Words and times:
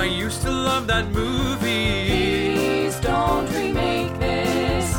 I 0.00 0.04
used 0.04 0.40
to 0.42 0.50
love 0.50 0.86
that 0.86 1.08
movie. 1.10 2.06
Please 2.08 2.98
don't 3.00 3.46
remake 3.52 4.18
this. 4.18 4.94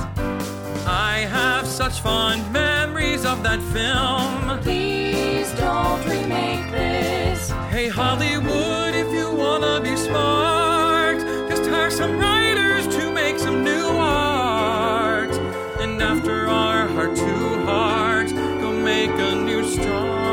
I 0.85 1.25
have 1.37 1.65
such 1.65 2.01
fond 2.01 2.43
memories 2.53 3.25
of 3.25 3.41
that 3.41 3.63
film. 3.73 4.59
Please 4.59 5.51
don't 5.55 6.05
remake 6.05 6.69
this. 6.69 7.49
Hey, 7.71 7.87
Hollywood, 7.87 8.93
if 8.93 9.11
you 9.11 9.33
wanna 9.33 9.81
be 9.81 9.95
smart, 9.97 11.17
just 11.49 11.65
hire 11.65 11.89
some 11.89 12.19
writers 12.19 12.85
to 12.95 13.11
make 13.11 13.39
some 13.39 13.63
new 13.63 13.87
art. 13.97 15.33
And 15.81 15.99
after 15.99 16.47
our 16.47 16.87
heart 16.89 17.15
to 17.15 17.65
heart, 17.65 18.29
go 18.61 18.71
make 18.71 19.09
a 19.09 19.33
new 19.33 19.63
start. 19.63 20.30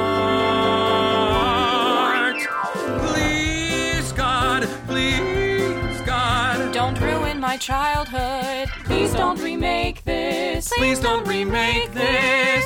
Childhood. 7.59 8.69
Please 8.85 9.13
don't 9.13 9.41
remake 9.41 10.05
this. 10.05 10.73
please 10.77 11.01
don't 11.01 11.27
remake 11.27 11.93
this. 11.93 12.65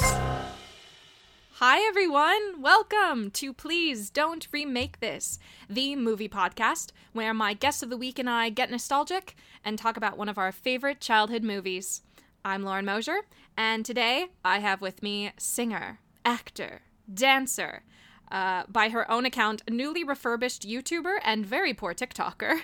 Hi, 1.55 1.79
everyone. 1.89 2.61
Welcome 2.61 3.31
to 3.33 3.53
Please 3.53 4.11
Don't 4.11 4.47
Remake 4.53 5.01
This, 5.01 5.39
the 5.71 5.95
movie 5.97 6.29
podcast 6.29 6.91
where 7.13 7.33
my 7.33 7.55
guest 7.55 7.83
of 7.83 7.91
the 7.91 7.97
week 7.97 8.19
and 8.19 8.29
I 8.29 8.51
get 8.51 8.71
nostalgic 8.71 9.37
and 9.65 9.79
talk 9.79 9.97
about 9.97 10.19
one 10.19 10.29
of 10.29 10.39
our 10.39 10.53
favorite 10.53 11.01
childhood 11.01 11.45
movies. 11.45 12.03
I'm 12.45 12.65
Lauren 12.65 12.85
Mosier, 12.85 13.21
and 13.57 13.85
today 13.85 14.27
I 14.45 14.59
have 14.59 14.81
with 14.81 15.03
me 15.03 15.31
singer, 15.39 16.01
actor, 16.25 16.83
dancer, 17.13 17.85
uh, 18.33 18.65
by 18.67 18.89
her 18.89 19.09
own 19.11 19.27
account, 19.27 19.63
newly 19.71 20.03
refurbished 20.03 20.67
YouTuber 20.67 21.19
and 21.23 21.45
very 21.45 21.75
poor 21.75 21.93
TikToker, 21.93 22.61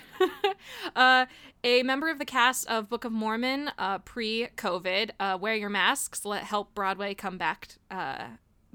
uh, 0.97 1.27
a 1.63 1.83
member 1.83 2.09
of 2.09 2.19
the 2.19 2.25
cast 2.25 2.67
of 2.69 2.89
Book 2.89 3.05
of 3.05 3.13
Mormon 3.13 3.71
uh, 3.79 3.99
pre 3.99 4.49
COVID, 4.57 5.11
uh, 5.21 5.37
Wear 5.39 5.55
Your 5.55 5.69
Masks, 5.69 6.25
Let 6.25 6.45
Help 6.45 6.75
Broadway 6.75 7.15
Come 7.15 7.37
Back 7.37 7.69
uh, 7.91 8.25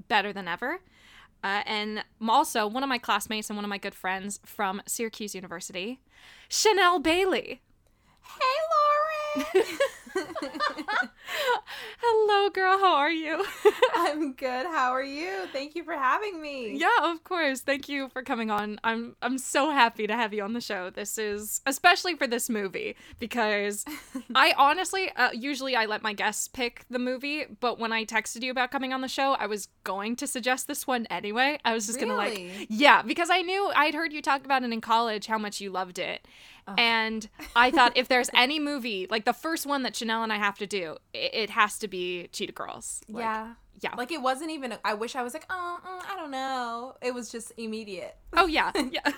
better 0.06 0.32
than 0.32 0.46
ever. 0.46 0.78
Uh, 1.42 1.62
and 1.66 2.04
also 2.26 2.66
one 2.66 2.82
of 2.82 2.88
my 2.88 2.96
classmates 2.96 3.50
and 3.50 3.56
one 3.56 3.64
of 3.64 3.68
my 3.68 3.76
good 3.76 3.94
friends 3.94 4.38
from 4.46 4.80
Syracuse 4.86 5.34
University, 5.34 6.00
Chanel 6.48 7.00
Bailey. 7.00 7.60
Hey, 8.22 9.44
Lauren. 9.44 9.66
Hello, 12.00 12.50
girl. 12.50 12.78
How 12.78 12.94
are 12.96 13.10
you? 13.10 13.44
I'm 13.94 14.32
good. 14.34 14.66
How 14.66 14.92
are 14.92 15.02
you? 15.02 15.46
Thank 15.52 15.74
you 15.74 15.84
for 15.84 15.94
having 15.94 16.40
me. 16.40 16.76
yeah, 16.78 17.10
of 17.12 17.24
course. 17.24 17.60
Thank 17.60 17.88
you 17.88 18.08
for 18.10 18.22
coming 18.22 18.50
on. 18.50 18.78
I'm 18.84 19.16
I'm 19.22 19.38
so 19.38 19.70
happy 19.70 20.06
to 20.06 20.14
have 20.14 20.32
you 20.32 20.42
on 20.42 20.52
the 20.52 20.60
show. 20.60 20.90
This 20.90 21.18
is 21.18 21.60
especially 21.66 22.14
for 22.14 22.26
this 22.26 22.48
movie 22.48 22.96
because 23.18 23.84
I 24.34 24.54
honestly 24.56 25.10
uh, 25.16 25.30
usually 25.32 25.74
I 25.76 25.86
let 25.86 26.02
my 26.02 26.12
guests 26.12 26.48
pick 26.48 26.84
the 26.90 26.98
movie, 26.98 27.46
but 27.60 27.78
when 27.78 27.92
I 27.92 28.04
texted 28.04 28.42
you 28.42 28.50
about 28.50 28.70
coming 28.70 28.92
on 28.92 29.00
the 29.00 29.08
show, 29.08 29.32
I 29.32 29.46
was 29.46 29.68
going 29.82 30.16
to 30.16 30.26
suggest 30.26 30.68
this 30.68 30.86
one 30.86 31.06
anyway. 31.06 31.58
I 31.64 31.72
was 31.74 31.86
just 31.86 31.98
gonna 31.98 32.14
like 32.14 32.66
yeah 32.68 33.02
because 33.02 33.30
I 33.30 33.42
knew 33.42 33.72
I'd 33.74 33.94
heard 33.94 34.12
you 34.12 34.22
talk 34.22 34.44
about 34.44 34.62
it 34.62 34.72
in 34.72 34.80
college 34.80 35.26
how 35.26 35.38
much 35.38 35.60
you 35.60 35.70
loved 35.70 35.98
it. 35.98 36.26
And 36.78 37.28
I 37.54 37.70
thought 37.70 37.96
if 37.96 38.08
there's 38.08 38.30
any 38.34 38.58
movie, 38.58 39.06
like 39.10 39.24
the 39.24 39.32
first 39.32 39.66
one 39.66 39.82
that 39.82 39.96
Chanel 39.96 40.22
and 40.22 40.32
I 40.32 40.36
have 40.36 40.58
to 40.58 40.66
do, 40.66 40.96
it, 41.12 41.34
it 41.34 41.50
has 41.50 41.78
to 41.80 41.88
be 41.88 42.28
Cheetah 42.32 42.52
Girls. 42.52 43.02
Like, 43.08 43.24
yeah. 43.24 43.54
Yeah. 43.80 43.94
Like 43.96 44.12
it 44.12 44.22
wasn't 44.22 44.50
even. 44.50 44.74
I 44.84 44.94
wish 44.94 45.16
I 45.16 45.22
was 45.22 45.34
like, 45.34 45.46
oh, 45.50 45.78
mm, 45.84 46.10
I 46.10 46.16
don't 46.16 46.30
know. 46.30 46.94
It 47.02 47.12
was 47.12 47.30
just 47.30 47.52
immediate. 47.56 48.16
Oh 48.32 48.46
yeah, 48.46 48.72
yeah. 48.90 49.10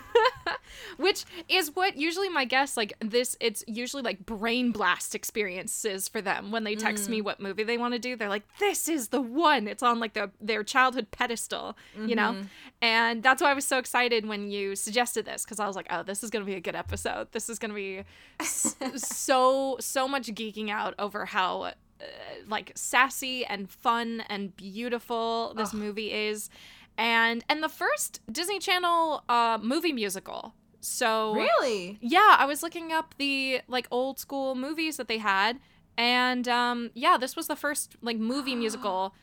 Which 0.97 1.25
is 1.49 1.75
what 1.75 1.97
usually 1.97 2.29
my 2.29 2.45
guests 2.45 2.77
like 2.77 2.93
this 3.01 3.37
it's 3.41 3.65
usually 3.67 4.03
like 4.03 4.25
brain 4.27 4.73
blast 4.73 5.15
experiences 5.15 6.09
for 6.09 6.21
them 6.21 6.51
when 6.51 6.65
they 6.65 6.75
text 6.75 7.09
me 7.09 7.21
what 7.21 7.41
movie 7.41 7.65
they 7.65 7.79
want 7.79 7.95
to 7.95 7.99
do. 7.99 8.17
They're 8.17 8.29
like 8.29 8.45
this 8.59 8.89
is 8.89 9.09
the 9.09 9.21
one. 9.21 9.69
It's 9.69 9.83
on 9.83 10.01
like 10.01 10.15
the 10.15 10.31
their 10.41 10.65
childhood 10.65 11.11
pedestal, 11.11 11.77
you 11.99 12.15
know? 12.15 12.37
And 12.83 13.23
that's 13.23 13.41
why 13.41 13.51
I 13.51 13.55
was 13.55 13.67
so 13.67 13.79
excited 13.79 14.27
when 14.27 14.51
you 14.51 14.77
suggested 14.77 15.25
this 15.25 15.45
cuz 15.47 15.61
I 15.61 15.67
was 15.67 15.77
like, 15.77 15.87
"Oh, 15.91 16.03
this 16.03 16.23
is 16.23 16.31
going 16.31 16.45
to 16.45 16.51
be 16.51 16.57
a 16.57 16.61
good 16.61 16.77
episode. 16.77 17.33
This 17.33 17.49
is 17.49 17.59
going 17.59 17.71
to 17.71 17.75
be 17.75 18.05
so 18.45 19.77
so 19.81 20.09
much 20.09 20.29
geeking 20.29 20.71
out 20.71 20.95
over 20.99 21.27
how 21.27 21.73
uh, 22.01 22.05
like 22.49 22.73
sassy 22.75 23.45
and 23.45 23.71
fun 23.71 24.23
and 24.29 24.55
beautiful 24.57 25.55
this 25.57 25.73
movie 25.73 26.13
is. 26.13 26.51
And 26.99 27.45
and 27.49 27.63
the 27.63 27.69
first 27.69 28.21
disney 28.31 28.59
channel 28.59 29.23
uh 29.29 29.59
movie 29.63 29.93
musical. 29.93 30.55
So 30.81 31.35
Really? 31.35 31.99
yeah 32.01 32.37
i 32.39 32.45
was 32.47 32.63
looking 32.63 32.93
up 32.93 33.15
the 33.19 33.61
like 33.69 33.87
old 33.91 34.19
school 34.19 34.55
movies 34.55 34.97
that 34.97 35.09
they 35.09 35.19
had. 35.19 35.59
And 35.99 36.47
um 36.49 36.91
yeah 36.95 37.17
this 37.19 37.37
was 37.37 37.47
the 37.49 37.57
first 37.57 37.97
like 38.03 38.19
movie 38.19 38.55
musical 38.65 39.15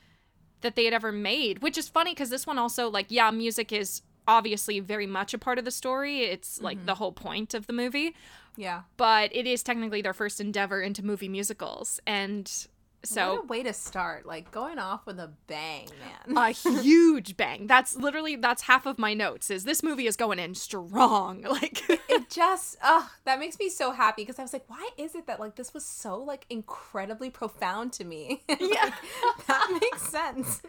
that 0.61 0.75
they 0.75 0.85
had 0.85 0.93
ever 0.93 1.11
made 1.11 1.61
which 1.61 1.77
is 1.77 1.89
funny 1.89 2.11
because 2.11 2.29
this 2.29 2.47
one 2.47 2.57
also 2.57 2.89
like 2.89 3.07
yeah 3.09 3.31
music 3.31 3.71
is 3.71 4.01
obviously 4.27 4.79
very 4.79 5.05
much 5.05 5.33
a 5.33 5.37
part 5.37 5.59
of 5.59 5.65
the 5.65 5.71
story. 5.71 6.21
It's 6.21 6.61
like 6.61 6.85
the 6.85 6.95
whole 6.95 7.11
point 7.11 7.53
of 7.53 7.67
the 7.67 7.73
movie 7.73 8.15
Yeah. 8.55 8.81
but 8.97 9.35
it 9.35 9.47
is 9.47 9.63
technically 9.63 10.01
their 10.01 10.13
first 10.13 10.39
endeavor 10.39 10.81
into 10.81 11.03
movie 11.03 11.29
musicals 11.29 11.99
and 12.05 12.67
so 13.05 13.33
what 13.33 13.43
a 13.43 13.47
way 13.47 13.63
to 13.63 13.73
start. 13.73 14.25
Like 14.25 14.51
going 14.51 14.79
off 14.79 15.05
with 15.05 15.19
a 15.19 15.29
bang, 15.47 15.87
man. 16.27 16.37
a 16.37 16.51
huge 16.81 17.35
bang 17.35 17.67
that's 17.67 17.95
literally 17.95 18.35
that's 18.35 18.63
half 18.63 18.85
of 18.85 18.97
my 18.97 19.13
notes 19.13 19.51
is 19.51 19.65
this 19.65 19.83
movie 19.83 20.07
is 20.07 20.15
going 20.15 20.39
in 20.39 20.55
strong 20.55 21.41
like 21.49 21.83
it 21.89 22.29
just, 22.29 22.77
ugh, 22.81 23.09
that 23.25 23.39
makes 23.39 23.59
me 23.59 23.69
so 23.69 23.91
happy 23.91 24.21
because 24.21 24.39
I 24.39 24.41
was 24.41 24.53
like, 24.53 24.65
why 24.67 24.89
is 24.97 25.15
it 25.15 25.27
that 25.27 25.39
like 25.39 25.55
this 25.55 25.73
was 25.73 25.85
so 25.85 26.17
like 26.17 26.45
incredibly 26.49 27.29
profound 27.29 27.93
to 27.93 28.05
me? 28.05 28.43
yeah. 28.47 28.91
that 29.47 29.79
makes 29.81 30.01
sense. 30.03 30.61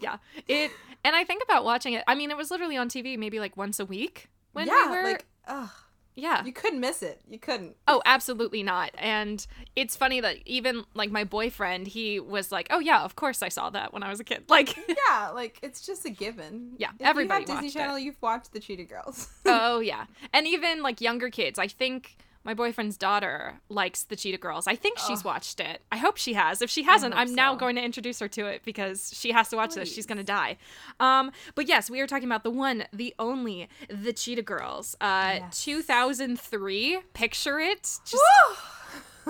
yeah 0.00 0.16
it 0.48 0.70
and 1.04 1.14
i 1.16 1.24
think 1.24 1.42
about 1.42 1.64
watching 1.64 1.92
it 1.92 2.04
i 2.06 2.14
mean 2.14 2.30
it 2.30 2.36
was 2.36 2.50
literally 2.50 2.76
on 2.76 2.88
tv 2.88 3.18
maybe 3.18 3.40
like 3.40 3.56
once 3.56 3.78
a 3.78 3.84
week 3.84 4.28
when 4.52 4.66
yeah. 4.66 4.90
we 4.90 4.96
were 4.96 5.02
Like, 5.04 5.26
ugh, 5.46 5.70
yeah 6.14 6.44
you 6.44 6.52
couldn't 6.52 6.80
miss 6.80 7.02
it. 7.02 7.20
You 7.28 7.38
couldn't. 7.38 7.76
oh 7.88 8.00
absolutely 8.06 8.62
not 8.62 8.90
and 8.98 9.46
it's 9.76 9.96
funny 9.96 10.20
that 10.20 10.36
even 10.46 10.84
like 10.94 11.10
my 11.10 11.24
boyfriend 11.24 11.86
he 11.88 12.20
was 12.20 12.52
like 12.52 12.66
oh 12.70 12.78
yeah 12.78 13.02
of 13.02 13.16
course 13.16 13.42
i 13.42 13.48
saw 13.48 13.70
that 13.70 13.92
when 13.92 14.02
i 14.02 14.10
was 14.10 14.20
a 14.20 14.24
kid 14.24 14.44
like 14.48 14.76
Yeah, 14.88 15.30
like 15.30 15.58
it's 15.62 15.84
just 15.84 16.04
a 16.04 16.10
given. 16.10 16.74
Yeah, 16.78 16.90
If 16.98 17.06
everybody 17.06 17.44
you 17.44 17.52
have 17.52 17.62
Disney 17.62 17.66
watched 17.66 17.76
it. 17.76 17.78
Channel, 17.78 17.98
you've 17.98 18.22
watched 18.22 18.52
the 18.52 18.60
Cheetah 18.60 18.84
Girls. 18.84 19.28
oh 19.46 19.80
yeah 19.80 20.04
and 20.32 20.46
even 20.46 20.82
like 20.82 21.00
younger 21.00 21.30
kids 21.30 21.58
i 21.58 21.66
think 21.68 22.16
my 22.44 22.54
boyfriend's 22.54 22.96
daughter 22.96 23.60
likes 23.68 24.04
the 24.04 24.16
cheetah 24.16 24.38
girls. 24.38 24.66
I 24.66 24.76
think 24.76 24.98
she's 24.98 25.24
watched 25.24 25.60
it. 25.60 25.80
I 25.90 25.96
hope 25.96 26.16
she 26.18 26.34
has. 26.34 26.60
If 26.62 26.70
she 26.70 26.82
hasn't 26.82 27.14
i'm 27.14 27.34
now 27.34 27.54
going 27.54 27.76
to 27.76 27.82
introduce 27.82 28.20
her 28.20 28.28
to 28.28 28.46
it 28.46 28.62
because 28.64 29.12
she 29.14 29.32
has 29.32 29.48
to 29.48 29.56
watch 29.56 29.74
this. 29.74 29.92
She's 29.92 30.06
going 30.06 30.18
to 30.18 30.24
die. 30.24 30.58
Um 31.00 31.30
but 31.54 31.66
yes 31.68 31.88
we 31.90 32.00
are 32.00 32.06
talking 32.06 32.28
about 32.28 32.44
the 32.44 32.50
one 32.50 32.84
the 32.92 33.14
only 33.18 33.68
the 33.88 34.12
cheetah 34.12 34.42
girls. 34.42 34.94
Uh 35.00 35.36
Yes. 35.40 35.64
2003 35.64 36.98
picture 37.14 37.58
it. 37.58 37.82
Just 38.04 38.22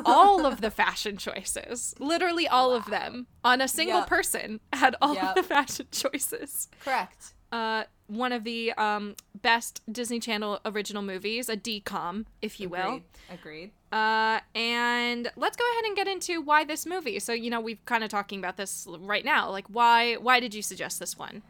all 0.04 0.44
of 0.46 0.60
the 0.60 0.70
fashion 0.82 1.16
choices. 1.16 1.94
Literally 1.98 2.48
all 2.48 2.74
of 2.74 2.86
them. 2.86 3.26
On 3.44 3.60
a 3.60 3.68
single 3.68 4.00
Yep. 4.00 4.08
person 4.08 4.60
had 4.72 4.96
all 5.00 5.14
Yep. 5.14 5.24
of 5.24 5.34
the 5.36 5.42
fashion 5.44 5.86
choices. 5.92 6.68
Correct. 6.84 7.34
uh, 7.52 7.84
one 8.06 8.32
of 8.32 8.44
the 8.44 8.72
um, 8.72 9.16
best 9.40 9.80
Disney 9.90 10.20
Channel 10.20 10.60
original 10.64 11.02
movies, 11.02 11.48
a 11.48 11.56
DCOM, 11.56 12.26
if 12.42 12.60
you 12.60 12.68
will. 12.68 13.00
Agreed. 13.30 13.70
Agreed. 13.70 13.70
Uh, 13.92 14.40
and 14.54 15.30
let's 15.36 15.56
go 15.56 15.64
ahead 15.72 15.84
and 15.84 15.96
get 15.96 16.08
into 16.08 16.40
why 16.40 16.64
this 16.64 16.84
movie. 16.84 17.18
So 17.20 17.32
you 17.32 17.50
know 17.50 17.60
we've 17.60 17.84
kind 17.84 18.02
of 18.02 18.10
talking 18.10 18.38
about 18.38 18.56
this 18.56 18.86
right 19.00 19.24
now. 19.24 19.50
Like 19.50 19.66
why 19.68 20.14
why 20.14 20.40
did 20.40 20.54
you 20.54 20.62
suggest 20.62 20.98
this 20.98 21.16
one? 21.16 21.42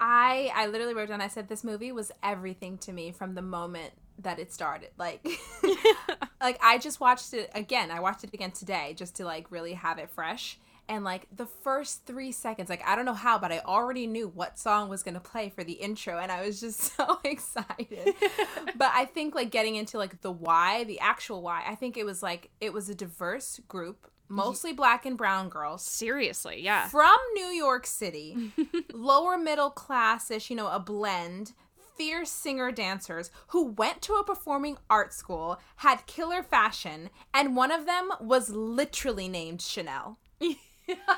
I 0.00 0.52
I 0.54 0.66
literally 0.66 0.94
wrote 0.94 1.08
down. 1.08 1.20
I 1.20 1.28
said 1.28 1.48
this 1.48 1.64
movie 1.64 1.92
was 1.92 2.12
everything 2.22 2.78
to 2.78 2.92
me 2.92 3.10
from 3.10 3.34
the 3.34 3.42
moment 3.42 3.92
that 4.20 4.38
it 4.38 4.52
started. 4.52 4.90
Like, 4.98 5.26
like 6.40 6.58
I 6.62 6.78
just 6.78 7.00
watched 7.00 7.34
it 7.34 7.50
again. 7.54 7.90
I 7.90 8.00
watched 8.00 8.24
it 8.24 8.34
again 8.34 8.50
today 8.50 8.94
just 8.96 9.16
to 9.16 9.24
like 9.24 9.50
really 9.50 9.74
have 9.74 9.98
it 9.98 10.10
fresh. 10.10 10.58
And 10.88 11.04
like 11.04 11.26
the 11.34 11.46
first 11.46 12.06
three 12.06 12.32
seconds, 12.32 12.70
like 12.70 12.82
I 12.86 12.96
don't 12.96 13.04
know 13.04 13.14
how, 13.14 13.38
but 13.38 13.52
I 13.52 13.60
already 13.60 14.06
knew 14.06 14.28
what 14.28 14.58
song 14.58 14.88
was 14.88 15.02
gonna 15.02 15.20
play 15.20 15.50
for 15.50 15.62
the 15.62 15.74
intro, 15.74 16.18
and 16.18 16.32
I 16.32 16.46
was 16.46 16.60
just 16.60 16.80
so 16.96 17.18
excited. 17.24 18.14
but 18.76 18.90
I 18.94 19.04
think 19.04 19.34
like 19.34 19.50
getting 19.50 19.76
into 19.76 19.98
like 19.98 20.20
the 20.22 20.32
why, 20.32 20.84
the 20.84 21.00
actual 21.00 21.42
why, 21.42 21.62
I 21.66 21.74
think 21.74 21.96
it 21.96 22.06
was 22.06 22.22
like 22.22 22.50
it 22.60 22.72
was 22.72 22.88
a 22.88 22.94
diverse 22.94 23.60
group, 23.68 24.10
mostly 24.28 24.72
black 24.72 25.04
and 25.04 25.16
brown 25.16 25.48
girls 25.48 25.82
Seriously, 25.82 26.62
yeah. 26.62 26.88
from 26.88 27.16
New 27.34 27.48
York 27.48 27.86
City, 27.86 28.52
lower 28.92 29.36
middle 29.36 29.70
class-ish, 29.70 30.50
you 30.50 30.56
know, 30.56 30.68
a 30.68 30.80
blend, 30.80 31.52
fierce 31.96 32.30
singer 32.30 32.70
dancers 32.70 33.30
who 33.48 33.64
went 33.64 34.00
to 34.02 34.14
a 34.14 34.24
performing 34.24 34.78
art 34.88 35.12
school, 35.12 35.60
had 35.76 36.06
killer 36.06 36.42
fashion, 36.42 37.10
and 37.34 37.56
one 37.56 37.72
of 37.72 37.86
them 37.86 38.10
was 38.20 38.50
literally 38.50 39.28
named 39.28 39.60
Chanel. 39.60 40.18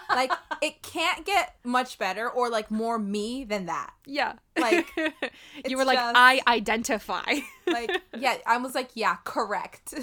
Like 0.09 0.33
it 0.63 0.83
can't 0.83 1.25
get 1.25 1.57
much 1.65 1.99
better 1.99 2.29
or 2.29 2.49
like 2.51 2.71
more 2.71 2.99
me 2.99 3.45
than 3.45 3.67
that. 3.67 3.93
Yeah. 4.07 4.35
Like, 4.59 4.89
you 5.67 5.77
were 5.77 5.85
like, 5.85 5.99
just- 5.99 6.17
I 6.17 6.41
identify. 6.47 7.35
Like 7.67 8.03
yeah, 8.19 8.37
I 8.47 8.57
was 8.59 8.75
like, 8.75 8.91
yeah, 8.95 9.17
correct. 9.25 9.95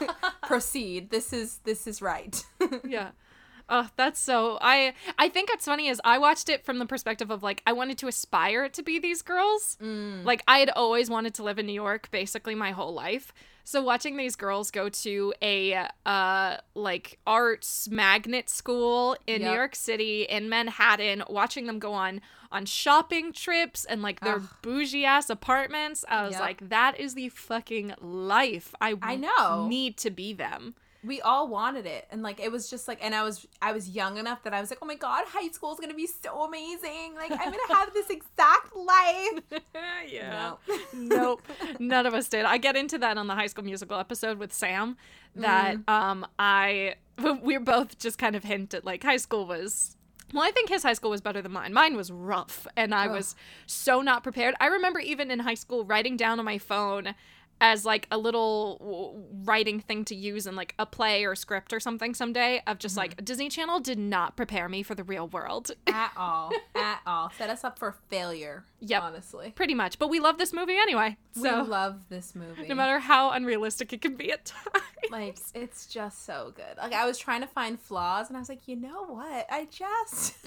Proceed. 0.46 1.10
This 1.10 1.32
is 1.32 1.58
this 1.64 1.86
is 1.86 2.02
right. 2.02 2.44
yeah. 2.86 3.10
Oh, 3.68 3.88
that's 3.96 4.20
so 4.20 4.58
I 4.60 4.92
I 5.18 5.28
think 5.28 5.48
what's 5.48 5.64
funny 5.64 5.88
is 5.88 6.00
I 6.04 6.18
watched 6.18 6.48
it 6.48 6.64
from 6.64 6.78
the 6.78 6.86
perspective 6.86 7.30
of 7.30 7.42
like 7.42 7.62
I 7.66 7.72
wanted 7.72 7.96
to 7.98 8.08
aspire 8.08 8.68
to 8.68 8.82
be 8.82 8.98
these 8.98 9.22
girls. 9.22 9.78
Mm. 9.80 10.24
Like 10.24 10.42
I 10.46 10.58
had 10.58 10.70
always 10.70 11.08
wanted 11.08 11.34
to 11.34 11.42
live 11.42 11.58
in 11.58 11.66
New 11.66 11.72
York 11.72 12.10
basically 12.10 12.54
my 12.54 12.72
whole 12.72 12.92
life. 12.92 13.32
So 13.64 13.82
watching 13.82 14.16
these 14.16 14.36
girls 14.36 14.70
go 14.70 14.88
to 14.88 15.32
a 15.40 15.86
uh 16.04 16.56
like 16.74 17.18
arts 17.26 17.88
magnet 17.88 18.48
school 18.50 19.16
in 19.26 19.42
New 19.42 19.50
York 19.50 19.74
City 19.74 20.22
in 20.22 20.48
Manhattan, 20.48 21.22
watching 21.28 21.66
them 21.66 21.78
go 21.78 21.92
on 21.92 22.20
on 22.50 22.66
shopping 22.66 23.32
trips 23.32 23.84
and 23.84 24.02
like 24.02 24.20
their 24.20 24.36
Ugh. 24.36 24.48
bougie 24.62 25.04
ass 25.04 25.30
apartments, 25.30 26.04
I 26.08 26.24
was 26.24 26.32
Yep. 26.32 26.40
like 26.40 26.68
that 26.68 27.00
is 27.00 27.14
the 27.14 27.28
fucking 27.30 27.94
life. 28.00 28.74
I 28.80 28.96
I 29.00 29.16
know. 29.16 29.66
need 29.68 29.96
to 29.98 30.10
be 30.10 30.32
them. 30.34 30.74
We 31.04 31.20
all 31.20 31.48
wanted 31.48 31.86
it 31.86 32.06
and 32.10 32.22
like 32.22 32.40
it 32.40 32.50
was 32.50 32.70
just 32.70 32.86
like 32.86 32.98
and 33.02 33.14
i 33.14 33.22
was 33.22 33.46
i 33.60 33.72
was 33.72 33.88
young 33.88 34.18
enough 34.18 34.42
that 34.42 34.54
i 34.54 34.60
was 34.60 34.70
like 34.70 34.78
oh 34.82 34.86
my 34.86 34.94
god 34.94 35.24
high 35.28 35.48
school 35.48 35.72
is 35.72 35.80
gonna 35.80 35.94
be 35.94 36.06
so 36.06 36.42
amazing 36.42 37.14
like 37.16 37.30
i'm 37.32 37.38
gonna 37.50 37.58
have 37.70 37.92
this 37.92 38.08
exact 38.10 38.74
life 38.76 39.62
yeah. 40.08 40.54
No. 40.92 41.08
nope. 41.16 41.42
None 41.78 42.06
of 42.06 42.14
us 42.14 42.28
did. 42.28 42.44
I 42.44 42.58
get 42.58 42.76
into 42.76 42.98
that 42.98 43.16
on 43.18 43.26
the 43.26 43.34
high 43.34 43.46
school 43.46 43.64
musical 43.64 43.98
episode 43.98 44.38
with 44.38 44.52
Sam 44.52 44.96
that 45.36 45.76
um 45.88 46.26
I 46.38 46.96
we 47.42 47.56
are 47.56 47.60
both 47.60 47.98
just 47.98 48.18
kind 48.18 48.36
of 48.36 48.44
hint 48.44 48.74
at 48.74 48.84
like 48.84 49.02
high 49.02 49.16
school 49.16 49.46
was 49.46 49.96
well, 50.32 50.42
I 50.42 50.50
think 50.50 50.70
his 50.70 50.82
high 50.82 50.94
school 50.94 51.10
was 51.10 51.20
better 51.20 51.42
than 51.42 51.52
mine. 51.52 51.74
Mine 51.74 51.94
was 51.94 52.10
rough 52.10 52.66
and 52.74 52.94
I 52.94 53.06
was 53.06 53.34
so 53.66 54.00
not 54.00 54.22
prepared. 54.22 54.54
I 54.60 54.68
remember 54.68 54.98
even 54.98 55.30
in 55.30 55.40
high 55.40 55.54
school 55.54 55.84
writing 55.84 56.16
down 56.16 56.38
on 56.38 56.46
my 56.46 56.56
phone 56.56 57.14
as 57.62 57.84
like 57.84 58.08
a 58.10 58.18
little 58.18 59.24
writing 59.44 59.78
thing 59.78 60.04
to 60.04 60.16
use 60.16 60.48
in 60.48 60.56
like 60.56 60.74
a 60.80 60.84
play 60.84 61.24
or 61.24 61.36
script 61.36 61.72
or 61.72 61.78
something 61.78 62.12
someday 62.12 62.60
of 62.66 62.78
just 62.78 62.96
like 62.96 63.12
mm-hmm. 63.12 63.24
Disney 63.24 63.48
Channel 63.48 63.78
did 63.78 64.00
not 64.00 64.36
prepare 64.36 64.68
me 64.68 64.82
for 64.82 64.96
the 64.96 65.04
real 65.04 65.28
world. 65.28 65.70
at 65.86 66.10
all 66.16 66.52
at 66.74 67.00
all 67.06 67.30
set 67.38 67.48
us 67.48 67.62
up 67.62 67.78
for 67.78 67.94
failure 68.08 68.64
yeah 68.80 69.00
honestly 69.00 69.52
Pretty 69.52 69.74
much. 69.74 69.98
But 69.98 70.10
we 70.10 70.18
love 70.18 70.38
this 70.38 70.52
movie 70.52 70.76
anyway. 70.76 71.16
So 71.32 71.62
we 71.62 71.68
love 71.68 72.08
this 72.08 72.34
movie 72.34 72.66
no 72.66 72.74
matter 72.74 72.98
how 72.98 73.30
unrealistic 73.30 73.92
it 73.92 74.02
can 74.02 74.16
be 74.16 74.32
at 74.32 74.44
times. 74.44 74.84
like 75.10 75.38
it's 75.54 75.86
just 75.86 76.26
so 76.26 76.52
good 76.56 76.76
like 76.78 76.92
i 76.92 77.04
was 77.04 77.18
trying 77.18 77.40
to 77.40 77.46
find 77.46 77.78
flaws 77.78 78.28
and 78.28 78.36
i 78.36 78.40
was 78.40 78.48
like 78.48 78.66
you 78.66 78.76
know 78.76 79.04
what 79.04 79.46
i 79.50 79.66
just 79.70 80.34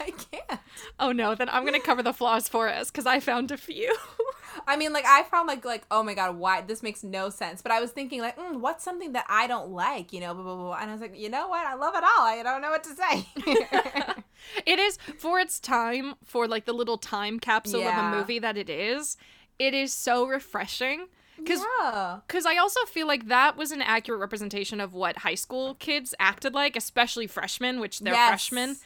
i 0.00 0.12
can't 0.30 0.60
Oh 0.98 1.12
no, 1.12 1.34
then 1.34 1.48
I'm 1.48 1.64
gonna 1.64 1.80
cover 1.80 2.02
the 2.02 2.12
flaws 2.12 2.48
for 2.48 2.68
us 2.68 2.90
because 2.90 3.06
I 3.06 3.20
found 3.20 3.50
a 3.50 3.56
few. 3.56 3.96
I 4.66 4.76
mean, 4.76 4.92
like 4.92 5.04
I 5.06 5.22
found 5.24 5.48
like 5.48 5.64
like 5.64 5.81
oh 5.90 6.02
my 6.02 6.14
god, 6.14 6.36
why 6.36 6.60
this 6.60 6.82
makes 6.82 7.02
no 7.02 7.30
sense. 7.30 7.62
But 7.62 7.72
I 7.72 7.80
was 7.80 7.90
thinking 7.90 8.20
like, 8.20 8.36
mm, 8.36 8.60
what's 8.60 8.84
something 8.84 9.12
that 9.12 9.26
I 9.28 9.46
don't 9.46 9.70
like, 9.70 10.12
you 10.12 10.20
know? 10.20 10.34
Blah, 10.34 10.42
blah, 10.42 10.56
blah. 10.56 10.76
And 10.80 10.90
I 10.90 10.92
was 10.92 11.00
like, 11.00 11.18
you 11.18 11.28
know 11.28 11.48
what? 11.48 11.66
I 11.66 11.74
love 11.74 11.94
it 11.94 12.02
all. 12.02 12.24
I 12.24 12.42
don't 12.42 12.62
know 12.62 12.70
what 12.70 12.84
to 12.84 12.94
say. 12.94 13.26
it 14.66 14.78
is 14.78 14.98
for 15.16 15.38
its 15.38 15.58
time, 15.60 16.14
for 16.24 16.46
like 16.46 16.64
the 16.64 16.72
little 16.72 16.98
time 16.98 17.40
capsule 17.40 17.86
of 17.86 17.96
a 17.96 18.16
movie 18.16 18.38
that 18.38 18.56
it 18.56 18.70
is. 18.70 19.16
It 19.58 19.74
is 19.74 19.92
so 19.92 20.26
refreshing 20.26 21.06
because 21.36 21.60
yeah, 21.80 22.20
because 22.26 22.46
I 22.46 22.56
also 22.56 22.84
feel 22.86 23.06
like 23.06 23.28
that 23.28 23.56
was 23.56 23.70
an 23.72 23.82
accurate 23.82 24.20
representation 24.20 24.80
of 24.80 24.94
what 24.94 25.18
high 25.18 25.34
school 25.34 25.74
kids 25.74 26.14
acted 26.18 26.54
like, 26.54 26.76
especially 26.76 27.26
freshmen, 27.26 27.80
which 27.80 28.00
they're 28.00 28.14
Yes. 28.14 28.28
freshmen. 28.28 28.76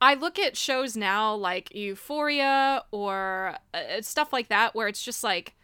I 0.00 0.14
look 0.14 0.38
at 0.38 0.56
shows 0.56 0.96
now 0.96 1.34
like 1.34 1.74
Euphoria 1.74 2.84
or 2.90 3.56
uh, 3.72 4.00
stuff 4.00 4.32
like 4.32 4.48
that 4.48 4.74
where 4.74 4.88
it's 4.88 5.02
just 5.02 5.22
like, 5.22 5.54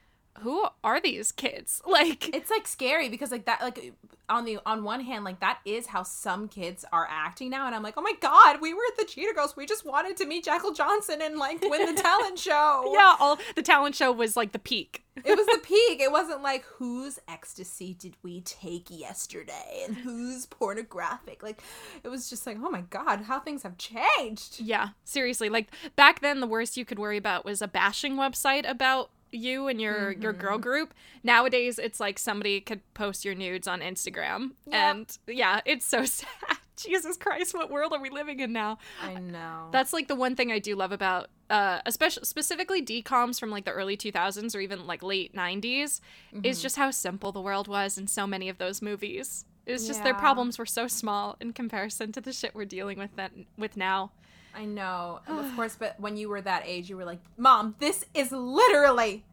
who 0.40 0.66
are 0.84 1.00
these 1.00 1.32
kids? 1.32 1.82
Like, 1.88 2.34
it's 2.34 2.50
like 2.50 2.66
scary 2.68 3.08
because 3.08 3.30
like 3.32 3.46
that 3.46 3.60
like 3.60 3.92
on 4.28 4.44
the 4.44 4.58
on 4.66 4.84
one 4.84 5.00
hand 5.00 5.24
like 5.24 5.40
that 5.40 5.58
is 5.64 5.86
how 5.86 6.02
some 6.02 6.46
kids 6.46 6.84
are 6.92 7.08
acting 7.10 7.50
now, 7.50 7.66
and 7.66 7.74
I'm 7.74 7.82
like, 7.82 7.94
oh 7.96 8.02
my 8.02 8.12
god, 8.20 8.60
we 8.60 8.72
were 8.74 8.82
at 8.92 8.96
the 8.98 9.04
Cheetah 9.04 9.32
Girls. 9.34 9.56
We 9.56 9.66
just 9.66 9.84
wanted 9.84 10.16
to 10.18 10.26
meet 10.26 10.44
Jackal 10.44 10.72
Johnson 10.72 11.20
and 11.22 11.36
like 11.38 11.60
win 11.62 11.92
the 11.94 12.00
talent 12.00 12.38
show. 12.48 12.90
yeah, 12.92 13.16
all 13.18 13.38
the 13.56 13.62
talent 13.62 13.94
show 13.96 14.12
was 14.12 14.36
like 14.36 14.52
the 14.52 14.58
peak. 14.58 15.02
it 15.24 15.36
was 15.36 15.46
the 15.46 15.58
peak. 15.64 16.00
It 16.00 16.12
wasn't 16.12 16.42
like 16.42 16.62
whose 16.64 17.18
ecstasy 17.26 17.94
did 17.94 18.14
we 18.22 18.42
take 18.42 18.86
yesterday 18.90 19.84
and 19.86 19.96
who's 19.96 20.46
pornographic. 20.46 21.42
Like 21.42 21.62
it 22.04 22.08
was 22.08 22.28
just 22.30 22.46
like, 22.46 22.58
oh 22.62 22.70
my 22.70 22.82
god, 22.82 23.22
how 23.22 23.40
things 23.40 23.62
have 23.64 23.76
changed. 23.78 24.60
Yeah, 24.60 24.90
seriously. 25.04 25.48
Like 25.48 25.68
back 25.96 26.20
then, 26.20 26.40
the 26.40 26.46
worst 26.46 26.76
you 26.76 26.84
could 26.84 26.98
worry 26.98 27.16
about 27.16 27.44
was 27.44 27.60
a 27.62 27.66
bashing 27.68 28.14
website 28.16 28.68
about 28.68 29.10
you 29.32 29.68
and 29.68 29.80
your 29.80 30.12
your 30.12 30.32
Mm-hmm. 30.32 30.40
girl 30.42 30.58
group. 30.58 30.94
Nowadays, 31.22 31.78
it's 31.78 32.00
like 32.00 32.18
somebody 32.18 32.60
could 32.60 32.80
post 32.94 33.24
your 33.24 33.34
nudes 33.34 33.66
on 33.68 33.80
Instagram, 33.80 34.52
Yeah. 34.66 34.90
and 34.92 35.18
yeah, 35.26 35.60
it's 35.64 35.86
so 35.86 36.04
sad. 36.06 36.28
Jesus 36.76 37.16
Christ, 37.16 37.54
what 37.54 37.70
world 37.72 37.92
are 37.92 38.00
we 38.00 38.08
living 38.08 38.38
in 38.38 38.52
now? 38.52 38.78
I 39.02 39.14
know. 39.14 39.68
That's 39.72 39.92
like 39.92 40.06
the 40.06 40.14
one 40.14 40.36
thing 40.36 40.52
I 40.52 40.60
do 40.60 40.76
love 40.76 40.92
about, 40.92 41.28
uh, 41.50 41.80
especially 41.86 42.24
specifically 42.24 42.80
DComs 42.84 43.40
from 43.40 43.50
like 43.50 43.64
the 43.64 43.72
early 43.72 43.96
2000s 43.96 44.54
or 44.54 44.60
even 44.60 44.86
like 44.86 45.02
late 45.02 45.34
90s, 45.34 46.00
Mm-hmm. 46.32 46.44
is 46.44 46.62
just 46.62 46.76
how 46.76 46.92
simple 46.92 47.32
the 47.32 47.40
world 47.40 47.66
was 47.66 47.98
in 47.98 48.06
so 48.06 48.28
many 48.28 48.48
of 48.48 48.58
those 48.58 48.80
movies. 48.80 49.44
It's 49.66 49.86
just 49.88 50.02
their 50.04 50.14
problems 50.14 50.56
were 50.58 50.64
so 50.66 50.86
small 50.86 51.36
in 51.40 51.52
comparison 51.52 52.10
to 52.12 52.20
the 52.22 52.32
shit 52.32 52.54
we're 52.54 52.64
dealing 52.64 52.96
with 52.98 53.16
that 53.16 53.32
with 53.58 53.76
now. 53.76 54.12
I 54.54 54.64
know. 54.64 55.20
of 55.26 55.52
course, 55.56 55.76
but 55.78 55.98
when 56.00 56.16
you 56.16 56.28
were 56.28 56.40
that 56.40 56.62
age, 56.66 56.88
you 56.90 56.96
were 56.96 57.04
like, 57.04 57.20
Mom, 57.36 57.74
this 57.78 58.04
is 58.14 58.32
literally 58.32 59.24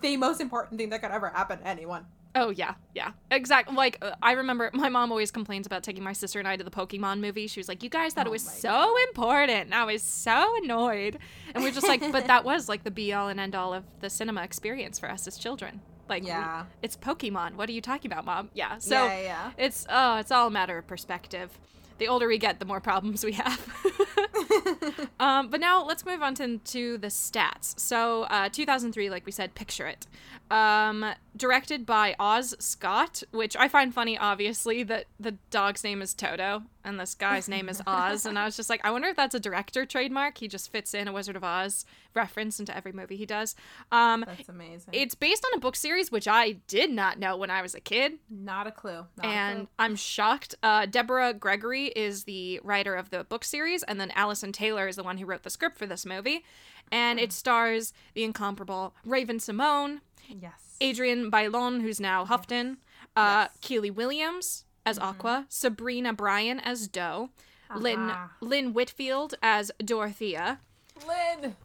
the 0.00 0.16
most 0.16 0.40
important 0.40 0.78
thing 0.78 0.90
that 0.90 1.00
could 1.02 1.10
ever 1.10 1.28
happen 1.28 1.58
to 1.60 1.66
anyone. 1.66 2.06
Oh 2.36 2.50
yeah, 2.50 2.74
yeah, 2.96 3.12
exactly. 3.30 3.76
Like 3.76 3.98
uh, 4.02 4.16
I 4.20 4.32
remember, 4.32 4.68
my 4.74 4.88
mom 4.88 5.12
always 5.12 5.30
complains 5.30 5.68
about 5.68 5.84
taking 5.84 6.02
my 6.02 6.12
sister 6.12 6.40
and 6.40 6.48
I 6.48 6.56
to 6.56 6.64
the 6.64 6.70
Pokemon 6.70 7.20
movie. 7.20 7.46
She 7.46 7.60
was 7.60 7.68
like, 7.68 7.84
"You 7.84 7.88
guys 7.88 8.12
thought 8.12 8.26
it 8.26 8.30
Oh 8.30 8.32
was 8.32 8.44
my 8.44 8.50
so 8.52 8.96
important." 9.08 9.66
And 9.66 9.74
I 9.74 9.84
was 9.84 10.02
so 10.02 10.52
annoyed, 10.64 11.18
and 11.54 11.62
we're 11.62 11.70
just 11.70 11.86
like, 11.86 12.00
"But 12.12 12.26
that 12.26 12.44
was 12.44 12.68
like 12.68 12.82
the 12.82 12.90
be 12.90 13.12
all 13.12 13.28
and 13.28 13.38
end 13.38 13.54
all 13.54 13.72
of 13.72 13.84
the 14.00 14.10
cinema 14.10 14.42
experience 14.42 14.98
for 14.98 15.08
us 15.08 15.28
as 15.28 15.38
children." 15.38 15.80
Like, 16.08 16.24
we- 16.24 16.28
Yeah. 16.30 16.64
it's 16.82 16.96
Pokemon. 16.96 17.54
What 17.54 17.68
are 17.68 17.72
you 17.72 17.80
talking 17.80 18.10
about, 18.10 18.24
mom? 18.24 18.50
Yeah. 18.52 18.78
So 18.78 19.06
Yeah, 19.06 19.20
yeah. 19.20 19.50
it's 19.56 19.86
oh, 19.88 20.16
it's 20.16 20.32
all 20.32 20.48
a 20.48 20.50
matter 20.50 20.76
of 20.76 20.88
perspective. 20.88 21.56
The 21.98 22.08
older 22.08 22.26
we 22.26 22.38
get, 22.38 22.58
the 22.58 22.64
more 22.64 22.80
problems 22.80 23.24
we 23.24 23.32
have. 23.32 25.08
um, 25.20 25.48
but 25.48 25.60
now 25.60 25.84
let's 25.84 26.04
move 26.04 26.22
on 26.22 26.34
to, 26.36 26.58
to 26.58 26.98
the 26.98 27.06
stats. 27.08 27.78
So, 27.78 28.22
uh, 28.24 28.48
2003, 28.48 29.10
like 29.10 29.26
we 29.26 29.32
said, 29.32 29.54
picture 29.54 29.86
it. 29.86 30.06
Um, 30.50 31.04
directed 31.36 31.84
by 31.86 32.14
Oz 32.18 32.54
Scott, 32.58 33.22
which 33.32 33.56
I 33.56 33.66
find 33.68 33.92
funny, 33.92 34.16
obviously, 34.16 34.82
that 34.84 35.06
the 35.18 35.32
dog's 35.50 35.82
name 35.82 36.00
is 36.02 36.14
Toto 36.14 36.62
and 36.84 37.00
this 37.00 37.14
guy's 37.14 37.48
name 37.48 37.68
is 37.68 37.82
Oz. 37.86 38.26
and 38.26 38.38
I 38.38 38.44
was 38.44 38.56
just 38.56 38.68
like, 38.68 38.84
I 38.84 38.90
wonder 38.90 39.08
if 39.08 39.16
that's 39.16 39.34
a 39.34 39.40
director 39.40 39.86
trademark. 39.86 40.38
He 40.38 40.48
just 40.48 40.70
fits 40.70 40.92
in 40.94 41.08
a 41.08 41.12
Wizard 41.12 41.34
of 41.34 41.42
Oz 41.42 41.86
reference 42.14 42.60
into 42.60 42.76
every 42.76 42.92
movie 42.92 43.16
he 43.16 43.26
does. 43.26 43.56
Um, 43.90 44.24
That's 44.26 44.48
amazing. 44.48 44.92
it's 44.92 45.14
based 45.14 45.44
on 45.50 45.56
a 45.56 45.60
book 45.60 45.76
series, 45.76 46.12
which 46.12 46.28
I 46.28 46.52
did 46.68 46.90
not 46.90 47.18
know 47.18 47.36
when 47.36 47.50
I 47.50 47.62
was 47.62 47.74
a 47.74 47.80
kid 47.80 48.18
not 48.30 48.66
a 48.66 48.70
clue. 48.70 49.06
Not 49.16 49.24
a 49.24 49.26
and 49.26 49.58
clue. 49.58 49.68
I'm 49.78 49.96
shocked. 49.96 50.54
Uh, 50.62 50.86
Deborah 50.86 51.32
Gregory 51.32 51.86
is 51.86 52.24
the 52.24 52.60
writer 52.62 52.94
of 52.94 53.10
the 53.10 53.24
book 53.24 53.44
series, 53.44 53.82
and 53.82 54.00
then 54.00 54.12
Alison 54.14 54.52
Taylor 54.52 54.86
is 54.86 54.96
the 54.96 55.02
one 55.02 55.18
who 55.18 55.26
wrote 55.26 55.42
the 55.42 55.50
script 55.50 55.78
for 55.78 55.86
this 55.86 56.04
movie. 56.06 56.44
And 56.92 57.18
it 57.18 57.32
stars 57.32 57.92
the 58.12 58.24
incomparable 58.24 58.94
Raven-Symoné, 59.06 60.00
Yes. 60.28 60.76
Adrienne 60.82 61.30
Bailon, 61.30 61.80
who's 61.82 62.00
now 62.00 62.24
Houghton, 62.24 62.78
uh, 63.16 63.48
Kiely 63.62 63.90
Williams 63.94 64.64
as 64.86 64.98
Aqua, 64.98 65.46
Sabrina 65.48 66.12
Bryan 66.12 66.58
as 66.60 66.88
Doe, 66.88 67.30
Lynn 67.74 68.10
Ah. 68.10 68.30
Lynn 68.40 68.72
Whitfield 68.74 69.34
as 69.42 69.70
Dorothea. 69.84 70.60
Lynn. 71.06 71.56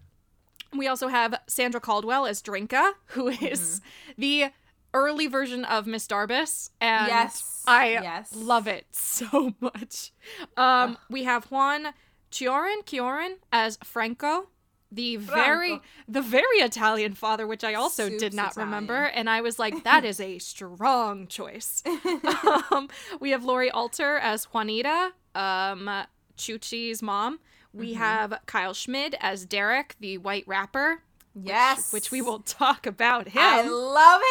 We 0.73 0.87
also 0.87 1.07
have 1.07 1.35
Sandra 1.47 1.81
Caldwell 1.81 2.25
as 2.25 2.41
Drinka, 2.41 2.93
who 3.07 3.29
is 3.29 3.81
the 4.17 4.51
early 4.93 5.27
version 5.27 5.65
of 5.65 5.85
Miss 5.87 6.07
Darbus, 6.07 6.69
and 6.79 7.07
Yes. 7.07 7.63
I 7.67 7.89
Yes. 7.91 8.33
love 8.35 8.67
it 8.67 8.85
so 8.91 9.53
much. 9.59 10.11
Um, 10.57 10.97
we 11.09 11.23
have 11.23 11.45
Juan 11.45 11.93
Chioran 12.31 12.83
Chioran 12.85 13.37
as 13.51 13.77
Franco, 13.83 14.49
the 14.91 15.17
very 15.17 15.79
the 16.07 16.21
very 16.21 16.57
Italian 16.57 17.13
father, 17.13 17.45
which 17.45 17.63
I 17.63 17.75
also 17.75 18.09
did 18.09 18.33
not 18.33 18.51
Italian. 18.53 18.69
remember, 18.69 19.03
and 19.05 19.29
I 19.29 19.41
was 19.41 19.59
like, 19.59 19.83
that 19.83 20.03
is 20.03 20.19
a 20.19 20.39
strong 20.39 21.27
choice. 21.27 21.83
um, 22.71 22.89
we 23.19 23.29
have 23.31 23.43
Lori 23.45 23.69
Alter 23.69 24.17
as 24.17 24.45
Juanita, 24.45 25.11
um, 25.35 25.89
Chuchi's 26.37 27.01
mom. 27.01 27.39
We 27.71 27.91
Mm-hmm. 27.91 27.99
have 27.99 28.39
Kyle 28.47 28.73
Schmid 28.73 29.15
as 29.19 29.45
Derek, 29.45 29.95
the 29.99 30.17
white 30.17 30.43
rapper, 30.47 31.03
Yes. 31.35 31.93
which 31.93 32.09
we 32.11 32.19
will 32.23 32.39
talk 32.39 32.87
about 32.87 33.27
him. 33.27 33.41
I 33.43 33.61
love 33.61 34.21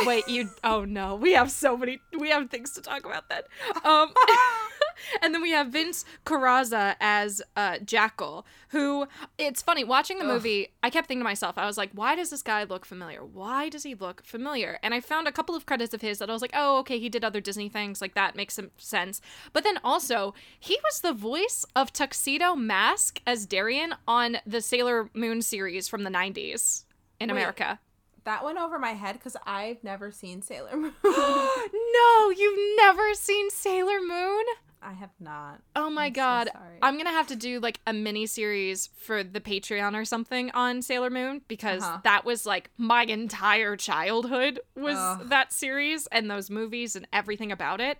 him. 0.00 0.06
Wait, 0.08 0.26
you? 0.26 0.48
Oh 0.64 0.86
no, 0.86 1.16
we 1.16 1.32
have 1.32 1.50
so 1.50 1.76
many. 1.76 1.98
We 2.18 2.30
have 2.30 2.48
things 2.48 2.72
to 2.72 2.80
talk 2.80 3.04
about 3.04 3.28
then. 3.28 3.42
Um, 3.84 4.08
and 5.22 5.34
then 5.34 5.42
we 5.42 5.50
have 5.50 5.68
Vince 5.68 6.04
Corazza 6.24 6.96
as 7.00 7.42
uh, 7.56 7.78
Jackal, 7.84 8.46
who 8.70 9.06
it's 9.38 9.62
funny 9.62 9.84
watching 9.84 10.18
the 10.18 10.24
movie. 10.24 10.68
I 10.82 10.90
kept 10.90 11.08
thinking 11.08 11.20
to 11.20 11.24
myself, 11.24 11.58
I 11.58 11.66
was 11.66 11.78
like, 11.78 11.90
why 11.92 12.14
does 12.14 12.30
this 12.30 12.42
guy 12.42 12.64
look 12.64 12.84
familiar? 12.84 13.24
Why 13.24 13.68
does 13.68 13.82
he 13.82 13.94
look 13.94 14.24
familiar? 14.24 14.78
And 14.82 14.94
I 14.94 15.00
found 15.00 15.28
a 15.28 15.32
couple 15.32 15.54
of 15.54 15.66
credits 15.66 15.94
of 15.94 16.02
his 16.02 16.18
that 16.18 16.30
I 16.30 16.32
was 16.32 16.42
like, 16.42 16.54
oh, 16.54 16.78
okay, 16.78 16.98
he 16.98 17.08
did 17.08 17.24
other 17.24 17.40
Disney 17.40 17.68
things 17.68 18.00
like 18.00 18.14
that 18.14 18.36
makes 18.36 18.54
some 18.54 18.70
sense. 18.76 19.20
But 19.52 19.64
then 19.64 19.78
also, 19.82 20.34
he 20.58 20.78
was 20.84 21.00
the 21.00 21.12
voice 21.12 21.64
of 21.74 21.92
Tuxedo 21.92 22.54
Mask 22.54 23.20
as 23.26 23.46
Darien 23.46 23.94
on 24.06 24.38
the 24.46 24.60
Sailor 24.60 25.10
Moon 25.14 25.42
series 25.42 25.88
from 25.88 26.04
the 26.04 26.10
'90s 26.10 26.84
in 27.20 27.28
Wait. 27.28 27.36
America. 27.36 27.78
That 28.24 28.44
went 28.44 28.58
over 28.58 28.78
my 28.78 28.90
head 28.90 29.14
because 29.14 29.36
I've 29.46 29.84
never 29.84 30.10
seen 30.10 30.42
Sailor 30.42 30.76
Moon. 30.76 30.92
no, 31.04 32.30
you've 32.36 32.76
never 32.76 33.14
seen 33.14 33.50
Sailor 33.50 34.00
Moon? 34.00 34.44
I 34.82 34.92
have 34.92 35.10
not. 35.18 35.60
Oh 35.74 35.90
my 35.90 36.06
I'm 36.06 36.12
so 36.14 36.16
god. 36.20 36.50
sorry. 36.52 36.78
I'm 36.82 36.96
gonna 36.96 37.10
have 37.10 37.26
to 37.28 37.36
do 37.36 37.60
like 37.60 37.80
a 37.86 37.92
mini 37.92 38.26
series 38.26 38.88
for 38.98 39.22
the 39.24 39.40
Patreon 39.40 39.94
or 39.94 40.04
something 40.04 40.50
on 40.52 40.82
Sailor 40.82 41.10
Moon 41.10 41.42
because 41.48 41.82
Uh-huh. 41.82 41.98
that 42.04 42.24
was 42.24 42.46
like 42.46 42.70
my 42.76 43.02
entire 43.04 43.76
childhood 43.76 44.60
was 44.76 44.96
Ugh. 44.98 45.28
that 45.28 45.52
series 45.52 46.06
and 46.08 46.30
those 46.30 46.50
movies 46.50 46.94
and 46.96 47.06
everything 47.12 47.50
about 47.52 47.80
it. 47.80 47.98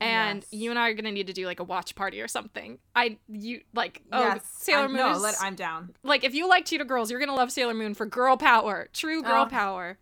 And 0.00 0.42
Yes. 0.42 0.52
you 0.52 0.70
and 0.70 0.78
I 0.78 0.88
are 0.90 0.94
gonna 0.94 1.12
need 1.12 1.26
to 1.28 1.32
do 1.32 1.46
like 1.46 1.60
a 1.60 1.64
watch 1.64 1.94
party 1.94 2.20
or 2.20 2.28
something. 2.28 2.78
I 2.96 3.18
you 3.28 3.60
like 3.74 4.02
oh 4.12 4.20
yes, 4.20 4.40
Sailor 4.58 4.84
I'm, 4.84 4.92
Moon 4.92 4.96
No, 4.98 5.12
is 5.12 5.22
let, 5.22 5.36
I'm 5.40 5.54
down. 5.54 5.94
like 6.02 6.24
if 6.24 6.34
you 6.34 6.48
like 6.48 6.64
Cheetah 6.64 6.84
Girls, 6.84 7.10
you're 7.10 7.20
gonna 7.20 7.34
love 7.34 7.52
Sailor 7.52 7.74
Moon 7.74 7.94
for 7.94 8.06
girl 8.06 8.36
power, 8.36 8.88
true 8.92 9.22
girl 9.22 9.44
Oh. 9.44 9.48
power. 9.48 9.98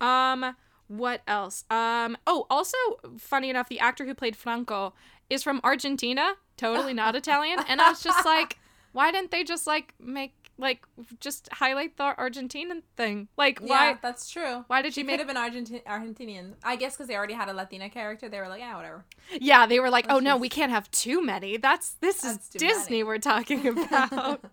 Um, 0.00 0.54
what 0.88 1.22
else? 1.26 1.64
Um, 1.70 2.16
oh, 2.26 2.46
also 2.48 2.76
funny 3.18 3.50
enough, 3.50 3.68
the 3.68 3.80
actor 3.80 4.04
who 4.06 4.14
played 4.14 4.36
Franco 4.36 4.94
is 5.30 5.42
from 5.42 5.60
Argentina, 5.64 6.34
totally 6.56 6.94
not 6.94 7.14
Italian, 7.22 7.58
and 7.68 7.80
I 7.80 7.90
was 7.90 8.02
just 8.02 8.24
like, 8.24 8.58
why 8.92 9.10
didn't 9.12 9.30
they 9.30 9.44
just 9.44 9.66
like 9.66 9.94
make 10.00 10.32
like 10.58 10.86
just 11.20 11.50
highlight 11.52 11.98
the 11.98 12.14
Argentinian 12.18 12.82
thing? 12.96 13.28
Like, 13.36 13.60
Yeah, 13.60 13.66
why? 13.92 13.98
that's 14.00 14.30
true. 14.30 14.64
why 14.68 14.80
did 14.80 14.94
she 14.94 15.00
you 15.02 15.06
could 15.06 15.18
make- 15.18 15.18
have 15.20 15.28
been 15.28 15.36
Argenti- 15.36 15.84
Argentinian? 15.84 16.54
I 16.64 16.76
guess 16.76 16.94
because 16.94 17.08
they 17.08 17.14
already 17.16 17.34
had 17.34 17.48
a 17.50 17.52
Latina 17.52 17.90
character. 17.90 18.28
They 18.30 18.40
were 18.40 18.48
like, 18.48 18.60
yeah, 18.60 18.74
whatever. 18.74 19.04
Yeah, 19.38 19.66
they 19.66 19.80
were 19.80 19.90
like, 19.90 20.06
oh 20.08 20.14
Let's 20.14 20.24
no, 20.24 20.30
just- 20.32 20.40
we 20.40 20.48
can't 20.48 20.72
have 20.72 20.90
too 20.92 21.22
many. 21.22 21.58
That's 21.58 21.90
this 22.00 22.24
is 22.24 22.36
That's 22.38 22.48
too 22.48 22.58
Disney 22.58 22.90
many. 22.98 23.02
we're 23.04 23.18
talking 23.18 23.66
about. 23.68 24.44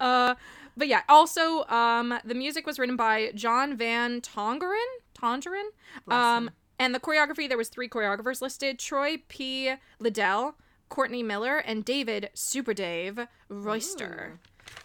uh, 0.00 0.34
but 0.76 0.88
yeah, 0.88 1.02
also 1.08 1.64
um, 1.66 2.18
the 2.24 2.34
music 2.34 2.66
was 2.66 2.78
written 2.80 2.96
by 2.96 3.30
John 3.34 3.76
Van 3.76 4.20
Tongeren. 4.20 4.86
Tongeren. 5.16 5.66
Um. 6.08 6.50
And 6.78 6.94
the 6.94 7.00
choreography 7.00 7.48
there 7.48 7.58
was 7.58 7.68
three 7.68 7.88
choreographers 7.88 8.40
listed: 8.42 8.78
Troy 8.78 9.22
P. 9.28 9.74
Liddell, 9.98 10.54
Courtney 10.88 11.22
Miller, 11.22 11.58
and 11.58 11.84
David 11.84 12.30
Super 12.34 12.74
Dave 12.74 13.20
Royster. 13.48 14.38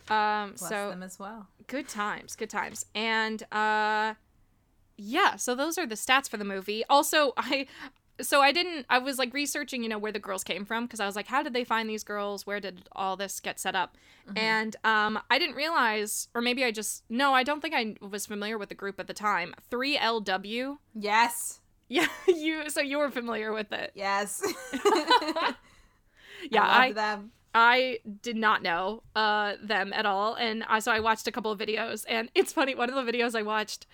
Um, 0.10 0.50
Bless 0.58 0.60
so 0.70 0.90
them 0.90 1.04
as 1.04 1.20
well. 1.20 1.48
good 1.68 1.88
times 1.90 2.36
good 2.38 2.50
times 2.50 2.86
and 2.96 3.44
uh 3.52 4.14
yeah 4.98 5.36
so 5.36 5.56
those 5.56 5.78
are 5.78 5.86
the 5.86 5.96
stats 5.96 6.30
for 6.30 6.38
the 6.38 6.46
movie 6.46 6.84
also 6.90 7.34
i 7.38 7.66
so 8.22 8.42
i 8.42 8.52
didn't 8.54 8.86
i 8.90 8.98
was 8.98 9.18
like 9.18 9.34
researching 9.34 9.84
you 9.84 9.90
know 9.90 9.98
where 9.98 10.12
the 10.12 10.20
girls 10.20 10.44
came 10.44 10.64
from 10.66 10.86
because 10.86 11.00
i 11.02 11.06
was 11.06 11.16
like 11.18 11.28
how 11.28 11.42
did 11.44 11.54
they 11.54 11.64
find 11.66 11.90
these 11.90 12.04
girls 12.04 12.46
where 12.46 12.60
did 12.62 12.88
all 12.94 13.18
this 13.18 13.40
get 13.42 13.60
set 13.60 13.76
up 13.76 13.98
and 14.38 14.76
um 14.86 15.20
i 15.30 15.38
didn't 15.40 15.56
realize 15.56 16.28
or 16.34 16.42
maybe 16.42 16.64
i 16.64 16.72
just 16.72 17.04
no 17.10 17.34
i 17.34 17.44
don't 17.44 17.60
think 17.62 17.74
i 17.74 17.96
was 18.06 18.26
familiar 18.26 18.58
with 18.58 18.70
the 18.70 18.76
group 18.76 19.00
at 19.02 19.08
the 19.08 19.14
time 19.14 19.54
3lw 19.72 20.78
Yes. 20.94 21.60
Yeah 21.94 22.08
you 22.28 22.70
so 22.70 22.82
you 22.82 22.98
were 22.98 23.12
familiar 23.12 23.54
with 23.54 23.72
it 23.72 23.92
Yes. 23.94 24.42
yeah 26.50 26.64
I, 26.64 26.86
i 26.88 26.92
them. 26.92 27.32
I 27.56 28.00
did 28.24 28.36
not 28.36 28.64
know 28.64 29.04
uh, 29.16 29.54
them 29.62 29.94
at 29.94 30.08
all, 30.08 30.34
and 30.34 30.64
I, 30.68 30.80
so 30.80 30.92
I 30.92 31.00
watched 31.00 31.28
a 31.28 31.32
couple 31.32 31.52
of 31.52 31.60
videos. 31.60 32.04
And 32.10 32.32
it's 32.36 32.52
funny, 32.52 32.74
one 32.74 32.90
of 32.90 32.96
the 33.06 33.12
videos 33.12 33.36
I 33.36 33.44
watched, 33.44 33.86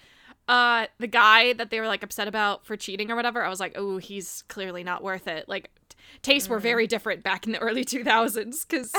uh, 0.47 0.87
the 0.97 1.07
guy 1.07 1.51
that 1.53 1.69
they 1.69 1.81
were 1.81 1.87
like 1.87 2.01
upset 2.01 2.29
about 2.29 2.65
for 2.65 2.77
cheating 2.77 3.11
or 3.11 3.17
whatever, 3.17 3.43
I 3.43 3.49
was 3.49 3.59
like, 3.59 3.73
oh, 3.75 3.97
he's 3.97 4.43
clearly 4.47 4.81
not 4.83 5.03
worth 5.03 5.27
it. 5.27 5.49
Like, 5.49 5.69
t- 5.89 5.97
tastes 6.21 6.47
were 6.47 6.59
very 6.59 6.87
different 6.87 7.21
back 7.21 7.45
in 7.45 7.51
the 7.51 7.59
early 7.59 7.83
two 7.83 8.05
thousands 8.05 8.63
because 8.63 8.93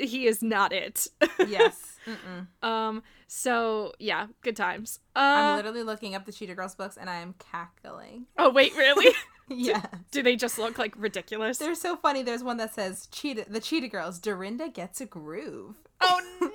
he 0.00 0.26
is 0.26 0.42
not 0.42 0.72
it. 0.72 1.06
Yes. 1.46 1.89
Mm-mm. 2.06 2.46
um. 2.66 3.02
So 3.26 3.92
yeah, 3.98 4.26
good 4.42 4.56
times. 4.56 5.00
I'm 5.14 5.52
Uh. 5.52 5.56
literally 5.56 5.82
looking 5.82 6.14
up 6.14 6.24
the 6.26 6.32
Cheetah 6.32 6.54
Girls 6.54 6.74
books 6.74 6.96
and 6.96 7.08
I 7.10 7.16
am 7.16 7.34
cackling. 7.38 8.26
Oh 8.38 8.50
wait, 8.50 8.74
really? 8.76 9.14
yeah. 9.48 9.86
Do 10.10 10.22
they 10.22 10.36
just 10.36 10.58
look 10.58 10.78
like 10.78 10.94
ridiculous? 10.96 11.58
They're 11.58 11.74
so 11.74 11.96
funny. 11.96 12.22
There's 12.22 12.42
one 12.44 12.56
that 12.58 12.74
says 12.74 13.06
Cheetah 13.12 13.46
the 13.48 13.60
Cheetah 13.60 13.88
Girls, 13.88 14.18
Dorinda 14.18 14.68
gets 14.68 15.00
a 15.00 15.06
groove. 15.06 15.76
Oh 16.00 16.20
no! 16.40 16.50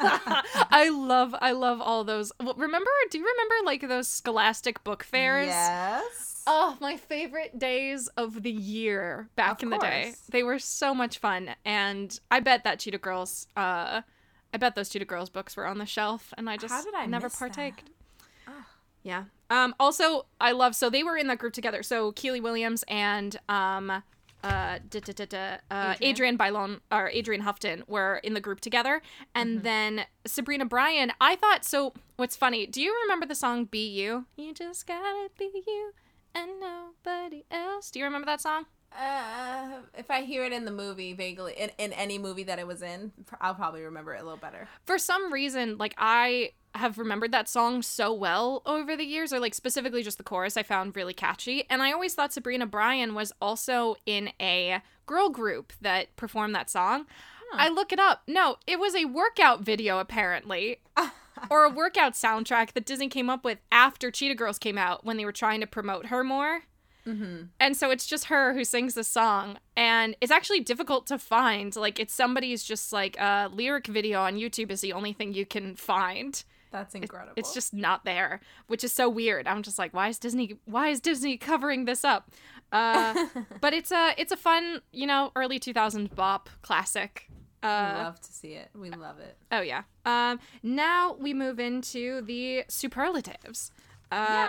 I 0.70 0.88
love, 0.88 1.34
I 1.40 1.52
love 1.52 1.80
all 1.80 2.04
those. 2.04 2.32
Well, 2.40 2.54
remember? 2.56 2.90
Do 3.10 3.18
you 3.18 3.24
remember 3.26 3.54
like 3.66 3.86
those 3.86 4.08
Scholastic 4.08 4.82
book 4.82 5.04
fairs? 5.04 5.46
Yes. 5.46 6.42
Oh, 6.46 6.76
my 6.80 6.96
favorite 6.96 7.58
days 7.58 8.08
of 8.16 8.42
the 8.42 8.50
year 8.50 9.28
back 9.36 9.58
Of 9.58 9.64
in 9.64 9.70
the 9.70 9.78
day. 9.78 10.14
They 10.30 10.42
were 10.42 10.58
so 10.58 10.92
much 10.94 11.18
fun, 11.18 11.50
and 11.64 12.18
I 12.32 12.40
bet 12.40 12.64
that 12.64 12.80
Cheetah 12.80 12.98
Girls. 12.98 13.46
Uh, 13.56 14.02
I 14.52 14.58
bet 14.58 14.74
those 14.74 14.88
Cheetah 14.88 15.04
Girls 15.06 15.30
books 15.30 15.56
were 15.56 15.66
on 15.66 15.78
the 15.78 15.86
shelf, 15.86 16.32
and 16.36 16.48
I 16.50 16.56
just 16.56 16.72
How 16.74 16.82
did 16.82 16.94
I 16.94 17.06
never 17.06 17.28
partaked. 17.30 17.84
Yeah. 19.02 19.24
Um. 19.50 19.74
Also, 19.80 20.26
I 20.40 20.52
love. 20.52 20.76
So 20.76 20.88
they 20.90 21.02
were 21.02 21.16
in 21.16 21.26
that 21.26 21.38
group 21.38 21.52
together. 21.54 21.82
So 21.82 22.12
Kiely 22.12 22.40
Williams 22.40 22.84
and 22.86 23.36
um, 23.48 23.90
uh, 23.90 24.00
da, 24.44 24.78
da, 25.00 25.12
da, 25.12 25.24
da, 25.26 25.38
uh, 25.70 25.94
Adrienne 25.94 26.10
Adrienne? 26.12 26.38
Bailon 26.38 26.80
or 26.92 27.10
Adrienne 27.10 27.40
Houghton 27.40 27.82
were 27.88 28.16
in 28.22 28.34
the 28.34 28.40
group 28.40 28.60
together, 28.60 29.02
and 29.34 29.56
Mm-hmm. 29.56 29.64
then 29.64 30.04
Sabrina 30.26 30.64
Bryan. 30.66 31.12
I 31.20 31.34
thought 31.36 31.64
so. 31.64 31.94
What's 32.16 32.36
funny? 32.36 32.66
Do 32.66 32.80
you 32.80 32.96
remember 33.02 33.26
the 33.26 33.34
song 33.34 33.64
"Be 33.64 33.88
You"? 33.88 34.26
You 34.36 34.54
just 34.54 34.86
gotta 34.86 35.30
be 35.36 35.50
you 35.66 35.92
and 36.34 36.60
nobody 36.60 37.44
else. 37.50 37.90
Do 37.90 37.98
you 37.98 38.04
remember 38.04 38.26
that 38.26 38.40
song? 38.40 38.66
Uh, 38.98 39.80
if 39.96 40.10
I 40.10 40.22
hear 40.22 40.44
it 40.44 40.52
in 40.52 40.64
the 40.64 40.70
movie 40.70 41.12
vaguely, 41.12 41.54
in, 41.56 41.70
in 41.78 41.92
any 41.92 42.18
movie 42.18 42.44
that 42.44 42.58
it 42.58 42.66
was 42.66 42.82
in, 42.82 43.12
I'll 43.40 43.54
probably 43.54 43.82
remember 43.82 44.14
it 44.14 44.20
a 44.20 44.24
little 44.24 44.38
better. 44.38 44.68
for 44.84 44.98
some 44.98 45.32
reason, 45.32 45.78
like 45.78 45.94
I 45.98 46.52
have 46.74 46.98
remembered 46.98 47.32
that 47.32 47.48
song 47.48 47.82
so 47.82 48.12
well 48.12 48.62
over 48.64 48.96
the 48.96 49.04
years, 49.04 49.32
or 49.32 49.40
like 49.40 49.54
specifically 49.54 50.02
just 50.02 50.18
the 50.18 50.24
chorus 50.24 50.56
I 50.56 50.62
found 50.62 50.96
really 50.96 51.14
catchy. 51.14 51.64
And 51.68 51.82
I 51.82 51.92
always 51.92 52.14
thought 52.14 52.32
Sabrina 52.32 52.66
Bryan 52.66 53.14
was 53.14 53.32
also 53.40 53.96
in 54.06 54.30
a 54.40 54.80
girl 55.06 55.28
group 55.28 55.72
that 55.80 56.14
performed 56.16 56.54
that 56.54 56.70
song. 56.70 57.06
I 57.54 57.68
look 57.68 57.92
it 57.92 57.98
up. 57.98 58.22
No, 58.26 58.56
it 58.66 58.78
was 58.78 58.94
a 58.94 59.04
workout 59.04 59.60
video 59.60 59.98
apparently. 59.98 60.78
or 61.50 61.64
a 61.64 61.70
workout 61.70 62.12
soundtrack 62.12 62.72
that 62.72 62.86
Disney 62.86 63.08
came 63.08 63.28
up 63.28 63.44
with 63.44 63.58
after 63.70 64.10
Cheetah 64.10 64.34
Girls 64.34 64.58
came 64.58 64.78
out 64.78 65.04
when 65.04 65.16
they 65.16 65.24
were 65.24 65.32
trying 65.32 65.60
to 65.60 65.66
promote 65.66 66.06
her 66.06 66.24
more. 66.24 66.62
And 67.04 67.76
so 67.76 67.90
it's 67.90 68.06
just 68.06 68.26
her 68.26 68.54
who 68.54 68.64
sings 68.64 68.94
the 68.94 69.04
song, 69.04 69.58
and 69.76 70.14
it's 70.20 70.32
actually 70.32 70.60
difficult 70.60 71.06
to 71.08 71.18
find. 71.18 71.74
Like, 71.76 71.98
it's 72.00 72.14
somebody's 72.14 72.62
just 72.62 72.92
like 72.92 73.20
uh, 73.20 73.48
lyric 73.52 73.86
video 73.86 74.20
on 74.22 74.36
YouTube 74.36 74.70
is 74.70 74.80
the 74.80 74.92
only 74.92 75.12
thing 75.12 75.34
you 75.34 75.44
can 75.46 75.74
find. 75.76 76.42
That's 76.70 76.94
incredible. 76.94 77.34
It's 77.36 77.52
just 77.52 77.74
not 77.74 78.04
there, 78.06 78.40
which 78.66 78.82
is 78.82 78.92
so 78.92 79.08
weird. 79.08 79.46
I'm 79.46 79.62
just 79.62 79.78
like, 79.78 79.92
why 79.92 80.08
is 80.08 80.18
Disney? 80.18 80.56
Why 80.64 80.88
is 80.88 81.00
Disney 81.00 81.36
covering 81.36 81.84
this 81.84 82.02
up? 82.04 82.30
Uh, 82.72 83.26
but 83.60 83.74
it's 83.74 83.92
a 83.92 84.14
it's 84.16 84.32
a 84.32 84.36
fun, 84.38 84.80
you 84.92 85.06
know, 85.06 85.32
early 85.36 85.60
2000s 85.60 86.14
bop 86.14 86.48
classic. 86.62 87.28
we 87.62 87.68
Uh, 87.68 88.04
love 88.04 88.20
to 88.22 88.32
see 88.32 88.52
it. 88.54 88.70
We 88.74 88.88
love 88.90 89.18
it. 89.18 89.36
oh 89.50 89.60
yeah. 89.60 89.82
Um, 90.06 90.40
now 90.62 91.14
we 91.20 91.34
move 91.34 91.60
into 91.60 92.22
the 92.22 92.64
superlatives. 92.68 93.70
Uh, 94.10 94.48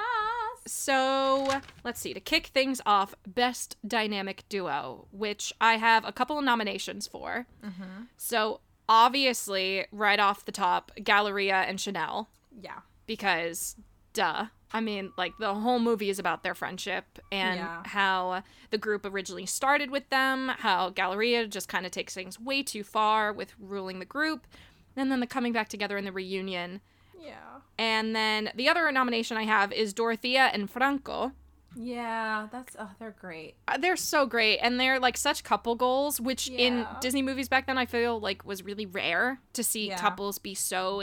so 0.66 1.62
let's 1.84 2.00
see. 2.00 2.14
To 2.14 2.20
kick 2.20 2.48
things 2.48 2.82
off, 2.86 3.16
best 3.28 3.78
dynamic 3.88 4.44
duo, 4.50 5.08
which 5.12 5.54
I 5.60 5.76
have 5.78 6.06
a 6.06 6.12
couple 6.12 6.38
of 6.38 6.46
nominations 6.46 7.08
for. 7.08 7.48
Mm-hmm. 7.64 8.04
So 8.18 8.62
obviously, 8.90 9.86
right 9.92 10.20
off 10.20 10.46
the 10.46 10.52
top, 10.52 10.92
Galleria 11.04 11.62
and 11.68 11.80
Chanel, 11.80 12.30
Yeah. 12.62 12.80
because 13.06 13.76
duh. 14.14 14.46
I 14.76 14.82
mean, 14.82 15.12
like 15.18 15.34
the 15.40 15.54
whole 15.54 15.78
movie 15.80 16.10
is 16.10 16.18
about 16.18 16.42
their 16.42 16.56
friendship 16.56 17.20
and 17.32 17.60
Yeah. 17.60 17.84
how 17.86 18.44
the 18.72 18.78
group 18.80 19.06
originally 19.06 19.46
started 19.46 19.92
with 19.92 20.10
them, 20.10 20.50
how 20.58 20.90
Galleria 20.90 21.46
just 21.48 21.68
kind 21.70 21.86
of 21.86 21.92
takes 21.92 22.14
things 22.16 22.40
way 22.40 22.64
too 22.64 22.84
far 22.84 23.32
with 23.32 23.54
ruling 23.60 24.00
the 24.00 24.06
group, 24.06 24.48
and 24.96 25.12
then 25.12 25.20
the 25.20 25.28
coming 25.28 25.54
back 25.54 25.70
together 25.70 25.96
in 25.98 26.06
the 26.06 26.12
reunion. 26.12 26.82
Yeah. 27.24 27.60
And 27.78 28.16
then 28.16 28.52
the 28.56 28.70
other 28.70 28.92
nomination 28.92 29.38
I 29.38 29.44
have 29.44 29.72
is 29.72 29.94
Dorothea 29.94 30.50
and 30.54 30.70
Franco. 30.70 31.32
Yeah. 31.76 32.48
That's 32.52 32.76
oh, 32.80 32.90
they're 33.00 33.16
great. 33.20 33.56
Uh, 33.68 33.78
They're 33.78 33.96
so 33.96 34.26
great, 34.28 34.60
and 34.60 34.80
they're 34.80 35.00
like 35.00 35.18
such 35.18 35.44
couple 35.44 35.76
goals, 35.76 36.22
which 36.22 36.48
in 36.50 36.86
Disney 37.02 37.22
movies 37.24 37.50
back 37.50 37.66
then 37.66 37.78
I 37.78 37.86
feel 37.86 38.20
like 38.20 38.46
was 38.46 38.64
really 38.64 38.86
rare 38.86 39.40
to 39.54 39.64
see 39.64 39.88
Yeah. 39.88 39.98
couples 39.98 40.38
be 40.38 40.54
so 40.54 41.02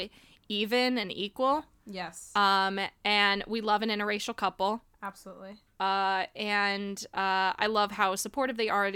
even 0.49 0.99
and 0.99 1.11
equal. 1.11 1.65
Yes. 1.87 2.31
Um, 2.37 2.79
and 3.05 3.43
we 3.49 3.61
love 3.61 3.83
an 3.83 3.89
interracial 3.89 4.37
couple. 4.37 4.83
Absolutely. 5.03 5.57
Uh, 5.81 6.27
and 6.37 7.05
uh, 7.15 7.55
I 7.59 7.67
love 7.69 7.93
how 7.93 8.15
supportive 8.15 8.57
they 8.57 8.69
are 8.69 8.93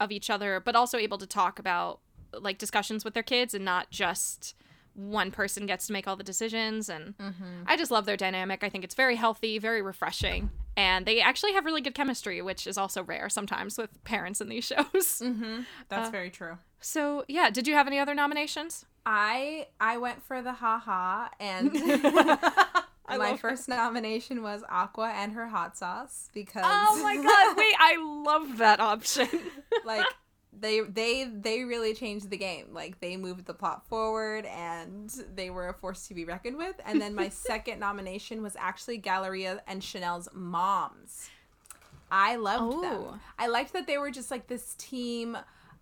of 0.00 0.12
each 0.12 0.30
other, 0.30 0.60
but 0.60 0.76
also 0.76 0.96
able 0.96 1.18
to 1.18 1.26
talk 1.26 1.58
about 1.58 2.00
like 2.32 2.58
discussions 2.58 3.04
with 3.04 3.14
their 3.14 3.22
kids 3.22 3.54
and 3.54 3.64
not 3.64 3.90
just 3.90 4.54
one 4.98 5.30
person 5.30 5.64
gets 5.64 5.86
to 5.86 5.92
make 5.92 6.08
all 6.08 6.16
the 6.16 6.24
decisions. 6.24 6.88
And 6.88 7.16
mm-hmm. 7.16 7.62
I 7.66 7.76
just 7.76 7.90
love 7.90 8.04
their 8.04 8.16
dynamic. 8.16 8.64
I 8.64 8.68
think 8.68 8.84
it's 8.84 8.94
very 8.94 9.16
healthy, 9.16 9.58
very 9.58 9.80
refreshing, 9.80 10.50
and 10.76 11.06
they 11.06 11.20
actually 11.20 11.52
have 11.52 11.64
really 11.64 11.80
good 11.80 11.94
chemistry, 11.94 12.42
which 12.42 12.66
is 12.66 12.76
also 12.76 13.02
rare 13.02 13.28
sometimes 13.28 13.78
with 13.78 14.02
parents 14.04 14.40
in 14.40 14.48
these 14.48 14.64
shows. 14.66 15.20
Mm-hmm. 15.20 15.62
That's 15.88 16.08
uh, 16.08 16.12
very 16.12 16.30
true. 16.30 16.58
So 16.80 17.24
yeah, 17.28 17.50
did 17.50 17.68
you 17.68 17.74
have 17.74 17.86
any 17.86 17.98
other 17.98 18.14
nominations? 18.14 18.84
I 19.06 19.68
I 19.80 19.96
went 19.96 20.22
for 20.22 20.42
the 20.42 20.52
haha 20.52 21.28
and 21.40 21.72
my 23.08 23.36
first 23.36 23.68
nomination 23.68 24.42
was 24.42 24.62
Aqua 24.68 25.12
and 25.16 25.32
her 25.32 25.46
hot 25.48 25.78
sauce 25.78 26.28
because 26.34 26.64
Oh 26.64 27.00
my 27.02 27.16
god, 27.16 27.56
wait, 27.56 27.74
I 27.78 27.96
love 28.24 28.58
that 28.58 28.80
option. 28.80 29.28
like 29.84 30.04
they 30.60 30.80
they 30.80 31.24
they 31.24 31.64
really 31.64 31.94
changed 31.94 32.30
the 32.30 32.36
game. 32.36 32.66
Like 32.72 33.00
they 33.00 33.16
moved 33.16 33.46
the 33.46 33.54
plot 33.54 33.86
forward 33.88 34.44
and 34.46 35.10
they 35.34 35.50
were 35.50 35.68
a 35.68 35.74
force 35.74 36.06
to 36.08 36.14
be 36.14 36.24
reckoned 36.24 36.56
with. 36.56 36.76
And 36.84 37.00
then 37.00 37.14
my 37.14 37.28
second 37.50 37.78
nomination 37.80 38.42
was 38.42 38.56
actually 38.56 38.98
Galleria 38.98 39.62
and 39.66 39.82
Chanel's 39.82 40.28
moms. 40.32 41.30
I 42.10 42.36
loved 42.36 42.74
Oh. 42.76 42.80
them. 43.10 43.20
I 43.38 43.48
liked 43.48 43.72
that 43.74 43.86
they 43.86 43.98
were 43.98 44.10
just 44.10 44.30
like 44.30 44.46
this 44.46 44.74
team 44.78 45.36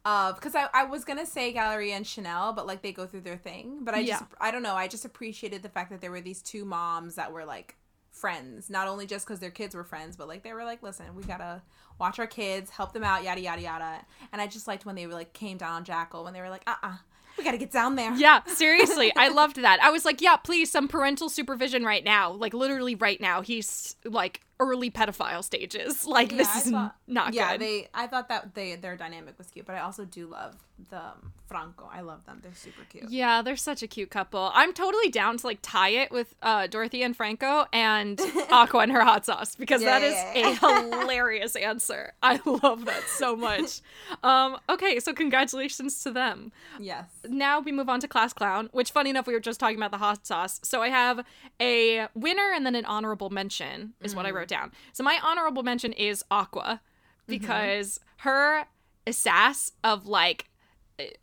of 0.04 0.36
because 0.36 0.54
I, 0.54 0.68
I 0.72 0.84
was 0.84 1.04
gonna 1.04 1.26
say 1.26 1.52
Galleria 1.52 1.94
and 1.96 2.06
Chanel, 2.06 2.52
but 2.52 2.66
like 2.66 2.82
they 2.82 2.92
go 2.92 3.06
through 3.06 3.22
their 3.22 3.36
thing. 3.36 3.80
But 3.82 3.94
I 3.94 4.04
just 4.04 4.24
I 4.40 4.50
don't 4.50 4.62
know. 4.62 4.74
I 4.74 4.88
just 4.88 5.04
appreciated 5.04 5.62
the 5.62 5.68
fact 5.68 5.90
that 5.90 6.00
there 6.00 6.10
were 6.10 6.20
these 6.20 6.42
two 6.42 6.64
moms 6.64 7.14
that 7.16 7.32
were 7.32 7.44
like 7.44 7.76
friends, 8.10 8.70
not 8.70 8.88
only 8.88 9.06
just 9.06 9.26
because 9.26 9.40
their 9.40 9.50
kids 9.50 9.74
were 9.74 9.84
friends, 9.84 10.16
but 10.16 10.26
like 10.26 10.42
they 10.42 10.52
were 10.52 10.64
like, 10.64 10.82
listen, 10.82 11.14
we 11.14 11.22
gotta 11.24 11.60
watch 11.98 12.18
our 12.18 12.26
kids, 12.26 12.70
help 12.70 12.92
them 12.92 13.04
out, 13.04 13.24
yada 13.24 13.40
yada 13.40 13.62
yada. 13.62 14.04
And 14.32 14.40
I 14.40 14.46
just 14.46 14.66
liked 14.66 14.86
when 14.86 14.94
they 14.94 15.06
were 15.06 15.14
like 15.14 15.32
came 15.32 15.56
down 15.56 15.72
on 15.72 15.84
Jackal 15.84 16.24
when 16.24 16.32
they 16.32 16.40
were 16.40 16.50
like, 16.50 16.62
uh 16.66 16.74
uh 16.82 16.96
we 17.36 17.44
gotta 17.44 17.58
get 17.58 17.70
down 17.70 17.96
there. 17.96 18.14
Yeah, 18.14 18.42
seriously, 18.46 19.12
I 19.14 19.28
loved 19.40 19.56
that. 19.56 19.80
I 19.82 19.90
was 19.90 20.04
like, 20.04 20.20
yeah, 20.20 20.36
please, 20.36 20.70
some 20.70 20.88
parental 20.88 21.28
supervision 21.28 21.84
right 21.84 22.04
now. 22.04 22.32
Like 22.32 22.54
literally 22.54 22.94
right 22.94 23.20
now, 23.20 23.42
he's 23.42 23.96
like 24.04 24.40
early 24.60 24.90
pedophile 24.90 25.44
stages. 25.44 26.06
Like 26.16 26.30
Yeah, 26.30 26.38
this 26.38 26.66
is 26.66 26.72
thought- 26.72 26.96
not 27.06 27.34
yeah, 27.34 27.52
good. 27.52 27.60
they. 27.60 27.88
I 27.94 28.06
thought 28.06 28.28
that 28.28 28.54
they 28.54 28.76
their 28.76 28.96
dynamic 28.96 29.36
was 29.38 29.48
cute, 29.48 29.66
but 29.66 29.74
I 29.74 29.80
also 29.80 30.04
do 30.04 30.26
love 30.26 30.56
the 30.90 30.98
um, 30.98 31.32
Franco. 31.46 31.88
I 31.90 32.00
love 32.02 32.24
them. 32.26 32.40
They're 32.42 32.54
super 32.54 32.82
cute. 32.90 33.08
yeah, 33.10 33.40
they're 33.40 33.56
such 33.56 33.82
a 33.82 33.86
cute 33.86 34.10
couple. 34.10 34.50
I'm 34.52 34.72
totally 34.74 35.08
down 35.08 35.38
to 35.38 35.46
like 35.46 35.58
tie 35.62 35.88
it 35.90 36.10
with 36.10 36.34
uh, 36.42 36.66
Dorothy 36.66 37.02
and 37.02 37.16
Franco 37.16 37.66
and 37.72 38.20
Aqua 38.50 38.80
and 38.80 38.92
her 38.92 39.02
hot 39.02 39.24
sauce 39.24 39.54
because 39.56 39.80
Yeah, 39.82 39.98
that 39.98 40.02
is 40.06 40.14
yeah, 40.14 40.58
yeah. 40.60 40.92
a 40.92 40.98
hilarious 41.00 41.56
answer. 41.56 42.12
I 42.22 42.40
love 42.44 42.84
that 42.86 43.02
so 43.08 43.36
much. 43.36 43.80
Um, 44.22 44.58
okay, 44.68 45.00
so 45.00 45.12
congratulations 45.14 46.02
to 46.02 46.10
them. 46.10 46.52
Yes. 46.78 47.06
now 47.28 47.60
we 47.60 47.72
move 47.72 47.88
on 47.88 48.00
to 48.00 48.08
class 48.08 48.32
clown 48.32 48.68
which 48.72 48.90
funny 48.90 49.10
enough 49.10 49.26
we 49.26 49.32
were 49.32 49.40
just 49.40 49.58
talking 49.58 49.76
about 49.76 49.90
the 49.90 49.98
hot 49.98 50.26
sauce 50.26 50.60
so 50.62 50.82
i 50.82 50.88
have 50.88 51.24
a 51.60 52.06
winner 52.14 52.52
and 52.54 52.64
then 52.66 52.74
an 52.74 52.84
honorable 52.84 53.30
mention 53.30 53.94
is 54.02 54.14
what 54.14 54.26
i 54.26 54.30
wrote 54.30 54.45
down. 54.46 54.72
So 54.92 55.02
my 55.04 55.18
honorable 55.22 55.62
mention 55.62 55.92
is 55.92 56.24
aqua 56.30 56.80
because 57.26 58.00
her 58.18 58.64
sass 59.10 59.72
of 59.84 60.06
like 60.06 60.46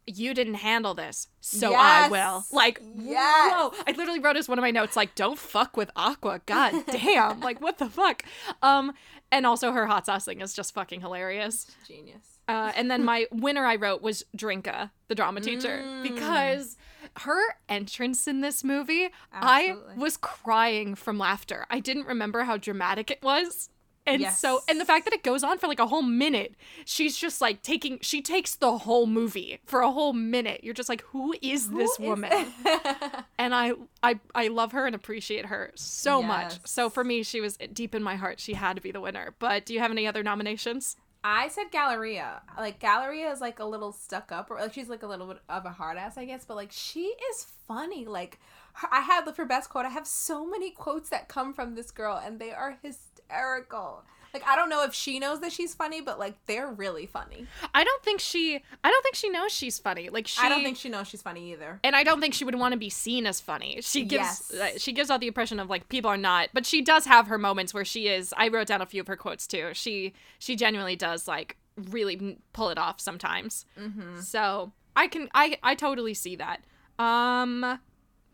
you 0.05 0.35
didn't 0.35 0.53
handle 0.55 0.93
this 0.93 1.27
so 1.41 1.73
i 1.73 2.07
will. 2.07 2.43
Like 2.51 2.79
Yes. 2.95 3.53
whoa. 3.53 3.73
I 3.87 3.91
literally 3.97 4.19
wrote 4.19 4.37
as 4.37 4.47
one 4.47 4.59
of 4.59 4.61
my 4.61 4.69
notes 4.69 4.95
like 4.95 5.15
don't 5.15 5.39
fuck 5.39 5.75
with 5.75 5.89
aqua. 5.95 6.41
God 6.45 6.73
damn. 6.91 7.39
Like 7.39 7.59
what 7.59 7.79
the 7.79 7.89
fuck? 7.89 8.23
Um 8.61 8.93
and 9.31 9.47
also 9.47 9.71
her 9.71 9.87
hot 9.87 10.05
sauce 10.05 10.25
thing 10.25 10.41
is 10.41 10.53
just 10.53 10.75
fucking 10.75 11.01
hilarious. 11.01 11.65
Genius. 11.87 12.37
uh, 12.47 12.71
and 12.75 12.91
then 12.91 13.03
my 13.03 13.25
winner 13.31 13.65
I 13.65 13.77
wrote 13.77 14.03
was 14.03 14.23
Drinka, 14.37 14.91
the 15.07 15.15
drama 15.15 15.41
teacher, 15.41 15.81
Mm. 15.83 16.03
because 16.03 16.77
her 17.19 17.39
entrance 17.69 18.27
in 18.27 18.41
this 18.41 18.63
movie, 18.63 19.09
Absolutely. 19.31 19.93
I 19.93 19.97
was 19.97 20.17
crying 20.17 20.95
from 20.95 21.17
laughter. 21.17 21.65
I 21.69 21.79
didn't 21.79 22.07
remember 22.07 22.43
how 22.43 22.57
dramatic 22.57 23.11
it 23.11 23.21
was. 23.21 23.69
And 24.05 24.21
Yes. 24.21 24.37
so, 24.39 24.61
and 24.67 24.81
the 24.81 24.85
fact 24.85 25.05
that 25.05 25.13
it 25.13 25.23
goes 25.23 25.45
on 25.45 25.57
for 25.59 25.67
like 25.67 25.79
a 25.79 25.87
whole 25.87 26.01
minute, 26.01 26.55
she's 26.83 27.15
just 27.15 27.39
like 27.39 27.61
taking, 27.61 27.99
she 28.01 28.21
takes 28.21 28.55
the 28.55 28.79
whole 28.79 29.05
movie 29.07 29.59
for 29.65 29.79
a 29.79 29.89
whole 29.91 30.11
minute. 30.11 30.61
You're 30.61 30.73
just 30.73 30.89
like, 30.89 31.03
who 31.03 31.33
is 31.41 31.69
this 31.69 31.95
Who 31.95 32.03
is 32.03 32.09
woman? 32.09 32.47
and 33.39 33.55
I, 33.55 33.71
I, 34.01 34.19
I 34.35 34.49
love 34.49 34.73
her 34.73 34.85
and 34.85 34.93
appreciate 34.93 35.45
her 35.45 35.71
so 35.75 36.21
much. 36.21 36.59
So 36.65 36.89
for 36.89 37.05
me, 37.05 37.23
she 37.23 37.39
was 37.39 37.55
deep 37.71 37.95
in 37.95 38.03
my 38.03 38.15
heart. 38.17 38.41
She 38.41 38.55
had 38.55 38.75
to 38.75 38.81
be 38.81 38.91
the 38.91 38.99
winner. 38.99 39.35
But 39.39 39.65
do 39.65 39.73
you 39.73 39.79
have 39.79 39.91
any 39.91 40.05
other 40.05 40.21
nominations? 40.21 40.97
I 41.23 41.47
said 41.47 41.71
Galleria. 41.71 42.41
Like 42.57 42.79
Galleria 42.79 43.31
is 43.31 43.39
like 43.39 43.59
a 43.59 43.65
little 43.65 43.91
stuck 43.91 44.31
up, 44.31 44.51
or 44.51 44.59
like 44.59 44.73
she's 44.73 44.89
like 44.89 45.03
a 45.03 45.07
little 45.07 45.27
bit 45.27 45.39
of 45.47 45.65
a 45.65 45.69
hard 45.69 45.97
ass, 45.97 46.17
I 46.17 46.25
guess. 46.25 46.43
But 46.45 46.57
like 46.57 46.71
she 46.71 47.13
is 47.31 47.45
funny. 47.67 48.05
Like 48.05 48.39
her, 48.73 48.89
I 48.91 49.01
had 49.01 49.23
for 49.33 49.45
best 49.45 49.69
quote. 49.69 49.85
I 49.85 49.89
have 49.89 50.07
so 50.07 50.45
many 50.45 50.71
quotes 50.71 51.09
that 51.09 51.29
come 51.29 51.53
from 51.53 51.75
this 51.75 51.91
girl, 51.91 52.21
and 52.23 52.39
they 52.39 52.51
are 52.51 52.77
hysterical. 52.81 54.03
Like 54.33 54.43
I 54.47 54.55
don't 54.55 54.69
know 54.69 54.83
if 54.83 54.93
she 54.95 55.19
knows 55.19 55.41
that 55.41 55.51
she's 55.51 55.75
funny, 55.75 56.01
but 56.01 56.17
like 56.17 56.33
they're 56.47 56.67
really 56.71 57.05
funny. 57.05 57.45
I 57.73 57.83
don't 57.83 58.01
think 58.03 58.19
she 58.19 58.55
I 58.83 58.89
don't 58.89 59.03
think 59.03 59.15
she 59.15 59.29
knows 59.29 59.51
she's 59.51 59.77
funny. 59.77 60.09
Like 60.09 60.27
she 60.27 60.41
I 60.41 60.49
don't 60.49 60.63
think 60.63 60.77
she 60.77 60.89
knows 60.89 61.07
she's 61.07 61.21
funny 61.21 61.51
either. 61.51 61.79
and 61.83 61.95
I 61.95 62.03
don't 62.03 62.19
think 62.19 62.33
she 62.33 62.43
would 62.43 62.55
want 62.55 62.71
to 62.73 62.77
be 62.79 62.89
seen 62.89 63.27
as 63.27 63.39
funny. 63.39 63.79
She 63.81 64.03
gives 64.03 64.49
Yes. 64.51 64.75
uh, 64.75 64.79
she 64.79 64.91
gives 64.91 65.11
out 65.11 65.19
the 65.19 65.27
impression 65.27 65.59
of 65.59 65.69
like 65.69 65.87
people 65.89 66.09
are 66.09 66.17
not, 66.17 66.49
but 66.53 66.65
she 66.65 66.81
does 66.81 67.05
have 67.05 67.27
her 67.27 67.37
moments 67.37 67.73
where 67.73 67.85
she 67.85 68.07
is. 68.07 68.33
I 68.35 68.47
wrote 68.47 68.67
down 68.67 68.81
a 68.81 68.85
few 68.87 69.01
of 69.01 69.07
her 69.07 69.15
quotes 69.15 69.45
too. 69.45 69.69
She 69.73 70.13
she 70.39 70.55
genuinely 70.55 70.95
does 70.95 71.27
like 71.27 71.57
really 71.91 72.39
pull 72.53 72.69
it 72.69 72.77
off 72.79 72.99
sometimes. 72.99 73.65
Mm-hmm. 73.79 74.19
So 74.21 74.71
I 74.95 75.07
can 75.07 75.29
I 75.35 75.57
I 75.61 75.75
totally 75.75 76.15
see 76.15 76.35
that. 76.37 76.61
Um, 76.97 77.79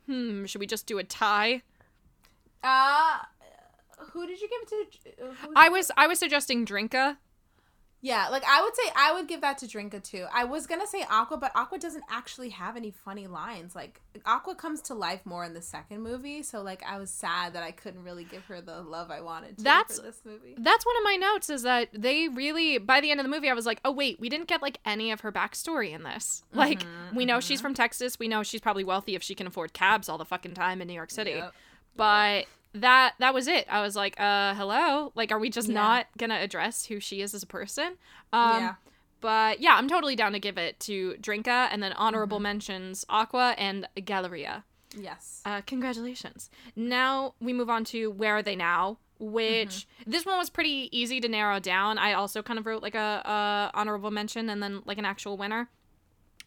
hmm, 0.06 0.46
should 0.46 0.60
we 0.60 0.68
just 0.68 0.86
do 0.86 0.98
a 0.98 1.04
tie? 1.04 1.62
Uh 2.64 3.20
who 4.14 4.28
did 4.28 4.42
you 4.42 4.50
give 4.50 4.62
it 4.62 5.18
to? 5.18 5.26
Uh, 5.26 5.34
I 5.56 5.70
was 5.70 5.92
I 5.98 6.08
was 6.08 6.20
suggesting 6.20 6.66
Drinka. 6.66 7.18
Yeah, 8.02 8.30
like 8.30 8.44
I 8.48 8.62
would 8.62 8.74
say 8.78 8.84
I 8.96 9.12
would 9.12 9.28
give 9.28 9.42
that 9.42 9.58
to 9.58 9.68
Drinka 9.68 10.02
too. 10.02 10.26
I 10.34 10.46
was 10.46 10.68
gonna 10.68 10.88
say 10.88 11.06
Aqua, 11.10 11.36
but 11.36 11.52
Aqua 11.54 11.80
doesn't 11.80 12.06
actually 12.10 12.48
have 12.50 12.78
any 12.78 12.92
funny 12.92 13.28
lines. 13.28 13.76
Like 13.76 14.00
Aqua 14.26 14.56
comes 14.56 14.82
to 14.84 14.94
life 14.94 15.26
more 15.26 15.44
in 15.44 15.54
the 15.54 15.62
second 15.62 16.02
movie, 16.02 16.42
so 16.42 16.62
like 16.62 16.82
I 16.88 16.98
was 16.98 17.10
sad 17.10 17.54
that 17.54 17.64
I 17.64 17.72
couldn't 17.72 18.04
really 18.04 18.24
give 18.24 18.46
her 18.46 18.62
the 18.62 18.82
love 18.82 19.12
I 19.12 19.20
wanted 19.20 19.58
to 19.58 19.64
That's- 19.66 20.00
this 20.00 20.22
movie. 20.24 20.56
That's 20.58 20.86
one 20.86 20.96
of 20.96 21.04
my 21.04 21.18
notes 21.18 21.50
is 21.50 21.64
that 21.64 21.90
they 21.92 22.30
really 22.30 22.78
by 22.78 23.02
the 23.02 23.12
end 23.12 23.20
of 23.20 23.26
the 23.26 23.30
movie 23.30 23.50
I 23.50 23.54
was 23.54 23.66
like, 23.66 23.82
"Oh 23.84 23.92
wait, 23.92 24.18
we 24.18 24.30
didn't 24.30 24.48
get 24.48 24.62
like 24.62 24.80
any 24.86 25.12
of 25.12 25.20
her 25.22 25.32
backstory 25.32 25.92
in 25.92 26.04
this." 26.04 26.44
Like, 26.54 26.84
we 27.14 27.26
know 27.26 27.42
she's 27.42 27.60
from 27.60 27.74
Texas, 27.74 28.18
we 28.18 28.30
know 28.30 28.44
she's 28.44 28.62
probably 28.62 28.86
wealthy 28.86 29.16
if 29.16 29.24
she 29.24 29.36
can 29.36 29.46
afford 29.46 29.74
cabs 29.74 30.08
all 30.08 30.18
the 30.18 30.26
fucking 30.26 30.54
time 30.54 30.82
in 30.82 30.88
New 30.88 30.94
York 30.94 31.12
City. 31.12 31.32
Yep. 31.32 31.54
But 31.98 32.46
that 32.74 33.16
that 33.20 33.34
was 33.34 33.48
it. 33.48 33.66
I 33.70 33.82
was 33.82 33.96
like, 33.96 34.20
"Uh, 34.20 34.54
hello? 34.56 35.12
Like 35.16 35.32
are 35.32 35.40
we 35.40 35.50
just 35.50 35.68
Yeah. 35.70 35.74
not 35.76 36.08
to 36.20 36.32
address 36.34 36.86
who 36.86 37.00
she 37.00 37.22
is 37.22 37.34
as 37.34 37.44
a 37.44 37.48
person?" 37.48 37.98
Um 38.34 38.62
Yeah. 38.62 38.76
But 39.22 39.60
yeah, 39.60 39.76
I'm 39.76 39.90
totally 39.90 40.16
down 40.16 40.32
to 40.32 40.40
give 40.40 40.58
it 40.58 40.80
to 40.82 41.16
Drinka 41.20 41.68
and 41.72 41.84
then 41.84 41.92
honorable 41.94 42.38
Mm-hmm. 42.38 42.44
mentions 42.44 43.04
Aqua 43.10 43.54
and 43.58 43.88
Galleria. 44.06 44.64
Yes. 44.98 45.42
Uh, 45.46 45.62
congratulations. 45.68 46.50
Now 46.76 47.36
we 47.42 47.52
move 47.52 47.70
on 47.70 47.84
to 47.86 48.10
Where 48.12 48.38
Are 48.38 48.42
They 48.42 48.56
Now? 48.56 48.98
Which 49.20 49.86
this 50.08 50.26
one 50.26 50.38
was 50.38 50.50
pretty 50.50 50.88
easy 50.98 51.20
to 51.20 51.28
narrow 51.28 51.60
down. 51.60 51.98
I 51.98 52.14
also 52.14 52.42
kind 52.42 52.58
of 52.58 52.66
wrote 52.66 52.82
like 52.82 52.96
a, 52.96 53.22
a 53.26 53.72
honorable 53.78 54.10
mention 54.12 54.50
and 54.50 54.64
then 54.64 54.82
like 54.86 54.98
an 54.98 55.04
actual 55.06 55.36
winner. 55.36 55.70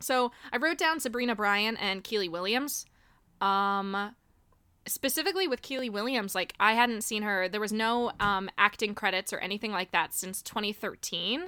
So 0.01 0.33
I 0.51 0.57
wrote 0.57 0.79
down 0.79 0.99
Sabrina 0.99 1.35
Bryan 1.37 1.77
and 1.77 2.03
Kiely 2.03 2.31
Williams. 2.31 2.87
Um, 3.43 4.15
specifically 4.87 5.49
with 5.49 5.63
Kiely 5.63 5.91
Williams, 5.91 6.35
like 6.35 6.55
I 6.61 6.75
hadn't 6.75 7.03
seen 7.03 7.23
her. 7.23 7.49
There 7.49 7.61
was 7.61 7.73
no 7.73 8.13
um, 8.21 8.51
acting 8.59 8.95
credits 8.95 9.33
or 9.33 9.39
anything 9.39 9.73
like 9.73 9.93
that 9.93 10.15
since 10.15 10.43
2013 10.43 11.45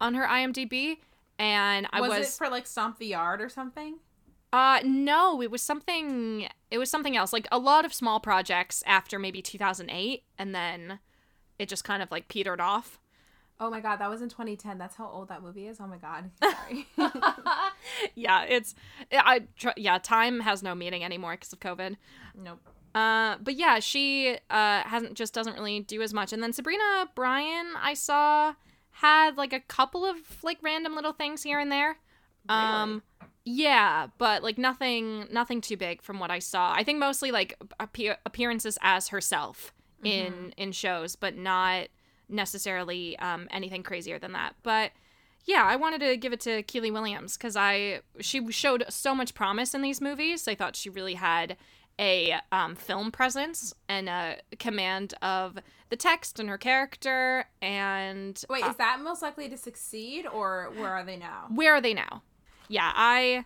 on 0.00 0.14
her 0.14 0.26
IMDb, 0.26 0.98
and 1.38 1.86
I 1.92 2.00
was, 2.00 2.10
was, 2.10 2.28
it 2.28 2.32
for 2.32 2.48
like 2.48 2.66
Stomp 2.66 2.98
the 2.98 3.06
Yard 3.06 3.40
or 3.40 3.48
something? 3.48 3.98
uh 4.52 4.80
no, 4.84 5.42
it 5.42 5.50
was 5.50 5.60
something 5.60 6.48
it 6.70 6.78
was 6.78 6.90
something 6.90 7.16
else. 7.16 7.32
Like 7.32 7.46
a 7.52 7.58
lot 7.58 7.84
of 7.84 7.92
small 7.92 8.20
projects 8.20 8.82
after 8.86 9.18
maybe 9.18 9.42
2008 9.42 10.24
and 10.38 10.54
then 10.54 10.98
it 11.58 11.68
just 11.68 11.84
kind 11.84 12.02
of 12.02 12.10
like 12.10 12.28
petered 12.28 12.60
off. 12.60 12.98
Oh 13.58 13.70
my 13.70 13.80
god, 13.80 13.96
that 13.96 14.10
was 14.10 14.20
in 14.20 14.28
2010. 14.28 14.76
That's 14.78 14.96
how 14.96 15.08
old 15.08 15.28
that 15.28 15.42
movie 15.42 15.66
is. 15.66 15.80
Oh 15.80 15.86
my 15.86 15.96
god. 15.96 16.30
Sorry. 16.42 16.86
yeah, 18.14 18.44
it's 18.44 18.74
I 19.12 19.44
tr- 19.56 19.68
yeah, 19.76 19.98
time 19.98 20.40
has 20.40 20.62
no 20.62 20.74
meaning 20.74 21.02
anymore 21.04 21.32
because 21.32 21.52
of 21.52 21.60
COVID. 21.60 21.96
nope. 22.34 22.60
Uh 22.94 23.36
but 23.42 23.54
yeah, 23.54 23.78
she 23.78 24.36
uh 24.50 24.82
hasn't 24.82 25.14
just 25.14 25.32
doesn't 25.34 25.54
really 25.54 25.80
do 25.80 26.02
as 26.02 26.12
much. 26.14 26.32
And 26.32 26.42
then 26.42 26.52
Sabrina 26.52 27.08
Bryan 27.14 27.66
I 27.80 27.94
saw 27.94 28.54
had 28.90 29.36
like 29.36 29.52
a 29.52 29.60
couple 29.60 30.04
of 30.04 30.16
like 30.42 30.58
random 30.62 30.94
little 30.94 31.12
things 31.12 31.42
here 31.42 31.58
and 31.58 31.70
there. 31.72 31.96
Um 32.48 33.02
yeah, 33.44 34.08
but 34.18 34.42
like 34.42 34.58
nothing 34.58 35.26
nothing 35.30 35.60
too 35.60 35.76
big 35.76 36.02
from 36.02 36.18
what 36.18 36.30
I 36.30 36.40
saw. 36.40 36.72
I 36.72 36.84
think 36.84 36.98
mostly 36.98 37.30
like 37.30 37.56
appear- 37.80 38.18
appearances 38.26 38.78
as 38.82 39.08
herself 39.08 39.72
in 40.04 40.52
in 40.56 40.72
shows, 40.72 41.16
but 41.16 41.36
not 41.36 41.88
necessarily 42.28 43.18
um, 43.18 43.48
anything 43.50 43.82
crazier 43.82 44.18
than 44.18 44.32
that. 44.32 44.54
But 44.62 44.92
yeah, 45.44 45.64
I 45.64 45.76
wanted 45.76 46.00
to 46.00 46.16
give 46.16 46.32
it 46.32 46.40
to 46.40 46.62
Kiely 46.64 46.92
Williams 46.92 47.36
because 47.36 47.56
I 47.56 48.00
she 48.20 48.50
showed 48.50 48.84
so 48.88 49.14
much 49.14 49.34
promise 49.34 49.74
in 49.74 49.82
these 49.82 50.00
movies. 50.00 50.48
I 50.48 50.54
thought 50.54 50.76
she 50.76 50.90
really 50.90 51.14
had 51.14 51.56
a 51.98 52.36
um, 52.52 52.74
film 52.74 53.10
presence 53.10 53.72
and 53.88 54.08
a 54.08 54.36
command 54.58 55.14
of 55.22 55.58
the 55.88 55.96
text 55.96 56.38
and 56.38 56.48
her 56.48 56.58
character. 56.58 57.46
And 57.62 58.42
Wait, 58.50 58.64
uh, 58.64 58.70
is 58.70 58.76
that 58.76 59.00
most 59.00 59.22
likely 59.22 59.48
to 59.48 59.56
succeed, 59.56 60.26
or 60.26 60.72
where 60.76 60.90
are 60.90 61.04
they 61.04 61.16
now? 61.16 61.46
where 61.54 61.74
are 61.74 61.80
they 61.80 61.94
now? 61.94 62.22
Yeah, 62.68 62.92
I 62.94 63.44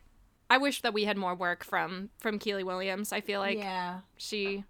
I 0.49 0.59
wish 0.59 0.81
that 0.83 0.95
we 0.95 1.05
had 1.05 1.17
more 1.17 1.35
work 1.35 1.65
from 1.65 2.11
from 2.19 2.39
Kiely 2.39 2.65
Williams. 2.65 3.13
I 3.13 3.21
feel 3.21 3.41
like 3.41 3.59
yeah, 3.59 4.01
she 4.17 4.65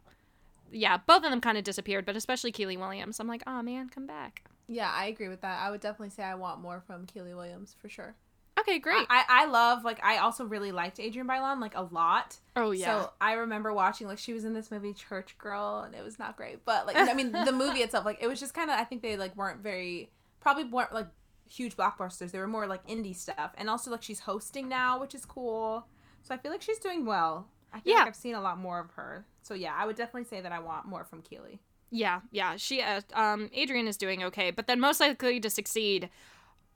yeah, 0.73 0.97
both 0.99 1.25
of 1.25 1.31
them 1.31 1.41
kind 1.41 1.59
of 1.59 1.65
disappeared, 1.65 2.07
but 2.07 2.17
especially 2.17 2.53
Kiely 2.53 2.79
Williams. 2.79 3.21
I'm 3.21 3.29
like, 3.29 3.43
oh 3.47 3.63
man, 3.63 3.89
come 3.89 4.07
back. 4.07 4.45
yeah, 4.69 4.91
I 4.95 5.07
agree 5.07 5.29
with 5.29 5.41
that. 5.43 5.61
I 5.63 5.71
would 5.71 5.81
definitely 5.81 6.11
say 6.11 6.23
I 6.23 6.35
want 6.35 6.61
more 6.61 6.81
from 6.87 7.07
Kiely 7.07 7.35
Williams 7.35 7.75
for 7.81 7.89
sure. 7.89 8.15
Okay, 8.59 8.79
great. 8.79 9.07
I, 9.09 9.25
I 9.29 9.45
love 9.47 9.85
like 9.85 10.05
I 10.05 10.19
also 10.19 10.45
really 10.45 10.71
liked 10.71 11.01
Adrienne 11.01 11.27
Bailon 11.27 11.61
like 11.61 11.75
a 11.75 11.83
lot. 11.83 12.37
oh 12.57 12.73
yeah. 12.73 12.87
So 12.87 13.13
I 13.21 13.33
remember 13.35 13.73
watching 13.73 14.07
like 14.07 14.19
she 14.19 14.35
was 14.35 14.45
in 14.45 14.53
this 14.53 14.71
movie 14.71 14.93
Church 14.93 15.37
Girl 15.39 15.81
and 15.87 15.95
it 15.95 16.05
was 16.05 16.19
not 16.19 16.37
great. 16.37 16.65
But 16.67 16.87
like 16.87 16.97
I 16.97 17.15
mean 17.15 17.33
the 17.47 17.53
movie 17.53 17.81
itself 17.81 18.05
like 18.05 18.19
it 18.21 18.27
was 18.29 18.39
just 18.39 18.53
kind 18.53 18.71
of 18.71 18.79
I 18.79 18.85
think 18.85 19.01
they 19.03 19.17
like 19.17 19.35
weren't 19.35 19.61
very 19.63 20.11
probably 20.41 20.65
weren't 20.65 20.93
like 20.93 21.07
huge 21.49 21.75
blockbusters. 21.77 22.33
They 22.33 22.39
were 22.39 22.47
more 22.47 22.67
like 22.67 22.87
indie 22.87 23.17
stuff. 23.17 23.53
And 23.57 23.71
also 23.71 23.91
like 23.91 24.03
she's 24.03 24.21
hosting 24.21 24.69
now, 24.69 25.01
which 25.01 25.15
is 25.15 25.25
cool. 25.25 25.87
So 26.23 26.35
I 26.35 26.39
feel 26.39 26.53
like 26.53 26.61
she's 26.63 26.79
doing 26.79 27.07
well. 27.07 27.49
I 27.73 27.81
feel 27.81 27.93
Yeah. 27.93 27.99
like 28.01 28.09
I've 28.09 28.17
seen 28.17 28.35
a 28.35 28.41
lot 28.41 28.59
more 28.59 28.79
of 28.81 28.91
her. 28.93 29.25
So 29.43 29.55
yeah, 29.55 29.75
I 29.77 29.87
would 29.87 29.97
definitely 29.97 30.25
say 30.25 30.41
that 30.41 30.53
I 30.53 30.59
want 30.59 30.87
more 30.87 31.05
from 31.05 31.23
Kiely. 31.23 31.59
Yeah, 31.91 32.21
yeah. 32.31 32.57
She, 32.57 32.83
uh, 32.83 33.01
um, 33.15 33.51
Adrienne 33.57 33.89
is 33.89 33.97
doing 33.97 34.23
okay, 34.25 34.51
but 34.53 34.67
then 34.69 34.79
most 34.81 35.01
likely 35.01 35.41
to 35.41 35.51
succeed, 35.51 36.09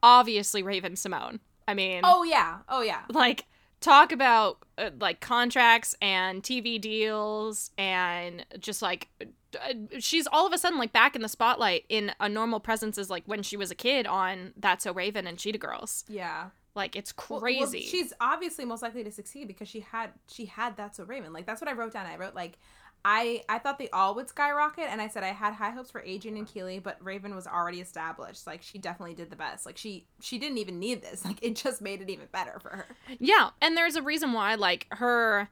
obviously 0.03 0.63
Raven-Symoné. 0.63 1.39
I 1.67 1.75
mean, 1.75 2.01
Oh 2.05 2.23
yeah. 2.25 2.59
Oh 2.69 2.83
yeah. 2.83 3.03
like 3.11 3.47
talk 3.81 4.13
about 4.13 4.59
uh, 4.79 4.91
like 5.01 5.21
contracts 5.21 5.95
and 6.03 6.43
TV 6.43 6.81
deals 6.81 7.71
and 7.79 8.45
just 8.59 8.83
like 8.83 9.09
uh, 9.21 9.73
she's 9.99 10.27
all 10.27 10.47
of 10.47 10.53
a 10.53 10.59
sudden 10.59 10.79
like 10.79 10.93
back 10.93 11.15
in 11.17 11.23
the 11.23 11.29
spotlight 11.29 11.85
in 11.89 12.13
a 12.21 12.29
normal 12.29 12.61
presence 12.61 12.99
is 12.99 13.09
like 13.11 13.23
when 13.27 13.43
she 13.43 13.57
was 13.57 13.71
a 13.71 13.75
kid 13.75 14.07
on 14.07 14.53
That's 14.57 14.85
So 14.85 14.93
Raven 14.93 15.27
and 15.27 15.39
Cheetah 15.39 15.59
Girls. 15.59 16.05
Yeah. 16.09 16.47
Like 16.75 16.97
it's 16.97 17.13
crazy. 17.13 17.61
Well, 17.61 17.71
she's 17.71 18.13
obviously 18.21 18.65
most 18.65 18.83
likely 18.83 19.05
to 19.05 19.11
succeed 19.13 19.47
because 19.47 19.69
she 19.69 19.81
had 19.81 20.11
she 20.29 20.47
had 20.47 20.77
that's 20.77 20.97
so 20.97 21.05
Raven. 21.05 21.33
Like 21.33 21.47
that's 21.47 21.61
what 21.61 21.69
I 21.69 21.73
wrote 21.75 21.93
down. 21.93 22.07
I 22.07 22.17
wrote 22.17 22.35
like 22.35 22.59
I 23.05 23.43
I 23.49 23.59
thought 23.59 23.79
they 23.79 23.91
all 23.91 24.15
would 24.15 24.29
skyrocket, 24.29 24.87
and 24.89 25.01
I 25.01 25.09
said 25.09 25.23
I 25.23 25.29
had 25.29 25.53
high 25.55 25.71
hopes 25.71 25.91
for 25.91 26.01
Adrienne 26.01 26.39
and 26.39 26.47
Kiely, 26.47 26.83
but 26.83 26.97
Raven 27.05 27.35
was 27.35 27.47
already 27.47 27.81
established. 27.81 28.47
Like 28.47 28.63
she 28.63 28.79
definitely 28.79 29.15
did 29.15 29.31
the 29.31 29.37
best. 29.37 29.67
Like 29.67 29.77
she 29.77 30.07
she 30.21 30.39
didn't 30.39 30.59
even 30.59 30.79
need 30.79 31.03
this. 31.03 31.25
Like 31.35 31.43
it 31.43 31.57
just 31.57 31.81
made 31.81 32.03
it 32.03 32.11
even 32.11 32.27
better 32.33 32.59
for 32.61 32.69
her. 32.71 32.87
Yeah, 33.19 33.51
and 33.61 33.77
there's 33.77 33.97
a 33.97 34.03
reason 34.03 34.33
why 34.33 34.57
like 34.57 34.87
her 34.91 35.49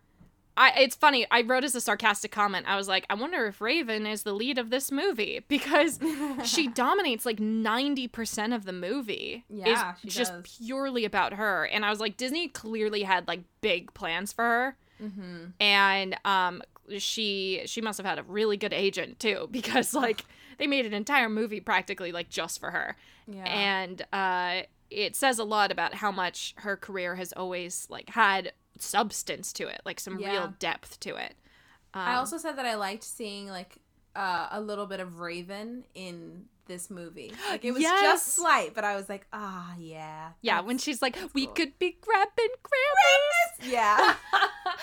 I 0.57 0.73
it's 0.81 0.95
funny, 0.97 1.27
I 1.31 1.43
wrote 1.43 1.65
as 1.65 1.75
a 1.75 1.81
sarcastic 1.81 2.31
comment. 2.31 2.67
I 2.69 2.77
was 2.77 2.89
like, 2.89 3.07
I 3.09 3.15
wonder 3.15 3.47
if 3.47 3.61
Raven 3.61 4.07
is 4.07 4.23
the 4.23 4.33
lead 4.35 4.59
of 4.59 4.71
this 4.71 4.93
movie 4.93 5.41
because 5.49 5.99
she 6.45 6.69
dominates 6.75 7.25
like 7.25 7.39
90% 7.39 8.55
of 8.55 8.65
the 8.65 8.73
movie. 8.73 9.45
Yeah, 9.49 9.93
is 9.95 10.01
she 10.03 10.09
just 10.09 10.33
does. 10.33 10.59
purely 10.59 11.05
about 11.05 11.35
her. 11.35 11.65
And 11.67 11.85
I 11.85 11.91
was 11.91 12.01
like 12.01 12.17
Disney 12.17 12.49
clearly 12.49 13.03
had 13.03 13.27
like 13.29 13.41
big 13.61 13.93
plans 13.95 14.33
for 14.33 14.45
her. 14.45 14.77
Mm-hmm. 15.03 15.45
And 15.61 16.17
um 16.25 16.63
she 16.99 17.63
she 17.67 17.81
must 17.81 17.97
have 17.99 18.07
had 18.07 18.19
a 18.19 18.23
really 18.25 18.57
good 18.57 18.73
agent 18.73 19.19
too 19.21 19.49
because 19.53 19.95
like 19.95 20.25
they 20.59 20.67
made 20.67 20.85
an 20.85 20.93
entire 20.93 21.29
movie 21.29 21.61
practically 21.61 22.13
like 22.13 22.29
just 22.29 22.61
for 22.61 22.71
her 22.73 22.97
Yeah. 23.27 23.45
and 23.45 24.03
uh, 24.13 24.63
it 24.91 25.17
says 25.17 25.39
a 25.39 25.45
lot 25.45 25.73
about 25.73 25.95
how 25.95 26.11
much 26.13 26.55
her 26.59 26.77
career 26.77 27.15
has 27.17 27.33
always 27.33 27.87
like 27.89 28.11
had 28.11 28.53
substance 28.83 29.53
to 29.55 29.69
it, 29.69 29.81
like 29.85 30.01
some 30.01 30.19
Yeah. 30.19 30.33
real 30.33 30.55
depth 30.59 31.01
to 31.01 31.17
it. 31.17 31.35
Um, 31.95 32.01
I 32.03 32.15
also 32.17 32.39
said 32.39 32.57
that 32.59 32.67
I 32.67 32.75
liked 32.75 33.05
seeing 33.05 33.49
like 33.49 33.79
uh, 34.15 34.49
a 34.51 34.61
little 34.61 34.87
bit 34.87 35.01
of 35.01 35.21
Raven 35.21 35.85
in 35.95 36.45
this 36.67 36.91
movie. 36.91 37.33
Like 37.51 37.65
it 37.65 37.73
was 37.73 37.83
Yes. 37.83 38.01
just 38.03 38.27
slight, 38.35 38.75
but 38.75 38.85
I 38.85 38.95
was 38.97 39.09
like, 39.09 39.27
ah, 39.33 39.75
yeah, 39.79 40.31
yeah, 40.43 40.61
when 40.61 40.79
she's 40.79 41.01
like, 41.03 41.17
"We 41.35 41.47
cool. 41.47 41.55
could 41.55 41.79
be 41.79 41.97
grabbing 42.01 42.49
Krampus." 42.63 43.71
yeah, 43.73 44.15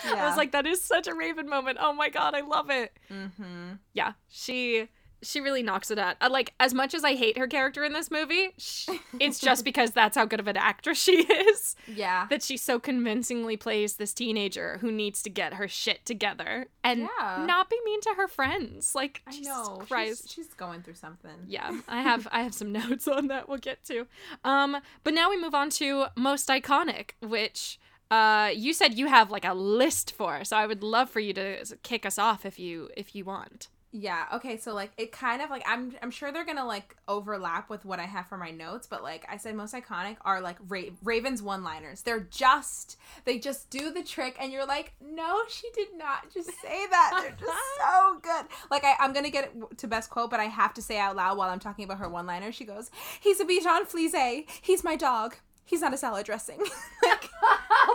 I 0.06 0.26
was 0.28 0.38
like, 0.38 0.52
"That 0.52 0.66
is 0.68 0.82
such 0.84 1.08
a 1.08 1.14
Raven 1.14 1.48
moment." 1.50 1.78
Oh 1.82 1.94
my 1.94 2.10
god, 2.10 2.34
I 2.36 2.42
love 2.42 2.70
it. 2.70 2.92
mm-hmm. 3.12 3.74
Yeah, 3.94 4.14
she 4.28 4.90
she 5.22 5.40
really 5.42 5.62
knocks 5.64 5.92
it 5.92 6.00
out. 6.00 6.16
Uh, 6.22 6.30
like 6.32 6.54
as 6.60 6.74
much 6.74 6.94
as 6.94 7.04
I 7.04 7.16
hate 7.16 7.38
her 7.38 7.48
character 7.48 7.84
in 7.84 7.94
this 7.94 8.10
movie, 8.10 8.50
sh- 8.58 8.90
it's 9.20 9.40
just 9.40 9.64
because 9.66 9.92
that's 9.92 10.16
how 10.18 10.26
good 10.26 10.40
of 10.40 10.48
an 10.48 10.58
actress 10.58 10.98
she 11.02 11.24
is. 11.24 11.76
yeah, 11.88 12.28
that 12.30 12.44
she 12.44 12.58
so 12.58 12.80
convincingly 12.80 13.58
plays 13.58 13.96
this 13.96 14.14
teenager 14.14 14.78
who 14.82 14.92
needs 14.92 15.22
to 15.24 15.30
get 15.30 15.56
her 15.56 15.68
shit 15.68 16.06
together 16.06 16.68
and 16.84 17.02
Yeah. 17.20 17.46
not 17.46 17.70
be 17.70 17.78
mean 17.86 18.02
to 18.02 18.14
her 18.18 18.28
friends. 18.28 18.96
Like, 18.96 19.22
I 19.28 19.40
know. 19.40 19.84
Christ. 19.88 20.24
She's, 20.24 20.32
she's 20.48 20.54
going 20.54 20.82
through 20.82 20.96
something. 20.96 21.32
yeah, 21.48 21.80
I 21.88 22.02
have 22.02 22.28
I 22.32 22.42
have 22.44 22.54
some 22.54 22.72
notes 22.82 23.08
on 23.08 23.28
that 23.28 23.48
we'll 23.50 23.58
get 23.58 23.84
to. 23.86 24.08
Um, 24.44 24.78
but 25.04 25.14
now 25.14 25.30
we 25.30 25.40
move 25.42 25.54
on 25.56 25.70
to 25.72 26.06
most 26.16 26.48
iconic, 26.50 27.12
which 27.22 27.80
uh 28.12 28.50
you 28.56 28.74
said 28.74 28.96
you 28.96 29.06
have 29.08 29.30
like 29.30 29.46
a 29.46 29.54
list 29.54 30.12
for, 30.14 30.44
so 30.44 30.58
I 30.58 30.66
would 30.66 30.82
love 30.82 31.10
for 31.10 31.20
you 31.20 31.34
to 31.34 31.64
kick 31.84 32.06
us 32.06 32.18
off 32.18 32.46
if 32.46 32.58
you 32.58 32.90
if 32.98 33.14
you 33.14 33.24
want. 33.26 33.68
Yeah. 33.92 34.26
Okay. 34.36 34.58
So 34.58 34.76
like 34.76 34.92
it 34.98 35.12
kind 35.12 35.42
of 35.42 35.50
like 35.50 35.64
I'm 35.68 35.96
I'm 36.04 36.12
sure 36.12 36.32
they're 36.32 36.46
gonna 36.46 36.66
like 36.66 36.96
overlap 37.08 37.70
with 37.72 37.86
what 37.86 38.00
I 38.00 38.04
have 38.04 38.28
for 38.28 38.38
my 38.38 38.52
notes, 38.52 38.86
but 38.86 39.02
like 39.02 39.26
I 39.28 39.38
said, 39.38 39.56
most 39.56 39.74
iconic 39.74 40.18
are 40.22 40.42
like 40.42 40.58
Ra- 40.68 40.94
Raven's 41.04 41.42
one 41.42 41.64
liners. 41.64 42.04
They're 42.04 42.28
just 42.30 42.98
they 43.26 43.40
just 43.40 43.72
do 43.72 43.92
the 43.92 44.04
trick, 44.04 44.36
and 44.40 44.52
you're 44.52 44.68
like, 44.68 44.94
no, 45.02 45.40
she 45.50 45.68
did 45.74 45.88
not 45.98 46.32
just 46.32 46.52
say 46.62 46.86
that. 46.92 47.20
They're 47.22 47.32
just 47.32 47.64
so 47.80 48.20
good. 48.22 48.46
Like 48.70 48.84
I, 48.84 48.94
I'm 49.00 49.12
gonna 49.12 49.32
get 49.32 49.46
it 49.46 49.78
to 49.80 49.88
best 49.88 50.12
quote, 50.12 50.30
but 50.30 50.40
I 50.40 50.46
have 50.46 50.76
to 50.76 50.84
say 50.84 51.00
out 51.00 51.16
loud 51.16 51.38
while 51.38 51.50
I'm 51.50 51.60
talking 51.60 51.84
about 51.84 51.98
her 51.98 52.10
one 52.10 52.28
liner. 52.28 52.52
She 52.52 52.66
goes, 52.66 52.92
"He's 53.20 53.40
a 53.40 53.46
Bichon 53.46 53.88
Frise. 53.88 54.46
He's 54.62 54.84
my 54.84 54.96
dog. 54.98 55.36
He's 55.66 55.82
not 55.82 55.96
a 55.96 55.98
salad 55.98 56.28
dressing." 56.28 56.60
like. 57.04 57.30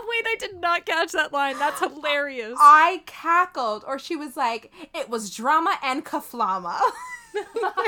Wait, 0.09 0.25
I 0.27 0.35
did 0.39 0.59
not 0.59 0.85
catch 0.85 1.11
that 1.13 1.31
line. 1.33 1.57
That's 1.59 1.79
hilarious. 1.79 2.57
I 2.59 3.03
cackled, 3.05 3.83
or 3.87 3.97
she 3.99 4.15
was 4.15 4.35
like, 4.37 4.71
"It 4.93 5.09
was 5.09 5.33
drama 5.33 5.77
and 5.83 6.05
kaflama." 6.05 6.79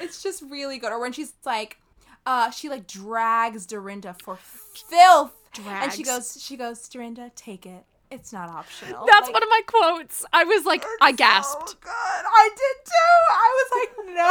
it's 0.00 0.22
just 0.22 0.42
really 0.48 0.78
good. 0.78 0.92
Or 0.92 1.00
when 1.00 1.12
she's 1.12 1.32
like, 1.44 1.78
uh, 2.26 2.50
she 2.50 2.68
like 2.68 2.86
drags 2.86 3.66
Dorinda 3.66 4.14
for 4.22 4.36
filth, 4.36 5.32
and 5.66 5.92
she 5.92 6.02
goes, 6.02 6.38
she 6.40 6.56
goes, 6.56 6.88
Dorinda, 6.88 7.30
take 7.36 7.66
it. 7.66 7.84
It's 8.10 8.32
not 8.32 8.48
optional. 8.48 9.06
That's 9.06 9.26
Like, 9.26 9.34
one 9.34 9.42
of 9.42 9.48
my 9.48 9.60
quotes. 9.66 10.24
I 10.32 10.44
was 10.44 10.64
like, 10.64 10.84
I 11.00 11.12
gasped. 11.12 11.70
So 11.70 11.76
good. 11.80 11.90
I 11.90 12.50
did 12.56 12.84
too. 12.84 13.16
I 13.30 13.50
was 13.58 13.70
like, 13.80 13.92
no. 14.14 14.30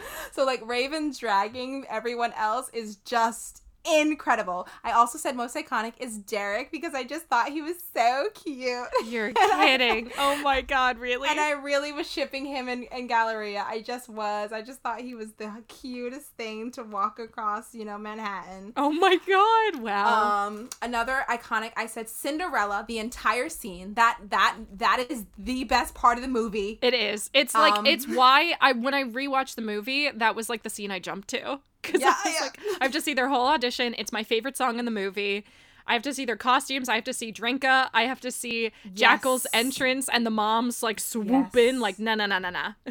So 0.32 0.44
like 0.44 0.60
Raven 0.66 1.12
dragging 1.18 1.86
everyone 1.88 2.32
else 2.34 2.68
is 2.74 2.96
just 2.96 3.62
incredible. 3.96 4.68
I 4.84 4.92
also 4.92 5.18
said 5.18 5.36
most 5.36 5.56
iconic 5.56 5.94
is 5.98 6.18
Derek 6.18 6.70
because 6.70 6.94
I 6.94 7.04
just 7.04 7.26
thought 7.26 7.48
he 7.48 7.62
was 7.62 7.76
so 7.94 8.28
cute. 8.34 8.86
You're 9.06 9.32
kidding. 9.58 10.10
oh 10.18 10.40
my 10.42 10.60
god, 10.60 10.98
really? 10.98 11.28
And 11.28 11.40
I 11.40 11.52
really 11.52 11.92
was 11.92 12.10
shipping 12.10 12.44
him 12.46 12.68
and, 12.68 12.86
and 12.92 13.08
Galleria. 13.08 13.64
I 13.66 13.80
just 13.80 14.08
was. 14.08 14.52
I 14.52 14.62
just 14.62 14.80
thought 14.80 15.00
he 15.00 15.14
was 15.14 15.32
the 15.32 15.50
cutest 15.68 16.28
thing 16.36 16.70
to 16.72 16.82
walk 16.82 17.18
across, 17.18 17.74
you 17.74 17.84
know, 17.84 17.98
Manhattan. 17.98 18.72
oh 18.76 18.90
my 18.90 19.16
god, 19.26 19.82
wow. 19.82 20.46
Um, 20.46 20.68
another 20.82 21.24
iconic. 21.28 21.72
I 21.76 21.86
said 21.86 22.08
Cinderella. 22.08 22.84
The 22.86 22.98
entire 22.98 23.48
scene. 23.48 23.94
That 23.94 24.18
that 24.30 24.56
that 24.76 25.06
is 25.08 25.24
the 25.36 25.64
best 25.64 25.94
part 25.94 26.18
of 26.18 26.22
the 26.22 26.28
movie. 26.28 26.78
it 26.82 26.94
is. 26.94 27.30
It's 27.32 27.54
like 27.54 27.74
um, 27.74 27.86
it's 27.86 28.06
why 28.06 28.54
I 28.60 28.72
when 28.72 28.94
I 28.94 29.04
rewatched 29.04 29.54
the 29.54 29.62
movie, 29.62 30.10
that 30.10 30.34
was 30.34 30.48
like 30.48 30.62
the 30.62 30.70
scene 30.70 30.90
I 30.90 30.98
jumped 30.98 31.28
to. 31.28 31.60
Cause 31.90 32.00
Yeah, 32.00 32.14
I 32.24 32.28
was 32.28 32.34
yeah. 32.34 32.40
like, 32.42 32.58
I 32.80 32.84
have 32.84 32.92
just 32.92 33.04
seen 33.04 33.16
their 33.16 33.28
whole 33.28 33.46
audition. 33.46 33.94
It's 33.98 34.12
my 34.12 34.22
favorite 34.22 34.56
song 34.56 34.78
in 34.78 34.84
the 34.84 34.90
movie. 34.90 35.44
I 35.88 35.94
have 35.94 36.02
to 36.02 36.14
see 36.14 36.24
their 36.24 36.36
costumes. 36.36 36.88
I 36.88 36.94
have 36.94 37.04
to 37.04 37.12
see 37.12 37.32
Drinka. 37.32 37.88
I 37.94 38.02
have 38.02 38.20
to 38.20 38.30
see 38.30 38.70
Jackal's 38.94 39.46
entrance 39.52 40.08
and 40.12 40.24
the 40.24 40.30
moms 40.30 40.82
like 40.82 41.00
swoop 41.00 41.28
Yes. 41.54 41.54
in 41.56 41.80
like 41.80 41.98
na 41.98 42.14
na 42.14 42.26
na 42.26 42.38
na 42.38 42.50
na. 42.50 42.72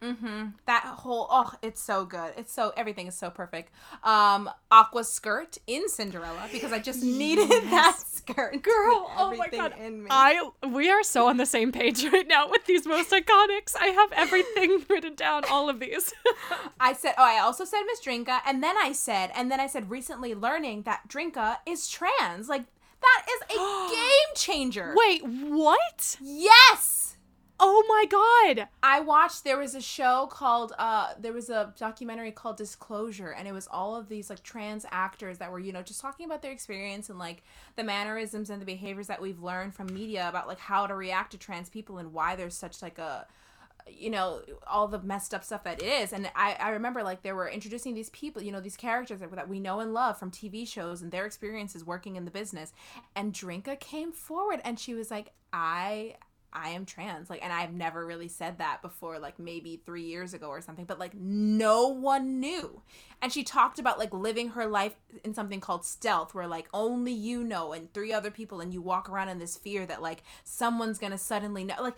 Mm-hmm. 0.00 0.50
That 0.66 0.84
whole 0.84 1.26
oh, 1.28 1.52
it's 1.60 1.82
so 1.82 2.04
good. 2.04 2.32
It's 2.36 2.52
so 2.52 2.72
everything 2.76 3.08
is 3.08 3.16
so 3.16 3.30
perfect. 3.30 3.72
Um, 4.04 4.48
aqua 4.70 5.02
skirt 5.02 5.58
in 5.66 5.88
Cinderella 5.88 6.46
because 6.52 6.72
I 6.72 6.78
just 6.78 7.02
needed 7.02 7.50
that 7.70 7.96
skirt. 7.98 8.62
Girl, 8.62 9.10
oh 9.18 9.34
my 9.36 9.48
god. 9.48 9.74
In 9.84 10.04
me. 10.04 10.08
I 10.08 10.50
we 10.68 10.88
are 10.88 11.02
so 11.02 11.26
on 11.26 11.36
the 11.36 11.46
same 11.46 11.72
page 11.72 12.04
right 12.12 12.28
now 12.28 12.48
with 12.48 12.64
these 12.66 12.86
most 12.86 13.10
iconics. 13.10 13.74
I 13.80 13.86
have 13.88 14.12
everything 14.12 14.84
written 14.88 15.16
down, 15.16 15.42
all 15.50 15.68
of 15.68 15.80
these. 15.80 16.14
I 16.78 16.92
said, 16.92 17.14
oh, 17.18 17.24
I 17.24 17.40
also 17.40 17.64
said 17.64 17.82
Miss 17.86 18.00
Drinka, 18.00 18.40
and 18.46 18.62
then 18.62 18.76
I 18.78 18.92
said, 18.92 19.32
and 19.34 19.50
then 19.50 19.58
I 19.58 19.66
said, 19.66 19.90
recently 19.90 20.32
learning 20.32 20.82
that 20.82 21.08
Drinka 21.08 21.58
is 21.66 21.88
trans. 21.88 22.12
Like 22.48 22.64
that 23.00 23.26
is 23.30 23.56
a 23.56 23.90
game 23.94 24.34
changer. 24.34 24.94
Wait, 24.96 25.22
what? 25.24 26.16
Yes. 26.20 27.16
Oh 27.60 27.84
my 27.88 28.04
god. 28.06 28.68
I 28.84 29.00
watched 29.00 29.42
there 29.42 29.58
was 29.58 29.74
a 29.74 29.80
show 29.80 30.28
called 30.30 30.72
uh 30.78 31.14
there 31.18 31.32
was 31.32 31.50
a 31.50 31.74
documentary 31.76 32.30
called 32.30 32.56
Disclosure 32.56 33.30
and 33.30 33.48
it 33.48 33.52
was 33.52 33.66
all 33.68 33.96
of 33.96 34.08
these 34.08 34.30
like 34.30 34.44
trans 34.44 34.86
actors 34.92 35.38
that 35.38 35.50
were, 35.50 35.58
you 35.58 35.72
know, 35.72 35.82
just 35.82 36.00
talking 36.00 36.24
about 36.24 36.40
their 36.40 36.52
experience 36.52 37.08
and 37.10 37.18
like 37.18 37.42
the 37.74 37.82
mannerisms 37.82 38.50
and 38.50 38.60
the 38.60 38.66
behaviors 38.66 39.08
that 39.08 39.20
we've 39.20 39.42
learned 39.42 39.74
from 39.74 39.92
media 39.92 40.28
about 40.28 40.46
like 40.46 40.60
how 40.60 40.86
to 40.86 40.94
react 40.94 41.32
to 41.32 41.38
trans 41.38 41.68
people 41.68 41.98
and 41.98 42.12
why 42.12 42.36
there's 42.36 42.56
such 42.56 42.80
like 42.80 42.98
a 42.98 43.26
you 43.90 44.10
know 44.10 44.40
all 44.66 44.88
the 44.88 45.00
messed 45.00 45.34
up 45.34 45.44
stuff 45.44 45.64
that 45.64 45.82
it 45.82 45.86
is. 45.86 46.12
And 46.12 46.30
I, 46.34 46.56
I 46.60 46.70
remember 46.70 47.02
like 47.02 47.22
they 47.22 47.32
were 47.32 47.48
introducing 47.48 47.94
these 47.94 48.10
people 48.10 48.42
you 48.42 48.52
know 48.52 48.60
these 48.60 48.76
characters 48.76 49.20
that, 49.20 49.30
that 49.34 49.48
we 49.48 49.60
know 49.60 49.80
and 49.80 49.92
love 49.92 50.18
from 50.18 50.30
tv 50.30 50.66
shows 50.66 51.02
and 51.02 51.10
their 51.10 51.26
experiences 51.26 51.84
working 51.84 52.16
in 52.16 52.24
the 52.24 52.30
business. 52.30 52.72
And 53.14 53.32
drinka 53.32 53.78
came 53.80 54.12
forward 54.12 54.60
and 54.64 54.78
she 54.78 54.94
was 54.94 55.10
like 55.10 55.32
i 55.52 56.14
I 56.52 56.70
am 56.70 56.86
trans. 56.86 57.28
Like, 57.28 57.42
and 57.42 57.52
I've 57.52 57.72
never 57.72 58.06
really 58.06 58.28
said 58.28 58.58
that 58.58 58.80
before, 58.82 59.18
like 59.18 59.38
maybe 59.38 59.82
three 59.84 60.04
years 60.04 60.34
ago 60.34 60.48
or 60.48 60.60
something, 60.60 60.84
but 60.84 60.98
like 60.98 61.14
no 61.14 61.88
one 61.88 62.40
knew. 62.40 62.82
And 63.20 63.32
she 63.32 63.42
talked 63.44 63.78
about 63.78 63.98
like 63.98 64.12
living 64.12 64.50
her 64.50 64.66
life 64.66 64.94
in 65.24 65.34
something 65.34 65.60
called 65.60 65.84
stealth, 65.84 66.34
where 66.34 66.46
like 66.46 66.68
only 66.72 67.12
you 67.12 67.44
know 67.44 67.72
and 67.72 67.92
three 67.92 68.12
other 68.12 68.30
people, 68.30 68.60
and 68.60 68.72
you 68.72 68.80
walk 68.80 69.08
around 69.08 69.28
in 69.28 69.38
this 69.38 69.56
fear 69.56 69.86
that 69.86 70.02
like 70.02 70.22
someone's 70.44 70.98
gonna 70.98 71.18
suddenly 71.18 71.64
know. 71.64 71.76
Like, 71.80 71.96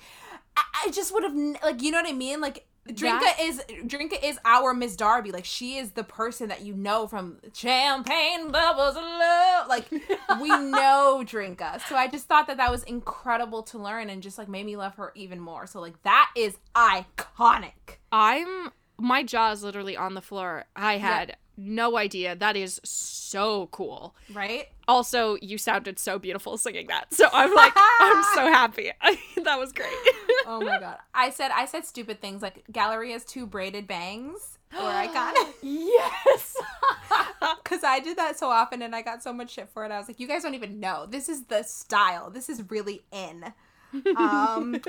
I, 0.56 0.62
I 0.86 0.90
just 0.90 1.12
would 1.12 1.22
have, 1.22 1.34
like, 1.62 1.82
you 1.82 1.92
know 1.92 2.00
what 2.00 2.10
I 2.10 2.14
mean? 2.14 2.40
Like, 2.40 2.66
Drinka 2.88 3.21
That- 3.21 3.37
is 3.40 3.62
Drinka 3.87 4.16
is 4.23 4.38
our 4.45 4.73
Miss 4.75 4.97
Darby. 4.97 5.31
Like 5.33 5.45
she 5.45 5.77
is 5.77 5.93
the 5.93 6.03
person 6.05 6.49
that 6.49 6.62
you 6.62 6.75
know 6.75 7.07
from 7.07 7.38
Champagne 7.53 8.51
Bubbles 8.51 8.97
of 8.97 9.03
Love. 9.03 9.69
Like 9.69 9.90
we 10.40 10.49
know 10.49 11.23
Drinka. 11.25 11.81
So 11.88 11.95
I 11.97 12.09
just 12.09 12.27
thought 12.27 12.47
that 12.47 12.57
that 12.57 12.71
was 12.71 12.83
incredible 12.85 13.62
to 13.64 13.79
learn 13.79 14.11
and 14.11 14.23
just 14.23 14.38
like 14.38 14.49
made 14.49 14.66
me 14.66 14.77
love 14.77 14.95
her 14.97 15.12
even 15.14 15.40
more. 15.40 15.66
So 15.66 15.81
like 15.81 16.03
that 16.03 16.31
is 16.37 16.57
iconic. 16.75 17.99
I'm 18.11 18.71
my 18.99 19.23
jaw 19.23 19.53
is 19.53 19.62
literally 19.62 19.97
on 19.97 20.14
the 20.14 20.23
floor. 20.23 20.64
I 20.75 20.99
had 20.99 21.37
no 21.61 21.96
idea. 21.96 22.35
That 22.35 22.57
is 22.57 22.81
so 22.85 23.68
cool. 23.70 24.14
Right? 24.33 24.66
Also, 24.88 25.37
you 25.40 25.59
sounded 25.59 25.99
so 25.99 26.18
beautiful 26.18 26.57
singing 26.57 26.87
that. 26.88 27.12
So 27.12 27.29
I'm 27.33 27.55
like, 27.55 27.73
I'm 27.77 28.25
so 28.35 28.46
happy. 28.46 28.92
that 29.44 29.59
was 29.59 29.73
great. 29.73 29.88
Oh 30.46 30.61
my 30.61 30.81
god. 30.81 30.99
I 31.14 31.31
said 31.31 31.51
I 31.55 31.66
said 31.66 31.85
stupid 31.85 32.20
things 32.20 32.42
like 32.42 32.64
"Gallery 32.73 33.11
Galleria's 33.11 33.25
two 33.25 33.46
braided 33.46 33.87
bangs 33.87 34.59
were 34.73 34.79
iconic. 34.79 35.55
yes. 35.62 36.57
Because 37.62 37.85
I 37.85 38.01
did 38.01 38.16
that 38.18 38.38
so 38.38 38.49
often 38.49 38.83
and 38.83 38.94
I 38.94 39.03
got 39.03 39.23
so 39.23 39.33
much 39.33 39.53
shit 39.53 39.68
for 39.68 39.85
it. 39.85 39.92
I 39.92 39.99
was 39.99 40.09
like, 40.09 40.20
you 40.20 40.29
guys 40.29 40.42
don't 40.42 40.55
even 40.55 40.81
know. 40.81 41.07
This 41.09 41.29
is 41.29 41.44
the 41.44 41.62
style. 41.62 42.31
This 42.31 42.49
is 42.49 42.70
really 42.70 43.03
in. 43.12 43.53
Um, 44.16 44.81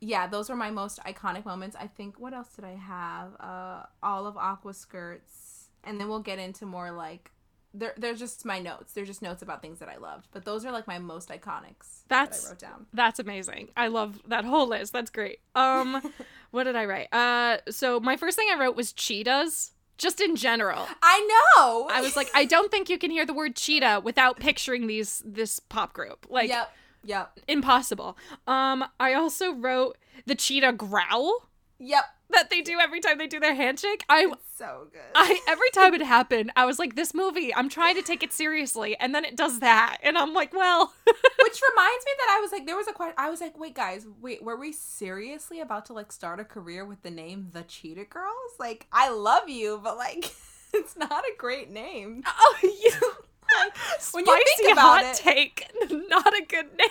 yeah, 0.00 0.26
those 0.26 0.48
were 0.48 0.56
my 0.56 0.70
most 0.70 0.98
iconic 1.04 1.44
moments. 1.44 1.76
I 1.78 1.86
think, 1.86 2.18
what 2.18 2.32
else 2.34 2.48
did 2.48 2.64
I 2.64 2.74
have? 2.74 3.28
Uh, 3.38 3.82
all 4.02 4.26
of 4.26 4.36
Aqua 4.36 4.74
skirts. 4.74 5.51
And 5.84 6.00
then 6.00 6.08
we'll 6.08 6.20
get 6.20 6.38
into 6.38 6.66
more 6.66 6.90
like. 6.90 7.30
They're, 7.74 7.94
they're 7.96 8.14
just 8.14 8.44
my 8.44 8.58
notes. 8.58 8.92
They're 8.92 9.06
just 9.06 9.22
notes 9.22 9.40
about 9.40 9.62
things 9.62 9.78
that 9.78 9.88
I 9.88 9.96
loved. 9.96 10.28
But 10.30 10.44
those 10.44 10.66
are 10.66 10.70
like 10.72 10.86
my 10.86 10.98
most 10.98 11.30
iconics 11.30 12.02
That's- 12.08 12.42
that 12.42 12.46
I 12.46 12.50
wrote 12.50 12.58
down. 12.58 12.86
That's 12.92 13.18
amazing. 13.18 13.70
I 13.74 13.88
love 13.88 14.20
that 14.28 14.44
whole 14.44 14.68
list. 14.68 14.92
That's 14.92 15.10
great. 15.10 15.38
Um, 15.54 16.12
what 16.50 16.64
did 16.64 16.76
I 16.76 16.84
write? 16.84 17.08
Uh, 17.14 17.58
so 17.70 17.98
my 17.98 18.18
first 18.18 18.36
thing 18.36 18.48
I 18.52 18.58
wrote 18.60 18.76
was 18.76 18.92
cheetahs, 18.92 19.72
just 19.96 20.20
in 20.20 20.36
general. 20.36 20.86
I 21.02 21.20
know. 21.56 21.88
I 21.90 22.02
was 22.02 22.14
like, 22.14 22.28
I 22.34 22.44
don't 22.44 22.70
think 22.70 22.90
you 22.90 22.98
can 22.98 23.10
hear 23.10 23.24
the 23.24 23.32
word 23.32 23.56
cheetah 23.56 24.02
without 24.04 24.38
picturing 24.38 24.86
these 24.86 25.22
this 25.24 25.58
pop 25.58 25.94
group. 25.94 26.26
Like, 26.28 26.50
yep. 26.50 26.70
Yep. 27.04 27.40
impossible. 27.48 28.18
Um, 28.46 28.84
I 29.00 29.14
also 29.14 29.54
wrote 29.54 29.96
the 30.26 30.34
cheetah 30.34 30.72
growl 30.74 31.48
Yep. 31.78 32.04
That 32.32 32.50
they 32.50 32.60
do 32.60 32.78
every 32.80 33.00
time 33.00 33.18
they 33.18 33.26
do 33.26 33.40
their 33.40 33.54
handshake. 33.54 34.04
I'm 34.08 34.34
So 34.56 34.86
good. 34.92 35.00
I 35.14 35.40
every 35.48 35.70
time 35.70 35.94
it 35.94 36.02
happened, 36.16 36.52
I 36.56 36.66
was 36.66 36.78
like, 36.78 36.96
this 36.96 37.14
movie, 37.14 37.54
I'm 37.54 37.68
trying 37.68 37.94
to 37.96 38.02
take 38.02 38.22
it 38.22 38.32
seriously, 38.32 38.96
and 38.98 39.14
then 39.14 39.24
it 39.24 39.36
does 39.36 39.60
that, 39.60 39.98
and 40.02 40.16
I'm 40.18 40.32
like, 40.34 40.52
well, 40.52 40.92
Which 41.04 41.60
reminds 41.70 42.04
me 42.06 42.12
that 42.18 42.36
I 42.36 42.40
was 42.40 42.52
like, 42.52 42.66
there 42.66 42.76
was 42.76 42.88
a 42.88 42.92
question. 42.92 43.14
I 43.18 43.28
was 43.28 43.40
like, 43.40 43.58
wait, 43.58 43.74
guys, 43.74 44.06
wait, 44.20 44.42
were 44.42 44.56
we 44.56 44.72
seriously 44.72 45.60
about 45.60 45.86
to 45.86 45.92
like 45.92 46.12
start 46.12 46.40
a 46.40 46.44
career 46.44 46.84
with 46.84 47.02
the 47.02 47.10
name 47.10 47.48
The 47.52 47.62
Cheetah 47.62 48.04
Girls? 48.06 48.52
Like, 48.58 48.86
I 48.92 49.10
love 49.10 49.48
you, 49.48 49.80
but 49.82 49.96
like, 49.96 50.32
it's 50.72 50.96
not 50.96 51.24
a 51.24 51.32
great 51.36 51.70
name. 51.70 52.22
oh, 52.26 52.56
you, 52.62 52.92
when 54.12 54.24
you 54.24 54.32
spicy 54.32 54.44
think 54.56 54.72
about 54.72 55.02
hot 55.02 55.04
it- 55.04 55.14
take, 55.16 55.66
not 56.08 56.26
a 56.32 56.44
good 56.48 56.76
name. 56.78 56.88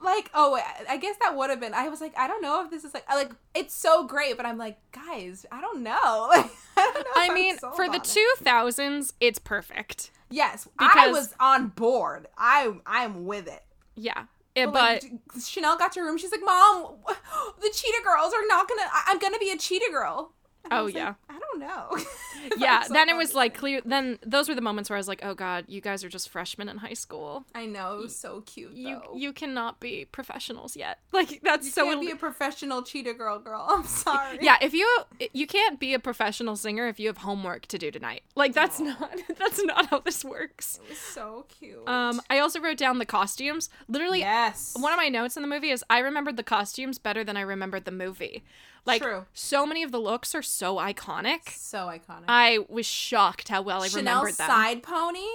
Like, 0.00 0.30
oh, 0.34 0.56
I- 0.88 0.96
guess 0.96 1.16
that 1.20 1.36
would 1.36 1.50
have 1.50 1.60
been. 1.60 1.74
I 1.74 1.88
was 1.88 2.00
like, 2.00 2.16
I 2.16 2.28
don't 2.28 2.40
know 2.42 2.62
if 2.64 2.70
this 2.70 2.84
is 2.84 2.94
like, 2.94 3.08
like, 3.08 3.32
it's 3.54 3.74
so 3.74 4.06
great, 4.06 4.36
but 4.36 4.46
I'm 4.46 4.56
like, 4.58 4.78
guys, 4.92 5.44
I 5.50 5.60
don't 5.60 5.82
know. 5.82 6.28
Like, 6.30 6.46
I 6.76 6.90
don't 6.94 7.04
know. 7.04 7.10
I 7.16 7.34
mean, 7.34 7.56
for 7.58 7.88
the 7.88 7.96
it. 7.96 8.04
two 8.04 8.32
thousands, 8.38 9.12
it's 9.20 9.38
perfect. 9.38 10.10
yes, 10.30 10.68
because 10.78 10.92
I 10.96 11.08
was 11.08 11.34
on 11.40 11.68
board. 11.68 12.28
I, 12.36 12.72
I'm 12.86 13.26
with 13.26 13.48
it. 13.48 13.62
Yeah, 13.96 14.24
Eh, 14.54 14.66
But, 14.66 14.72
but 14.72 15.02
like, 15.02 15.12
Chanel 15.44 15.76
got 15.76 15.92
to 15.92 16.00
her 16.00 16.06
room. 16.06 16.18
She's 16.18 16.30
like, 16.32 16.40
"Mom, 16.44 16.94
the 17.60 17.70
cheetah 17.72 18.02
girls 18.04 18.32
are 18.32 18.46
not 18.46 18.68
gonna. 18.68 18.82
I- 18.82 19.04
I'm 19.08 19.18
gonna 19.18 19.38
be 19.38 19.50
a 19.50 19.56
cheetah 19.56 19.90
girl." 19.90 20.32
And 20.64 20.72
I 20.74 20.78
Oh, 20.80 20.84
like, 20.84 20.94
yeah. 20.94 21.14
I 21.30 21.38
don't 21.38 21.60
know. 21.60 21.96
yeah, 22.58 22.82
so 22.82 22.92
then 22.92 23.08
it 23.08 23.16
was 23.16 23.34
like 23.34 23.56
clear. 23.56 23.80
Then 23.84 24.18
those 24.24 24.48
were 24.48 24.54
the 24.54 24.60
moments 24.60 24.90
where 24.90 24.96
I 24.96 25.00
was 25.00 25.08
like, 25.08 25.20
oh 25.24 25.34
god, 25.34 25.64
you 25.68 25.80
guys 25.80 26.04
are 26.04 26.08
just 26.08 26.28
freshmen 26.28 26.68
in 26.68 26.78
high 26.78 26.92
school. 26.94 27.44
I 27.54 27.66
know 27.66 27.98
it 27.98 28.02
was 28.02 28.16
so 28.16 28.42
cute. 28.42 28.72
You 28.72 29.00
though. 29.06 29.16
you 29.16 29.32
cannot 29.32 29.80
be 29.80 30.04
professionals 30.04 30.76
yet. 30.76 30.98
Like 31.12 31.40
that's 31.42 31.72
so 31.72 31.82
You 31.84 31.90
so. 31.90 31.94
can't 31.94 31.94
ill- 32.02 32.06
be 32.08 32.10
a 32.12 32.16
professional 32.16 32.82
cheetah 32.82 33.14
girl, 33.14 33.38
girl. 33.40 33.66
I'm 33.70 33.84
sorry. 33.84 34.38
yeah, 34.40 34.56
if 34.60 34.72
you 34.74 34.86
you 35.32 35.46
can't 35.46 35.80
be 35.80 35.94
a 35.94 35.98
professional 35.98 36.54
singer 36.54 36.86
if 36.86 37.00
you 37.00 37.08
have 37.08 37.18
homework 37.18 37.66
to 37.66 37.78
do 37.78 37.90
tonight. 37.90 38.22
Like 38.36 38.52
that's 38.52 38.78
not 38.78 39.12
that's 39.38 39.62
not 39.64 39.86
how 39.86 40.00
this 40.00 40.24
works. 40.24 40.78
it 40.84 40.90
was 40.90 40.98
so 40.98 41.46
cute. 41.48 41.88
Um, 41.88 42.20
I 42.30 42.38
also 42.40 42.60
wrote 42.60 42.76
down 42.78 42.98
the 42.98 43.06
costumes. 43.06 43.68
Literally, 43.88 44.20
yes. 44.20 44.74
one 44.78 44.92
of 44.92 44.96
my 44.98 45.08
notes 45.08 45.36
in 45.36 45.42
the 45.42 45.48
movie 45.48 45.70
is 45.70 45.82
I 45.90 45.98
remembered 46.00 46.36
the 46.36 46.42
costumes 46.44 46.98
better 46.98 47.24
than 47.24 47.36
I 47.36 47.40
remembered 47.40 47.84
the 47.84 47.90
movie. 47.90 48.44
Like 48.84 49.02
True. 49.02 49.26
so 49.34 49.66
many 49.66 49.82
of 49.82 49.92
the 49.92 49.98
looks 49.98 50.34
are 50.34 50.42
so 50.42 50.76
iconic. 50.76 51.48
so 51.50 51.86
iconic. 51.86 52.24
I 52.28 52.60
was 52.68 52.86
shocked 52.86 53.48
how 53.48 53.62
well 53.62 53.82
I 53.82 53.88
remembered 53.88 54.30
Chanel's 54.34 54.36
them. 54.38 54.46
side 54.48 54.82
pony, 54.82 55.26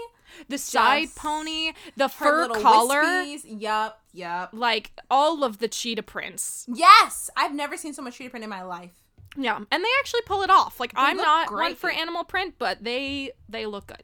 the 0.49 0.57
side 0.57 1.03
just 1.03 1.15
pony, 1.15 1.73
the 1.95 2.09
fur 2.09 2.47
collar, 2.49 3.01
wispies. 3.03 3.41
Yup, 3.45 4.01
yup. 4.13 4.49
like 4.53 4.91
all 5.11 5.43
of 5.43 5.59
the 5.59 5.67
cheetah 5.67 6.03
prints. 6.03 6.65
Yes, 6.73 7.29
I've 7.37 7.53
never 7.53 7.77
seen 7.77 7.93
so 7.93 8.01
much 8.01 8.17
cheetah 8.17 8.29
print 8.31 8.43
in 8.43 8.49
my 8.49 8.63
life. 8.63 8.91
Yeah, 9.37 9.57
and 9.57 9.83
they 9.83 9.89
actually 9.99 10.21
pull 10.21 10.41
it 10.43 10.49
off. 10.49 10.79
Like 10.79 10.93
I'm 10.95 11.17
look 11.17 11.25
not 11.25 11.51
one 11.51 11.57
great. 11.57 11.77
for 11.77 11.89
animal 11.89 12.23
print, 12.23 12.55
but 12.57 12.83
they 12.83 13.31
they 13.49 13.65
look 13.65 13.87
good. 13.87 14.03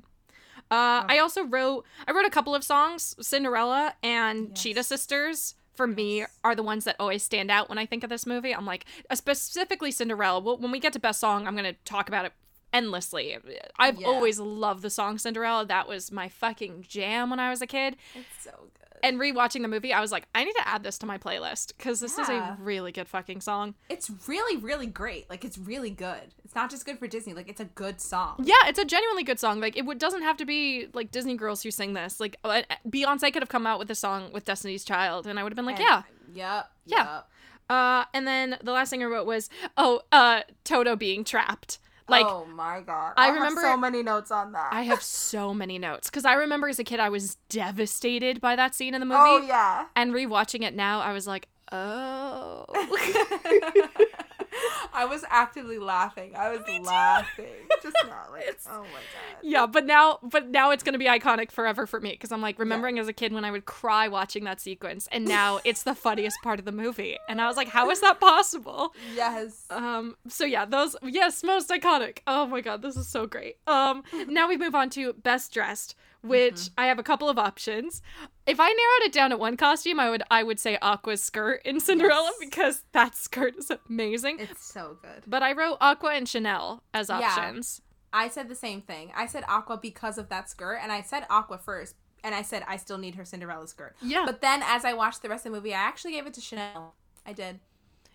Uh, 0.71 1.03
I 1.07 1.17
also 1.19 1.45
wrote 1.45 1.85
I 2.07 2.11
wrote 2.11 2.25
a 2.25 2.29
couple 2.29 2.53
of 2.53 2.63
songs. 2.63 3.15
Cinderella 3.21 3.95
and 4.03 4.49
Yes. 4.49 4.61
Cheetah 4.63 4.83
Sisters 4.83 5.55
for 5.79 5.87
me 5.87 6.25
are 6.43 6.55
the 6.55 6.61
ones 6.63 6.83
that 6.83 6.97
always 6.99 7.23
stand 7.23 7.49
out 7.49 7.69
when 7.69 7.77
I 7.77 7.85
think 7.85 8.03
of 8.03 8.09
this 8.09 8.25
movie. 8.25 8.53
I'm 8.53 8.65
like 8.65 8.83
uh, 9.09 9.15
specifically 9.15 9.91
Cinderella. 9.91 10.41
Well, 10.41 10.57
when 10.57 10.71
we 10.71 10.79
get 10.81 10.91
to 10.91 10.99
best 10.99 11.21
song, 11.21 11.47
I'm 11.47 11.55
gonna 11.55 11.71
talk 11.85 12.09
about 12.09 12.25
it 12.25 12.33
endlessly. 12.73 13.37
I've 13.79 13.97
Yeah. 14.01 14.07
always 14.07 14.41
loved 14.41 14.81
the 14.81 14.89
song 14.89 15.17
Cinderella. 15.17 15.65
That 15.65 15.87
was 15.87 16.11
my 16.11 16.27
fucking 16.27 16.83
jam 16.89 17.29
when 17.29 17.39
I 17.39 17.49
was 17.49 17.61
a 17.61 17.65
kid. 17.67 17.95
It's 18.13 18.43
so 18.43 18.51
good. 18.73 18.88
And 19.03 19.19
rewatching 19.19 19.61
the 19.61 19.67
movie, 19.67 19.93
I 19.93 20.01
was 20.01 20.11
like, 20.11 20.25
I 20.35 20.43
need 20.43 20.53
to 20.53 20.67
add 20.67 20.83
this 20.83 20.97
to 20.99 21.05
my 21.05 21.17
playlist 21.17 21.73
because 21.77 21.99
this 21.99 22.17
is 22.17 22.29
a 22.29 22.57
really 22.61 22.91
good 22.91 23.07
fucking 23.07 23.41
song. 23.41 23.75
It's 23.89 24.11
really, 24.27 24.57
really 24.57 24.87
great. 24.87 25.29
Like 25.29 25.45
it's 25.45 25.57
really 25.57 25.91
good. 25.91 26.33
It's 26.43 26.55
not 26.55 26.69
just 26.69 26.85
good 26.85 26.99
for 26.99 27.07
Disney. 27.07 27.33
Like 27.33 27.49
it's 27.49 27.61
a 27.61 27.65
good 27.65 28.01
song. 28.01 28.43
Yeah, 28.43 28.67
it's 28.67 28.79
a 28.79 28.85
genuinely 28.85 29.23
good 29.23 29.39
song. 29.39 29.59
Like 29.59 29.77
it 29.77 29.85
would, 29.85 29.99
doesn't 29.99 30.23
have 30.23 30.37
to 30.37 30.45
be 30.45 30.87
like 30.93 31.11
Disney 31.11 31.35
girls 31.35 31.63
who 31.63 31.71
sing 31.71 31.93
this. 31.93 32.19
Like 32.19 32.37
uh, 32.43 32.63
Beyonce 32.87 33.31
could 33.31 33.41
have 33.41 33.49
come 33.49 33.67
out 33.67 33.79
with 33.79 33.89
a 33.91 33.95
song 33.95 34.31
with 34.33 34.45
Destiny's 34.45 34.83
Child, 34.83 35.27
and 35.27 35.39
I 35.39 35.43
would 35.43 35.51
have 35.51 35.55
been 35.55 35.65
like, 35.65 35.79
yeah, 35.79 36.03
Yep. 36.33 36.71
Yeah. 36.85 36.97
Yep. 36.97 37.29
Uh, 37.69 38.05
and 38.13 38.27
then 38.27 38.57
the 38.63 38.71
last 38.71 38.89
thing 38.89 39.03
I 39.03 39.05
wrote 39.05 39.27
was, 39.27 39.49
oh, 39.77 40.01
uh, 40.11 40.41
Toto 40.63 40.95
being 40.95 41.23
trapped. 41.23 41.77
Like 42.09 42.25
oh 42.25 42.45
my 42.45 42.81
god. 42.81 43.13
I 43.17 43.27
have 43.27 43.35
remember- 43.35 43.61
so 43.61 43.77
many 43.77 44.03
notes 44.03 44.31
on 44.31 44.51
that. 44.53 44.69
I 44.71 44.83
have 44.83 45.01
so 45.25 45.53
many 45.53 45.77
notes 45.77 46.09
because 46.09 46.25
I 46.25 46.33
remember 46.33 46.67
as 46.67 46.79
a 46.79 46.83
kid 46.83 46.99
I 46.99 47.09
was 47.09 47.35
devastated 47.49 48.41
by 48.41 48.55
that 48.55 48.75
scene 48.75 48.93
in 48.93 48.99
the 48.99 49.05
movie. 49.05 49.19
Oh 49.21 49.43
yeah. 49.45 49.85
And 49.95 50.13
rewatching 50.13 50.63
it 50.63 50.75
now, 50.75 51.01
I 51.01 51.13
was 51.13 51.27
like, 51.27 51.47
oh. 51.71 52.65
I 54.93 55.05
was 55.05 55.23
actively 55.29 55.79
laughing. 55.79 56.35
I 56.35 56.49
was 56.49 56.61
laughing. 56.85 57.45
Just 57.81 57.95
not 58.07 58.31
like 58.31 58.59
oh 58.67 58.81
my 58.81 58.83
god. 58.83 59.39
Yeah, 59.41 59.65
but 59.65 59.85
now, 59.85 60.19
but 60.23 60.49
now 60.49 60.71
it's 60.71 60.83
gonna 60.83 60.97
be 60.97 61.05
iconic 61.05 61.51
forever 61.51 61.85
for 61.85 61.99
me 61.99 62.11
because 62.11 62.31
I'm 62.31 62.41
like 62.41 62.59
remembering 62.59 62.99
as 62.99 63.07
a 63.07 63.13
kid 63.13 63.33
when 63.33 63.45
I 63.45 63.51
would 63.51 63.65
cry 63.65 64.07
watching 64.07 64.43
that 64.45 64.59
sequence, 64.59 65.07
and 65.11 65.25
now 65.25 65.59
it's 65.65 65.83
the 65.83 65.95
funniest 65.95 66.37
part 66.43 66.59
of 66.59 66.65
the 66.65 66.71
movie, 66.71 67.17
and 67.27 67.41
I 67.41 67.47
was 67.47 67.57
like, 67.57 67.69
how 67.69 67.89
is 67.89 68.01
that 68.01 68.19
possible? 68.19 68.93
Yes. 69.15 69.65
Um, 69.69 70.15
so 70.27 70.45
yeah, 70.45 70.65
those 70.65 70.95
yes, 71.03 71.43
most 71.43 71.69
iconic. 71.69 72.19
Oh 72.27 72.45
my 72.45 72.61
god, 72.61 72.81
this 72.81 72.95
is 72.95 73.07
so 73.07 73.27
great. 73.27 73.57
Um, 73.67 74.03
now 74.27 74.47
we 74.47 74.57
move 74.57 74.75
on 74.75 74.89
to 74.91 75.13
best 75.13 75.53
dressed, 75.53 75.95
which 76.21 76.69
I 76.77 76.87
have 76.87 76.99
a 76.99 77.03
couple 77.03 77.29
of 77.29 77.37
options. 77.37 78.01
If 78.49 78.59
I 78.59 78.67
narrowed 78.67 79.03
it 79.07 79.13
down 79.13 79.29
to 79.29 79.37
one 79.37 79.55
costume, 79.57 79.99
I 79.99 80.09
would 80.09 80.23
I 80.31 80.43
would 80.43 80.59
say 80.59 80.77
Aqua's 80.81 81.23
skirt 81.23 81.61
in 81.65 81.79
Cinderella 81.79 82.31
Yes. 82.39 82.49
because 82.49 82.83
that 82.91 83.15
skirt 83.15 83.55
is 83.57 83.71
amazing. 83.89 84.39
It's 84.39 84.65
so 84.65 84.97
good. 85.01 85.23
but 85.27 85.43
I 85.43 85.53
wrote 85.53 85.77
Aqua 85.79 86.13
and 86.15 86.27
Chanel 86.27 86.83
as 86.93 87.09
options. 87.09 87.81
Yeah. 87.81 87.85
I 88.21 88.27
said 88.27 88.49
the 88.49 88.55
same 88.55 88.81
thing. 88.81 89.11
I 89.15 89.27
said 89.27 89.43
Aqua 89.47 89.77
because 89.77 90.17
of 90.17 90.29
that 90.29 90.49
skirt, 90.49 90.79
and 90.81 90.91
I 90.91 91.01
said 91.01 91.25
Aqua 91.29 91.59
first, 91.59 91.95
and 92.23 92.33
I 92.33 92.41
said 92.41 92.63
I 92.67 92.77
still 92.77 92.97
need 92.97 93.15
her 93.15 93.23
Cinderella 93.25 93.67
skirt. 93.67 93.95
Yeah. 94.01 94.23
But 94.25 94.41
then 94.41 94.61
as 94.65 94.83
I 94.83 94.93
watched 94.93 95.21
the 95.21 95.29
rest 95.29 95.45
of 95.45 95.51
the 95.51 95.57
movie, 95.57 95.73
I 95.75 95.79
actually 95.79 96.13
gave 96.13 96.25
it 96.25 96.33
to 96.33 96.41
Chanel. 96.41 96.95
I 97.25 97.33
did. 97.33 97.59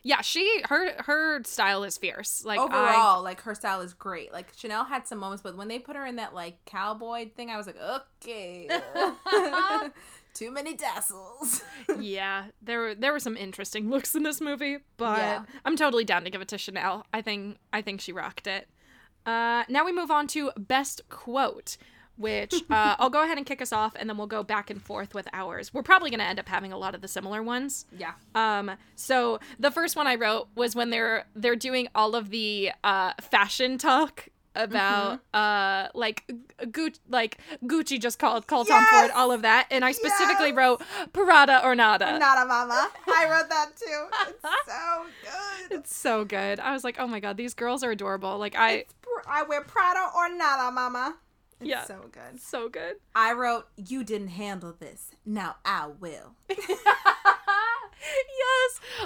Yeah, 0.06 0.20
she 0.20 0.60
her 0.68 1.00
her 1.04 1.42
style 1.44 1.82
is 1.84 1.96
fierce. 1.96 2.44
Like 2.44 2.58
I, 2.60 2.64
Overall, 2.64 3.22
like 3.22 3.40
her 3.42 3.54
style 3.54 3.80
is 3.80 3.94
great. 3.94 4.32
Like 4.34 4.52
Chanel 4.54 4.84
had 4.84 5.06
some 5.06 5.18
moments, 5.18 5.42
but 5.42 5.56
when 5.56 5.68
they 5.68 5.78
put 5.78 5.96
her 5.96 6.04
in 6.04 6.16
that 6.16 6.34
like 6.34 6.62
cowboy 6.66 7.30
thing, 7.34 7.48
I 7.50 7.56
was 7.56 7.66
like, 7.66 7.78
okay, 7.80 8.68
too 10.34 10.50
many 10.50 10.76
tassels. 10.76 11.62
yeah, 12.00 12.46
there 12.60 12.80
were 12.80 12.94
there 12.94 13.12
were 13.12 13.20
some 13.20 13.36
interesting 13.36 13.88
looks 13.90 14.14
in 14.14 14.22
this 14.24 14.40
movie, 14.40 14.78
but 14.96 15.18
Yeah. 15.18 15.42
I'm 15.64 15.76
totally 15.76 16.04
down 16.04 16.24
to 16.24 16.30
give 16.30 16.40
it 16.42 16.48
to 16.48 16.58
Chanel. 16.58 17.06
I 17.12 17.22
think 17.22 17.58
I 17.72 17.80
think 17.82 18.00
she 18.00 18.12
rocked 18.12 18.46
it. 18.46 18.68
Uh, 19.26 19.64
now 19.68 19.84
we 19.84 19.92
move 19.92 20.10
on 20.10 20.26
to 20.28 20.50
best 20.58 21.00
quote, 21.08 21.78
which 22.16 22.52
uh, 22.70 22.96
I'll 22.98 23.08
go 23.10 23.22
ahead 23.24 23.38
and 23.38 23.46
kick 23.46 23.62
us 23.62 23.72
off, 23.72 23.94
and 23.96 24.08
then 24.10 24.18
we'll 24.18 24.26
go 24.26 24.42
back 24.42 24.68
and 24.68 24.82
forth 24.82 25.14
with 25.14 25.26
ours. 25.32 25.72
We're 25.72 25.82
probably 25.82 26.10
going 26.10 26.20
to 26.20 26.26
end 26.26 26.38
up 26.38 26.48
having 26.48 26.72
a 26.72 26.78
lot 26.78 26.94
of 26.94 27.00
the 27.00 27.08
similar 27.08 27.42
ones. 27.42 27.86
yeah. 27.96 28.12
Um, 28.34 28.72
so 28.96 29.40
the 29.58 29.70
first 29.70 29.96
one 29.96 30.06
I 30.06 30.16
wrote 30.16 30.48
was 30.54 30.76
when 30.76 30.90
they're 30.90 31.26
they're 31.34 31.56
doing 31.56 31.88
all 31.94 32.14
of 32.14 32.30
the 32.30 32.70
uh 32.82 33.12
fashion 33.20 33.78
talk 33.78 34.28
about 34.54 35.20
uh 35.32 35.88
like 35.94 36.24
Gucci 36.62 36.98
like 37.08 37.38
Gucci 37.64 38.00
just 38.00 38.18
called 38.18 38.46
called 38.46 38.68
Tom 38.68 38.84
Ford 38.86 39.10
all 39.14 39.32
of 39.32 39.42
that 39.42 39.66
and 39.70 39.84
I 39.84 39.92
specifically 39.92 40.48
Yes! 40.48 40.56
wrote 40.56 40.82
Prada 41.12 41.64
or 41.64 41.74
nada. 41.74 42.18
Not 42.18 42.42
a 42.44 42.46
mama. 42.46 42.88
I 43.06 43.28
wrote 43.30 43.48
that 43.50 43.70
too. 43.76 44.06
It's 44.28 44.66
so 44.66 45.06
good. 45.22 45.78
It's 45.78 45.96
so 45.96 46.24
good. 46.24 46.60
I 46.60 46.72
was 46.72 46.84
like, 46.84 46.96
"Oh 46.98 47.06
my 47.06 47.20
god, 47.20 47.36
these 47.36 47.54
girls 47.54 47.82
are 47.82 47.90
adorable." 47.90 48.38
Like 48.38 48.54
I 48.56 48.70
It's 48.72 48.94
I 49.28 49.42
wear 49.42 49.62
Prada 49.62 50.10
or 50.14 50.28
nada, 50.34 50.70
mama. 50.70 51.16
It's 51.60 51.70
Yeah. 51.70 51.84
so 51.84 52.06
good. 52.10 52.40
so 52.40 52.68
good. 52.68 52.96
I 53.14 53.32
wrote, 53.32 53.66
"You 53.76 54.04
didn't 54.04 54.28
handle 54.28 54.74
this. 54.78 55.10
Now 55.24 55.56
I 55.64 55.86
will." 55.88 56.34
yes. 56.48 56.80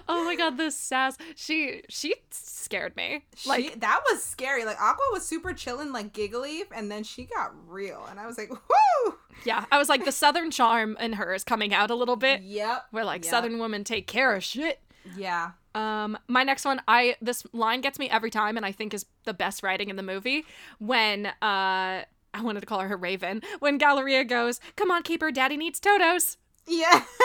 Oh 0.08 0.24
my 0.24 0.34
god, 0.37 0.56
this 0.56 0.76
sass. 0.76 1.16
She 1.37 1.82
she 1.88 2.14
scared 2.30 2.96
me. 2.96 3.24
Like 3.46 3.80
that 3.80 4.00
was 4.11 4.22
scary. 4.22 4.64
Like 4.64 4.80
Aqua 4.80 5.04
was 5.12 5.24
super 5.26 5.52
chilling, 5.52 5.92
like 5.92 6.12
giggly, 6.12 6.64
and 6.74 6.90
then 6.90 7.04
she 7.04 7.24
got 7.24 7.52
real, 7.70 8.04
and 8.11 8.18
I 8.18 8.26
was 8.26 8.38
like, 8.38 8.50
"Whoo!" 8.50 9.14
yeah, 9.44 9.64
I 9.70 9.78
was 9.78 9.88
like 9.88 10.04
the 10.04 10.12
southern 10.12 10.50
charm 10.50 10.96
in 11.00 11.14
her 11.14 11.34
is 11.34 11.44
coming 11.44 11.72
out 11.74 11.90
a 11.90 11.94
little 11.94 12.16
bit. 12.16 12.42
Yep. 12.42 12.87
We're 12.92 13.04
like 13.04 13.24
Yep. 13.24 13.30
southern 13.30 13.58
women 13.58 13.84
take 13.84 14.06
care 14.06 14.34
of 14.34 14.42
shit. 14.44 14.80
Yeah. 15.16 15.52
Um, 15.74 16.18
my 16.26 16.42
next 16.42 16.64
one, 16.64 16.80
I 16.88 17.16
this 17.22 17.46
line 17.52 17.80
gets 17.82 17.98
me 17.98 18.11
every 18.11 18.30
time, 18.30 18.56
and 18.56 18.66
I 18.66 18.72
think 18.72 18.92
is 18.94 19.06
the 19.24 19.34
best 19.34 19.62
writing 19.62 19.90
in 19.90 19.96
the 19.96 20.02
movie. 20.02 20.44
When 20.78 21.26
uh, 21.40 22.02
I 22.38 22.42
wanted 22.42 22.61
to 22.61 22.66
call 22.66 22.81
her 22.81 22.88
her 22.88 22.96
Raven. 22.96 23.42
When 23.59 23.79
Galleria 23.79 24.24
goes, 24.24 24.61
"Come 24.77 24.90
on, 24.90 25.03
keeper, 25.03 25.31
Daddy 25.31 25.57
needs 25.57 25.81
Totos." 25.81 26.37
Yeah. 26.66 27.03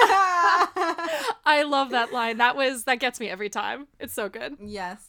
I 1.45 1.63
love 1.67 1.89
that 1.91 2.13
line. 2.13 2.37
That 2.37 2.55
was 2.55 2.85
that 2.85 2.99
gets 2.99 3.19
me 3.19 3.29
every 3.29 3.49
time. 3.49 3.87
It's 3.99 4.13
so 4.13 4.29
good. 4.29 4.57
yes. 4.61 5.07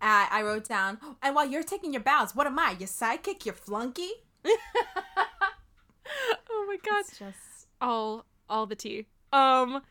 Uh, 0.00 0.26
I 0.30 0.42
wrote 0.42 0.66
down, 0.68 0.98
and 1.22 1.34
while 1.36 1.46
you're 1.48 1.62
taking 1.62 1.92
your 1.92 2.02
bows, 2.02 2.34
what 2.34 2.48
am 2.48 2.58
I? 2.58 2.74
Your 2.78 2.88
sidekick? 2.88 3.44
Your 3.46 3.54
flunky? 3.54 4.08
Oh 6.50 6.64
my 6.68 6.76
god. 6.88 7.00
It's 7.00 7.18
just 7.18 7.68
all 7.80 8.26
all 8.48 8.66
the 8.66 8.74
tea. 8.76 9.06
Um 9.32 9.82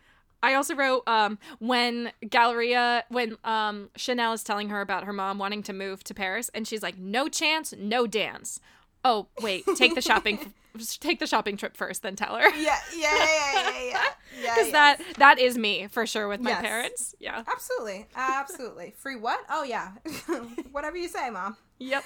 I 0.43 0.53
also 0.53 0.75
wrote 0.75 1.03
um 1.07 1.39
when 1.59 2.11
Galleria 2.29 3.05
when 3.09 3.37
um 3.43 3.89
Chanel 3.95 4.33
is 4.33 4.43
telling 4.43 4.69
her 4.69 4.81
about 4.81 5.05
her 5.05 5.13
mom 5.13 5.39
wanting 5.39 5.63
to 5.63 5.73
move 5.73 6.03
to 6.05 6.13
Paris 6.13 6.49
and 6.53 6.67
she's 6.67 6.83
like 6.83 6.97
no 6.97 7.27
chance, 7.27 7.73
no 7.77 8.05
dance. 8.07 8.59
Oh, 9.03 9.27
wait, 9.41 9.63
take 9.75 9.95
the 9.95 10.01
shopping 10.01 10.53
take 10.99 11.19
the 11.19 11.27
shopping 11.27 11.57
trip 11.57 11.75
first 11.75 12.01
then 12.01 12.15
tell 12.15 12.35
her. 12.35 12.49
yeah, 12.55 12.77
yeah, 12.95 13.15
yeah, 13.15 13.25
yeah, 13.53 13.71
yeah, 13.71 13.83
yeah. 13.89 14.53
Cuz 14.55 14.67
yes. 14.67 14.71
that 14.71 15.01
that 15.17 15.39
is 15.39 15.57
me 15.57 15.87
for 15.87 16.05
sure 16.07 16.27
with 16.27 16.39
my 16.39 16.51
Yes. 16.51 16.61
parents. 16.61 17.15
Yeah. 17.19 17.43
Absolutely, 17.51 18.07
absolutely. 18.15 18.93
Free 18.97 19.15
what? 19.17 19.39
Oh 19.49 19.63
yeah, 19.63 19.91
whatever 20.71 20.95
you 20.97 21.07
say, 21.09 21.29
mom. 21.29 21.57
Yep. 21.81 22.03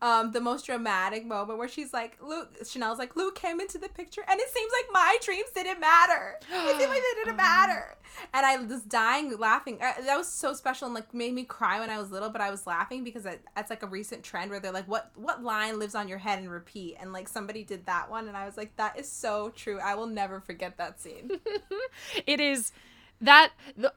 Um, 0.00 0.32
the 0.32 0.40
most 0.40 0.66
dramatic 0.66 1.26
moment 1.26 1.58
where 1.58 1.68
she's 1.68 1.92
like, 1.92 2.18
Luke, 2.22 2.56
Chanel's 2.66 2.98
like, 2.98 3.14
Luke 3.14 3.34
came 3.34 3.60
into 3.60 3.78
the 3.78 3.88
picture, 3.88 4.22
and 4.28 4.40
it 4.40 4.48
seems 4.48 4.72
like 4.72 4.86
my 4.92 5.16
dreams 5.22 5.48
didn't 5.54 5.80
matter. 5.80 6.36
It 6.40 6.78
seemed 6.78 6.90
like 6.90 7.02
they 7.02 7.24
didn't 7.24 7.36
matter, 7.36 7.96
and 8.32 8.46
I 8.46 8.56
was 8.56 8.82
dying 8.82 9.36
laughing. 9.38 9.78
Uh, 9.80 9.92
that 10.04 10.16
was 10.16 10.28
so 10.28 10.52
special 10.54 10.86
and 10.86 10.94
like 10.94 11.12
made 11.12 11.34
me 11.34 11.44
cry 11.44 11.80
when 11.80 11.90
I 11.90 11.98
was 11.98 12.10
little. 12.10 12.30
But 12.30 12.40
I 12.40 12.50
was 12.50 12.66
laughing 12.66 13.04
because 13.04 13.26
it, 13.26 13.42
that's 13.54 13.70
like 13.70 13.82
a 13.82 13.86
recent 13.86 14.22
trend 14.22 14.50
where 14.50 14.60
they're 14.60 14.72
like, 14.72 14.88
what 14.88 15.10
what 15.14 15.42
line 15.42 15.78
lives 15.78 15.94
on 15.94 16.08
your 16.08 16.18
head 16.18 16.38
and 16.38 16.50
repeat, 16.50 16.96
and 17.00 17.12
like 17.12 17.28
somebody 17.28 17.64
did 17.64 17.86
that 17.86 18.10
one, 18.10 18.28
and 18.28 18.36
I 18.36 18.46
was 18.46 18.56
like, 18.56 18.76
that 18.76 18.98
is 18.98 19.10
so 19.10 19.52
true. 19.54 19.78
I 19.78 19.94
will 19.94 20.06
never 20.06 20.40
forget 20.40 20.76
that 20.78 21.00
scene. 21.00 21.30
it 22.26 22.40
is 22.40 22.72
that 23.20 23.50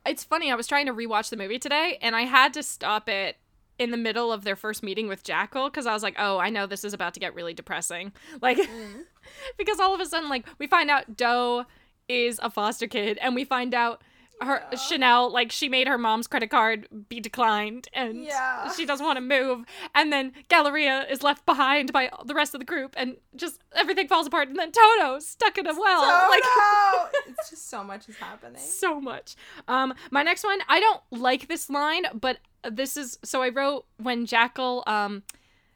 it's 0.03 0.23
funny 0.23 0.51
i 0.51 0.55
was 0.55 0.65
trying 0.65 0.87
to 0.87 0.93
rewatch 0.93 1.29
the 1.29 1.37
movie 1.37 1.59
today 1.59 1.99
and 2.01 2.15
i 2.15 2.23
had 2.23 2.51
to 2.55 2.63
stop 2.63 3.07
it 3.07 3.37
in 3.81 3.89
the 3.89 3.97
middle 3.97 4.31
of 4.31 4.43
their 4.43 4.55
first 4.55 4.83
meeting 4.83 5.07
with 5.07 5.23
jackal 5.23 5.67
because 5.67 5.87
i 5.87 5.93
was 5.93 6.03
like 6.03 6.13
oh 6.19 6.37
i 6.37 6.51
know 6.51 6.67
this 6.67 6.83
is 6.83 6.93
about 6.93 7.15
to 7.15 7.19
get 7.19 7.33
really 7.33 7.53
depressing. 7.53 8.11
Like 8.41 8.57
mm-hmm. 8.57 9.01
because 9.57 9.79
all 9.79 9.93
of 9.93 9.99
a 9.99 10.05
sudden 10.05 10.29
like 10.29 10.45
we 10.59 10.67
find 10.67 10.89
out 10.89 11.17
doe 11.17 11.65
is 12.07 12.39
a 12.43 12.49
foster 12.49 12.87
kid 12.87 13.17
and 13.21 13.35
we 13.35 13.43
find 13.43 13.73
out 13.73 14.03
her 14.41 14.63
chanel 14.77 15.31
like 15.31 15.51
she 15.51 15.69
made 15.69 15.87
her 15.87 15.97
mom's 15.97 16.27
credit 16.27 16.49
card 16.49 16.87
be 17.09 17.19
declined 17.19 17.87
and 17.93 18.23
Yeah. 18.23 18.71
she 18.73 18.85
doesn't 18.85 19.05
want 19.05 19.17
to 19.17 19.21
move 19.21 19.65
and 19.95 20.11
then 20.11 20.33
galleria 20.49 21.05
is 21.09 21.21
left 21.23 21.45
behind 21.45 21.93
by 21.93 22.09
the 22.25 22.33
rest 22.33 22.53
of 22.55 22.59
the 22.59 22.65
group 22.65 22.93
and 22.97 23.17
just 23.35 23.61
everything 23.75 24.07
falls 24.07 24.27
apart 24.27 24.47
and 24.49 24.57
then 24.57 24.71
Toto 24.71 25.19
stuck 25.19 25.57
in 25.57 25.67
a 25.67 25.73
well 25.73 26.01
oh 26.03 26.27
like! 26.29 27.13
It's 27.39 27.49
just 27.51 27.69
so 27.69 27.83
much 27.83 28.09
is 28.09 28.17
happening. 28.17 28.59
so 28.61 28.99
much. 28.99 29.35
Um, 29.67 29.93
my 30.11 30.23
next 30.23 30.43
one, 30.43 30.59
I 30.67 30.79
don't 30.79 31.01
like 31.11 31.47
this 31.47 31.69
line, 31.69 32.03
but 32.13 32.37
this 32.69 32.97
is 32.97 33.17
so 33.23 33.41
I 33.41 33.49
wrote 33.49 33.85
when 33.97 34.25
Jackal 34.25 34.83
um 34.87 35.23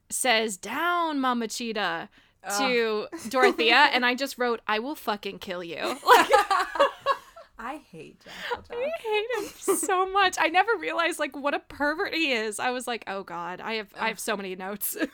says 0.10 0.58
"Down, 0.58 1.20
Mama 1.20 1.48
Cheetah" 1.48 2.10
to 2.58 3.08
Dorothea, 3.30 3.90
and 3.94 4.06
I 4.06 4.14
just 4.16 4.38
wrote, 4.38 4.62
"I 4.68 4.80
will 4.80 4.96
fucking 4.96 5.40
kill 5.40 5.64
you." 5.64 5.98
Like, 6.06 6.30
I 7.58 7.82
hate 7.92 8.24
Jackal 8.24 8.64
Jack. 8.68 8.78
I 8.78 8.92
hate 9.00 9.46
him 9.46 9.50
so 9.78 10.10
much. 10.10 10.36
I 10.40 10.48
never 10.48 10.72
realized 10.78 11.20
like 11.20 11.36
what 11.36 11.54
a 11.54 11.60
pervert 11.60 12.14
he 12.14 12.34
is. 12.34 12.60
I 12.60 12.72
was 12.72 12.88
like, 12.88 13.04
"Oh 13.08 13.24
God, 13.24 13.62
I 13.62 13.76
have 13.76 13.88
I 14.00 14.08
have 14.10 14.20
so 14.20 14.36
many 14.36 14.56
notes." 14.56 14.98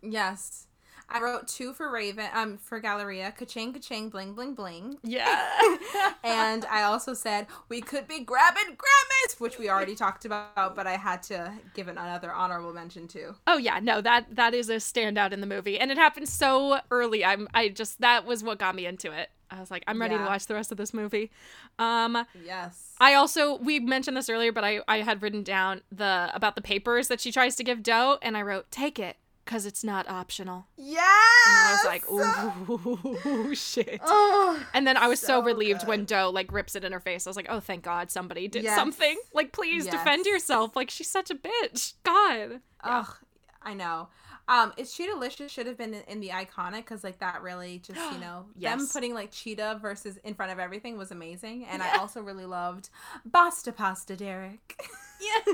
Yes. 0.00 0.66
I 1.10 1.20
wrote 1.22 1.48
two 1.48 1.72
for 1.72 1.90
Raven, 1.90 2.26
um, 2.34 2.58
for 2.58 2.80
Galleria, 2.80 3.32
ka-ching, 3.32 3.72
ka-ching, 3.72 4.10
bling, 4.10 4.34
bling, 4.34 4.54
bling. 4.54 4.98
yeah. 5.02 5.58
and 6.22 6.66
I 6.66 6.82
also 6.82 7.14
said, 7.14 7.46
we 7.70 7.80
could 7.80 8.06
be 8.06 8.20
grabbing 8.20 8.76
Grammys, 8.76 9.40
which 9.40 9.58
we 9.58 9.70
already 9.70 9.94
talked 9.94 10.26
about, 10.26 10.76
but 10.76 10.86
I 10.86 10.96
had 10.96 11.22
to 11.24 11.50
give 11.74 11.88
it 11.88 11.92
another 11.92 12.30
honorable 12.30 12.74
mention 12.74 13.08
too. 13.08 13.34
Oh 13.46 13.56
yeah, 13.56 13.80
no, 13.82 14.02
that 14.02 14.36
that 14.36 14.52
is 14.54 14.68
a 14.68 14.76
standout 14.76 15.32
in 15.32 15.40
the 15.40 15.46
movie, 15.46 15.78
and 15.80 15.90
it 15.90 15.96
happened 15.96 16.28
so 16.28 16.80
early. 16.90 17.24
I'm 17.24 17.48
I 17.54 17.70
just 17.70 18.00
that 18.02 18.26
was 18.26 18.44
what 18.44 18.58
got 18.58 18.74
me 18.74 18.84
into 18.84 19.10
it. 19.10 19.30
I 19.50 19.60
was 19.60 19.70
like, 19.70 19.82
I'm 19.86 20.00
ready 20.00 20.16
to 20.16 20.24
watch 20.24 20.46
the 20.46 20.54
rest 20.54 20.70
of 20.72 20.78
this 20.78 20.92
movie. 20.92 21.30
Um, 21.78 22.26
Yes. 22.44 22.92
I 23.00 23.14
also 23.14 23.56
we 23.58 23.80
mentioned 23.80 24.16
this 24.16 24.28
earlier, 24.28 24.52
but 24.52 24.64
I 24.64 24.80
I 24.88 24.98
had 25.02 25.22
written 25.22 25.42
down 25.42 25.82
the 25.90 26.30
about 26.34 26.54
the 26.56 26.62
papers 26.62 27.08
that 27.08 27.20
she 27.20 27.32
tries 27.32 27.56
to 27.56 27.64
give 27.64 27.82
Doe, 27.82 28.18
and 28.22 28.36
I 28.36 28.42
wrote 28.42 28.70
take 28.70 28.98
it 28.98 29.16
because 29.44 29.64
it's 29.64 29.82
not 29.82 30.06
optional. 30.10 30.66
yes! 30.76 31.46
And 31.46 31.56
I 31.56 31.72
was 31.72 31.84
like, 31.86 32.10
ooh 32.10 33.54
shit. 33.54 34.00
Oh, 34.04 34.62
And 34.74 34.86
then 34.86 34.96
I 34.98 35.08
was 35.08 35.20
so, 35.20 35.26
so 35.40 35.42
relieved 35.42 35.80
good. 35.80 35.88
when 35.88 36.04
Doe 36.04 36.28
like 36.30 36.52
rips 36.52 36.74
it 36.76 36.84
in 36.84 36.92
her 36.92 37.00
face. 37.00 37.26
I 37.26 37.30
was 37.30 37.36
like, 37.36 37.46
oh 37.48 37.60
thank 37.60 37.82
God 37.84 38.10
somebody 38.10 38.48
did 38.48 38.64
Yes. 38.64 38.76
something. 38.76 39.18
Like 39.32 39.52
please 39.52 39.86
defend 39.86 40.26
yourself. 40.26 40.76
Like 40.76 40.90
she's 40.90 41.08
such 41.10 41.30
a 41.30 41.34
bitch. 41.34 41.94
God. 42.04 42.60
ugh, 42.84 43.14
I 43.62 43.72
know. 43.74 44.08
Um, 44.48 44.72
it's 44.76 44.96
Cheetah 44.96 45.16
Licious 45.16 45.52
should 45.52 45.66
have 45.66 45.76
been 45.76 45.94
in, 45.94 46.02
in 46.08 46.20
the 46.20 46.28
iconic 46.30 46.78
because 46.78 47.04
like 47.04 47.18
that 47.18 47.42
really 47.42 47.80
just 47.84 48.00
you 48.12 48.18
know 48.20 48.46
them 48.56 48.86
putting 48.88 49.14
like 49.14 49.30
Cheetah 49.30 49.78
versus 49.80 50.18
in 50.24 50.34
front 50.34 50.52
of 50.52 50.58
everything 50.58 50.96
was 50.98 51.10
amazing, 51.10 51.66
and 51.66 51.82
I 51.82 51.96
also 51.98 52.22
really 52.22 52.46
loved 52.46 52.88
Basta 53.24 53.72
Pasta 53.72 54.16
Derek. 54.16 54.80
Yeah. 55.20 55.52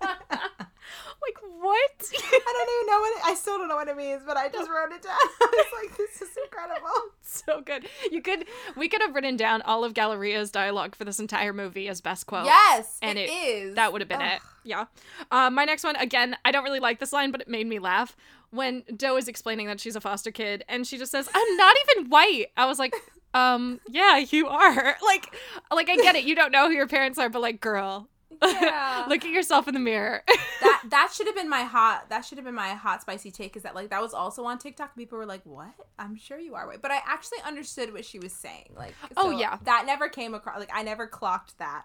like 0.02 1.38
what? 1.60 2.10
I 2.12 2.52
don't 2.52 2.70
even 2.74 2.86
know 2.92 3.00
what 3.00 3.16
it, 3.16 3.22
I 3.24 3.34
still 3.34 3.58
don't 3.58 3.68
know 3.68 3.76
what 3.76 3.88
it 3.88 3.96
means, 3.96 4.22
but 4.26 4.36
I 4.36 4.48
just 4.48 4.68
wrote 4.68 4.92
it 4.92 5.02
down. 5.02 5.14
I 5.40 5.48
was 5.52 5.66
like, 5.88 5.96
this 5.96 6.22
is 6.22 6.36
incredible. 6.44 6.90
so 7.22 7.60
good. 7.60 7.86
You 8.10 8.20
could 8.20 8.46
we 8.76 8.88
could 8.88 9.00
have 9.02 9.14
written 9.14 9.36
down 9.36 9.62
all 9.62 9.84
of 9.84 9.94
Galleria's 9.94 10.50
dialogue 10.50 10.94
for 10.94 11.04
this 11.04 11.20
entire 11.20 11.52
movie 11.52 11.88
as 11.88 12.00
best 12.00 12.26
quote. 12.26 12.46
Yes, 12.46 12.98
and 13.02 13.18
it 13.18 13.30
it- 13.30 13.32
is. 13.32 13.74
That 13.76 13.92
would 13.92 14.00
have 14.00 14.08
been 14.08 14.20
it. 14.22 14.40
Yeah. 14.64 14.86
Um, 15.30 15.54
my 15.54 15.64
next 15.64 15.84
one, 15.84 15.94
again, 15.94 16.36
I 16.44 16.50
don't 16.50 16.64
really 16.64 16.80
like 16.80 16.98
this 16.98 17.12
line, 17.12 17.30
but 17.30 17.40
it 17.40 17.46
made 17.48 17.68
me 17.68 17.78
laugh. 17.78 18.16
When 18.50 18.82
Doe 18.96 19.16
is 19.16 19.28
explaining 19.28 19.66
that 19.66 19.80
she's 19.80 19.96
a 19.96 20.00
foster 20.00 20.30
kid 20.30 20.64
and 20.68 20.86
she 20.86 20.98
just 20.98 21.10
says, 21.12 21.28
I'm 21.34 21.56
not 21.56 21.76
even 21.96 22.10
white. 22.10 22.46
I 22.56 22.66
was 22.66 22.78
like, 22.78 22.94
um, 23.34 23.80
yeah, 23.88 24.18
you 24.18 24.48
are. 24.48 24.96
Like, 25.04 25.34
like 25.70 25.88
I 25.90 25.96
get 25.96 26.14
it. 26.16 26.24
You 26.24 26.34
don't 26.34 26.52
know 26.52 26.68
who 26.68 26.74
your 26.74 26.86
parents 26.88 27.18
are, 27.18 27.28
but 27.28 27.42
like, 27.42 27.60
girl, 27.60 28.08
Yeah. 28.42 29.06
look 29.08 29.24
at 29.24 29.30
yourself 29.30 29.66
in 29.68 29.74
the 29.74 29.80
mirror. 29.80 30.22
that 30.60 30.82
that 30.90 31.12
should 31.14 31.26
have 31.26 31.34
been 31.36 31.48
my 31.48 31.62
hot 31.62 32.08
that 32.10 32.24
should 32.24 32.36
have 32.38 32.44
been 32.44 32.54
my 32.54 32.70
hot 32.74 33.00
spicy 33.02 33.30
take 33.30 33.56
is 33.56 33.62
that 33.62 33.74
like 33.74 33.90
that 33.90 34.02
was 34.02 34.12
also 34.12 34.44
on 34.44 34.58
TikTok. 34.58 34.94
People 34.96 35.16
were 35.18 35.24
like, 35.26 35.40
"What? 35.44 35.70
I'm 35.98 36.16
sure 36.16 36.38
you 36.38 36.54
are 36.54 36.66
white," 36.66 36.82
but 36.82 36.90
I 36.90 37.00
actually 37.06 37.38
understood 37.46 37.92
what 37.92 38.04
she 38.04 38.18
was 38.18 38.32
saying. 38.32 38.72
Like, 38.76 38.94
Oh, 39.16 39.30
so 39.30 39.38
yeah. 39.38 39.58
that 39.64 39.86
never 39.86 40.08
came 40.08 40.34
across. 40.34 40.58
Like, 40.58 40.70
I 40.74 40.82
never 40.82 41.06
clocked 41.06 41.56
that. 41.58 41.84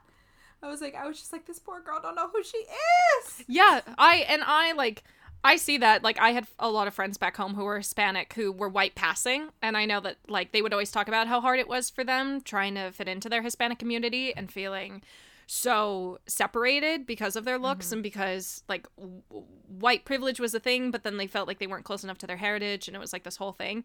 I 0.63 0.67
was 0.67 0.81
like, 0.81 0.93
I 0.95 1.07
was 1.07 1.17
just 1.17 1.31
like, 1.33 1.45
this 1.45 1.57
poor 1.59 1.79
girl 1.81 1.99
don't 2.01 2.15
know 2.15 2.27
who 2.33 2.43
she 2.43 2.57
is. 2.57 3.43
Yeah, 3.47 3.81
I 3.97 4.25
and 4.27 4.43
I 4.45 4.73
like 4.73 5.03
I 5.43 5.55
see 5.55 5.77
that 5.79 6.03
like 6.03 6.19
I 6.19 6.31
had 6.31 6.47
a 6.59 6.69
lot 6.69 6.87
of 6.87 6.93
friends 6.93 7.17
back 7.17 7.37
home 7.37 7.55
who 7.55 7.63
were 7.63 7.77
Hispanic 7.77 8.33
who 8.33 8.51
were 8.51 8.69
white 8.69 8.95
passing 8.95 9.49
and 9.61 9.75
I 9.75 9.85
know 9.85 9.99
that 10.01 10.17
like 10.27 10.51
they 10.51 10.61
would 10.61 10.73
always 10.73 10.91
talk 10.91 11.07
about 11.07 11.27
how 11.27 11.41
hard 11.41 11.59
it 11.59 11.67
was 11.67 11.89
for 11.89 12.03
them 12.03 12.41
trying 12.41 12.75
to 12.75 12.91
fit 12.91 13.07
into 13.07 13.29
their 13.29 13.41
Hispanic 13.41 13.79
community 13.79 14.35
and 14.35 14.51
feeling 14.51 15.01
so 15.47 16.19
separated 16.27 17.05
because 17.05 17.35
of 17.35 17.43
their 17.43 17.57
looks 17.57 17.87
mm-hmm. 17.87 17.95
and 17.95 18.03
because 18.03 18.63
like 18.69 18.87
w- 18.95 19.21
white 19.67 20.05
privilege 20.05 20.39
was 20.39 20.53
a 20.53 20.59
thing 20.59 20.91
but 20.91 21.03
then 21.03 21.17
they 21.17 21.27
felt 21.27 21.47
like 21.47 21.59
they 21.59 21.67
weren't 21.67 21.85
close 21.85 22.03
enough 22.03 22.19
to 22.19 22.27
their 22.27 22.37
heritage 22.37 22.87
and 22.87 22.95
it 22.95 22.99
was 22.99 23.13
like 23.13 23.23
this 23.23 23.37
whole 23.37 23.53
thing. 23.53 23.83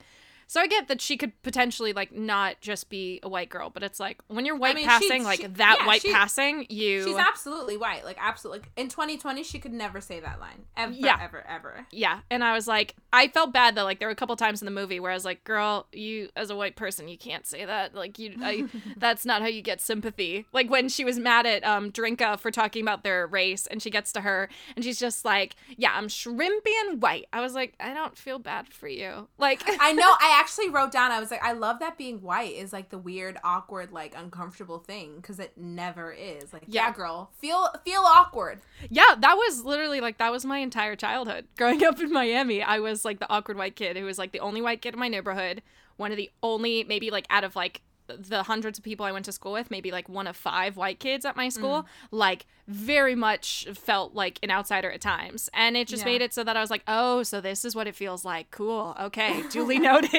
So 0.48 0.60
I 0.60 0.66
get 0.68 0.88
that 0.88 1.00
she 1.00 1.16
could 1.16 1.32
potentially 1.42 1.92
like 1.92 2.12
not 2.12 2.60
just 2.60 2.88
be 2.88 3.18
a 3.22 3.28
white 3.28 3.48
girl, 3.48 3.68
but 3.70 3.82
it's 3.82 3.98
like 3.98 4.18
when 4.28 4.46
you're 4.46 4.56
white 4.56 4.74
mean, 4.76 4.84
she- 4.84 4.88
passing, 4.88 5.24
like 5.24 5.40
she- 5.40 5.46
that 5.48 5.78
yeah, 5.80 5.86
white 5.86 6.02
she- 6.02 6.12
passing, 6.12 6.66
you 6.68 7.02
She's 7.04 7.16
absolutely 7.16 7.76
white. 7.76 8.04
Like, 8.04 8.16
absolutely. 8.20 8.60
Like, 8.60 8.70
in 8.76 8.88
2020, 8.88 9.42
she 9.42 9.58
could 9.58 9.72
never 9.72 10.00
say 10.00 10.20
that 10.20 10.38
line. 10.40 10.64
Ever, 10.76 10.92
Yeah. 10.92 11.18
ever, 11.20 11.44
ever. 11.48 11.86
yeah 11.90 12.20
and 12.30 12.44
i 12.44 12.52
was 12.52 12.68
like 12.68 12.94
i 13.12 13.28
felt 13.28 13.52
bad 13.52 13.74
that 13.74 13.82
like 13.82 13.98
there 13.98 14.08
were 14.08 14.12
a 14.12 14.16
couple 14.16 14.36
times 14.36 14.60
in 14.60 14.66
the 14.66 14.70
movie 14.70 15.00
where 15.00 15.10
i 15.10 15.14
was 15.14 15.24
like 15.24 15.42
girl 15.44 15.86
you 15.92 16.28
as 16.36 16.50
a 16.50 16.56
white 16.56 16.76
person 16.76 17.08
you 17.08 17.16
can't 17.18 17.46
say 17.46 17.64
that 17.64 17.94
like 17.94 18.18
you 18.18 18.34
I, 18.42 18.66
that's 18.96 19.24
not 19.24 19.40
how 19.42 19.48
you 19.48 19.62
get 19.62 19.80
sympathy 19.80 20.46
like 20.52 20.68
when 20.70 20.88
she 20.88 21.04
was 21.04 21.18
mad 21.18 21.46
at 21.46 21.64
um 21.64 21.90
drinka 21.90 22.38
for 22.38 22.50
talking 22.50 22.82
about 22.82 23.04
their 23.04 23.26
race 23.26 23.66
and 23.66 23.80
she 23.82 23.90
gets 23.90 24.12
to 24.12 24.20
her 24.22 24.48
and 24.74 24.84
she's 24.84 24.98
just 24.98 25.24
like 25.24 25.56
yeah 25.76 25.92
i'm 25.94 26.08
shrimpy 26.08 26.72
and 26.86 27.00
white 27.02 27.26
i 27.32 27.40
was 27.40 27.54
like 27.54 27.74
i 27.80 27.92
don't 27.94 28.16
feel 28.18 28.38
bad 28.38 28.68
for 28.68 28.88
you 28.88 29.28
like 29.38 29.62
I 29.80 29.92
know. 29.92 30.02
I 30.20 30.35
actually 30.40 30.68
wrote 30.70 30.92
down. 30.92 31.10
I 31.10 31.20
was 31.20 31.30
like, 31.30 31.42
I 31.42 31.52
love 31.52 31.78
that 31.80 31.96
being 31.98 32.22
white 32.22 32.54
is 32.54 32.72
like 32.72 32.90
the 32.90 32.98
weird, 32.98 33.38
awkward, 33.42 33.92
like 33.92 34.14
uncomfortable 34.16 34.78
thing 34.78 35.16
because 35.16 35.38
it 35.40 35.52
never 35.56 36.12
is. 36.12 36.52
Like, 36.52 36.62
yeah. 36.66 36.86
Yeah. 36.88 36.92
girl, 36.92 37.30
feel 37.38 37.68
feel 37.84 38.02
awkward. 38.02 38.60
yeah 38.90 39.14
that 39.18 39.34
was 39.34 39.64
literally 39.64 40.00
like 40.00 40.18
that 40.18 40.30
was 40.30 40.44
my 40.44 40.58
entire 40.58 40.94
childhood 40.94 41.46
growing 41.56 41.82
up 41.84 41.98
in 42.00 42.12
miami 42.12 42.62
i 42.62 42.78
was 42.78 43.04
like 43.04 43.18
the 43.18 43.28
awkward 43.30 43.56
white 43.56 43.74
kid 43.76 43.96
who 43.96 44.04
was 44.04 44.18
like 44.18 44.32
the 44.32 44.40
only 44.40 44.60
white 44.60 44.82
kid 44.82 44.94
in 44.94 45.00
my 45.00 45.08
neighborhood 45.08 45.62
one 45.96 46.10
of 46.10 46.16
the 46.16 46.30
only 46.42 46.84
maybe 46.84 47.10
like 47.10 47.26
out 47.30 47.42
of 47.44 47.56
like 47.56 47.80
the 48.08 48.44
hundreds 48.44 48.78
of 48.78 48.84
people 48.84 49.04
i 49.06 49.12
went 49.12 49.24
to 49.24 49.32
school 49.32 49.52
with 49.52 49.70
maybe 49.70 49.90
like 49.90 50.08
one 50.08 50.26
of 50.26 50.36
five 50.36 50.76
white 50.76 50.98
kids 50.98 51.24
at 51.24 51.36
my 51.36 51.48
school 51.48 51.82
mm. 51.82 51.86
like 52.10 52.46
very 52.68 53.14
much 53.14 53.66
felt 53.74 54.14
like 54.14 54.40
an 54.42 54.50
outsider 54.50 54.90
at 54.90 55.00
times. 55.00 55.48
And 55.54 55.76
it 55.76 55.86
just 55.86 56.02
Yeah. 56.02 56.12
made 56.12 56.22
it 56.22 56.34
so 56.34 56.42
that 56.42 56.56
i 56.56 56.60
was 56.60 56.70
like 56.70 56.82
oh 56.88 57.22
so 57.22 57.40
this 57.40 57.64
is 57.64 57.76
what 57.76 57.86
it 57.86 57.94
feels 57.94 58.24
like. 58.24 58.50
Cool. 58.50 58.96
Okay. 59.00 59.42
Duly 59.50 59.78
noted. 59.90 60.12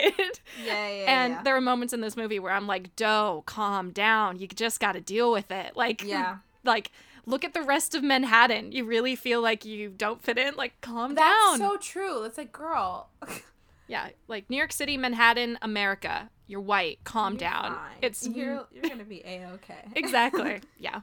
Yeah, 0.64 0.88
yeah, 0.90 1.24
and 1.24 1.34
yeah. 1.34 1.44
there 1.44 1.56
are 1.56 1.62
moments 1.62 1.94
in 1.94 2.02
this 2.02 2.16
movie 2.16 2.40
where 2.40 2.54
i'm 2.54 2.68
like 2.68 2.96
doe 2.96 3.44
calm 3.46 3.92
down. 3.92 4.40
You 4.40 4.48
just 4.48 4.80
got 4.80 4.94
to 4.94 5.02
deal 5.02 5.32
with 5.32 5.52
it. 5.52 5.76
Like 5.76 6.04
Yeah. 6.04 6.38
like 6.64 6.92
look 7.26 7.44
at 7.44 7.54
the 7.54 7.62
rest 7.62 7.94
of 7.94 8.02
manhattan. 8.04 8.72
You 8.72 8.86
really 8.86 9.16
feel 9.16 9.42
like 9.42 9.66
you 9.66 9.90
don't 9.90 10.22
fit 10.24 10.38
in? 10.38 10.56
Like 10.56 10.80
calm 10.82 11.14
That's 11.14 11.28
down. 11.28 11.60
That's 11.60 11.72
so 11.74 11.78
true. 11.78 12.24
It's 12.24 12.38
like, 12.38 12.52
girl, 12.54 13.10
yeah 13.88 14.10
like 14.28 14.50
new 14.50 14.58
york 14.58 14.72
city 14.72 14.98
manhattan 14.98 15.58
america 15.62 16.30
you're 16.48 16.62
white 16.62 17.00
calm 17.04 17.34
you're 17.34 17.40
down 17.40 17.76
fine. 17.76 17.98
it's 18.02 18.28
you're 18.28 18.66
you're 18.72 18.84
gonna 18.90 19.04
be 19.04 19.22
a 19.26 19.46
okay. 19.54 19.84
exactly 19.96 20.62
yeah 20.80 21.02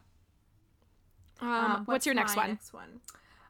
um, 1.41 1.49
Uh, 1.51 1.81
what's, 1.87 2.07
your 2.07 2.15
next 2.15 2.37
one 2.37 2.51
Next 2.51 2.73
one. 2.73 3.01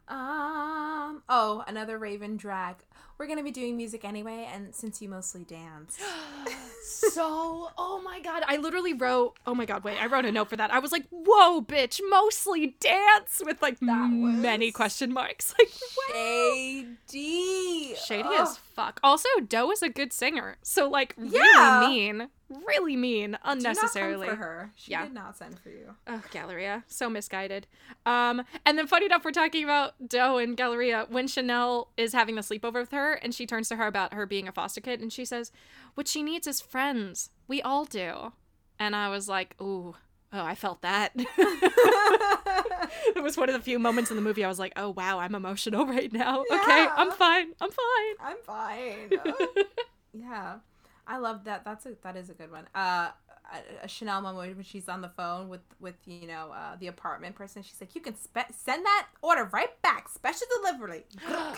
Um. 0.08 1.22
Oh, 1.28 1.64
another 1.66 1.98
Raven 1.98 2.36
drag. 2.36 2.76
We're 3.18 3.26
gonna 3.28 3.42
be 3.44 3.50
doing 3.52 3.76
music 3.76 4.04
anyway, 4.04 4.48
and 4.52 4.74
since 4.74 5.00
you 5.00 5.08
mostly 5.08 5.44
dance, 5.44 5.98
so 6.84 7.70
oh 7.78 8.00
my 8.04 8.20
god 8.20 8.42
i 8.46 8.56
literally 8.58 8.92
wrote 8.92 9.34
oh 9.46 9.54
my 9.54 9.64
god 9.64 9.82
wait 9.84 9.96
i 10.02 10.06
wrote 10.06 10.24
a 10.26 10.32
note 10.32 10.48
for 10.50 10.56
that 10.56 10.70
i 10.72 10.78
was 10.78 10.92
like 10.92 11.04
whoa 11.10 11.60
bitch 11.62 12.00
mostly 12.10 12.76
dance 12.78 13.40
with 13.44 13.60
like 13.62 13.78
That 13.80 14.10
many 14.10 14.70
question 14.70 15.12
marks 15.12 15.54
like 15.58 15.70
wow. 16.14 16.52
shady, 16.52 17.94
shady 17.96 18.22
Ugh. 18.28 18.34
as 18.40 18.56
fuck 18.58 19.00
also 19.02 19.28
doe 19.48 19.70
is 19.70 19.82
a 19.82 19.88
good 19.88 20.12
singer 20.12 20.56
so 20.62 20.88
like 20.88 21.14
really 21.16 21.38
Yeah. 21.54 21.86
mean 21.88 22.28
really 22.68 22.96
mean 22.96 23.24
Do 23.24 23.30
not 23.32 23.42
come 23.42 23.52
unnecessarily 23.58 24.28
for 24.28 24.36
her. 24.36 24.72
She 24.76 24.92
Yeah. 24.92 25.04
did 25.04 25.14
not 25.14 25.36
send 25.36 25.58
for 25.58 25.70
you. 25.70 25.94
Oh, 26.06 26.22
Galleria. 26.30 26.84
So 26.86 27.08
misguided. 27.10 27.66
Um, 28.06 28.44
and 28.64 28.78
then 28.78 28.86
funny 28.86 29.06
enough, 29.06 29.24
we're 29.24 29.32
talking 29.32 29.64
about 29.64 29.94
Doe 30.08 30.36
and 30.36 30.56
Galleria 30.56 31.06
when 31.08 31.26
Chanel 31.26 31.88
is 31.96 32.12
having 32.12 32.36
the 32.36 32.42
sleepover 32.42 32.74
with 32.74 32.92
her 32.92 33.13
and 33.22 33.34
she 33.34 33.46
turns 33.46 33.68
to 33.68 33.76
her 33.76 33.86
about 33.86 34.14
her 34.14 34.26
being 34.26 34.48
a 34.48 34.52
foster 34.52 34.80
kid 34.80 35.00
and 35.00 35.12
she 35.12 35.24
says, 35.24 35.52
What 35.94 36.08
she 36.08 36.22
needs 36.22 36.46
is 36.46 36.60
friends. 36.60 37.30
We 37.48 37.62
all 37.62 37.84
do. 37.84 38.32
And 38.78 38.96
I 38.96 39.08
was 39.08 39.28
like, 39.28 39.54
Ooh, 39.60 39.94
oh, 40.32 40.44
I 40.44 40.54
felt 40.54 40.82
that. 40.82 41.12
it 41.16 41.26
was 43.22 43.36
one 43.36 43.48
of 43.48 43.54
the 43.54 43.60
few 43.60 43.78
moments 43.78 44.10
in 44.10 44.16
the 44.16 44.22
movie 44.22 44.44
I 44.44 44.48
was 44.48 44.58
like, 44.58 44.72
Oh 44.76 44.90
wow, 44.90 45.18
I'm 45.18 45.34
emotional 45.34 45.86
right 45.94 46.12
now. 46.12 46.42
Okay, 46.42 46.86
I'm 46.96 47.10
fine. 47.12 47.52
I'm 47.60 47.70
fine. 47.70 48.14
I'm 48.20 48.36
fine. 48.44 49.10
yeah, 50.12 50.56
I 51.06 51.18
love 51.18 51.44
that. 51.44 51.64
That's 51.64 51.86
a 51.86 51.94
that 52.02 52.16
is 52.16 52.30
a 52.30 52.34
good 52.34 52.50
one. 52.50 52.66
Uh, 52.74 53.10
a, 53.82 53.88
Chanel 53.88 54.20
moment 54.22 54.56
when 54.56 54.64
she's 54.64 54.88
on 54.88 55.00
the 55.02 55.08
phone 55.10 55.48
with 55.48 55.60
with 55.80 55.94
you 56.06 56.26
know 56.26 56.50
uh, 56.52 56.76
the 56.78 56.86
apartment 56.86 57.34
person. 57.36 57.62
She's 57.62 57.80
like, 57.80 57.94
you 57.94 58.00
can 58.00 58.16
spe- 58.16 58.52
send 58.56 58.84
that 58.84 59.06
order 59.22 59.44
right 59.52 59.80
back, 59.82 60.08
special 60.08 60.46
delivery. 60.62 61.04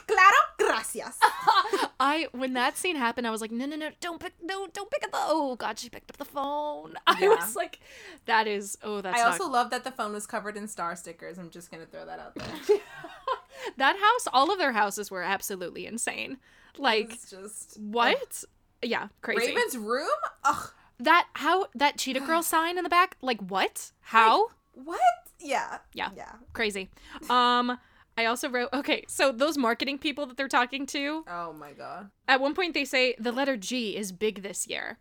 Claro, 0.07 0.37
gracias. 0.59 1.18
I 2.01 2.28
when 2.32 2.53
that 2.55 2.76
scene 2.76 2.97
happened, 2.97 3.26
I 3.26 3.30
was 3.30 3.41
like, 3.41 3.51
no, 3.53 3.66
no, 3.66 3.76
no, 3.76 3.91
don't 4.01 4.20
pick, 4.20 4.32
no, 4.43 4.66
don't 4.72 4.91
pick 4.91 5.05
up 5.05 5.12
the. 5.12 5.18
Oh 5.20 5.57
God, 5.57 5.78
she 5.78 5.89
picked 5.89 6.11
up 6.11 6.16
the 6.16 6.24
phone. 6.24 6.95
I 7.07 7.16
Yeah. 7.20 7.28
was 7.28 7.57
like, 7.57 7.80
that 8.26 8.47
is. 8.47 8.76
Oh, 8.82 9.01
that's 9.01 9.18
I 9.18 9.22
not 9.22 9.32
also 9.41 9.49
love 9.51 9.70
that 9.70 9.84
the 9.84 9.91
phone 9.93 10.12
was 10.12 10.26
covered 10.26 10.57
in 10.57 10.68
star 10.68 10.97
stickers. 10.97 11.39
I'm 11.39 11.51
just 11.51 11.70
gonna 11.70 11.87
throw 11.87 12.05
that 12.07 12.18
out 12.18 12.34
there. 12.34 12.78
that 13.76 13.97
house. 13.97 14.28
All 14.32 14.51
of 14.53 14.59
their 14.59 14.72
houses 14.72 15.11
were 15.11 15.22
absolutely 15.22 15.87
insane. 15.87 16.39
Like 16.78 17.12
It's 17.14 17.30
just 17.30 17.78
what? 17.80 18.45
Yeah, 18.82 19.09
crazy. 19.22 19.55
Raven's 19.55 19.76
room. 19.78 20.09
Ugh, 20.45 20.70
That 20.99 21.27
how 21.35 21.67
that 21.75 21.99
cheetah 21.99 22.21
girl 22.21 22.43
sign 22.55 22.79
in 22.79 22.85
the 22.85 22.91
back? 22.91 23.17
Like 23.21 23.41
what? 23.41 23.93
How? 24.01 24.49
what? 24.75 25.01
Yeah, 25.41 25.79
Yeah. 25.95 26.11
yeah. 26.17 26.33
Crazy. 26.53 26.91
Um, 27.31 27.79
I 28.19 28.25
also 28.25 28.49
wrote. 28.49 28.71
Okay, 28.73 29.05
so 29.09 29.31
those 29.31 29.59
marketing 29.59 29.99
people 29.99 30.25
that 30.27 30.37
they're 30.39 30.49
talking 30.49 30.87
to. 30.87 31.25
Oh 31.29 31.53
my 31.53 31.73
god. 31.73 32.11
At 32.27 32.41
one 32.41 32.55
point, 32.55 32.73
they 32.73 32.85
say 32.87 33.15
the 33.19 33.33
letter 33.33 33.57
G 33.59 33.95
is 33.97 34.11
big 34.13 34.43
this 34.43 34.67
year. 34.67 34.99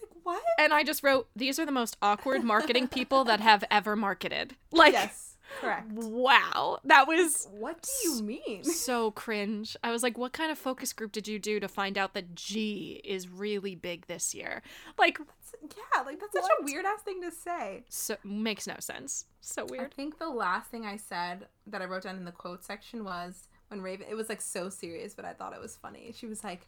Like 0.00 0.10
what? 0.22 0.42
And 0.58 0.72
I 0.74 0.84
just 0.84 1.02
wrote, 1.02 1.28
these 1.34 1.58
are 1.58 1.64
the 1.64 1.72
most 1.72 1.96
awkward 2.02 2.44
marketing 2.44 2.88
people 2.88 3.24
that 3.24 3.40
have 3.40 3.64
ever 3.70 3.96
marketed. 3.96 4.54
Like, 4.70 4.92
yes, 4.92 5.31
correct. 5.60 5.90
wow. 5.92 6.78
That 6.84 7.06
was 7.06 7.48
What 7.52 7.82
do 7.82 8.08
you 8.08 8.22
mean? 8.22 8.64
so 8.64 9.10
cringe. 9.10 9.76
I 9.82 9.90
was 9.90 10.02
like, 10.02 10.16
what 10.18 10.32
kind 10.32 10.50
of 10.50 10.58
focus 10.58 10.92
group 10.92 11.12
did 11.12 11.28
you 11.28 11.38
do 11.38 11.60
to 11.60 11.68
find 11.68 11.96
out 11.98 12.14
that 12.14 12.34
G 12.34 13.00
is 13.04 13.28
really 13.28 13.74
big 13.74 14.06
this 14.06 14.34
year? 14.34 14.62
Like, 14.98 15.18
Yeah, 15.62 16.02
like 16.02 16.18
that's 16.20 16.32
such 16.32 16.50
a 16.60 16.64
weird 16.64 16.84
ass 16.86 17.02
thing 17.02 17.20
to 17.22 17.30
say. 17.30 17.84
so 17.88 18.16
makes 18.24 18.66
no 18.66 18.76
sense. 18.80 19.26
So 19.40 19.66
weird. 19.68 19.84
I 19.92 19.94
think 19.94 20.18
the 20.18 20.28
last 20.28 20.70
thing 20.70 20.86
I 20.86 20.96
said 20.96 21.46
that 21.66 21.82
I 21.82 21.84
wrote 21.86 22.02
down 22.04 22.16
in 22.16 22.24
the 22.24 22.32
quote 22.32 22.64
section 22.64 23.04
was 23.04 23.48
when 23.68 23.80
Raven. 23.82 24.06
It 24.08 24.14
was 24.14 24.28
like 24.28 24.40
so 24.40 24.68
serious, 24.68 25.14
but 25.14 25.24
I 25.24 25.32
thought 25.32 25.52
it 25.54 25.60
was 25.60 25.76
funny. 25.76 26.12
She 26.16 26.26
was 26.26 26.44
like, 26.44 26.66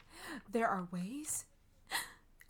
"There 0.51 0.67
are 0.69 0.89
ways, 0.91 1.45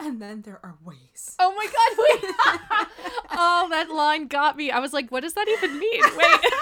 and 0.05 0.21
then 0.21 0.43
there 0.43 0.61
are 0.63 0.77
ways." 0.85 1.37
Oh 1.39 1.55
my 1.55 1.67
god, 1.67 1.99
wait. 1.99 2.89
oh, 3.33 3.69
that 3.71 3.91
line 3.91 4.27
got 4.29 4.57
me. 4.57 4.71
I 4.71 4.79
was 4.79 4.93
like, 4.93 5.11
what 5.11 5.21
does 5.21 5.35
that 5.35 5.49
even 5.49 5.79
mean? 5.79 6.03
Wait. 6.17 6.53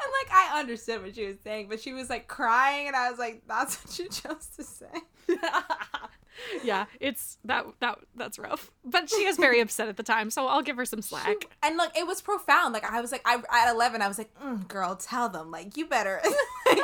And 0.00 0.12
like 0.22 0.32
I 0.32 0.60
understood 0.60 1.02
what 1.02 1.14
she 1.14 1.26
was 1.26 1.36
saying, 1.42 1.68
but 1.68 1.80
she 1.80 1.92
was 1.92 2.08
like 2.08 2.28
crying, 2.28 2.86
and 2.86 2.94
I 2.94 3.10
was 3.10 3.18
like, 3.18 3.42
"That's 3.48 3.84
what 3.84 3.98
you 3.98 4.08
chose 4.08 4.46
to 4.56 4.62
say." 4.62 4.86
yeah, 6.64 6.86
it's 7.00 7.38
that 7.44 7.66
that 7.80 7.98
that's 8.16 8.38
rough. 8.38 8.70
But 8.84 9.10
she 9.10 9.24
is 9.24 9.36
very 9.36 9.60
upset 9.60 9.88
at 9.88 9.96
the 9.96 10.02
time, 10.02 10.30
so 10.30 10.46
I'll 10.46 10.62
give 10.62 10.76
her 10.76 10.84
some 10.84 11.02
slack. 11.02 11.48
And 11.62 11.76
look, 11.76 11.96
it 11.96 12.06
was 12.06 12.20
profound. 12.20 12.74
Like 12.74 12.84
I 12.90 13.00
was 13.00 13.12
like, 13.12 13.22
I 13.24 13.42
at 13.52 13.72
eleven, 13.72 14.02
I 14.02 14.08
was 14.08 14.18
like, 14.18 14.30
mm, 14.42 14.66
"Girl, 14.68 14.96
tell 14.96 15.28
them 15.28 15.50
like 15.50 15.76
you 15.76 15.86
better." 15.86 16.20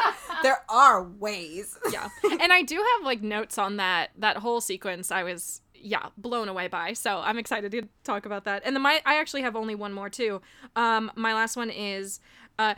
there 0.43 0.63
are 0.69 1.03
ways. 1.03 1.79
yeah 1.93 2.09
and 2.41 2.53
i 2.53 2.63
do 2.63 2.77
have 2.77 3.05
like 3.05 3.21
notes 3.23 3.59
on 3.59 3.77
that 3.77 4.11
that 4.17 4.39
whole 4.39 4.61
sequence 4.61 5.11
i 5.11 5.23
was 5.23 5.61
yeah 5.75 6.09
blown 6.17 6.49
away 6.49 6.69
by 6.69 6.95
so 6.95 7.19
i'm 7.19 7.37
excited 7.37 7.71
to 7.71 7.83
talk 8.03 8.25
about 8.25 8.45
that 8.45 8.63
and 8.65 8.75
then 8.75 8.83
my 8.83 9.01
i 9.05 9.17
actually 9.21 9.43
have 9.43 9.55
only 9.57 9.75
one 9.75 9.93
more 9.93 10.09
too 10.09 10.41
um 10.75 11.13
my 11.17 11.35
last 11.35 11.55
one 11.57 11.69
is 11.69 12.19
uh 12.59 12.75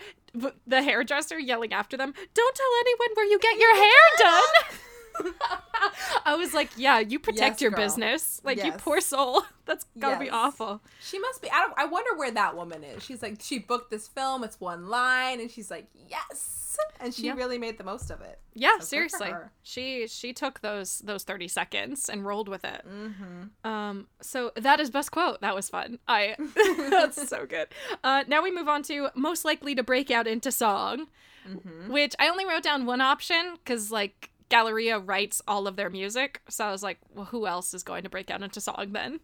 the 0.67 0.83
hairdresser 0.83 1.39
yelling 1.39 1.73
after 1.73 1.97
them 1.97 2.13
don't 2.35 2.55
tell 2.57 2.67
anyone 2.81 3.09
where 3.15 3.27
you 3.27 3.39
get 3.39 3.57
your 3.59 3.77
hair 3.77 3.93
done 4.19 4.79
I 6.25 6.35
was 6.35 6.53
like, 6.55 6.71
yeah, 6.77 6.99
you 6.99 7.19
protect 7.19 7.55
Yes, 7.57 7.61
your 7.61 7.71
girl. 7.71 7.81
business. 7.81 8.41
Like 8.45 8.63
you 8.63 8.73
poor 8.73 9.01
soul. 9.01 9.43
That's 9.65 9.87
gotta 9.99 10.19
be 10.21 10.31
awful. 10.31 10.81
She 11.01 11.19
must 11.19 11.43
be. 11.43 11.51
I 11.51 11.61
don't. 11.61 11.75
I 11.77 11.85
wonder 11.87 12.17
where 12.17 12.31
that 12.31 12.57
woman 12.57 12.85
is. 12.85 13.03
She's 13.03 13.23
like, 13.23 13.39
she 13.41 13.59
booked 13.59 13.91
this 13.91 14.07
film. 14.09 14.45
It's 14.45 14.61
one 14.61 14.89
line, 14.89 15.41
and 15.41 15.51
she's 15.51 15.71
like, 15.71 15.87
yes, 16.09 16.77
and 17.01 17.13
she 17.15 17.27
Yeah. 17.27 17.35
really 17.35 17.59
made 17.59 17.79
the 17.79 17.85
most 17.85 18.11
of 18.11 18.21
it. 18.21 18.39
Yeah, 18.55 18.79
So 18.79 18.85
seriously. 18.87 19.33
She 19.63 20.07
she 20.09 20.33
took 20.33 20.61
those 20.61 20.99
those 21.01 21.25
30 21.25 21.49
seconds 21.49 22.09
and 22.09 22.25
rolled 22.25 22.49
with 22.49 22.65
it. 22.65 22.83
Mm-hmm. 22.89 23.69
Um 23.69 24.07
so 24.21 24.53
that 24.57 24.81
is 24.81 24.91
best 24.91 25.11
quote. 25.11 25.41
That 25.41 25.55
was 25.55 25.69
fun. 25.69 25.99
I 26.09 26.37
that's 26.91 27.29
so 27.29 27.45
good. 27.47 27.69
Uh 28.05 28.25
now 28.29 28.43
we 28.43 28.51
move 28.55 28.69
on 28.69 28.83
to 28.85 29.09
most 29.15 29.45
likely 29.45 29.75
to 29.75 29.83
break 29.83 30.11
out 30.11 30.27
into 30.27 30.51
song, 30.53 31.07
Mm-hmm. 31.49 31.93
which 31.93 32.15
I 32.19 32.29
only 32.29 32.45
wrote 32.45 32.63
down 32.65 32.87
one 32.87 33.01
option 33.01 33.57
cuz 33.65 33.93
like 33.93 34.31
Galleria 34.49 34.99
writes 34.99 35.43
all 35.49 35.67
of 35.67 35.77
their 35.77 35.91
music. 35.91 36.41
So 36.49 36.65
I 36.65 36.71
was 36.73 36.83
like, 36.83 36.99
well 37.15 37.27
who 37.27 37.47
else 37.47 37.75
is 37.75 37.83
going 37.83 38.03
to 38.05 38.09
break 38.11 38.31
out 38.31 38.43
into 38.43 38.61
song 38.61 38.89
then? 38.93 39.21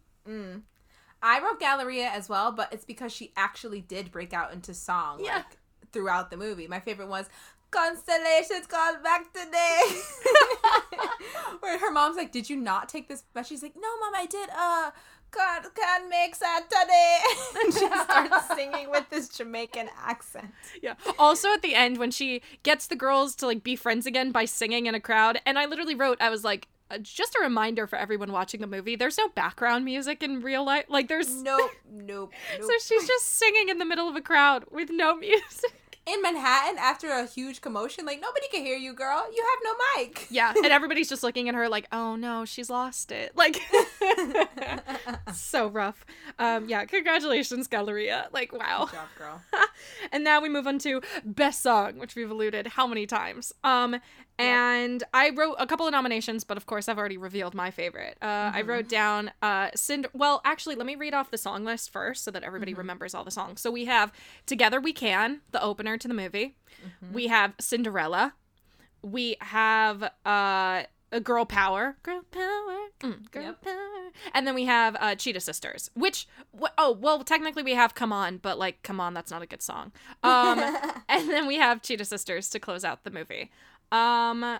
I 1.23 1.41
wrote 1.41 1.61
Galleria 1.61 2.09
as 2.09 2.29
well, 2.29 2.53
but 2.53 2.73
it's 2.73 2.85
because 2.85 3.13
she 3.13 3.33
actually 3.37 3.81
did 3.81 4.11
break 4.11 4.33
out 4.33 4.53
into 4.53 4.75
song 4.75 5.21
Yeah. 5.25 5.37
like 5.37 5.59
throughout 5.93 6.31
the 6.31 6.37
movie. 6.37 6.67
My 6.67 6.81
favorite 6.81 7.09
was 7.09 7.29
Constellations 7.71 8.67
called 8.67 9.03
back 9.03 9.33
today. 9.33 9.81
Where 11.61 11.79
her 11.79 11.91
mom's 11.91 12.17
like, 12.17 12.33
Did 12.33 12.51
you 12.51 12.57
not 12.57 12.89
take 12.89 13.09
this? 13.09 13.25
But 13.33 13.47
she's 13.47 13.63
like, 13.63 13.75
No, 13.77 13.89
mom, 14.01 14.13
I 14.15 14.27
did 14.27 14.49
uh 14.51 14.91
God 15.35 15.63
can 15.75 16.09
make 16.09 16.35
Saturday. 16.35 17.19
and 17.65 17.73
she 17.73 17.87
starts 17.87 18.47
singing 18.55 18.91
with 18.91 19.09
this 19.11 19.29
Jamaican 19.29 19.89
accent. 20.05 20.53
Yeah. 20.83 20.95
Also 21.19 21.53
at 21.53 21.63
the 21.63 21.75
end 21.75 21.99
when 21.99 22.11
she 22.11 22.43
gets 22.63 22.87
the 22.87 22.97
girls 22.97 23.35
to 23.37 23.47
like 23.47 23.63
be 23.65 23.77
friends 23.77 24.07
again 24.07 24.31
by 24.33 24.45
singing 24.45 24.87
in 24.87 24.95
a 24.95 25.01
crowd, 25.01 25.41
and 25.47 25.59
I 25.59 25.67
literally 25.67 25.95
wrote, 25.95 26.19
I 26.21 26.29
was 26.31 26.45
like, 26.45 26.69
uh, 26.91 26.99
just 26.99 27.35
a 27.35 27.41
reminder 27.43 27.87
for 27.87 27.97
everyone 27.97 28.33
watching 28.33 28.61
the 28.61 28.67
movie. 28.67 28.97
There's 28.97 29.17
no 29.17 29.29
background 29.29 29.85
music 29.87 30.23
in 30.23 30.41
real 30.41 30.65
life. 30.65 30.85
Like 30.89 31.09
there's 31.09 31.43
Nope, 31.43 31.71
nope, 31.91 32.33
nope. 32.59 32.63
so 32.63 32.71
she's 32.85 33.07
just 33.07 33.25
singing 33.25 33.71
in 33.71 33.79
the 33.79 33.87
middle 33.87 34.09
of 34.09 34.17
a 34.17 34.21
crowd 34.21 34.65
with 34.71 34.91
no 34.91 35.17
music. 35.17 35.73
In 36.07 36.21
Manhattan 36.23 36.79
after 36.79 37.11
a 37.11 37.27
huge 37.27 37.61
commotion, 37.61 38.05
like 38.05 38.21
nobody 38.21 38.47
can 38.51 38.65
hear 38.65 38.77
you, 38.77 38.93
girl. 38.93 39.25
You 39.35 39.45
have 39.51 39.61
no 39.65 40.03
mic. 40.03 40.27
Yeah, 40.31 40.53
and 40.57 40.67
everybody's 40.67 41.09
just 41.09 41.23
looking 41.23 41.49
at 41.49 41.55
her 41.55 41.69
like, 41.69 41.87
"Oh 41.93 42.17
no, 42.17 42.45
she's 42.45 42.71
lost 42.71 43.13
it." 43.13 43.33
Like 43.37 43.61
so 45.35 45.69
rough. 45.69 46.05
Um 46.39 46.69
yeah, 46.69 46.85
congratulations 46.85 47.67
Galleria. 47.67 48.29
Like 48.33 48.53
wow. 48.53 48.87
Good 48.91 48.97
job, 48.97 49.09
girl. 49.19 49.43
and 50.13 50.25
now 50.25 50.41
we 50.41 50.49
move 50.49 50.67
on 50.67 50.79
to 50.81 51.03
best 51.25 51.63
song, 51.63 51.99
which 51.99 52.15
we've 52.15 52.31
alluded 52.31 52.67
how 52.69 52.87
many 52.87 53.07
times. 53.07 53.53
Um, 53.65 53.97
and 54.43 55.05
I 55.15 55.31
wrote 55.31 55.57
a 55.59 55.67
couple 55.67 55.87
of 55.87 55.93
nominations, 55.93 56.45
but 56.45 56.57
of 56.57 56.67
course 56.67 56.89
I've 56.89 56.99
already 56.99 57.17
revealed 57.17 57.55
my 57.55 57.71
favorite. 57.71 58.17
Uh, 58.23 58.51
I 58.55 58.63
wrote 58.63 58.89
down 58.89 59.31
uh, 59.43 59.71
Cinder. 59.75 60.09
Well, 60.13 60.41
actually, 60.45 60.75
let 60.75 60.87
me 60.87 60.95
read 60.95 61.15
off 61.15 61.31
the 61.31 61.39
song 61.39 61.65
list 61.65 61.91
first 61.91 62.25
so 62.25 62.31
that 62.31 62.43
everybody 62.43 62.75
remembers 62.75 63.15
all 63.15 63.25
the 63.25 63.31
songs. 63.31 63.61
So 63.61 63.71
we 63.71 63.85
have 63.87 64.13
"Together 64.47 64.81
We 64.81 64.93
Can," 64.93 65.41
the 65.51 65.63
opener 65.63 65.97
to 65.99 66.09
the 66.09 66.15
movie. 66.15 66.57
We 67.13 67.29
have 67.29 67.55
"Cinderella." 67.61 68.35
We 69.03 69.37
have 69.41 70.03
uh, 70.25 70.83
a 71.11 71.21
"Girl 71.23 71.45
Power." 71.45 71.97
Girl 72.03 72.23
Power. 72.31 72.79
Mm, 73.01 73.31
girl 73.33 73.43
Yep. 73.43 73.63
Power. 73.63 74.11
And 74.35 74.47
then 74.47 74.55
we 74.55 74.65
have 74.67 74.97
uh, 75.01 75.15
Cheetah 75.17 75.41
Sisters, 75.41 75.91
which 75.95 76.29
wh- 76.61 76.71
oh 76.79 76.93
well, 76.93 77.25
technically 77.25 77.63
we 77.63 77.75
have 77.75 77.95
"Come 77.95 78.13
On," 78.13 78.37
but 78.39 78.59
like 78.59 78.83
"Come 78.83 79.01
On," 79.01 79.13
that's 79.15 79.31
not 79.31 79.43
a 79.43 79.47
good 79.47 79.63
song. 79.63 79.91
Um, 80.23 80.59
and 81.09 81.29
then 81.29 81.47
we 81.47 81.57
have 81.57 81.83
Cheetah 81.83 82.05
Sisters 82.05 82.49
to 82.51 82.61
close 82.61 82.85
out 82.85 83.05
the 83.05 83.11
movie. 83.11 83.51
Um, 83.93 84.59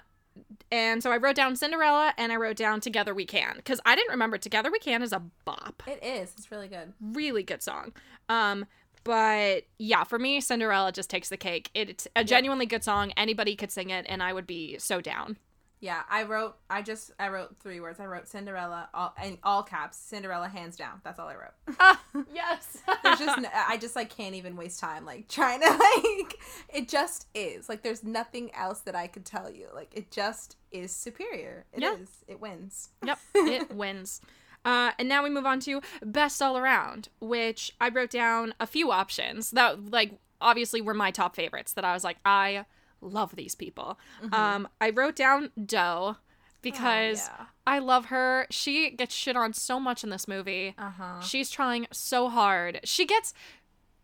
and 0.71 1.03
so 1.03 1.11
I 1.11 1.17
wrote 1.17 1.37
down 1.37 1.57
Cinderella 1.57 2.15
and 2.17 2.33
I 2.33 2.37
wrote 2.37 2.57
down 2.57 2.81
Together 2.81 3.15
We 3.15 3.25
Can 3.27 3.57
because 3.57 3.81
I 3.85 3.97
didn't 3.97 4.11
remember 4.13 4.39
Together 4.39 4.71
We 4.71 4.79
Can 4.79 5.03
is 5.03 5.13
a 5.13 5.23
bop, 5.45 5.83
It 5.87 6.03
is. 6.03 6.33
It's 6.37 6.51
really 6.51 6.69
good. 6.69 6.93
really 7.01 7.43
good 7.43 7.63
song. 7.63 7.93
Um, 8.29 8.67
but 9.05 9.65
yeah, 9.79 10.05
for 10.05 10.19
me, 10.19 10.41
Cinderella 10.41 10.93
just 10.93 11.11
takes 11.11 11.29
the 11.29 11.37
cake. 11.37 11.71
It's 11.75 12.07
a 12.15 12.23
genuinely 12.23 12.67
good 12.67 12.85
song. 12.85 13.13
Anybody 13.17 13.57
could 13.57 13.73
sing 13.73 13.91
it, 13.91 14.07
and 14.09 14.23
I 14.23 14.33
would 14.33 14.47
be 14.47 14.79
so 14.79 15.01
down. 15.01 15.39
Yeah, 15.83 16.03
I 16.09 16.23
wrote. 16.23 16.55
I 16.71 16.81
just 16.81 17.11
I 17.19 17.29
wrote 17.29 17.57
three 17.59 17.81
words. 17.81 17.99
I 17.99 18.07
wrote 18.07 18.29
Cinderella, 18.29 18.89
all 18.95 19.13
in 19.25 19.37
all 19.43 19.65
caps. 19.65 19.97
Cinderella, 19.97 20.47
hands 20.49 20.77
down. 20.77 21.01
That's 21.03 21.19
all 21.19 21.27
I 21.27 21.35
wrote. 21.35 22.27
yes. 22.33 22.79
There's 23.03 23.19
just 23.19 23.37
n- 23.37 23.49
I 23.53 23.79
just 23.79 23.97
like 23.97 24.09
can't 24.09 24.37
even 24.37 24.57
waste 24.57 24.79
time 24.79 25.05
like 25.05 25.27
trying 25.27 25.61
to 25.61 25.69
like. 25.71 26.39
It 26.73 26.89
just 26.89 27.27
is 27.35 27.69
like 27.69 27.83
there's 27.83 28.05
nothing 28.05 28.55
else 28.55 28.79
that 28.83 28.95
I 28.95 29.09
could 29.09 29.25
tell 29.25 29.51
you. 29.51 29.67
Like 29.75 29.91
it 29.93 30.13
just 30.13 30.55
is 30.71 30.93
superior. 30.93 31.65
It 31.73 31.83
is. 31.83 32.09
It 32.29 32.41
wins. 32.41 32.91
Yep, 33.05 33.19
it 33.35 33.75
wins. 33.75 34.21
Uh, 34.65 34.93
and 35.01 35.09
now 35.09 35.25
we 35.25 35.31
move 35.31 35.47
on 35.47 35.59
to 35.59 35.83
best 36.05 36.41
all 36.41 36.57
around, 36.57 37.09
which 37.21 37.75
I 37.81 37.89
wrote 37.89 38.11
down 38.11 38.55
a 38.61 38.67
few 38.69 38.93
options 38.93 39.51
that, 39.51 39.91
like, 39.91 40.13
obviously 40.41 40.81
were 40.81 40.95
my 40.95 41.11
top 41.11 41.35
favorites. 41.35 41.73
That 41.73 41.85
I 41.85 41.93
was 41.93 42.05
like, 42.05 42.19
I 42.25 42.67
love 43.03 43.37
these 43.37 43.55
people. 43.55 43.99
Um, 44.33 44.67
I 44.81 44.89
wrote 44.91 45.17
down 45.17 45.51
Doe 45.67 46.17
because 46.63 47.29
yeah. 47.29 47.47
I 47.67 47.79
love 47.81 48.07
her. 48.07 48.47
She 48.51 48.91
gets 48.91 49.15
shit 49.15 49.37
on 49.37 49.53
so 49.53 49.79
much 49.81 50.03
in 50.05 50.11
this 50.11 50.27
movie. 50.29 50.75
Uh 50.79 50.91
huh. 50.91 51.21
She's 51.21 51.51
trying 51.51 51.87
so 51.93 52.29
hard. 52.29 52.81
She 52.85 53.05
gets. 53.05 53.35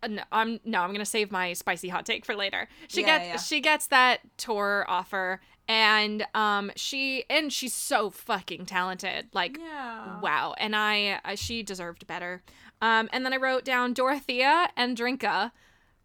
uh, 0.03 0.09
No, 0.09 0.23
I'm 0.33 0.61
no. 0.65 0.81
I'm 0.83 0.93
gonna 0.93 1.05
save 1.05 1.31
my 1.31 1.53
spicy 1.55 1.89
hot 1.89 2.05
take 2.05 2.25
for 2.27 2.35
later. 2.35 2.69
She 2.89 3.01
Yeah, 3.03 3.07
gets 3.19 3.27
yeah. 3.29 3.37
she 3.39 3.61
gets 3.61 3.87
that 3.89 4.21
tour 4.37 4.85
offer, 4.89 5.41
and 5.69 6.27
um 6.35 6.71
she 6.77 7.25
and 7.31 7.53
she's 7.53 7.75
so 7.75 8.11
fucking 8.11 8.67
talented. 8.67 9.29
Like 9.33 9.57
Yeah. 9.59 10.21
wow, 10.21 10.55
and 10.59 10.75
I, 10.77 11.21
I 11.25 11.35
she 11.37 11.63
deserved 11.63 12.07
better. 12.07 12.43
Um, 12.81 13.09
and 13.13 13.25
then 13.25 13.33
I 13.33 13.37
wrote 13.39 13.65
down 13.65 13.93
Dorothea 13.93 14.69
and 14.77 14.97
Drinka 14.97 15.51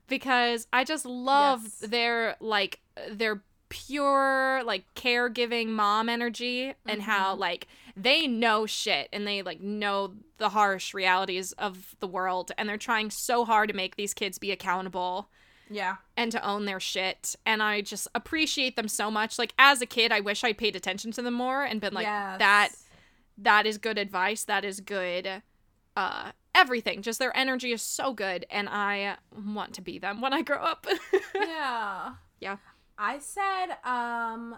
because 0.08 0.68
I 0.74 0.84
just 0.84 1.06
love 1.06 1.62
Yes. 1.64 1.90
their 1.92 2.36
like 2.40 2.80
their 3.12 3.44
pure 3.70 4.62
like 4.66 4.86
caregiving 4.96 5.68
mom 5.70 6.08
energy 6.10 6.74
and 6.86 7.02
Mm-hmm. 7.02 7.10
how 7.10 7.36
like 7.36 7.68
they 7.98 8.28
know 8.28 8.66
shit 8.68 9.10
and 9.12 9.26
they 9.28 9.42
like 9.42 9.62
know 9.62 10.14
the 10.38 10.50
harsh 10.50 10.94
realities 10.94 11.54
of 11.54 11.96
the 12.00 12.08
world 12.08 12.52
and 12.58 12.70
they're 12.70 12.78
trying 12.78 13.10
so 13.10 13.46
hard 13.46 13.70
to 13.70 13.76
make 13.76 13.96
these 13.96 14.14
kids 14.14 14.38
be 14.38 14.52
accountable 14.52 15.30
Yeah. 15.72 15.96
and 16.16 16.32
to 16.34 16.46
own 16.46 16.66
their 16.66 16.80
shit 16.80 17.36
and 17.48 17.64
i 17.64 17.82
just 17.82 18.08
appreciate 18.14 18.76
them 18.76 18.88
so 18.88 19.10
much 19.10 19.40
like 19.40 19.54
as 19.58 19.82
a 19.82 19.88
kid 19.88 20.12
i 20.12 20.20
wish 20.20 20.44
i 20.44 20.54
paid 20.54 20.76
attention 20.76 21.12
to 21.14 21.22
them 21.24 21.34
more 21.34 21.64
and 21.64 21.82
been 21.82 21.94
like 21.96 22.06
Yes. 22.06 22.40
that 22.40 22.70
that 23.40 23.66
is 23.66 23.80
good 23.80 23.98
advice 23.98 24.44
that 24.44 24.64
is 24.64 24.82
good 24.82 25.42
uh 25.98 26.32
everything 26.54 27.02
just 27.02 27.18
their 27.18 27.36
energy 27.36 27.72
is 27.72 27.82
so 27.82 28.14
good 28.14 28.46
and 28.52 28.70
i 28.70 29.16
want 29.48 29.74
to 29.74 29.82
be 29.82 29.98
them 29.98 30.22
when 30.22 30.32
i 30.34 30.44
grow 30.44 30.58
up 30.62 30.86
yeah. 31.36 32.14
yeah 32.40 32.58
I 32.98 33.20
said, 33.20 33.72
um, 33.84 34.56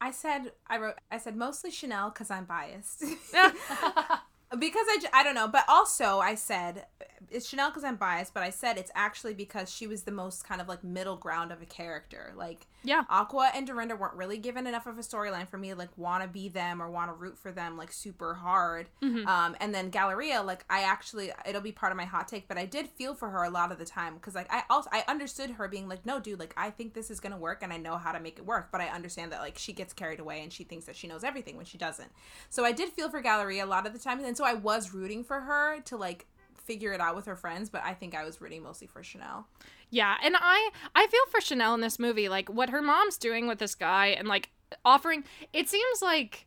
I 0.00 0.10
said, 0.10 0.52
I 0.66 0.78
wrote, 0.78 0.94
I 1.10 1.18
said 1.18 1.36
mostly 1.36 1.70
Chanel 1.70 2.10
because 2.10 2.30
I'm 2.30 2.44
biased. 2.44 3.04
because 4.56 4.86
I, 4.88 4.98
I 5.12 5.22
don't 5.22 5.34
know, 5.34 5.48
but 5.48 5.64
also 5.68 6.18
I 6.18 6.34
said 6.34 6.86
it's 7.30 7.48
Chanel 7.48 7.70
because 7.70 7.84
I'm 7.84 7.96
biased, 7.96 8.34
but 8.34 8.42
I 8.42 8.50
said 8.50 8.78
it's 8.78 8.90
actually 8.94 9.34
because 9.34 9.70
she 9.70 9.86
was 9.86 10.02
the 10.02 10.12
most 10.12 10.44
kind 10.46 10.60
of 10.60 10.68
like 10.68 10.84
middle 10.84 11.16
ground 11.16 11.52
of 11.52 11.60
a 11.62 11.66
character. 11.66 12.32
Like, 12.36 12.66
yeah 12.84 13.04
Aqua 13.08 13.50
and 13.54 13.66
Dorinda 13.66 13.96
weren't 13.96 14.14
really 14.14 14.36
given 14.36 14.66
enough 14.66 14.86
of 14.86 14.98
a 14.98 15.00
storyline 15.00 15.48
for 15.48 15.56
me 15.56 15.70
to 15.70 15.74
like 15.74 15.96
want 15.96 16.22
to 16.22 16.28
be 16.28 16.48
them 16.48 16.82
or 16.82 16.90
want 16.90 17.10
to 17.10 17.14
root 17.14 17.38
for 17.38 17.50
them 17.50 17.76
like 17.78 17.90
super 17.92 18.34
hard. 18.34 18.88
Um, 19.26 19.56
and 19.58 19.74
then 19.74 19.88
Galleria, 19.90 20.42
like 20.42 20.64
I 20.68 20.82
actually, 20.82 21.32
it'll 21.48 21.62
be 21.62 21.72
part 21.72 21.92
of 21.92 21.96
my 21.96 22.04
hot 22.04 22.28
take, 22.28 22.46
but 22.46 22.58
I 22.58 22.66
did 22.66 22.88
feel 22.88 23.14
for 23.14 23.30
her 23.30 23.42
a 23.42 23.50
lot 23.50 23.72
of 23.72 23.78
the 23.78 23.84
time 23.84 24.14
because 24.14 24.34
like 24.34 24.52
I 24.52 24.64
also 24.68 24.88
I 24.92 25.02
understood 25.08 25.52
her 25.52 25.66
being 25.66 25.88
like, 25.88 26.04
no, 26.04 26.20
dude, 26.20 26.38
like 26.38 26.54
I 26.56 26.70
think 26.70 26.94
this 26.94 27.10
is 27.10 27.20
gonna 27.20 27.38
work 27.38 27.62
and 27.62 27.72
I 27.72 27.78
know 27.78 27.96
how 27.96 28.12
to 28.12 28.20
make 28.20 28.38
it 28.38 28.46
work, 28.46 28.68
but 28.70 28.80
I 28.80 28.88
understand 28.88 29.32
that 29.32 29.40
like 29.40 29.58
she 29.58 29.72
gets 29.72 29.92
carried 29.92 30.20
away 30.20 30.42
and 30.42 30.52
she 30.52 30.64
thinks 30.64 30.84
that 30.84 30.96
she 30.96 31.06
knows 31.06 31.24
everything 31.24 31.56
when 31.56 31.66
she 31.66 31.78
doesn't. 31.78 32.10
So 32.50 32.64
I 32.64 32.72
did 32.72 32.90
feel 32.90 33.08
for 33.08 33.20
Galleria 33.22 33.64
a 33.64 33.66
lot 33.66 33.86
of 33.86 33.92
the 33.92 33.98
time, 33.98 34.22
and 34.22 34.36
so 34.36 34.43
I 34.44 34.54
was 34.54 34.92
rooting 34.94 35.24
for 35.24 35.40
her 35.40 35.80
to 35.82 35.96
like 35.96 36.26
figure 36.54 36.92
it 36.92 37.00
out 37.00 37.14
with 37.14 37.26
her 37.26 37.36
friends, 37.36 37.68
but 37.68 37.82
I 37.84 37.94
think 37.94 38.14
I 38.14 38.24
was 38.24 38.40
rooting 38.40 38.62
mostly 38.62 38.86
for 38.86 39.02
Chanel. 39.02 39.46
Yeah, 39.90 40.16
and 40.22 40.36
I 40.38 40.70
I 40.94 41.06
feel 41.06 41.26
for 41.30 41.40
Chanel 41.40 41.74
in 41.74 41.80
this 41.80 41.98
movie, 41.98 42.28
like 42.28 42.48
what 42.48 42.70
her 42.70 42.82
mom's 42.82 43.18
doing 43.18 43.46
with 43.46 43.58
this 43.58 43.74
guy 43.74 44.06
and 44.06 44.26
like 44.28 44.50
offering 44.84 45.24
it 45.52 45.68
seems 45.68 46.02
like 46.02 46.46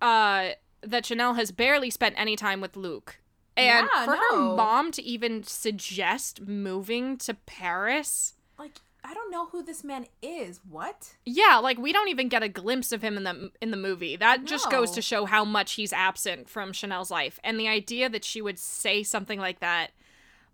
uh 0.00 0.50
that 0.82 1.04
Chanel 1.04 1.34
has 1.34 1.52
barely 1.52 1.90
spent 1.90 2.14
any 2.18 2.36
time 2.36 2.60
with 2.60 2.76
Luke. 2.76 3.20
And 3.56 3.88
Yeah, 3.92 4.04
for 4.04 4.16
her 4.16 4.38
mom 4.56 4.92
to 4.92 5.02
even 5.02 5.42
suggest 5.42 6.40
moving 6.46 7.18
to 7.18 7.34
Paris, 7.34 8.34
Like 8.58 8.80
I 9.02 9.14
don't 9.14 9.30
know 9.30 9.46
who 9.46 9.62
this 9.62 9.82
man 9.82 10.06
is. 10.22 10.60
What? 10.68 11.14
yeah, 11.24 11.58
like 11.58 11.78
we 11.78 11.92
don't 11.92 12.08
even 12.08 12.28
get 12.28 12.42
a 12.42 12.48
glimpse 12.48 12.92
of 12.92 13.02
him 13.02 13.16
in 13.16 13.24
the 13.24 13.50
in 13.60 13.70
the 13.70 13.76
movie. 13.76 14.16
That 14.16 14.44
just 14.44 14.70
goes 14.70 14.90
to 14.92 15.02
show 15.02 15.24
how 15.24 15.44
much 15.44 15.72
he's 15.72 15.92
absent 15.92 16.48
from 16.48 16.72
Chanel's 16.72 17.10
life. 17.10 17.38
And 17.42 17.58
the 17.58 17.68
idea 17.68 18.08
that 18.08 18.24
she 18.24 18.42
would 18.42 18.58
say 18.58 19.02
something 19.02 19.38
like 19.38 19.60
that, 19.60 19.92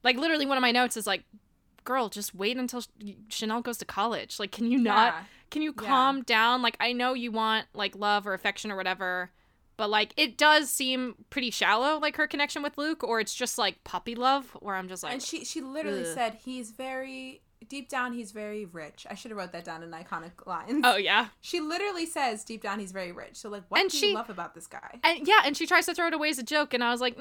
like 0.03 0.17
literally 0.17 0.47
one 0.47 0.57
of 0.59 0.63
my 0.63 0.73
notes 0.73 0.97
is 0.97 1.07
like 1.07 1.25
girl, 1.85 2.09
just 2.09 2.35
wait 2.35 2.57
until 2.57 2.83
Chanel 3.29 3.63
goes 3.63 3.79
to 3.79 3.85
college. 3.85 4.41
Like, 4.41 4.51
can 4.51 4.71
you 4.71 4.77
not? 4.79 5.15
Yeah. 5.15 5.23
Can 5.51 5.63
you 5.63 5.73
Yeah. 5.81 5.87
calm 5.87 6.23
down? 6.23 6.61
Like, 6.61 6.77
I 6.81 6.93
know 6.93 7.15
you 7.15 7.31
want 7.31 7.67
like 7.75 7.95
love 7.95 8.27
or 8.27 8.35
affection 8.35 8.73
or 8.73 8.77
whatever, 8.77 9.31
but 9.77 9.89
like 9.89 10.13
it 10.17 10.37
does 10.37 10.69
seem 10.69 11.15
pretty 11.31 11.51
shallow, 11.53 11.99
like 12.01 12.17
her 12.17 12.27
connection 12.27 12.63
with 12.65 12.77
Luke, 12.77 13.05
or 13.05 13.21
it's 13.21 13.35
just 13.35 13.57
like 13.57 13.85
puppy 13.85 14.15
love, 14.17 14.51
where 14.61 14.75
I'm 14.75 14.89
just 14.89 15.03
like, 15.05 15.13
and 15.13 15.23
she 15.23 15.45
she 15.45 15.61
literally 15.61 16.01
Ugh. 16.09 16.15
said 16.15 16.39
he's 16.45 16.73
very 16.73 17.41
deep 17.69 17.89
down 17.89 18.13
he's 18.13 18.33
very 18.33 18.65
rich. 18.65 19.07
I 19.11 19.15
should 19.15 19.31
have 19.31 19.39
wrote 19.39 19.53
that 19.53 19.65
down 19.65 19.83
in 19.83 19.91
iconic 19.91 20.33
lines. 20.47 20.83
oh 20.85 20.97
yeah, 20.97 21.29
She 21.41 21.61
literally 21.61 22.07
says 22.07 22.45
deep 22.45 22.63
down 22.63 22.79
he's 22.81 22.93
very 22.93 23.13
rich. 23.13 23.37
So 23.37 23.49
like, 23.49 23.65
what 23.69 23.81
And 23.81 23.91
do 23.91 23.97
she- 23.97 24.09
you 24.11 24.15
love 24.15 24.31
about 24.31 24.55
this 24.55 24.67
guy? 24.67 24.99
and 25.05 25.27
yeah, 25.27 25.41
and 25.45 25.57
she 25.57 25.67
tries 25.67 25.87
to 25.87 25.95
throw 25.95 26.09
it 26.09 26.15
away 26.15 26.29
as 26.31 26.39
a 26.39 26.43
joke, 26.43 26.75
and 26.75 26.83
I 26.85 26.91
was 26.91 27.01
like, 27.01 27.17
mm, 27.17 27.21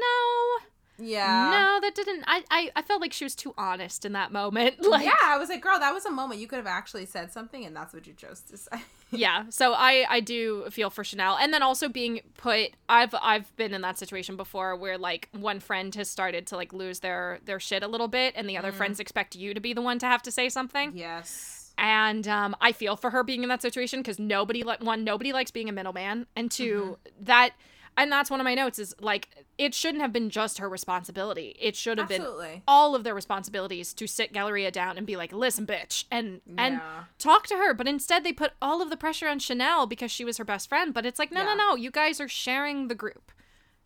no. 0.00 0.64
Yeah. 0.98 1.50
no, 1.50 1.80
that 1.80 1.94
didn't. 1.94 2.24
I, 2.26 2.42
I 2.50 2.70
I 2.76 2.82
felt 2.82 3.00
like 3.00 3.12
she 3.12 3.24
was 3.24 3.34
too 3.34 3.54
honest 3.56 4.04
in 4.04 4.12
that 4.12 4.32
moment. 4.32 4.76
Like, 4.86 5.04
yeah, 5.04 5.16
I 5.24 5.36
was 5.36 5.48
like, 5.48 5.60
girl, 5.60 5.78
that 5.80 5.92
was 5.92 6.06
a 6.06 6.10
moment 6.10 6.40
you 6.40 6.46
could 6.46 6.58
have 6.58 6.66
actually 6.66 7.06
said 7.06 7.32
something, 7.32 7.64
and 7.64 7.74
that's 7.74 7.92
what 7.92 8.06
you 8.06 8.12
chose 8.12 8.40
to 8.42 8.56
say. 8.56 8.82
yeah 9.12 9.44
so 9.50 9.72
i 9.72 10.04
i 10.08 10.18
do 10.18 10.64
feel 10.70 10.90
for 10.90 11.04
chanel 11.04 11.36
and 11.40 11.54
then 11.54 11.62
also 11.62 11.88
being 11.88 12.20
put 12.36 12.70
i've 12.88 13.14
i've 13.22 13.54
been 13.56 13.72
in 13.72 13.80
that 13.80 13.96
situation 13.96 14.36
before 14.36 14.74
where 14.74 14.98
like 14.98 15.28
one 15.32 15.60
friend 15.60 15.94
has 15.94 16.10
started 16.10 16.46
to 16.46 16.56
like 16.56 16.72
lose 16.72 17.00
their 17.00 17.38
their 17.44 17.60
shit 17.60 17.84
a 17.84 17.88
little 17.88 18.08
bit 18.08 18.34
and 18.36 18.48
the 18.48 18.56
other 18.56 18.72
friends 18.72 18.98
expect 18.98 19.36
you 19.36 19.54
to 19.54 19.60
be 19.60 19.72
the 19.72 19.82
one 19.82 19.98
to 19.98 20.06
have 20.06 20.22
to 20.22 20.32
say 20.32 20.48
something 20.48 20.90
yes. 20.94 21.72
and 21.78 22.26
um, 22.26 22.56
I 22.60 22.72
feel 22.72 22.96
for 22.96 23.10
her 23.10 23.22
being 23.22 23.42
in 23.44 23.48
that 23.48 23.62
situation 23.62 24.00
because 24.00 24.18
nobody 24.18 24.64
like 24.64 24.82
one 24.82 25.04
nobody 25.04 25.32
likes 25.32 25.52
being 25.52 25.68
a 25.68 25.72
middleman, 25.72 26.26
and 26.34 26.50
2 26.50 26.98
that 27.22 27.52
and 27.96 28.10
that's 28.12 28.30
one 28.30 28.40
of 28.40 28.44
my 28.44 28.54
notes 28.54 28.78
is 28.78 28.94
like 29.00 29.28
it 29.58 29.74
shouldn't 29.74 30.02
have 30.02 30.12
been 30.12 30.28
just 30.30 30.58
her 30.58 30.68
responsibility. 30.68 31.56
It 31.58 31.76
should 31.76 31.98
have 31.98 32.08
been 32.08 32.22
all 32.68 32.94
of 32.94 33.04
their 33.04 33.14
responsibilities 33.14 33.94
to 33.94 34.06
sit 34.06 34.32
Galleria 34.32 34.70
down 34.70 34.98
and 34.98 35.06
be 35.06 35.16
like, 35.16 35.32
"Listen, 35.32 35.66
bitch," 35.66 36.04
and 36.10 36.40
and 36.58 36.80
talk 37.18 37.46
to 37.48 37.54
her. 37.56 37.72
But 37.74 37.88
instead, 37.88 38.24
they 38.24 38.32
put 38.32 38.52
all 38.60 38.82
of 38.82 38.90
the 38.90 38.96
pressure 38.96 39.28
on 39.28 39.38
Chanel 39.38 39.86
because 39.86 40.10
she 40.10 40.24
was 40.24 40.36
her 40.38 40.44
best 40.44 40.68
friend. 40.68 40.92
But 40.92 41.06
it's 41.06 41.18
like, 41.18 41.32
no, 41.32 41.42
no, 41.42 41.50
Yeah. 41.50 41.54
no, 41.56 41.74
you 41.76 41.90
guys 41.90 42.20
are 42.20 42.28
sharing 42.28 42.88
the 42.88 42.94
group. 42.94 43.32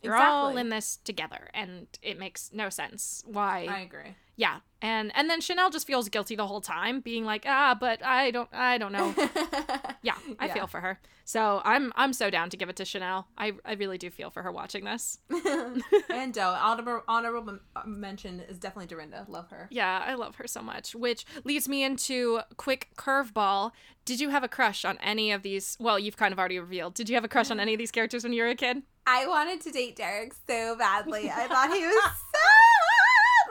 You're 0.01 0.15
all 0.17 0.57
in 0.57 0.69
this 0.69 0.97
together, 1.03 1.49
and 1.53 1.87
it 2.01 2.17
makes 2.17 2.51
no 2.51 2.69
sense 2.69 3.23
why 3.27 3.67
I 3.69 3.81
agree. 3.81 4.15
Yeah 4.41 4.57
and 4.81 5.11
and 5.15 5.29
then 5.29 5.39
chanel 5.39 5.69
just 5.69 5.85
feels 5.85 6.09
guilty 6.09 6.35
the 6.35 6.47
whole 6.47 6.61
time 6.61 6.95
being 7.01 7.23
like 7.31 7.43
ah 7.47 7.77
but 7.79 8.03
i 8.03 8.31
don't 8.31 8.49
i 8.51 8.77
don't 8.81 8.91
know 8.97 9.13
yeah 10.01 10.15
i 10.39 10.47
Yeah. 10.47 10.53
feel 10.55 10.67
for 10.67 10.81
her 10.81 10.99
so 11.25 11.61
i'm 11.63 11.93
i'm 11.95 12.13
so 12.13 12.29
down 12.31 12.49
to 12.49 12.57
give 12.57 12.67
it 12.69 12.75
to 12.77 12.85
chanel 12.85 13.27
i 13.37 13.51
i 13.63 13.73
really 13.73 13.99
do 13.99 14.09
feel 14.09 14.31
for 14.31 14.41
her 14.41 14.51
watching 14.51 14.83
this 14.85 15.19
and 16.09 16.33
Doe, 16.33 16.55
honorable 16.69 17.03
honorable 17.07 17.59
uh, 17.75 17.81
mention 17.85 18.39
is 18.49 18.57
definitely 18.57 18.87
Dorinda. 18.87 19.25
Love 19.29 19.47
her. 19.51 19.67
yeah 19.69 20.03
i 20.07 20.15
love 20.15 20.35
her 20.37 20.47
so 20.47 20.61
much 20.63 20.95
which 20.95 21.25
leads 21.43 21.69
me 21.69 21.83
into 21.83 22.39
quick 22.57 22.89
curveball 22.97 23.71
did 24.05 24.19
you 24.19 24.29
have 24.29 24.43
a 24.43 24.47
crush 24.57 24.83
on 24.83 24.97
any 25.03 25.31
of 25.31 25.43
these 25.43 25.77
well 25.79 25.99
you've 25.99 26.17
kind 26.17 26.33
of 26.33 26.39
already 26.39 26.57
revealed 26.59 26.95
did 26.95 27.07
you 27.09 27.15
have 27.15 27.23
a 27.23 27.33
crush 27.35 27.51
on 27.51 27.59
any 27.59 27.73
of 27.75 27.77
these 27.77 27.91
characters 27.91 28.23
when 28.23 28.33
you 28.33 28.41
were 28.41 28.49
a 28.49 28.55
kid 28.55 28.81
I 29.07 29.25
wanted 29.27 29.61
to 29.61 29.71
date 29.71 29.95
Derek 29.95 30.31
so 30.47 30.75
badly. 30.77 31.27
I 31.27 31.47
thought 31.47 31.73
he 31.73 31.83
was 31.83 32.03
so 32.03 32.39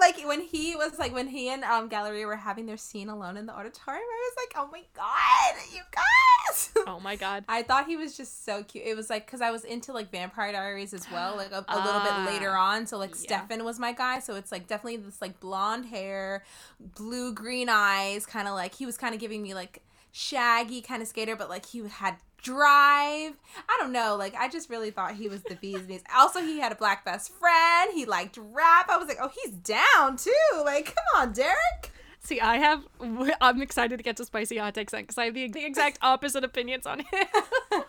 like 0.01 0.27
when 0.27 0.41
he 0.41 0.75
was 0.75 0.99
like 0.99 1.13
when 1.13 1.29
he 1.29 1.49
and 1.51 1.63
um 1.65 1.89
Galleria 1.89 2.27
were 2.27 2.37
having 2.37 2.67
their 2.67 2.77
scene 2.77 3.09
alone 3.09 3.37
in 3.37 3.47
the 3.47 3.53
auditorium. 3.53 4.03
I 4.03 4.31
was 4.31 4.37
like, 4.37 4.55
oh 4.57 4.69
my 4.73 4.83
god, 4.95 5.63
you 5.73 5.83
guys. 5.93 6.71
oh 6.87 6.99
my 7.01 7.15
god 7.17 7.45
I 7.49 7.63
thought 7.63 7.87
he 7.87 7.97
was 7.97 8.17
just 8.17 8.45
so 8.45 8.63
cute. 8.65 8.85
It 8.87 8.97
was 8.97 9.11
like 9.11 9.27
because 9.27 9.41
I 9.41 9.51
was 9.51 9.65
into 9.65 9.93
like 9.93 10.11
Vampire 10.11 10.53
Diaries 10.53 10.93
as 10.95 11.11
well, 11.11 11.37
like 11.37 11.53
a, 11.53 11.65
a 11.69 11.77
little 11.77 12.01
Ah, 12.03 12.25
bit 12.25 12.33
later 12.33 12.51
on. 12.51 12.87
So 12.87 12.99
like 12.99 13.11
yeah. 13.11 13.39
Stefan 13.45 13.65
was 13.65 13.79
my 13.79 13.93
guy. 13.93 14.19
So 14.21 14.35
it's 14.35 14.51
like 14.51 14.67
definitely 14.67 14.97
this 14.99 15.21
like 15.21 15.39
blonde 15.41 15.87
hair, 15.87 16.45
blue 16.81 17.33
green 17.33 17.69
eyes, 17.69 18.27
kind 18.27 18.49
of 18.49 18.55
like 18.55 18.75
he 18.75 18.87
was 18.87 18.97
kind 18.97 19.15
of 19.15 19.21
giving 19.21 19.43
me 19.43 19.55
like 19.55 19.83
shaggy 20.13 20.81
kind 20.81 21.03
of 21.03 21.09
skater, 21.09 21.37
but 21.37 21.49
like 21.49 21.67
he 21.67 21.87
had 21.89 22.17
drive. 22.43 23.33
I 23.69 23.77
don't 23.79 23.93
know. 23.93 24.17
Like 24.17 24.35
I 24.35 24.49
just 24.49 24.71
really 24.71 24.91
thought 24.91 25.15
he 25.15 25.29
was 25.29 25.43
the 25.43 25.57
bee's 25.57 25.87
knees. 25.87 26.03
Also, 26.15 26.41
he 26.41 26.61
had 26.61 26.73
a 26.73 26.77
black 26.77 27.05
best 27.05 27.33
friend. 27.33 27.91
He 27.95 28.05
liked 28.05 28.39
rap. 28.39 28.89
I 28.89 28.97
was 28.97 29.09
like, 29.09 29.19
oh, 29.21 29.31
he's 29.43 29.53
down 29.53 30.17
too. 30.17 30.33
Like, 30.65 30.87
come 30.87 31.23
on, 31.23 31.33
Derek. 31.33 31.93
See, 32.21 32.41
I 32.41 32.59
have. 32.59 32.85
I'm 33.41 33.63
excited 33.63 33.97
to 33.97 34.03
get 34.03 34.17
to 34.19 34.25
spicy 34.25 34.59
hot 34.59 34.75
takes 34.75 34.93
because 34.93 35.19
I 35.19 35.27
have 35.27 35.35
the, 35.35 35.49
the 35.49 35.65
exact 35.65 35.99
opposite 36.03 36.45
opinions 36.45 36.87
on 36.87 37.01
him. 37.01 37.29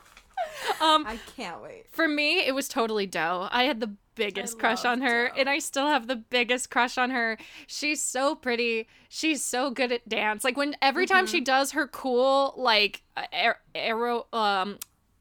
um, 0.82 1.06
I 1.08 1.18
can't 1.36 1.62
wait. 1.62 1.86
for 1.92 2.08
me, 2.08 2.46
it 2.46 2.54
was 2.54 2.68
totally 2.68 3.06
Doe. 3.06 3.48
I 3.52 3.64
had 3.64 3.80
the 3.80 3.96
biggest 4.16 4.58
I 4.58 4.60
crush 4.60 4.86
on 4.86 5.02
her, 5.02 5.30
Doe. 5.30 5.34
and 5.38 5.50
I 5.50 5.60
still 5.60 5.88
have 5.88 6.08
the 6.08 6.16
biggest 6.16 6.70
crush 6.70 6.98
on 6.98 7.10
her. 7.12 7.38
She's 7.68 8.02
so 8.02 8.36
pretty. 8.36 8.88
She's 9.10 9.44
so 9.44 9.72
good 9.72 9.92
at 9.92 10.08
dance. 10.08 10.44
Like 10.44 10.58
when 10.58 10.76
every 10.82 11.06
time 11.06 11.26
Mm-hmm. 11.26 11.32
she 11.32 11.42
does 11.42 11.72
her 11.72 11.88
cool 11.88 12.54
like 12.58 13.02
uh, 13.18 13.24
aer- 13.32 13.60
aero 13.76 14.28
um 14.34 14.78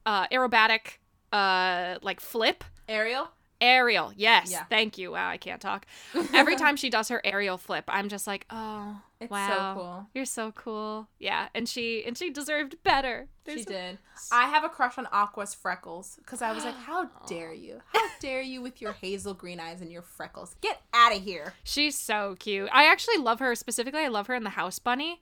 uh 0.06 0.26
aerobatic 0.28 0.98
uh 1.32 1.98
like 2.02 2.20
flip 2.20 2.64
Ariel. 2.88 3.28
Aerial 3.60 4.12
yes 4.16 4.50
Yeah. 4.50 4.64
thank 4.64 4.98
you 4.98 5.12
wow 5.12 5.28
i 5.28 5.36
can't 5.36 5.60
talk 5.60 5.86
every 6.34 6.56
time 6.56 6.76
she 6.76 6.90
does 6.90 7.08
her 7.08 7.20
aerial 7.24 7.58
flip 7.58 7.84
i'm 7.88 8.08
just 8.08 8.26
like 8.26 8.46
oh 8.50 9.00
It's 9.20 9.30
so 9.30 9.34
wow 9.34 9.74
cool. 9.76 10.06
you're 10.14 10.24
so 10.24 10.52
cool 10.52 11.08
yeah 11.18 11.48
and 11.54 11.68
she 11.68 12.04
and 12.06 12.16
she 12.16 12.30
deserved 12.30 12.76
better 12.84 13.28
She 13.46 13.64
There's- 13.64 13.66
did. 13.66 13.98
I 14.30 14.44
have 14.48 14.64
a 14.64 14.68
crush 14.68 14.96
on 14.98 15.06
Aqua's 15.12 15.54
freckles 15.54 16.16
because 16.18 16.40
I 16.42 16.52
was 16.52 16.62
like, 16.64 16.76
how 16.76 17.04
dare 17.26 17.52
you? 17.54 17.80
How 17.92 18.06
dare 18.20 18.42
you 18.42 18.60
with 18.62 18.80
your 18.82 18.92
hazel 18.92 19.32
green 19.34 19.58
eyes 19.58 19.80
and 19.80 19.90
your 19.90 20.02
freckles? 20.02 20.54
Get 20.60 20.80
out 20.92 21.16
of 21.16 21.22
here. 21.24 21.54
she's 21.64 21.98
so 21.98 22.36
cute 22.38 22.68
i 22.72 22.84
actually 22.84 23.16
love 23.18 23.38
her 23.40 23.54
specifically 23.54 24.00
i 24.04 24.08
love 24.08 24.26
her 24.28 24.34
in 24.34 24.44
the 24.44 24.50
house 24.50 24.78
bunny 24.78 25.20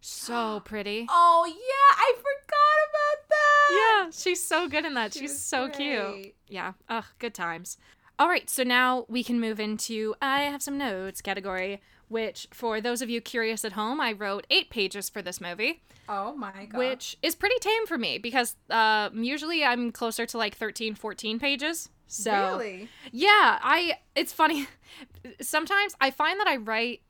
so 0.00 0.60
pretty 0.64 1.06
Oh 1.10 1.44
yeah, 1.46 1.96
I 1.96 2.14
forgot 2.16 2.78
about 2.88 3.28
that. 3.28 4.04
yeah 4.04 4.10
she's 4.12 4.44
so 4.46 4.68
good 4.68 4.84
in 4.84 4.94
that 4.94 5.12
She 5.12 5.20
she's 5.20 5.38
so 5.40 5.68
cute 5.68 6.34
yeah 6.48 6.72
ugh 6.88 7.04
good 7.18 7.34
times 7.34 7.76
all 8.18 8.28
right 8.28 8.48
so 8.50 8.62
now 8.62 9.04
we 9.08 9.22
can 9.24 9.40
move 9.40 9.60
into 9.60 10.14
i 10.20 10.42
have 10.42 10.62
some 10.62 10.76
notes 10.78 11.20
category 11.22 11.80
which 12.08 12.48
for 12.52 12.80
those 12.80 13.00
of 13.02 13.08
you 13.10 13.20
curious 13.20 13.64
at 13.64 13.72
home 13.72 14.00
i 14.00 14.12
wrote 14.12 14.46
eight 14.50 14.68
pages 14.70 15.08
for 15.08 15.22
this 15.22 15.40
movie 15.40 15.82
Oh 16.12 16.34
my 16.34 16.64
god. 16.68 16.76
which 16.76 17.16
is 17.22 17.36
pretty 17.36 17.54
tame 17.60 17.86
for 17.86 17.96
me 17.96 18.18
because 18.18 18.56
uh, 18.68 19.10
usually 19.14 19.62
I'm 19.64 19.92
closer 19.92 20.26
to 20.26 20.38
like 20.38 20.56
13, 20.56 20.96
14 20.96 21.38
pages. 21.38 21.88
So 22.08 22.32
really? 22.32 22.88
yeah, 23.12 23.60
I 23.62 23.98
it's 24.16 24.32
funny. 24.32 24.66
Sometimes 25.40 25.94
I 26.00 26.10
find 26.10 26.40
that 26.40 26.48
I 26.48 26.56
write 26.56 27.02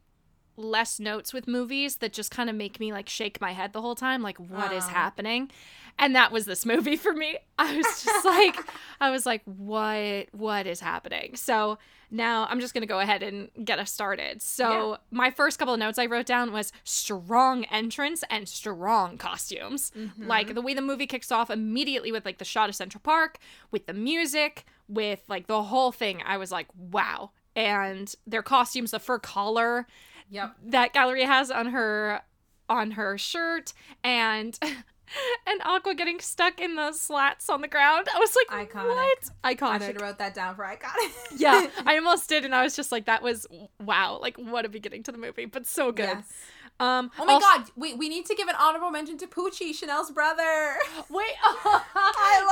less 0.60 1.00
notes 1.00 1.32
with 1.32 1.48
movies 1.48 1.96
that 1.96 2.12
just 2.12 2.30
kind 2.30 2.48
of 2.50 2.56
make 2.56 2.78
me 2.78 2.92
like 2.92 3.08
shake 3.08 3.40
my 3.40 3.52
head 3.52 3.72
the 3.72 3.80
whole 3.80 3.94
time 3.94 4.22
like 4.22 4.38
what 4.38 4.72
is 4.72 4.84
Oh. 4.84 4.88
happening 4.88 5.50
and 5.98 6.14
that 6.14 6.30
was 6.32 6.44
this 6.44 6.64
movie 6.64 6.96
for 6.96 7.12
me 7.12 7.36
i 7.58 7.76
was 7.76 8.04
just 8.04 8.24
like 8.24 8.56
i 9.00 9.10
was 9.10 9.26
like 9.26 9.42
what 9.44 10.26
what 10.32 10.66
is 10.66 10.80
happening 10.80 11.34
so 11.36 11.78
now 12.10 12.46
i'm 12.50 12.60
just 12.60 12.74
gonna 12.74 12.86
go 12.86 13.00
ahead 13.00 13.22
and 13.22 13.48
get 13.64 13.78
us 13.78 13.90
started 13.90 14.40
so 14.42 14.90
Yeah. 14.92 14.96
my 15.10 15.30
first 15.30 15.58
couple 15.58 15.74
of 15.74 15.80
notes 15.80 15.98
i 15.98 16.06
wrote 16.06 16.26
down 16.26 16.52
was 16.52 16.72
strong 16.84 17.64
entrance 17.64 18.22
and 18.30 18.48
strong 18.48 19.16
costumes 19.18 19.90
Mm-hmm. 19.96 20.26
like 20.26 20.54
the 20.54 20.62
way 20.62 20.74
the 20.74 20.82
movie 20.82 21.06
kicks 21.06 21.32
off 21.32 21.50
immediately 21.50 22.12
with 22.12 22.24
like 22.24 22.38
the 22.38 22.44
shot 22.44 22.68
of 22.68 22.74
central 22.76 23.00
park 23.02 23.38
with 23.70 23.86
the 23.86 23.94
music 23.94 24.64
with 24.88 25.20
like 25.28 25.46
the 25.46 25.62
whole 25.64 25.90
thing 25.92 26.22
i 26.26 26.36
was 26.36 26.52
like 26.52 26.66
wow 26.76 27.30
and 27.56 28.14
their 28.26 28.42
costumes 28.42 28.92
the 28.92 28.98
fur 29.00 29.18
collar 29.18 29.86
Yep. 30.30 30.56
that 30.66 30.92
Galleria 30.92 31.26
has 31.26 31.50
on 31.50 31.66
her 31.66 32.22
on 32.68 32.92
her 32.92 33.18
shirt 33.18 33.72
and 34.04 34.58
and 35.46 35.60
Aqua 35.62 35.94
getting 35.94 36.20
stuck 36.20 36.60
in 36.60 36.76
the 36.76 36.92
slats 36.92 37.48
on 37.50 37.60
the 37.62 37.68
ground. 37.68 38.06
I 38.14 38.18
was 38.18 38.36
like, 38.48 38.68
Iconic. 38.70 38.86
what? 38.88 39.30
I 39.42 39.54
Iconic. 39.54 39.86
should 39.86 39.94
have 39.96 40.02
wrote 40.02 40.18
that 40.18 40.34
down 40.34 40.54
for 40.54 40.62
iconic. 40.62 41.12
yeah, 41.36 41.66
I 41.86 41.96
almost 41.96 42.28
did, 42.28 42.44
and 42.44 42.54
I 42.54 42.62
was 42.62 42.76
just 42.76 42.92
like, 42.92 43.06
that 43.06 43.22
was 43.22 43.46
wow, 43.80 44.18
like 44.20 44.36
what 44.36 44.64
a 44.64 44.68
beginning 44.68 45.02
to 45.04 45.12
the 45.12 45.18
movie, 45.18 45.46
but 45.46 45.66
so 45.66 45.90
good. 45.92 46.04
Yes. 46.04 46.32
Um, 46.80 47.10
Oh 47.18 47.24
my 47.26 47.34
also- 47.34 47.46
god, 47.46 47.70
wait, 47.76 47.96
we 47.98 48.08
need 48.08 48.26
to 48.26 48.34
give 48.34 48.48
an 48.48 48.56
honorable 48.58 48.90
mention 48.90 49.16
to 49.18 49.26
Pucci, 49.26 49.74
Chanel's 49.74 50.10
brother. 50.10 50.76
Wait. 51.10 51.34
I 51.44 52.44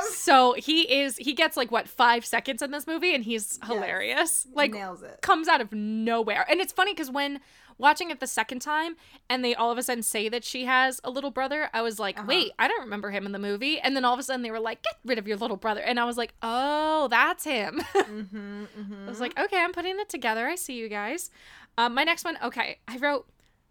love 0.00 0.04
him. 0.06 0.12
so 0.14 0.54
he 0.54 0.82
is 1.02 1.16
he 1.16 1.32
gets 1.34 1.56
like 1.56 1.70
what 1.70 1.88
five 1.88 2.24
seconds 2.24 2.62
in 2.62 2.70
this 2.70 2.86
movie, 2.86 3.14
and 3.14 3.24
he's 3.24 3.58
hilarious. 3.66 4.46
Like 4.54 4.72
nails 4.72 5.02
it. 5.02 5.18
comes 5.22 5.48
out 5.48 5.60
of 5.60 5.72
nowhere. 5.72 6.46
And 6.48 6.60
it's 6.60 6.72
funny 6.72 6.92
because 6.94 7.10
when 7.10 7.40
watching 7.78 8.10
it 8.10 8.18
the 8.18 8.26
second 8.26 8.60
time 8.60 8.96
and 9.30 9.44
they 9.44 9.54
all 9.54 9.70
of 9.70 9.78
a 9.78 9.82
sudden 9.82 10.02
say 10.02 10.28
that 10.28 10.44
she 10.44 10.64
has 10.64 11.00
a 11.04 11.10
little 11.10 11.30
brother, 11.30 11.68
I 11.72 11.82
was 11.82 11.98
like, 12.00 12.18
Uh-huh. 12.18 12.26
wait, 12.28 12.52
I 12.58 12.66
don't 12.68 12.80
remember 12.80 13.10
him 13.10 13.24
in 13.26 13.32
the 13.32 13.38
movie. 13.38 13.78
And 13.80 13.94
then 13.96 14.04
all 14.04 14.12
of 14.14 14.18
a 14.18 14.22
sudden 14.22 14.42
they 14.42 14.50
were 14.50 14.58
like, 14.60 14.82
get 14.82 14.96
rid 15.04 15.18
of 15.18 15.28
your 15.28 15.36
little 15.36 15.56
brother. 15.56 15.80
And 15.80 15.98
I 16.00 16.04
was 16.04 16.16
like, 16.16 16.34
oh, 16.42 17.06
that's 17.08 17.44
him. 17.44 17.80
Mm-hmm, 17.94 18.64
mm-hmm. 18.78 19.06
I 19.06 19.08
was 19.08 19.20
like, 19.20 19.38
okay, 19.38 19.58
I'm 19.62 19.72
putting 19.72 19.98
it 20.00 20.08
together. 20.08 20.46
I 20.46 20.56
see 20.56 20.74
you 20.74 20.88
guys. 20.88 21.30
Um, 21.76 21.94
my 21.94 22.02
next 22.02 22.24
one, 22.24 22.36
okay, 22.42 22.78
I 22.88 22.96
wrote 22.98 23.26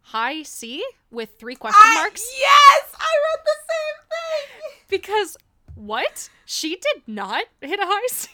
high 0.07 0.43
C 0.43 0.83
with 1.11 1.37
three 1.39 1.55
question 1.55 1.79
I- 1.83 1.95
marks 1.95 2.25
yes, 2.39 2.95
I 2.95 3.11
wrote 3.23 3.43
the 3.45 3.57
same 3.73 4.09
thing. 4.09 4.79
because 4.89 5.37
what? 5.75 6.29
She 6.45 6.71
did 6.75 7.03
not 7.07 7.43
hit 7.61 7.79
a 7.79 7.85
high 7.85 8.07
C. 8.07 8.29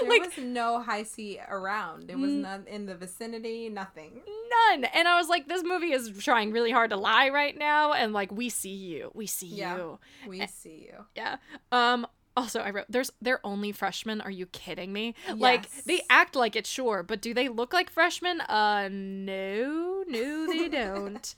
There 0.00 0.08
like 0.08 0.22
was 0.22 0.38
no 0.38 0.80
high 0.80 1.02
C 1.02 1.38
around. 1.48 2.10
It 2.10 2.18
was 2.18 2.30
none 2.30 2.64
in 2.66 2.86
the 2.86 2.94
vicinity. 2.94 3.68
Nothing. 3.68 4.22
none. 4.70 4.84
And 4.84 5.06
I 5.06 5.18
was 5.18 5.28
like, 5.28 5.48
this 5.48 5.62
movie 5.64 5.92
is 5.92 6.10
trying 6.22 6.50
really 6.52 6.70
hard 6.70 6.90
to 6.90 6.96
lie 6.96 7.28
right 7.28 7.56
now. 7.56 7.92
And 7.92 8.12
like, 8.12 8.32
we 8.32 8.48
see 8.48 8.74
you. 8.74 9.10
We 9.14 9.26
see 9.26 9.46
Yeah. 9.48 9.76
you. 9.76 9.98
We 10.26 10.46
see 10.46 10.88
you. 10.90 11.04
Yeah. 11.14 11.36
Um. 11.72 12.06
Also, 12.36 12.60
I 12.60 12.70
wrote, 12.70 12.84
"There's 12.88 13.10
they're 13.22 13.40
only 13.44 13.72
freshmen. 13.72 14.20
Are 14.20 14.30
you 14.30 14.46
kidding 14.46 14.92
me? 14.92 15.14
Like 15.34 15.70
they 15.84 16.02
act 16.10 16.36
like 16.36 16.54
it, 16.54 16.66
sure, 16.66 17.02
but 17.02 17.22
do 17.22 17.32
they 17.32 17.48
look 17.48 17.72
like 17.72 17.88
freshmen? 17.88 18.40
Uh, 18.42 18.88
no, 18.90 20.04
no, 20.06 20.46
they 20.46 20.68
don't. 20.80 21.34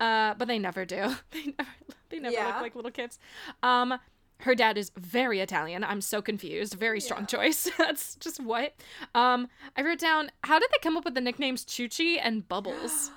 uh, 0.00 0.34
but 0.34 0.48
they 0.48 0.58
never 0.58 0.84
do. 0.84 1.14
They 1.30 1.54
never, 1.56 1.70
they 2.08 2.18
never 2.18 2.34
Yeah. 2.34 2.46
look 2.48 2.60
like 2.62 2.74
little 2.74 2.90
kids. 2.90 3.18
Um, 3.62 3.98
her 4.38 4.54
dad 4.56 4.76
is 4.76 4.90
very 4.96 5.38
Italian. 5.40 5.84
I'm 5.84 6.00
so 6.00 6.20
confused. 6.20 6.74
Very 6.74 7.00
strong 7.00 7.26
choice. 7.26 7.70
That's 7.78 8.16
just 8.16 8.40
what. 8.42 8.74
Um, 9.14 9.48
I 9.76 9.82
wrote 9.82 9.98
down. 10.00 10.30
How 10.44 10.58
did 10.58 10.70
they 10.72 10.78
come 10.82 10.96
up 10.96 11.04
with 11.04 11.14
the 11.14 11.20
nicknames 11.20 11.64
Chuchi 11.64 12.18
and 12.20 12.48
Bubbles? 12.48 13.10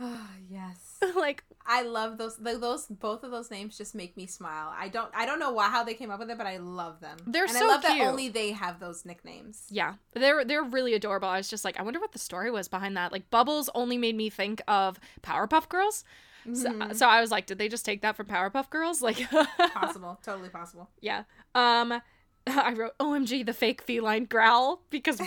yes. 0.50 0.89
like, 1.16 1.44
I 1.66 1.82
love 1.82 2.18
those. 2.18 2.36
tho- 2.36 2.58
Those 2.58 2.86
both 2.86 3.22
of 3.22 3.30
those 3.30 3.50
names 3.50 3.76
just 3.78 3.94
make 3.94 4.16
me 4.16 4.26
smile. 4.26 4.72
I 4.76 4.88
don't. 4.88 5.10
I 5.14 5.26
don't 5.26 5.38
know 5.38 5.52
why 5.52 5.68
how 5.68 5.84
they 5.84 5.94
came 5.94 6.10
up 6.10 6.18
with 6.18 6.30
it, 6.30 6.38
but 6.38 6.46
I 6.46 6.56
love 6.58 7.00
them. 7.00 7.18
They're 7.26 7.44
and 7.44 7.52
so 7.52 7.64
I 7.64 7.68
love 7.68 7.82
cute. 7.82 7.98
that 7.98 8.06
only 8.06 8.28
they 8.28 8.52
have 8.52 8.80
those 8.80 9.04
nicknames. 9.04 9.66
Yeah, 9.70 9.94
they're 10.12 10.44
they're 10.44 10.62
really 10.64 10.94
adorable. 10.94 11.28
I 11.28 11.36
was 11.38 11.48
just 11.48 11.64
like, 11.64 11.78
I 11.78 11.82
wonder 11.82 12.00
what 12.00 12.12
the 12.12 12.18
story 12.18 12.50
was 12.50 12.68
behind 12.68 12.96
that. 12.96 13.12
Like 13.12 13.30
Bubbles 13.30 13.68
only 13.74 13.98
made 13.98 14.16
me 14.16 14.30
think 14.30 14.62
of 14.68 14.98
Powerpuff 15.22 15.68
Girls. 15.68 16.04
So, 16.54 16.72
so 16.92 17.06
I 17.06 17.20
was 17.20 17.30
like, 17.30 17.44
did 17.44 17.58
they 17.58 17.68
just 17.68 17.84
take 17.84 18.00
that 18.00 18.16
from 18.16 18.24
Powerpuff 18.26 18.70
Girls? 18.70 19.02
Like, 19.10 19.28
Possible. 19.74 20.18
totally 20.24 20.48
possible. 20.48 20.88
yeah. 21.00 21.24
Um, 21.54 22.00
I 22.46 22.72
wrote 22.72 22.96
OMG 22.98 23.44
the 23.44 23.52
fake 23.52 23.82
feline 23.82 24.24
growl 24.24 24.80
because 24.88 25.20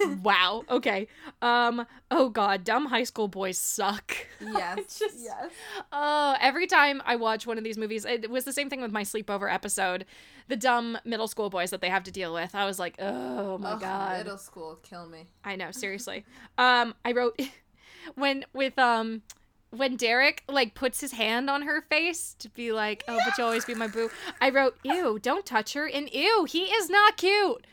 wow. 0.22 0.64
Okay. 0.70 1.08
Um. 1.42 1.86
Oh 2.10 2.28
God, 2.28 2.64
dumb 2.64 2.86
high 2.86 3.04
school 3.04 3.28
boys 3.28 3.58
suck. 3.58 4.14
Yes. 4.40 4.98
just- 4.98 5.18
yes. 5.22 5.50
Oh, 5.92 6.36
every 6.40 6.66
time 6.66 7.02
I 7.04 7.16
watch 7.16 7.46
one 7.46 7.58
of 7.58 7.64
these 7.64 7.76
movies, 7.78 8.04
it 8.04 8.30
was 8.30 8.44
the 8.44 8.52
same 8.52 8.70
thing 8.70 8.80
with 8.80 8.92
my 8.92 9.02
sleepover 9.02 9.52
episode. 9.52 10.04
The 10.48 10.56
dumb 10.56 10.96
middle 11.04 11.28
school 11.28 11.50
boys 11.50 11.70
that 11.70 11.80
they 11.80 11.90
have 11.90 12.04
to 12.04 12.10
deal 12.10 12.32
with. 12.32 12.54
I 12.54 12.64
was 12.64 12.78
like, 12.78 12.94
oh 13.00 13.58
my 13.58 13.78
god. 13.78 14.18
Middle 14.18 14.38
school 14.38 14.78
kill 14.82 15.06
me. 15.06 15.26
I 15.44 15.56
know, 15.56 15.70
seriously. 15.72 16.24
um, 16.56 16.94
I 17.04 17.12
wrote 17.12 17.38
when 18.14 18.44
with 18.52 18.78
um 18.78 19.22
when 19.70 19.96
Derek 19.96 20.44
like 20.48 20.74
puts 20.74 21.00
his 21.00 21.12
hand 21.12 21.50
on 21.50 21.62
her 21.62 21.82
face 21.82 22.34
to 22.38 22.48
be 22.48 22.72
like, 22.72 23.04
"Oh, 23.06 23.18
but 23.24 23.36
you'll 23.36 23.48
always 23.48 23.66
be 23.66 23.74
my 23.74 23.86
boo." 23.88 24.10
I 24.40 24.48
wrote, 24.50 24.78
"Ew, 24.82 25.18
don't 25.20 25.44
touch 25.44 25.74
her," 25.74 25.86
and 25.86 26.08
"Ew, 26.10 26.44
he 26.48 26.64
is 26.66 26.88
not 26.88 27.16
cute." 27.18 27.66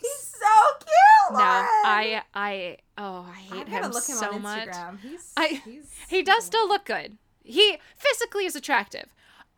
He's 0.00 0.26
so 0.38 0.76
cute. 0.78 1.32
No, 1.38 1.38
I, 1.40 2.22
I, 2.34 2.76
oh, 2.96 3.26
I 3.30 3.34
hate 3.38 3.66
I 3.66 3.70
him 3.70 3.82
look 3.90 4.06
him 4.06 4.16
so 4.16 4.32
on 4.32 4.42
much. 4.42 4.68
Instagram. 4.68 5.00
He's, 5.00 5.32
I- 5.36 5.62
he's 5.64 5.94
He 6.08 6.22
does 6.22 6.44
still 6.44 6.66
look 6.68 6.84
good. 6.84 7.18
He 7.44 7.78
physically 7.96 8.46
is 8.46 8.56
attractive. 8.56 9.06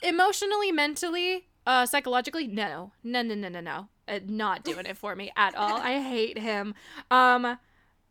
Emotionally, 0.03 0.72
mentally, 0.72 1.47
uh, 1.66 1.84
psychologically, 1.86 2.47
no, 2.47 2.93
no, 3.05 3.22
no, 3.22 3.34
no, 3.34 3.49
no, 3.49 3.61
no, 3.61 3.88
uh, 4.09 4.20
not 4.26 4.64
doing 4.64 4.86
it 4.86 4.97
for 4.97 5.14
me 5.14 5.30
at 5.36 5.55
all. 5.55 5.78
I 5.78 6.01
hate 6.09 6.38
him. 6.38 6.74
Um, 7.11 7.59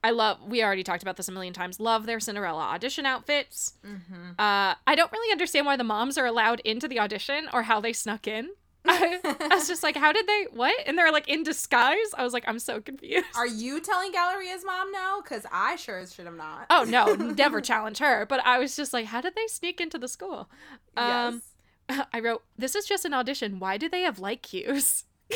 I 0.03 0.11
love. 0.11 0.37
We 0.47 0.63
already 0.63 0.83
talked 0.83 1.01
about 1.01 1.17
this 1.17 1.27
a 1.27 1.31
million 1.31 1.53
times. 1.53 1.79
Love 1.79 2.05
their 2.05 2.19
Cinderella 2.19 2.61
audition 2.61 3.05
outfits. 3.05 3.73
Mm-hmm. 3.85 4.31
Uh, 4.39 4.75
I 4.87 4.95
don't 4.95 5.11
really 5.11 5.31
understand 5.31 5.65
why 5.65 5.75
the 5.75 5.83
moms 5.83 6.17
are 6.17 6.25
allowed 6.25 6.59
into 6.61 6.87
the 6.87 6.99
audition 6.99 7.49
or 7.51 7.63
how 7.63 7.81
they 7.81 7.91
snuck 7.91 8.27
in. 8.27 8.49
I, 8.85 9.19
I 9.51 9.55
was 9.55 9.67
just 9.67 9.83
like, 9.83 9.95
how 9.95 10.11
did 10.11 10.25
they? 10.27 10.47
What? 10.51 10.73
And 10.85 10.97
they're 10.97 11.11
like 11.11 11.27
in 11.27 11.43
disguise. 11.43 11.97
I 12.17 12.23
was 12.23 12.33
like, 12.33 12.45
I'm 12.47 12.59
so 12.59 12.79
confused. 12.81 13.25
Are 13.35 13.47
you 13.47 13.79
telling 13.81 14.11
Galleria's 14.11 14.63
mom 14.65 14.91
now? 14.91 15.21
Because 15.21 15.45
I 15.51 15.75
sure 15.75 15.99
as 15.99 16.13
should 16.13 16.25
have 16.25 16.35
not. 16.35 16.65
Oh 16.69 16.85
no, 16.87 17.13
never 17.37 17.61
challenge 17.61 17.99
her. 17.99 18.25
But 18.25 18.45
I 18.45 18.59
was 18.59 18.75
just 18.75 18.93
like, 18.93 19.07
how 19.07 19.21
did 19.21 19.35
they 19.35 19.47
sneak 19.47 19.81
into 19.81 19.97
the 19.97 20.07
school? 20.07 20.49
Um, 20.95 21.41
yes. 21.89 22.05
I 22.13 22.19
wrote, 22.19 22.43
this 22.57 22.75
is 22.75 22.85
just 22.85 23.05
an 23.05 23.13
audition. 23.13 23.59
Why 23.59 23.77
do 23.77 23.89
they 23.89 24.01
have 24.01 24.19
light 24.19 24.43
cues? 24.43 25.05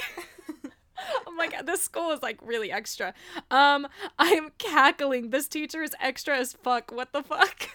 I'm 1.28 1.36
like, 1.38 1.66
this 1.66 1.82
school 1.82 2.12
is 2.12 2.22
like 2.22 2.40
really 2.42 2.72
extra. 2.72 3.14
Um, 3.52 3.88
I'm 4.18 4.52
cackling. 4.58 5.32
This 5.32 5.48
teacher 5.48 5.82
is 5.82 5.92
extra 6.00 6.38
as 6.38 6.54
fuck. 6.54 6.92
What 6.92 7.12
the 7.12 7.24
fuck? 7.24 7.68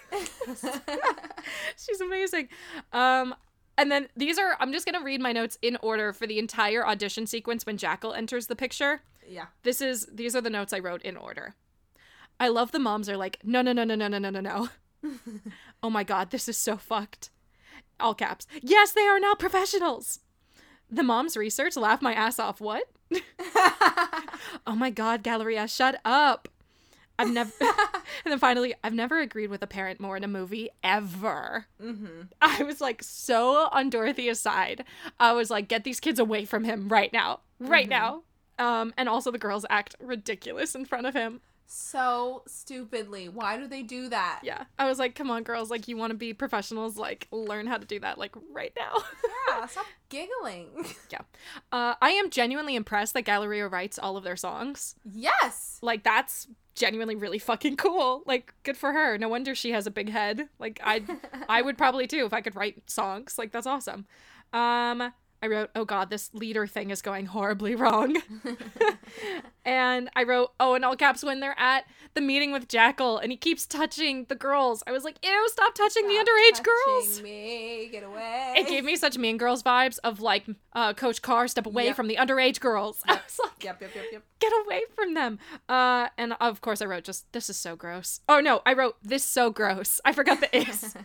She's 1.77 2.01
amazing. 2.01 2.49
Um, 2.93 3.35
and 3.79 3.91
then 3.91 4.09
these 4.17 4.39
are, 4.39 4.57
I'm 4.61 4.73
just 4.73 4.85
gonna 4.85 5.03
read 5.05 5.21
my 5.23 5.33
notes 5.33 5.57
in 5.63 5.79
order 5.81 6.13
for 6.13 6.27
the 6.27 6.39
entire 6.39 6.87
audition 6.87 7.27
sequence 7.27 7.65
when 7.65 7.79
Jackal 7.79 8.13
enters 8.13 8.47
the 8.49 8.57
picture. 8.57 9.01
yeah. 9.27 9.47
This 9.63 9.81
is 9.81 10.07
these 10.13 10.37
are 10.37 10.43
the 10.43 10.51
notes 10.51 10.73
I 10.75 10.81
wrote 10.81 11.01
in 11.03 11.17
order. 11.17 11.55
I 12.41 12.49
love 12.49 12.73
the 12.73 12.79
moms 12.79 13.09
are 13.09 13.17
like, 13.17 13.39
no, 13.43 13.63
no, 13.63 13.73
no, 13.73 13.85
no, 13.85 13.95
no, 13.95 14.09
no, 14.09 14.19
no, 14.19 14.31
no, 14.31 14.41
no. 14.41 14.69
oh 15.83 15.91
my 15.91 16.05
god, 16.05 16.31
this 16.31 16.49
is 16.49 16.57
so 16.59 16.77
fucked. 16.77 17.31
All 17.99 18.15
caps. 18.15 18.47
Yes, 18.63 18.93
they 18.93 19.07
are 19.07 19.19
now 19.19 19.35
professionals. 19.35 20.21
The 20.91 21.03
mom's 21.03 21.37
research 21.37 21.77
laugh 21.77 22.01
my 22.01 22.15
ass 22.15 22.39
off. 22.39 22.61
What? 22.61 22.85
oh 24.67 24.75
my 24.77 24.91
god, 24.91 25.23
Galleria, 25.23 25.67
shut 25.69 26.01
up. 26.05 26.49
I've 27.19 27.31
never, 27.31 27.53
and 27.61 28.33
then 28.33 28.39
finally, 28.39 28.75
I've 28.83 28.95
never 28.95 29.21
agreed 29.21 29.51
with 29.51 29.63
a 29.63 29.67
parent 29.67 30.01
more 30.01 30.17
in 30.17 30.25
a 30.25 30.29
movie 30.29 30.71
ever. 30.83 31.67
mm-hmm. 31.83 32.23
I 32.41 32.63
was 32.63 32.81
like 32.81 33.03
so 33.03 33.69
on 33.73 33.91
Dorothy's 33.91 34.41
side. 34.41 34.85
I 35.19 35.33
was 35.33 35.51
like, 35.51 35.69
get 35.69 35.85
these 35.85 36.01
kids 36.01 36.19
away 36.19 36.45
from 36.45 36.65
him 36.65 36.89
right 36.89 37.13
now, 37.13 37.41
right 37.59 37.89
now. 37.89 38.23
Um, 38.59 38.93
and 38.97 39.09
also 39.09 39.31
the 39.31 39.39
girls 39.39 39.65
act 39.71 39.95
ridiculous 40.01 40.75
in 40.75 40.85
front 40.85 41.07
of 41.07 41.15
him. 41.15 41.41
So 41.71 42.43
stupidly. 42.47 43.29
Why 43.29 43.59
do 43.59 43.67
they 43.69 43.83
do 43.83 44.09
that? 44.09 44.41
Yeah, 44.43 44.65
I 44.79 44.89
was 44.89 44.99
like, 44.99 45.15
come 45.15 45.31
on, 45.31 45.43
girls, 45.43 45.71
like 45.71 45.87
you 45.87 45.99
want 45.99 46.13
to 46.13 46.17
be 46.17 46.33
professionals, 46.33 46.97
like 46.97 47.29
learn 47.31 47.67
how 47.67 47.77
to 47.77 47.85
do 47.87 48.01
that, 48.01 48.17
like 48.19 48.35
right 48.53 48.73
now. 48.77 49.03
Yeah, 49.51 49.65
stop 49.67 49.87
giggling. 50.11 50.69
yeah, 51.11 51.21
uh, 51.73 51.95
I 52.03 52.11
am 52.11 52.29
genuinely 52.29 52.77
impressed 52.77 53.15
that 53.15 53.23
Galleria 53.23 53.67
writes 53.67 53.99
all 53.99 54.17
of 54.19 54.23
their 54.25 54.37
songs. 54.37 54.95
yes. 55.11 55.79
Like 55.81 56.03
that's 56.05 56.49
genuinely 56.75 57.17
really 57.17 57.39
fucking 57.39 57.77
cool. 57.77 58.23
Like 58.27 58.53
good 58.63 58.77
for 58.77 58.93
her. 58.93 59.17
No 59.19 59.29
wonder 59.29 59.55
she 59.55 59.73
has 59.73 59.87
a 59.87 59.91
big 59.91 60.11
head. 60.11 60.49
Like 60.59 60.81
I, 60.85 61.03
I 61.49 61.63
would 61.63 61.79
probably 61.79 62.07
too 62.15 62.25
if 62.27 62.33
I 62.35 62.41
could 62.43 62.57
write 62.57 62.89
songs. 62.91 63.37
Like 63.39 63.53
that's 63.53 63.67
awesome. 63.67 64.07
Um, 64.53 65.13
I 65.43 65.47
wrote, 65.47 65.71
oh 65.77 65.85
god, 65.85 66.11
this 66.11 66.31
leader 66.35 66.67
thing 66.67 66.91
is 66.91 67.01
going 67.03 67.27
horribly 67.27 67.75
wrong. 67.75 68.21
and 69.65 70.11
I 70.17 70.25
wrote, 70.25 70.53
oh, 70.59 70.75
in 70.75 70.85
all 70.85 70.97
caps 70.97 71.23
when 71.23 71.41
they're 71.41 71.59
at 71.59 71.85
the 72.15 72.21
meeting 72.21 72.53
with 72.53 72.69
Jackal 72.69 73.19
and 73.19 73.31
he 73.31 73.37
keeps 73.37 73.67
touching 73.67 74.27
the 74.29 74.35
girls. 74.35 74.83
I 74.87 74.93
was 74.93 75.05
like, 75.05 75.17
ew, 75.25 75.49
stop 75.51 75.75
touching 75.75 76.09
the 76.09 76.15
Stop 76.15 76.27
underage 76.27 76.65
girls. 76.65 77.23
Me, 77.23 77.89
get 77.93 78.03
away. 78.03 78.55
It 78.57 78.67
gave 78.69 78.85
me 78.85 78.97
such 78.97 79.17
Mean 79.19 79.37
Girls 79.37 79.63
vibes 79.63 79.99
of 80.03 80.21
like 80.21 80.47
uh, 80.73 80.95
Coach 80.95 81.23
Carr, 81.23 81.47
step 81.49 81.67
away 81.67 81.87
Yep. 81.87 81.97
from 81.97 82.09
the 82.09 82.17
underage 82.17 82.61
girls. 82.61 83.01
I 83.09 83.15
was 83.15 83.41
like, 83.45 83.63
Yep, 83.63 83.81
yep, 83.83 83.95
yep, 83.95 84.05
yep. 84.13 84.23
get 84.41 84.53
away 84.65 84.83
from 84.95 85.15
them. 85.15 85.39
Uh, 85.69 86.09
and 86.17 86.35
of 86.41 86.61
course 86.61 86.83
I 86.83 86.87
wrote 86.87 87.05
just 87.05 87.31
this 87.33 87.49
is 87.49 87.57
so 87.57 87.77
gross. 87.77 88.21
Oh 88.29 88.41
no, 88.41 88.63
I 88.67 88.73
wrote 88.73 88.97
this 89.03 89.25
so 89.25 89.51
gross. 89.51 90.01
I 90.05 90.13
forgot 90.13 90.41
the 90.41 90.57
is. 90.57 90.97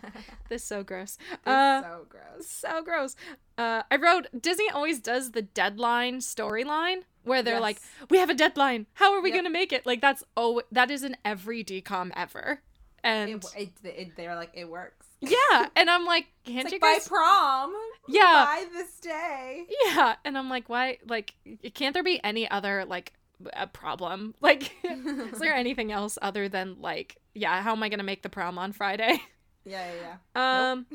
this 0.49 0.63
so 0.63 0.83
gross. 0.83 1.17
Uh, 1.45 1.81
so 1.81 2.05
gross. 2.09 2.47
so 2.47 2.81
gross. 2.83 3.15
Uh, 3.57 3.83
I 3.91 3.95
wrote 3.97 4.27
Disney 4.39 4.69
always 4.69 4.99
does 4.99 5.31
the 5.31 5.41
deadline 5.41 6.19
storyline 6.19 7.03
where 7.23 7.43
they're 7.43 7.55
Yes. 7.55 7.61
like, 7.61 7.81
we 8.09 8.17
have 8.17 8.29
a 8.29 8.33
deadline. 8.33 8.87
How 8.95 9.13
are 9.13 9.21
we 9.21 9.29
Yep. 9.29 9.37
gonna 9.39 9.49
make 9.49 9.71
it? 9.71 9.85
Like 9.85 10.01
that's 10.01 10.23
oh 10.35 10.61
that 10.71 10.89
is 10.91 11.03
in 11.03 11.15
every 11.23 11.63
DCOM 11.63 12.11
ever. 12.15 12.61
And 13.03 13.29
It, 13.29 13.45
it, 13.57 13.69
it, 13.83 14.15
they're 14.15 14.35
like, 14.35 14.51
it 14.53 14.69
works. 14.69 15.07
yeah, 15.19 15.67
and 15.75 15.89
I'm 15.89 16.05
like, 16.05 16.27
can't 16.45 16.65
It's 16.65 16.71
you 16.73 16.79
like 16.81 17.03
by 17.03 17.07
prom. 17.07 17.73
Yeah. 18.07 18.45
By 18.47 18.65
this 18.71 18.97
day. 18.99 19.65
Yeah, 19.85 20.15
and 20.23 20.37
I'm 20.37 20.49
like, 20.49 20.69
why? 20.69 20.97
Like, 21.07 21.33
can't 21.73 21.93
there 21.93 22.03
be 22.03 22.19
any 22.23 22.49
other 22.49 22.85
like 22.85 23.13
a 23.53 23.67
problem? 23.67 24.35
Like, 24.41 24.71
is 24.83 25.39
there 25.39 25.53
anything 25.63 25.91
else 25.91 26.17
other 26.21 26.47
than 26.49 26.77
like, 26.81 27.17
yeah, 27.35 27.61
how 27.61 27.73
am 27.73 27.83
I 27.83 27.89
gonna 27.89 28.03
make 28.03 28.21
the 28.23 28.29
prom 28.29 28.57
on 28.57 28.71
Friday? 28.71 29.21
Yeah, 29.65 29.85
yeah, 29.93 30.17
yeah. 30.35 30.71
Um, 30.71 30.85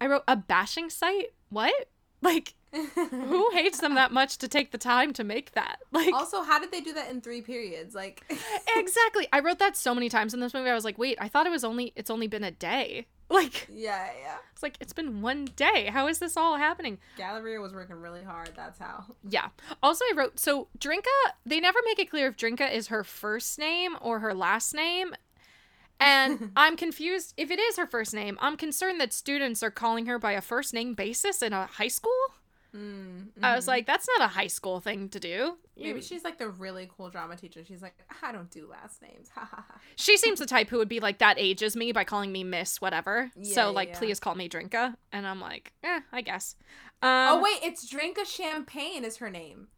I 0.00 0.06
wrote 0.06 0.24
a 0.28 0.34
bashing 0.36 0.88
site. 0.90 1.32
What? 1.50 1.88
Like, 2.20 2.54
who 2.72 3.50
hates 3.52 3.80
them 3.80 3.94
that 3.94 4.12
much 4.12 4.38
to 4.38 4.48
take 4.48 4.72
the 4.72 4.78
time 4.78 5.12
to 5.14 5.24
make 5.24 5.52
that? 5.52 5.78
Like, 5.92 6.12
also, 6.14 6.42
how 6.42 6.58
did 6.58 6.72
they 6.72 6.80
do 6.80 6.92
that 6.94 7.10
in 7.10 7.20
three 7.20 7.40
periods? 7.40 7.94
Like, 7.94 8.22
exactly. 8.76 9.26
I 9.32 9.40
wrote 9.40 9.58
that 9.58 9.76
so 9.76 9.94
many 9.94 10.08
times 10.08 10.34
in 10.34 10.40
this 10.40 10.52
movie. 10.54 10.68
I 10.68 10.74
was 10.74 10.84
like, 10.84 10.98
wait, 10.98 11.16
I 11.20 11.28
thought 11.28 11.46
it 11.46 11.50
was 11.50 11.64
only 11.64 11.92
it's 11.96 12.10
only 12.10 12.26
been 12.26 12.44
a 12.44 12.50
day. 12.50 13.06
Like, 13.30 13.68
yeah, 13.70 14.08
yeah. 14.22 14.36
it's 14.54 14.62
like 14.62 14.78
it's 14.80 14.94
been 14.94 15.20
one 15.20 15.48
day. 15.54 15.90
How 15.92 16.08
is 16.08 16.18
this 16.18 16.34
all 16.34 16.56
happening? 16.56 16.96
Galleria 17.18 17.60
was 17.60 17.74
working 17.74 17.96
really 17.96 18.24
hard. 18.24 18.52
That's 18.56 18.78
how. 18.78 19.04
Yeah. 19.28 19.48
Also, 19.82 20.02
I 20.10 20.14
wrote 20.16 20.38
so 20.38 20.68
Drinka. 20.78 21.10
They 21.44 21.60
never 21.60 21.78
make 21.84 21.98
it 21.98 22.08
clear 22.08 22.28
if 22.28 22.38
Drinka 22.38 22.74
is 22.74 22.86
her 22.86 23.04
first 23.04 23.58
name 23.58 23.98
or 24.00 24.20
her 24.20 24.32
last 24.32 24.72
name. 24.72 25.14
And 26.00 26.52
I'm 26.56 26.76
confused. 26.76 27.34
If 27.36 27.50
it 27.50 27.58
is 27.58 27.76
her 27.76 27.86
first 27.86 28.14
name, 28.14 28.38
I'm 28.40 28.56
concerned 28.56 29.00
that 29.00 29.12
students 29.12 29.62
are 29.62 29.70
calling 29.70 30.06
her 30.06 30.18
by 30.18 30.32
a 30.32 30.40
first 30.40 30.72
name 30.74 30.94
basis 30.94 31.42
in 31.42 31.52
a 31.52 31.66
high 31.66 31.88
school. 31.88 32.12
I 33.42 33.56
was 33.56 33.66
like, 33.66 33.86
that's 33.86 34.06
not 34.18 34.28
a 34.28 34.32
high 34.32 34.46
school 34.46 34.80
thing 34.80 35.08
to 35.10 35.20
do. 35.20 35.56
Mm-hmm. 35.76 35.82
Maybe 35.82 36.00
she's 36.00 36.22
like 36.22 36.38
the 36.38 36.48
really 36.48 36.88
cool 36.96 37.08
drama 37.08 37.36
teacher. 37.36 37.64
She's 37.64 37.82
like, 37.82 37.96
I 38.22 38.30
don't 38.30 38.50
do 38.50 38.68
last 38.68 39.00
names. 39.02 39.30
Ha 39.34 39.48
ha 39.50 39.64
ha. 39.66 39.80
she 39.96 40.16
seems 40.18 40.38
the 40.38 40.46
type 40.46 40.68
who 40.68 40.78
would 40.78 40.88
be 40.88 41.00
like, 41.00 41.18
that 41.18 41.38
ages 41.38 41.76
me 41.76 41.92
by 41.92 42.04
calling 42.04 42.30
me 42.30 42.44
Miss 42.44 42.80
whatever. 42.80 43.30
Yeah, 43.36 43.54
so, 43.54 43.72
like, 43.72 43.90
yeah. 43.90 43.98
please 43.98 44.20
call 44.20 44.34
me 44.34 44.48
Drinka. 44.48 44.96
And 45.12 45.26
I'm 45.26 45.40
like, 45.40 45.72
eh, 45.82 46.00
I 46.12 46.20
guess. 46.20 46.56
Um, 47.00 47.08
oh 47.10 47.42
wait, 47.42 47.58
it's 47.62 47.88
Drinka 47.90 48.24
Champagne 48.24 49.04
is 49.04 49.16
her 49.18 49.30
name. 49.30 49.68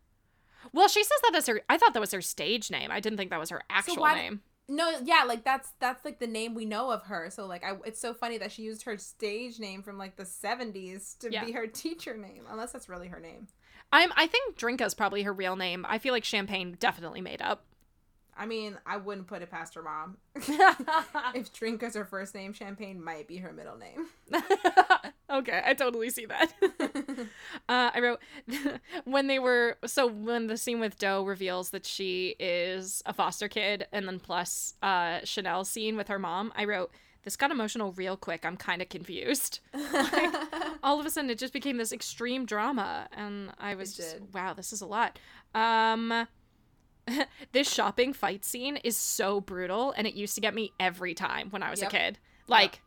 Well, 0.72 0.88
she 0.88 1.02
says 1.02 1.18
that 1.22 1.36
as 1.36 1.46
her. 1.46 1.62
I 1.68 1.78
thought 1.78 1.94
that 1.94 2.00
was 2.00 2.12
her 2.12 2.22
stage 2.22 2.70
name. 2.70 2.90
I 2.90 3.00
didn't 3.00 3.16
think 3.16 3.30
that 3.30 3.40
was 3.40 3.50
her 3.50 3.62
actual 3.70 3.96
why- 3.96 4.14
name. 4.14 4.40
No, 4.72 5.00
yeah, 5.02 5.24
like 5.26 5.44
that's 5.44 5.72
that's 5.80 6.04
like 6.04 6.20
the 6.20 6.28
name 6.28 6.54
we 6.54 6.64
know 6.64 6.92
of 6.92 7.02
her. 7.04 7.28
So 7.28 7.44
like, 7.46 7.64
I 7.64 7.76
it's 7.84 8.00
so 8.00 8.14
funny 8.14 8.38
that 8.38 8.52
she 8.52 8.62
used 8.62 8.84
her 8.84 8.96
stage 8.96 9.58
name 9.58 9.82
from 9.82 9.98
like 9.98 10.14
the 10.16 10.22
'70s 10.22 11.18
to 11.18 11.32
Yeah. 11.32 11.44
be 11.44 11.50
her 11.52 11.66
teacher 11.66 12.16
name, 12.16 12.44
unless 12.48 12.70
that's 12.70 12.88
really 12.88 13.08
her 13.08 13.18
name. 13.18 13.48
I'm. 13.92 14.12
I 14.14 14.28
think 14.28 14.56
Drinka's 14.56 14.94
probably 14.94 15.24
her 15.24 15.32
real 15.32 15.56
name. 15.56 15.84
I 15.88 15.98
feel 15.98 16.12
like 16.14 16.22
Champagne 16.24 16.76
definitely 16.78 17.20
made 17.20 17.42
up. 17.42 17.64
I 18.40 18.46
mean, 18.46 18.78
I 18.86 18.96
wouldn't 18.96 19.26
put 19.26 19.42
it 19.42 19.50
past 19.50 19.74
her 19.74 19.82
mom. 19.82 20.16
if 21.34 21.52
Drink 21.52 21.82
is 21.82 21.94
her 21.94 22.06
first 22.06 22.34
name, 22.34 22.54
Champagne 22.54 23.02
might 23.04 23.28
be 23.28 23.36
her 23.36 23.52
middle 23.52 23.76
name. 23.76 24.06
okay, 25.30 25.62
I 25.62 25.74
totally 25.74 26.08
see 26.08 26.24
that. 26.24 26.50
uh, 27.68 27.90
I 27.94 28.00
wrote 28.00 28.20
when 29.04 29.26
they 29.26 29.38
were 29.38 29.76
so 29.84 30.06
when 30.06 30.46
the 30.46 30.56
scene 30.56 30.80
with 30.80 30.98
Doe 30.98 31.22
reveals 31.22 31.68
that 31.70 31.84
she 31.84 32.34
is 32.40 33.02
a 33.04 33.12
foster 33.12 33.46
kid, 33.46 33.86
and 33.92 34.08
then 34.08 34.18
plus 34.18 34.72
uh, 34.82 35.20
Chanel's 35.22 35.68
scene 35.68 35.98
with 35.98 36.08
her 36.08 36.18
mom. 36.18 36.50
I 36.56 36.64
wrote 36.64 36.90
this 37.24 37.36
got 37.36 37.50
emotional 37.50 37.92
real 37.92 38.16
quick. 38.16 38.46
I'm 38.46 38.56
kind 38.56 38.80
of 38.80 38.88
confused. 38.88 39.60
Like, 39.74 40.34
all 40.82 40.98
of 40.98 41.04
a 41.04 41.10
sudden, 41.10 41.28
it 41.28 41.36
just 41.38 41.52
became 41.52 41.76
this 41.76 41.92
extreme 41.92 42.46
drama, 42.46 43.06
and 43.12 43.50
I 43.58 43.74
was 43.74 43.92
It 43.92 43.96
just 43.96 44.14
did. 44.14 44.32
wow, 44.34 44.54
this 44.54 44.72
is 44.72 44.80
a 44.80 44.86
lot. 44.86 45.18
Um. 45.54 46.26
this 47.52 47.70
shopping 47.72 48.12
fight 48.12 48.44
scene 48.44 48.76
is 48.78 48.96
so 48.96 49.40
brutal 49.40 49.92
and 49.96 50.06
it 50.06 50.14
used 50.14 50.34
to 50.34 50.40
get 50.40 50.54
me 50.54 50.72
every 50.78 51.14
time 51.14 51.50
when 51.50 51.62
I 51.62 51.70
was 51.70 51.80
Yep. 51.80 51.88
a 51.92 51.96
kid. 51.96 52.18
Like, 52.46 52.80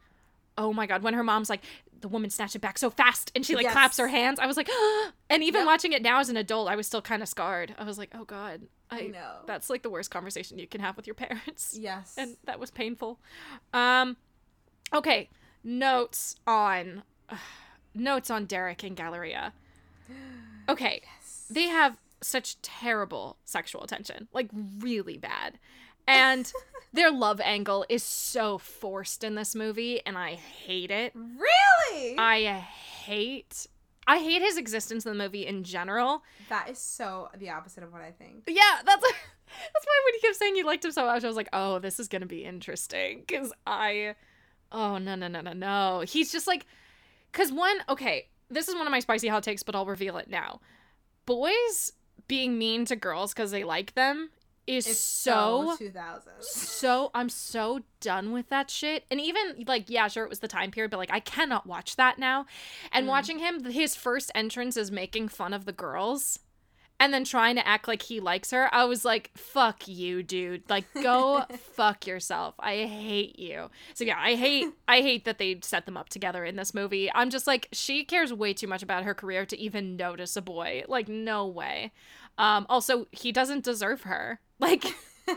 oh 0.58 0.74
my 0.74 0.86
god, 0.88 1.04
when 1.04 1.14
her 1.14 1.24
mom's 1.24 1.50
like, 1.50 1.62
the 2.00 2.08
woman 2.10 2.30
snatched 2.30 2.56
it 2.56 2.60
back 2.60 2.78
so 2.78 2.90
fast 2.90 3.32
and 3.36 3.46
she 3.46 3.56
like 3.56 3.64
Yes. 3.64 3.72
claps 3.74 3.98
her 3.98 4.08
hands. 4.10 4.38
I 4.40 4.46
was 4.46 4.58
like, 4.58 4.70
and 5.30 5.42
even 5.44 5.60
Yep. 5.62 5.66
watching 5.68 5.94
it 5.94 6.02
now 6.02 6.20
as 6.20 6.30
an 6.30 6.38
adult, 6.38 6.70
I 6.70 6.76
was 6.76 6.86
still 6.88 7.02
kind 7.02 7.22
of 7.22 7.30
scarred. 7.30 7.74
I 7.78 7.84
was 7.86 7.98
like, 7.98 8.12
oh 8.14 8.26
god, 8.26 8.62
I, 8.92 9.00
I 9.00 9.08
know. 9.08 9.38
That's 9.48 9.70
like 9.70 9.82
the 9.84 9.90
worst 9.90 10.12
conversation 10.12 10.60
you 10.60 10.68
can 10.68 10.82
have 10.82 10.96
with 10.98 11.08
your 11.08 11.14
parents. 11.16 11.78
yes. 11.80 12.16
And 12.18 12.36
that 12.46 12.60
was 12.60 12.72
painful. 12.72 13.20
Um, 13.74 14.18
okay, 14.94 15.30
notes 15.64 16.36
on 16.46 17.04
notes 17.96 18.30
on 18.30 18.46
Derek 18.46 18.84
and 18.84 18.96
Galleria. 18.96 19.54
Okay, 20.70 21.02
they 21.50 21.68
have 21.68 21.98
such 22.24 22.62
terrible 22.62 23.38
sexual 23.46 23.84
attention, 23.84 24.28
like 24.34 24.50
really 24.80 25.18
bad. 25.18 25.60
And 26.08 26.52
their 26.94 27.12
love 27.12 27.40
angle 27.42 27.86
is 27.90 28.04
so 28.04 28.58
forced 28.58 29.24
in 29.24 29.36
this 29.36 29.56
movie, 29.56 30.06
and 30.06 30.18
I 30.18 30.34
hate 30.36 30.92
it. 30.92 31.14
really? 31.16 32.18
I 32.18 32.60
hate 32.60 33.68
I 34.08 34.20
hate 34.20 34.42
his 34.42 34.58
existence 34.58 35.06
in 35.06 35.18
the 35.18 35.24
movie 35.24 35.46
in 35.46 35.64
general. 35.64 36.24
that 36.50 36.70
is 36.70 36.78
so 36.78 37.30
the 37.38 37.50
opposite 37.50 37.84
of 37.84 37.94
what 37.94 38.02
I 38.02 38.12
think. 38.12 38.44
Yeah, 38.48 38.82
that's 38.86 39.02
that's 39.02 39.86
why 39.86 40.02
when 40.06 40.14
he 40.16 40.20
kept 40.20 40.36
saying 40.36 40.56
he 40.56 40.64
liked 40.64 40.84
him 40.86 40.92
so 40.92 41.06
much, 41.06 41.24
I 41.24 41.28
was 41.28 41.36
like, 41.36 41.50
oh, 41.54 41.80
this 41.80 42.00
is 42.00 42.08
gonna 42.08 42.26
be 42.26 42.44
interesting 42.44 43.24
because 43.26 43.54
I, 43.66 44.16
oh 44.72 44.98
no 44.98 45.16
no 45.16 45.28
no 45.28 45.42
no 45.42 45.54
no, 45.54 46.04
he's 46.06 46.32
just 46.32 46.48
like, 46.48 46.66
because 47.32 47.52
one, 47.52 47.78
okay, 47.90 48.28
this 48.50 48.68
is 48.68 48.76
one 48.76 48.88
of 48.88 48.92
my 48.92 49.00
spicy 49.00 49.28
hot 49.28 49.44
takes, 49.44 49.64
but 49.64 49.76
I'll 49.76 49.86
reveal 49.86 50.18
it 50.18 50.30
now. 50.30 50.60
Boys 51.26 51.94
being 52.28 52.58
mean 52.58 52.86
to 52.86 52.96
girls 52.96 53.34
because 53.34 53.52
they 53.52 53.64
like 53.64 53.96
them 53.96 54.30
is 54.66 54.88
It's 54.88 55.00
so 55.00 55.72
so 55.72 55.78
2000. 55.78 56.32
so 56.42 57.12
I'm 57.14 57.30
so 57.30 57.82
done 58.00 58.32
with 58.32 58.50
that 58.50 58.70
shit. 58.70 59.06
And 59.12 59.20
even 59.20 59.66
like 59.68 59.90
yeah, 59.90 60.08
sure 60.08 60.24
it 60.24 60.30
was 60.30 60.40
the 60.40 60.48
time 60.48 60.72
period, 60.72 60.92
but 60.92 60.98
like 60.98 61.12
I 61.12 61.20
cannot 61.20 61.68
watch 61.68 61.96
that 61.98 62.18
now. 62.18 62.46
And 62.92 63.06
mm. 63.06 63.10
watching 63.10 63.40
him 63.40 63.64
his 63.66 63.96
first 63.96 64.32
entrance 64.34 64.78
is 64.78 64.92
making 64.92 65.30
fun 65.30 65.54
of 65.54 65.66
the 65.66 65.74
girls 65.74 66.40
and 67.00 67.14
then 67.14 67.24
trying 67.24 67.56
to 67.56 67.68
act 67.68 67.88
like 67.88 68.04
he 68.04 68.20
likes 68.20 68.52
her. 68.52 68.74
I 68.74 68.86
was 68.86 69.04
like, 69.04 69.32
"Fuck 69.36 69.88
you, 69.88 70.24
dude. 70.24 70.70
Like 70.70 70.86
go 70.94 71.46
fuck 71.58 72.08
yourself. 72.08 72.56
I 72.60 72.86
hate 72.86 73.38
you." 73.38 73.70
So 73.94 74.04
yeah, 74.04 74.18
I 74.18 74.36
hate 74.36 74.68
I 74.88 75.02
hate 75.02 75.26
that 75.26 75.38
they 75.38 75.60
set 75.62 75.86
them 75.86 75.98
up 75.98 76.10
together 76.10 76.46
in 76.46 76.56
this 76.56 76.74
movie. 76.74 77.12
I'm 77.14 77.30
just 77.30 77.48
like 77.48 77.68
she 77.72 78.04
cares 78.06 78.32
way 78.34 78.54
too 78.54 78.68
much 78.68 78.84
about 78.84 79.04
her 79.04 79.14
career 79.14 79.46
to 79.46 79.60
even 79.60 79.96
notice 79.98 80.36
a 80.36 80.42
boy. 80.42 80.84
Like 80.88 81.08
no 81.08 81.46
way. 81.46 81.92
Um 82.38 82.66
also, 82.70 83.08
he 83.12 83.32
doesn't 83.32 83.64
deserve 83.64 84.04
her. 84.04 84.40
Like 84.60 84.86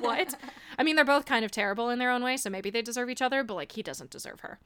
what? 0.01 0.37
I 0.79 0.85
mean, 0.85 0.95
they're 0.95 1.05
both 1.05 1.27
kind 1.27 1.45
of 1.45 1.51
terrible 1.51 1.91
in 1.91 1.99
their 1.99 2.13
own 2.13 2.23
way, 2.23 2.37
so 2.37 2.49
maybe 2.49 2.71
they 2.71 2.83
deserve 2.83 3.11
each 3.11 3.23
other, 3.23 3.43
but 3.43 3.55
like 3.55 3.73
he 3.73 3.83
doesn't 3.83 4.11
deserve 4.11 4.41
her. 4.41 4.61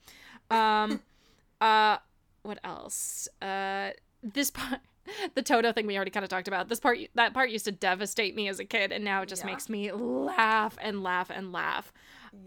Um 0.55 1.01
uh 1.61 1.97
what 2.43 2.59
else? 2.63 3.27
Uh 3.41 3.91
this 4.21 4.51
part 4.51 4.81
the 5.35 5.41
Toto 5.41 5.71
thing 5.73 5.87
we 5.87 5.95
already 5.95 6.11
kind 6.11 6.23
of 6.23 6.29
talked 6.29 6.47
about. 6.47 6.69
This 6.69 6.79
part 6.79 6.97
that 7.15 7.33
part 7.33 7.49
used 7.49 7.65
to 7.65 7.71
devastate 7.71 8.35
me 8.35 8.47
as 8.47 8.59
a 8.59 8.65
kid 8.65 8.91
and 8.91 9.03
now 9.03 9.21
it 9.21 9.29
just 9.29 9.43
Yeah. 9.43 9.47
makes 9.51 9.69
me 9.69 9.91
laugh 9.91 10.77
and 10.81 11.03
laugh 11.03 11.29
and 11.29 11.51
laugh. 11.51 11.91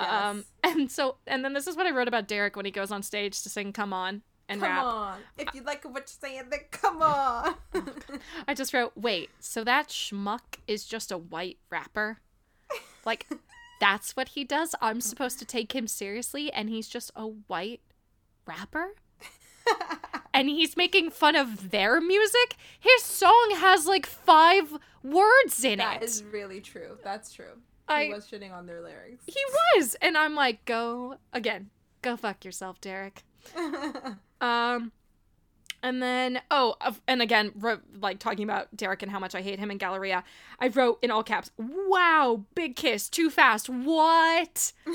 Um 0.00 0.44
Yes. 0.64 0.72
and 0.76 0.90
so 0.90 1.16
and 1.26 1.44
then 1.44 1.52
this 1.52 1.66
is 1.66 1.76
what 1.76 1.86
I 1.86 1.90
wrote 1.90 2.08
about 2.08 2.26
Derek 2.28 2.56
when 2.56 2.64
he 2.64 2.70
goes 2.70 2.90
on 2.90 3.02
stage 3.02 3.42
to 3.42 3.48
sing 3.50 3.72
Come 3.72 3.92
On 3.92 4.22
and 4.48 4.60
Come 4.60 4.70
rap. 4.70 4.84
on. 4.84 5.18
If 5.38 5.54
you 5.54 5.62
like 5.62 5.84
what 5.84 5.94
you're 6.22 6.30
saying, 6.30 6.44
then 6.50 6.60
come 6.70 7.00
on. 7.02 7.54
I 8.48 8.52
just 8.54 8.74
wrote, 8.74 8.92
wait, 8.94 9.30
so 9.40 9.64
that 9.64 9.88
schmuck 9.88 10.58
is 10.66 10.84
just 10.84 11.10
a 11.10 11.16
white 11.18 11.58
rapper? 11.70 12.18
Like, 13.06 13.26
that's 13.80 14.14
what 14.16 14.28
he 14.28 14.44
does? 14.44 14.74
I'm 14.82 15.00
supposed 15.00 15.38
to 15.38 15.44
take 15.46 15.74
him 15.74 15.86
seriously 15.86 16.52
and 16.52 16.68
he's 16.68 16.88
just 16.88 17.10
a 17.16 17.26
white 17.26 17.80
rapper? 18.46 18.94
And 20.34 20.48
he's 20.50 20.76
making 20.76 21.10
fun 21.10 21.34
of 21.36 21.70
their 21.70 22.00
music? 22.00 22.56
His 22.78 23.02
song 23.02 23.52
has 23.56 23.86
like 23.86 24.04
five 24.04 24.74
words 25.02 25.64
in 25.64 25.78
that 25.78 26.00
That 26.00 26.06
is 26.06 26.22
really 26.24 26.60
true. 26.60 26.98
That's 27.02 27.32
true. 27.32 27.58
I- 27.88 28.04
he 28.04 28.12
was 28.12 28.26
shitting 28.26 28.52
on 28.52 28.66
their 28.66 28.80
lyrics. 28.82 29.24
He 29.26 29.40
was. 29.76 29.94
And 30.02 30.16
I'm 30.18 30.34
like, 30.34 30.64
go 30.64 31.16
again. 31.32 31.70
Go 32.02 32.16
fuck 32.16 32.44
yourself, 32.44 32.80
Derek. 32.80 33.22
Um, 34.40 34.92
and 35.84 36.02
then 36.02 36.40
oh, 36.50 36.74
and 37.06 37.22
again, 37.22 37.52
wrote, 37.54 37.82
like 38.00 38.18
talking 38.18 38.42
about 38.42 38.74
Derek 38.76 39.02
and 39.02 39.12
how 39.12 39.18
much 39.18 39.34
I 39.34 39.42
hate 39.42 39.58
him 39.58 39.70
in 39.70 39.78
Galleria. 39.78 40.24
I 40.58 40.68
wrote 40.68 40.98
in 41.02 41.10
all 41.10 41.22
caps, 41.22 41.50
"Wow, 41.58 42.44
big 42.54 42.74
kiss, 42.74 43.08
too 43.08 43.30
fast." 43.30 43.68
What? 43.68 44.72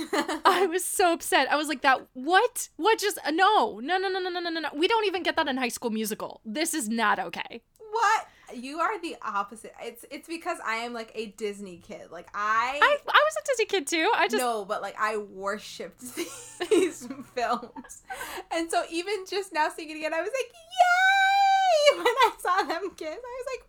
I 0.44 0.68
was 0.70 0.84
so 0.84 1.14
upset. 1.14 1.50
I 1.52 1.56
was 1.56 1.68
like, 1.68 1.82
"That 1.82 2.08
what? 2.14 2.70
What? 2.76 3.00
Just 3.00 3.20
no, 3.32 3.80
no, 3.80 3.98
no, 3.98 4.10
no, 4.10 4.20
no, 4.20 4.30
no, 4.30 4.40
no, 4.40 4.50
no, 4.50 4.60
no. 4.60 4.70
We 4.74 4.88
don't 4.88 5.06
even 5.06 5.24
get 5.24 5.36
that 5.38 5.48
in 5.48 5.58
High 5.58 5.70
School 5.70 5.92
Musical. 5.92 6.42
This 6.44 6.74
is 6.74 6.90
not 6.90 7.20
okay." 7.20 7.62
what? 7.92 8.28
You 8.54 8.80
are 8.80 9.00
the 9.02 9.16
opposite. 9.22 9.74
It's 9.82 10.06
it's 10.12 10.28
because 10.28 10.58
I 10.66 10.76
am 10.78 10.94
like 10.94 11.12
a 11.16 11.28
Disney 11.28 11.78
kid. 11.78 12.12
Like 12.12 12.28
I, 12.34 12.80
I 12.82 12.98
I 13.08 13.24
was 13.26 13.36
a 13.38 13.46
Disney 13.48 13.66
kid 13.66 13.88
too. 13.88 14.12
I 14.16 14.28
just 14.28 14.42
no, 14.42 14.66
but 14.66 14.82
like 14.82 14.96
I 15.00 15.18
worshipped 15.18 16.02
these 16.70 17.08
films, 17.36 18.04
and 18.52 18.70
so 18.70 18.84
even 18.92 19.26
just 19.30 19.54
now 19.54 19.70
seeing 19.70 19.90
it 19.90 19.98
again, 19.98 20.14
I 20.14 20.22
was 20.22 20.32
like, 20.32 20.52
"Yay!" 20.80 21.98
When 21.98 22.06
I 22.08 22.32
saw 22.40 22.64
them 22.64 22.92
kiss, 22.96 23.18
I 23.18 23.44
was 23.44 23.48
like, 23.54 23.64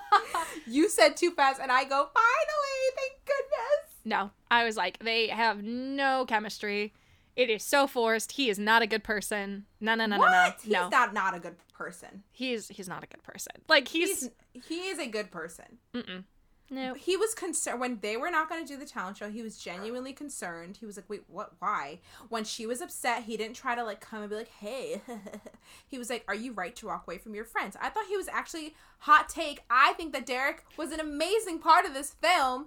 "Finally!" 0.00 0.46
you 0.66 0.88
said 0.88 1.16
too 1.16 1.30
fast, 1.30 1.60
and 1.60 1.72
I 1.72 1.84
go, 1.84 2.08
"Finally! 2.14 2.96
Thank 2.96 3.12
goodness!" 3.24 3.96
no. 4.04 4.30
I 4.50 4.64
was 4.64 4.76
like, 4.76 5.00
they 5.00 5.28
have 5.28 5.62
no 5.62 6.24
chemistry. 6.26 6.94
It 7.34 7.50
is 7.50 7.62
so 7.62 7.86
forced. 7.86 8.32
He 8.32 8.48
is 8.48 8.58
not 8.58 8.80
a 8.80 8.86
good 8.86 9.04
person. 9.04 9.66
No, 9.80 9.94
no, 9.94 10.06
no, 10.06 10.18
what? 10.18 10.30
no, 10.30 10.44
no. 10.44 10.52
He's 10.62 10.72
no. 10.72 10.88
not 10.88 11.12
not 11.12 11.34
a 11.36 11.40
good 11.40 11.56
person. 11.76 12.22
He's 12.32 12.68
he's 12.68 12.88
not 12.88 13.04
a 13.04 13.06
good 13.06 13.22
person. 13.22 13.52
Like 13.68 13.88
he's, 13.88 14.30
He's 14.52 14.64
he 14.66 14.74
is 14.88 14.98
a 14.98 15.06
good 15.06 15.30
person. 15.30 15.78
mm-mm. 15.94 16.24
no. 16.70 16.94
He 16.94 17.16
was 17.16 17.34
concerned 17.34 17.80
when 17.80 17.98
they 18.00 18.16
were 18.16 18.30
not 18.30 18.48
going 18.48 18.64
to 18.64 18.66
do 18.72 18.78
the 18.78 18.86
talent 18.86 19.18
show. 19.18 19.30
He 19.30 19.42
was 19.42 19.58
genuinely 19.58 20.12
concerned. 20.12 20.78
He 20.78 20.86
was 20.86 20.96
like, 20.96 21.08
"Wait, 21.08 21.22
what? 21.28 21.52
Why?" 21.58 22.00
When 22.28 22.44
she 22.44 22.66
was 22.66 22.80
upset, 22.80 23.24
he 23.24 23.36
didn't 23.36 23.56
try 23.56 23.74
to 23.74 23.84
like 23.84 24.00
come 24.00 24.20
and 24.22 24.30
be 24.30 24.36
like, 24.36 24.48
"Hey." 24.60 25.00
he 25.86 25.98
was 25.98 26.10
like, 26.10 26.24
"Are 26.28 26.34
you 26.34 26.52
right 26.52 26.74
to 26.76 26.86
walk 26.86 27.04
away 27.06 27.18
from 27.18 27.34
your 27.34 27.44
friends?" 27.44 27.76
I 27.80 27.88
thought 27.90 28.06
he 28.08 28.16
was 28.16 28.28
actually 28.28 28.74
hot 29.00 29.28
take. 29.28 29.60
I 29.70 29.92
think 29.94 30.12
that 30.14 30.26
Derek 30.26 30.64
was 30.76 30.92
an 30.92 31.00
amazing 31.00 31.58
part 31.60 31.84
of 31.84 31.94
this 31.94 32.14
film, 32.14 32.66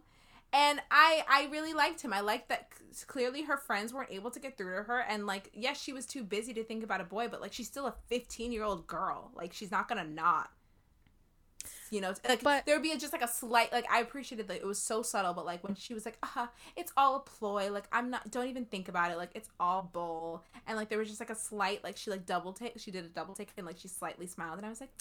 and 0.54 0.82
I 0.92 1.24
I 1.30 1.48
really 1.52 1.74
liked 1.74 2.02
him. 2.02 2.14
I 2.14 2.22
liked 2.22 2.50
that 2.50 2.70
clearly 3.08 3.44
her 3.44 3.58
friends 3.58 3.94
weren't 3.94 4.12
able 4.12 4.32
to 4.32 4.40
get 4.40 4.58
through 4.58 4.76
to 4.78 4.84
her, 4.84 5.00
and 5.00 5.26
like, 5.26 5.50
yes, 5.54 5.82
she 5.82 5.94
was 5.94 6.06
too 6.06 6.24
busy 6.24 6.54
to 6.54 6.64
think 6.64 6.84
about 6.84 7.02
a 7.02 7.06
boy, 7.06 7.28
but 7.28 7.42
like, 7.42 7.54
she's 7.54 7.68
still 7.68 7.88
a 7.88 7.96
15 8.08 8.52
year 8.52 8.64
old 8.64 8.88
girl. 8.88 9.32
Like, 9.36 9.54
she's 9.54 9.72
not 9.72 9.88
gonna 9.88 10.06
not 10.06 10.50
you 11.92 12.02
know, 12.02 12.14
like 12.28 12.44
But- 12.44 12.66
there 12.66 12.76
would 12.76 12.84
be 12.84 12.96
just 12.98 13.14
like 13.14 13.22
a 13.24 13.28
slight 13.28 13.72
like 13.72 13.86
I 13.92 14.00
appreciated 14.00 14.48
that 14.48 14.58
it 14.58 14.66
was 14.66 14.80
so 14.80 15.02
subtle, 15.02 15.34
but 15.34 15.46
like 15.46 15.64
when 15.64 15.76
she 15.76 15.94
was 15.94 16.06
like, 16.06 16.18
uh 16.36 16.48
it's 16.76 16.92
all 16.96 17.16
a 17.16 17.20
ploy, 17.20 17.72
like 17.72 17.86
I'm 17.92 18.10
not 18.10 18.30
don't 18.32 18.48
even 18.48 18.66
think 18.66 18.88
about 18.90 19.12
it, 19.12 19.18
like 19.18 19.32
it's 19.36 19.50
all 19.60 19.90
bull. 19.92 20.44
And 20.68 20.78
like 20.78 20.90
there 20.90 21.00
was 21.00 21.08
just 21.08 21.20
like 21.20 21.30
a 21.30 21.36
slight 21.36 21.84
like 21.84 21.98
she 21.98 22.12
like 22.12 22.26
double 22.26 22.54
take 22.54 22.80
she 22.80 22.92
did 22.92 23.06
a 23.06 23.10
double 23.10 23.34
take 23.34 23.50
and 23.58 23.66
like 23.66 23.78
she 23.78 23.88
slightly 23.88 24.28
smiled 24.28 24.58
and 24.58 24.66
I 24.66 24.70
was 24.70 24.82
like, 24.82 24.92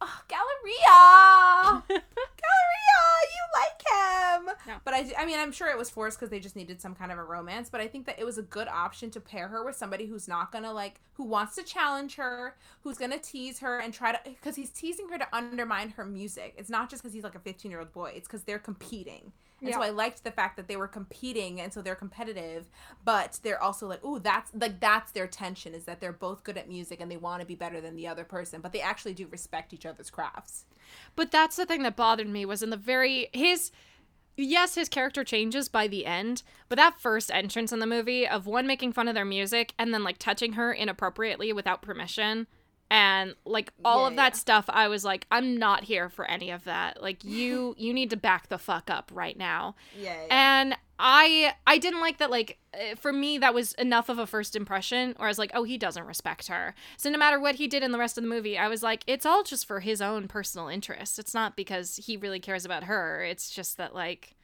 Oh 0.00 0.20
Galleria 0.28 1.82
Galleria, 1.88 3.00
you 3.34 3.44
like 3.54 3.80
him. 3.90 4.46
No. 4.66 4.74
but 4.84 4.94
i 4.94 5.24
mean, 5.24 5.38
I'm 5.38 5.52
sure 5.52 5.68
it 5.68 5.78
was 5.78 5.90
forced 5.90 6.18
because 6.18 6.30
they 6.30 6.40
just 6.40 6.56
needed 6.56 6.80
some 6.80 6.94
kind 6.94 7.12
of 7.12 7.18
a 7.18 7.24
romance. 7.24 7.70
But 7.70 7.80
I 7.80 7.88
think 7.88 8.06
that 8.06 8.18
it 8.18 8.24
was 8.24 8.38
a 8.38 8.42
good 8.42 8.68
option 8.68 9.10
to 9.12 9.20
pair 9.20 9.48
her 9.48 9.64
with 9.64 9.76
somebody 9.76 10.06
who's 10.06 10.28
not 10.28 10.52
gonna 10.52 10.72
like, 10.72 11.00
who 11.14 11.24
wants 11.24 11.54
to 11.56 11.62
challenge 11.62 12.16
her, 12.16 12.56
who's 12.82 12.98
gonna 12.98 13.18
tease 13.18 13.60
her 13.60 13.78
and 13.78 13.94
try 13.94 14.12
to, 14.12 14.18
because 14.24 14.56
he's 14.56 14.70
teasing 14.70 15.08
her 15.08 15.18
to 15.18 15.26
undermine 15.32 15.90
her 15.90 16.04
music. 16.04 16.54
It's 16.58 16.70
not 16.70 16.90
just 16.90 17.02
because 17.02 17.14
he's 17.14 17.24
like 17.24 17.34
a 17.34 17.40
15 17.40 17.70
year 17.70 17.80
old 17.80 17.92
boy. 17.92 18.12
It's 18.16 18.26
because 18.28 18.42
they're 18.42 18.58
competing. 18.58 19.32
And 19.64 19.74
so 19.74 19.82
I 19.82 19.90
liked 19.90 20.24
the 20.24 20.30
fact 20.30 20.56
that 20.56 20.68
they 20.68 20.76
were 20.76 20.88
competing, 20.88 21.60
and 21.60 21.72
so 21.72 21.82
they're 21.82 21.94
competitive, 21.94 22.68
but 23.04 23.40
they're 23.42 23.62
also 23.62 23.86
like, 23.86 24.04
ooh, 24.04 24.18
that's 24.18 24.50
like 24.54 24.80
that's 24.80 25.12
their 25.12 25.26
tension 25.26 25.74
is 25.74 25.84
that 25.84 26.00
they're 26.00 26.12
both 26.12 26.44
good 26.44 26.56
at 26.56 26.68
music 26.68 27.00
and 27.00 27.10
they 27.10 27.16
want 27.16 27.40
to 27.40 27.46
be 27.46 27.54
better 27.54 27.80
than 27.80 27.96
the 27.96 28.06
other 28.06 28.24
person, 28.24 28.60
but 28.60 28.72
they 28.72 28.80
actually 28.80 29.14
do 29.14 29.26
respect 29.26 29.72
each 29.72 29.86
other's 29.86 30.10
crafts. 30.10 30.64
But 31.16 31.30
that's 31.30 31.56
the 31.56 31.66
thing 31.66 31.82
that 31.82 31.96
bothered 31.96 32.28
me 32.28 32.44
was 32.44 32.62
in 32.62 32.70
the 32.70 32.76
very 32.76 33.28
his 33.32 33.70
yes, 34.36 34.74
his 34.74 34.88
character 34.88 35.22
changes 35.24 35.68
by 35.68 35.86
the 35.86 36.06
end, 36.06 36.42
but 36.68 36.76
that 36.76 37.00
first 37.00 37.30
entrance 37.32 37.72
in 37.72 37.78
the 37.78 37.86
movie 37.86 38.26
of 38.26 38.46
one 38.46 38.66
making 38.66 38.92
fun 38.92 39.08
of 39.08 39.14
their 39.14 39.24
music 39.24 39.74
and 39.78 39.94
then 39.94 40.02
like 40.02 40.18
touching 40.18 40.54
her 40.54 40.72
inappropriately 40.72 41.52
without 41.52 41.82
permission 41.82 42.46
and 42.94 43.34
like 43.44 43.72
all 43.84 44.06
Yeah, 44.06 44.06
of 44.06 44.16
that 44.16 44.34
yeah. 44.34 44.36
stuff 44.36 44.66
I 44.68 44.88
was 44.88 45.04
like 45.04 45.26
I'm 45.30 45.56
not 45.56 45.84
here 45.84 46.08
for 46.08 46.24
any 46.26 46.50
of 46.50 46.64
that. 46.64 47.02
Like 47.02 47.24
you 47.24 47.74
you 47.78 47.92
need 47.92 48.10
to 48.10 48.16
back 48.16 48.48
the 48.48 48.58
fuck 48.58 48.90
up 48.90 49.10
right 49.12 49.36
now. 49.36 49.74
Yeah. 49.92 50.28
And 50.30 50.76
I 50.98 51.54
I 51.66 51.78
didn't 51.78 52.00
like 52.00 52.18
that 52.18 52.30
like 52.30 52.58
uh, 52.72 52.94
for 52.96 53.12
me 53.12 53.38
that 53.38 53.52
was 53.54 53.72
enough 53.74 54.08
of 54.08 54.18
a 54.18 54.26
first 54.26 54.54
impression 54.54 55.16
or 55.18 55.26
I 55.26 55.28
was 55.28 55.38
like 55.40 55.50
oh 55.54 55.64
he 55.64 55.76
doesn't 55.78 56.06
respect 56.06 56.48
her. 56.48 56.74
So 56.96 57.10
no 57.10 57.18
matter 57.18 57.40
what 57.40 57.56
he 57.56 57.66
did 57.66 57.82
in 57.82 57.92
the 57.92 57.98
rest 57.98 58.16
of 58.16 58.22
the 58.24 58.30
movie 58.30 58.56
I 58.58 58.68
was 58.68 58.82
like 58.82 59.02
it's 59.06 59.26
all 59.26 59.42
just 59.42 59.66
for 59.66 59.80
his 59.80 60.00
own 60.00 60.28
personal 60.28 60.68
interest. 60.68 61.18
It's 61.18 61.34
not 61.34 61.56
because 61.56 61.96
he 61.96 62.16
really 62.16 62.40
cares 62.40 62.64
about 62.64 62.84
her. 62.84 63.24
It's 63.24 63.50
just 63.50 63.76
that 63.78 63.94
like 63.94 64.36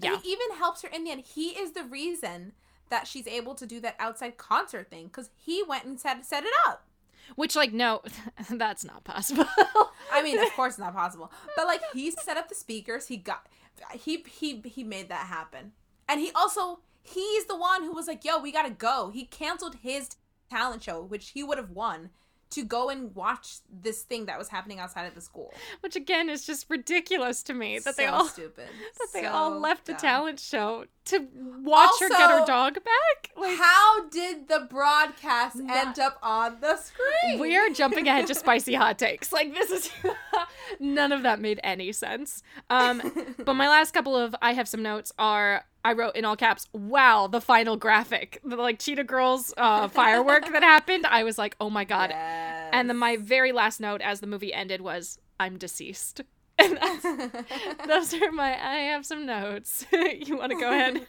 yeah. 0.00 0.18
He 0.22 0.32
even 0.32 0.56
helps 0.58 0.82
her 0.82 0.88
in 0.88 1.04
the 1.04 1.10
end. 1.10 1.24
He 1.34 1.50
is 1.50 1.72
the 1.72 1.84
reason 1.84 2.52
that 2.90 3.06
she's 3.06 3.26
able 3.26 3.54
to 3.56 3.66
do 3.66 3.80
that 3.80 3.96
outside 3.98 4.36
concert 4.36 4.90
thing 4.90 5.06
because 5.06 5.30
he 5.36 5.62
went 5.62 5.84
and 5.84 5.98
set 5.98 6.24
set 6.26 6.44
it 6.44 6.52
up. 6.66 6.85
Which 7.34 7.56
like 7.56 7.72
no 7.72 8.02
that's 8.50 8.84
not 8.84 9.04
possible. 9.04 9.46
I 10.12 10.22
mean, 10.22 10.38
of 10.38 10.52
course, 10.52 10.78
not 10.78 10.94
possible, 10.94 11.32
but 11.56 11.66
like 11.66 11.82
he 11.92 12.10
set 12.10 12.36
up 12.36 12.48
the 12.48 12.54
speakers. 12.54 13.08
He 13.08 13.16
got 13.16 13.46
he 13.92 14.24
he 14.28 14.62
he 14.64 14.84
made 14.84 15.08
that 15.08 15.26
happen, 15.26 15.72
and 16.08 16.20
he 16.20 16.30
also 16.32 16.80
he's 17.02 17.46
the 17.46 17.56
one 17.56 17.82
who 17.82 17.92
was 17.92 18.06
like, 18.06 18.24
"Yo, 18.24 18.38
we 18.38 18.52
gotta 18.52 18.70
go." 18.70 19.10
He 19.12 19.24
canceled 19.24 19.76
his 19.82 20.10
talent 20.50 20.82
show, 20.82 21.02
which 21.02 21.30
he 21.30 21.42
would 21.42 21.58
have 21.58 21.70
won, 21.70 22.10
to 22.50 22.64
go 22.64 22.88
and 22.88 23.14
watch 23.14 23.56
this 23.82 24.02
thing 24.02 24.26
that 24.26 24.38
was 24.38 24.48
happening 24.48 24.78
outside 24.78 25.04
of 25.04 25.14
the 25.14 25.20
school. 25.20 25.52
Which 25.80 25.96
again 25.96 26.28
is 26.28 26.46
just 26.46 26.66
ridiculous 26.68 27.42
to 27.44 27.54
me 27.54 27.78
that 27.80 27.96
they 27.96 28.06
all 28.06 28.26
stupid. 28.26 28.66
that 28.98 29.08
they 29.12 29.26
all 29.26 29.58
left 29.58 29.86
the 29.86 29.94
talent 29.94 30.40
show 30.40 30.84
to 31.06 31.26
watch 31.62 32.00
her 32.00 32.08
get 32.08 32.30
her 32.30 32.44
dog 32.46 32.74
back. 32.74 33.30
Like 33.36 33.58
How 33.58 34.08
did 34.08 34.48
the 34.48 34.66
broadcast 34.70 35.56
end 35.56 35.98
up 35.98 36.18
on 36.22 36.58
the 36.60 36.76
screen? 36.76 37.38
We 37.38 37.56
are 37.56 37.70
jumping 37.70 38.08
ahead 38.08 38.26
to 38.28 38.34
spicy 38.46 38.74
hot 38.74 38.98
takes. 38.98 39.32
Like 39.32 39.54
this 39.54 39.70
is 39.70 39.90
none 40.80 41.12
of 41.12 41.22
that 41.22 41.40
made 41.40 41.60
any 41.62 41.92
sense. 41.92 42.42
Um, 42.70 43.02
but 43.44 43.54
my 43.54 43.68
last 43.68 43.92
couple 43.92 44.16
of 44.16 44.34
I 44.40 44.52
have 44.52 44.68
some 44.68 44.82
notes 44.82 45.12
are 45.18 45.64
I 45.86 45.92
wrote 45.92 46.16
in 46.16 46.24
all 46.24 46.34
caps, 46.36 46.66
"Wow, 46.72 47.28
the 47.28 47.40
final 47.40 47.76
graphic, 47.76 48.40
the 48.44 48.56
like 48.56 48.80
Cheetah 48.80 49.04
Girls 49.04 49.54
uh, 49.56 49.86
firework 49.86 50.50
that 50.52 50.62
happened." 50.74 51.06
I 51.06 51.22
was 51.22 51.38
like, 51.38 51.54
"Oh 51.60 51.70
my 51.70 51.84
god!" 51.84 52.10
And 52.10 52.88
then 52.90 52.96
my 52.96 53.16
very 53.16 53.52
last 53.52 53.78
note 53.80 54.00
as 54.00 54.18
the 54.20 54.26
movie 54.26 54.52
ended 54.52 54.80
was, 54.80 55.18
"I'm 55.38 55.56
deceased." 55.58 56.22
And 56.58 56.78
that's, 56.78 57.86
those 57.86 58.14
are 58.22 58.32
my. 58.32 58.52
I 58.58 58.76
have 58.92 59.04
some 59.04 59.26
notes. 59.26 59.84
you 59.92 60.38
want 60.38 60.52
to 60.52 60.58
go 60.58 60.70
ahead? 60.72 61.06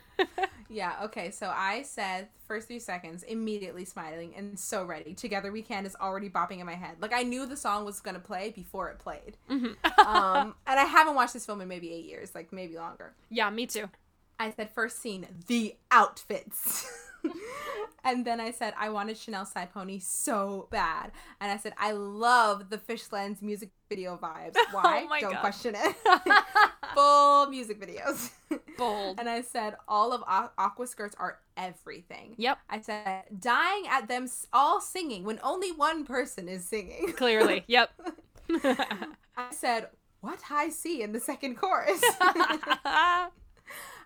Yeah, 0.70 0.92
okay. 1.06 1.32
So 1.32 1.48
I 1.56 1.84
said 1.84 2.28
first 2.46 2.68
three 2.68 2.80
seconds, 2.80 3.24
immediately 3.24 3.86
smiling 3.86 4.34
and 4.36 4.60
so 4.60 4.84
ready. 4.84 5.14
Together 5.14 5.50
We 5.54 5.62
Can 5.62 5.86
is 5.86 5.96
already 6.02 6.30
bopping 6.30 6.60
in 6.60 6.66
my 6.66 6.76
head. 6.76 6.98
Like 7.00 7.14
I 7.14 7.24
knew 7.24 7.46
the 7.46 7.56
song 7.56 7.86
was 7.86 8.02
gonna 8.02 8.20
play 8.20 8.50
before 8.50 8.90
it 8.90 9.00
played. 9.00 9.38
um, 9.50 10.54
and 10.68 10.80
I 10.82 10.84
haven't 10.84 11.16
watched 11.16 11.34
this 11.34 11.46
film 11.46 11.62
in 11.62 11.70
maybe 11.70 11.94
eight 11.94 12.06
years, 12.06 12.36
like 12.36 12.52
maybe 12.52 12.76
longer. 12.78 13.14
yeah, 13.30 13.50
me 13.50 13.66
too. 13.68 13.90
I 14.40 14.52
said 14.52 14.70
first 14.72 15.02
scene, 15.02 15.28
the 15.48 15.76
outfits. 15.92 16.90
and 18.04 18.26
then 18.26 18.40
I 18.40 18.52
said 18.52 18.74
I 18.78 18.90
wanted 18.90 19.18
Chanel 19.18 19.46
Side 19.46 19.74
Pony 19.74 20.00
so 20.00 20.68
bad. 20.72 21.12
And 21.42 21.52
I 21.52 21.58
said 21.58 21.74
I 21.78 21.92
love 21.92 22.70
the 22.70 22.78
Fish 22.78 23.12
Lens 23.12 23.42
music 23.42 23.72
video 23.90 24.18
vibes. 24.18 24.56
Oh 24.74 24.80
Why? 24.82 25.08
Oh 25.10 25.20
Don't 25.22 25.34
God. 25.34 25.40
question 25.40 25.76
it. 25.76 25.96
Full 26.96 27.48
music 27.48 27.82
videos. 27.82 28.32
Bold. 28.78 29.20
And 29.20 29.30
I 29.30 29.42
said 29.42 29.76
all 29.88 30.14
of 30.14 30.24
Aqua 30.28 30.88
skirts 30.88 31.16
are 31.20 31.40
everything. 31.56 32.36
Yep. 32.38 32.60
I 32.70 32.82
said 32.82 33.24
dying 33.40 33.86
at 33.90 34.08
them 34.08 34.28
all 34.54 34.82
singing 34.82 35.24
when 35.24 35.40
only 35.44 35.72
one 35.72 36.06
person 36.06 36.48
is 36.48 36.66
singing. 36.66 37.14
Clearly. 37.14 37.64
Yep. 37.68 37.90
I 38.64 39.52
said 39.52 39.90
what 40.22 40.42
high 40.42 40.70
C 40.70 41.02
in 41.02 41.12
the 41.12 41.20
second 41.20 41.56
chorus. 41.56 42.02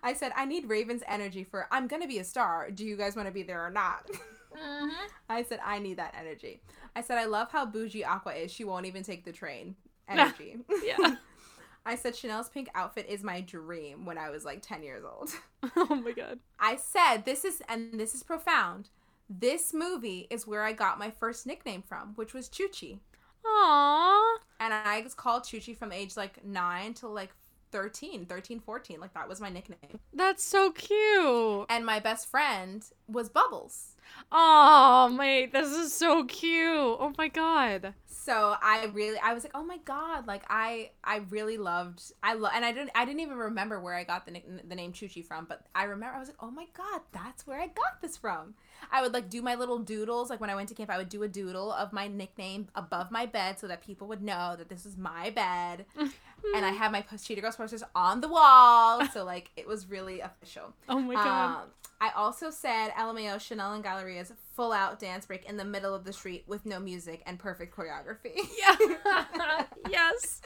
I 0.03 0.13
said 0.13 0.31
I 0.35 0.45
need 0.45 0.67
Raven's 0.67 1.03
energy 1.07 1.43
for 1.43 1.67
I'm 1.71 1.87
gonna 1.87 2.07
be 2.07 2.19
a 2.19 2.23
star. 2.23 2.71
Do 2.71 2.85
you 2.85 2.97
guys 2.97 3.15
want 3.15 3.27
to 3.27 3.33
be 3.33 3.43
there 3.43 3.65
or 3.65 3.69
not? 3.69 4.07
Mm-hmm. 4.07 4.89
I 5.29 5.43
said 5.43 5.59
I 5.63 5.79
need 5.79 5.97
that 5.97 6.15
energy. 6.19 6.61
I 6.95 7.01
said 7.01 7.17
I 7.17 7.25
love 7.25 7.51
how 7.51 7.65
bougie 7.65 8.03
Aqua 8.03 8.33
is. 8.33 8.51
She 8.51 8.63
won't 8.63 8.85
even 8.85 9.03
take 9.03 9.25
the 9.25 9.31
train. 9.31 9.75
Energy. 10.09 10.57
yeah. 10.83 11.15
I 11.85 11.95
said 11.95 12.15
Chanel's 12.15 12.49
pink 12.49 12.69
outfit 12.75 13.07
is 13.09 13.23
my 13.23 13.41
dream 13.41 14.05
when 14.05 14.17
I 14.17 14.29
was 14.29 14.43
like 14.43 14.61
10 14.61 14.83
years 14.83 15.03
old. 15.03 15.31
Oh 15.75 15.95
my 15.95 16.11
god. 16.11 16.39
I 16.59 16.75
said 16.75 17.23
this 17.23 17.45
is 17.45 17.61
and 17.69 17.99
this 17.99 18.13
is 18.13 18.23
profound. 18.23 18.89
This 19.29 19.73
movie 19.73 20.27
is 20.29 20.45
where 20.45 20.63
I 20.63 20.73
got 20.73 20.99
my 20.99 21.09
first 21.09 21.47
nickname 21.47 21.81
from, 21.81 22.13
which 22.15 22.33
was 22.33 22.49
Chuchi. 22.49 22.99
Aww. 23.45 24.35
And 24.59 24.73
I 24.73 25.01
was 25.01 25.13
called 25.13 25.43
Chuchi 25.43 25.75
from 25.75 25.91
age 25.91 26.17
like 26.17 26.43
9 26.43 26.93
to 26.95 27.07
like 27.07 27.31
13, 27.71 28.25
13, 28.25 28.59
14. 28.59 28.99
Like 28.99 29.13
that 29.13 29.27
was 29.27 29.41
my 29.41 29.49
nickname. 29.49 29.99
That's 30.13 30.43
so 30.43 30.71
cute. 30.71 31.65
And 31.69 31.85
my 31.85 31.99
best 31.99 32.29
friend 32.29 32.83
was 33.07 33.29
Bubbles. 33.29 33.95
Oh, 34.31 35.09
mate, 35.09 35.51
this 35.53 35.69
is 35.69 35.93
so 35.93 36.25
cute. 36.25 36.67
Oh 36.67 37.13
my 37.17 37.27
god. 37.27 37.93
So 38.05 38.55
I 38.61 38.85
really 38.93 39.17
I 39.17 39.33
was 39.33 39.43
like, 39.43 39.53
"Oh 39.55 39.63
my 39.63 39.77
god, 39.79 40.27
like 40.27 40.43
I 40.47 40.91
I 41.03 41.21
really 41.31 41.57
loved 41.57 42.03
I 42.21 42.33
love 42.33 42.51
and 42.53 42.63
I 42.63 42.71
didn't 42.71 42.91
I 42.93 43.03
didn't 43.03 43.21
even 43.21 43.37
remember 43.37 43.79
where 43.79 43.95
I 43.95 44.03
got 44.03 44.25
the 44.25 44.31
nick- 44.31 44.69
the 44.69 44.75
name 44.75 44.93
Chuchi 44.93 45.25
from, 45.25 45.45
but 45.45 45.65
I 45.73 45.85
remember 45.85 46.15
I 46.15 46.19
was 46.19 46.27
like, 46.27 46.37
"Oh 46.39 46.51
my 46.51 46.67
god, 46.77 47.01
that's 47.13 47.47
where 47.47 47.59
I 47.59 47.67
got 47.67 47.99
this 48.01 48.17
from." 48.17 48.53
I 48.91 49.01
would 49.01 49.13
like 49.13 49.29
do 49.29 49.41
my 49.41 49.55
little 49.55 49.79
doodles 49.79 50.29
like 50.29 50.39
when 50.39 50.51
I 50.51 50.55
went 50.55 50.69
to 50.69 50.75
camp, 50.75 50.91
I 50.91 50.97
would 50.99 51.09
do 51.09 51.23
a 51.23 51.27
doodle 51.27 51.71
of 51.71 51.93
my 51.93 52.07
nickname 52.07 52.67
above 52.75 53.09
my 53.09 53.25
bed 53.25 53.59
so 53.59 53.67
that 53.67 53.81
people 53.81 54.07
would 54.07 54.21
know 54.21 54.55
that 54.55 54.69
this 54.69 54.85
is 54.85 54.97
my 54.97 55.31
bed. 55.31 55.85
and 56.55 56.65
I 56.65 56.69
have 56.71 56.91
my 56.91 57.01
post- 57.01 57.25
Cheetah 57.27 57.41
Girls 57.41 57.55
posters 57.55 57.83
on 57.95 58.21
the 58.21 58.27
wall, 58.27 59.05
so 59.13 59.23
like 59.23 59.51
it 59.55 59.67
was 59.67 59.89
really 59.89 60.19
official. 60.21 60.73
Oh 60.89 60.99
my 60.99 61.13
god. 61.15 61.55
Um, 61.63 61.69
I 62.03 62.09
also 62.15 62.49
said 62.49 62.89
LMAO 62.97 63.39
Chanel 63.39 63.73
and 63.73 63.83
Galleria's 63.83 64.33
full 64.55 64.71
out 64.73 64.97
dance 64.99 65.27
break 65.27 65.45
in 65.45 65.55
the 65.55 65.63
middle 65.63 65.93
of 65.93 66.03
the 66.03 66.11
street 66.11 66.43
with 66.47 66.65
no 66.65 66.79
music 66.79 67.21
and 67.27 67.37
perfect 67.37 67.75
choreography. 67.75 68.37
yeah. 68.59 69.65
yes. 69.89 70.41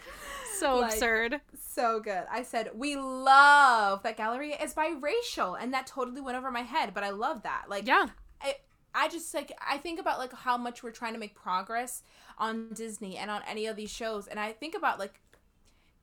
So 0.59 0.79
Like- 0.79 0.91
absurd. 0.93 1.39
so 1.57 1.99
good. 2.01 2.23
I 2.29 2.43
said 2.43 2.71
we 2.75 2.95
love 2.97 4.03
that 4.03 4.17
Galleria 4.17 4.57
is 4.61 4.73
biracial, 4.73 5.57
and 5.61 5.73
that 5.73 5.87
totally 5.87 6.21
went 6.21 6.37
over 6.37 6.51
my 6.51 6.61
head, 6.63 6.93
but 6.93 7.03
I 7.03 7.11
love 7.11 7.43
that. 7.43 7.65
Like, 7.69 7.87
Yeah. 7.87 8.07
I, 8.41 8.55
I 8.93 9.07
just 9.07 9.33
like 9.33 9.51
I 9.65 9.77
think 9.77 9.99
about 9.99 10.19
like 10.19 10.33
how 10.33 10.57
much 10.57 10.83
we're 10.83 10.91
trying 10.91 11.13
to 11.13 11.19
make 11.19 11.35
progress 11.35 12.03
on 12.37 12.69
Disney 12.73 13.15
and 13.17 13.31
on 13.31 13.41
any 13.47 13.65
of 13.65 13.75
these 13.77 13.89
shows, 13.91 14.27
and 14.27 14.39
I 14.39 14.51
think 14.51 14.75
about 14.75 14.99
like 14.99 15.19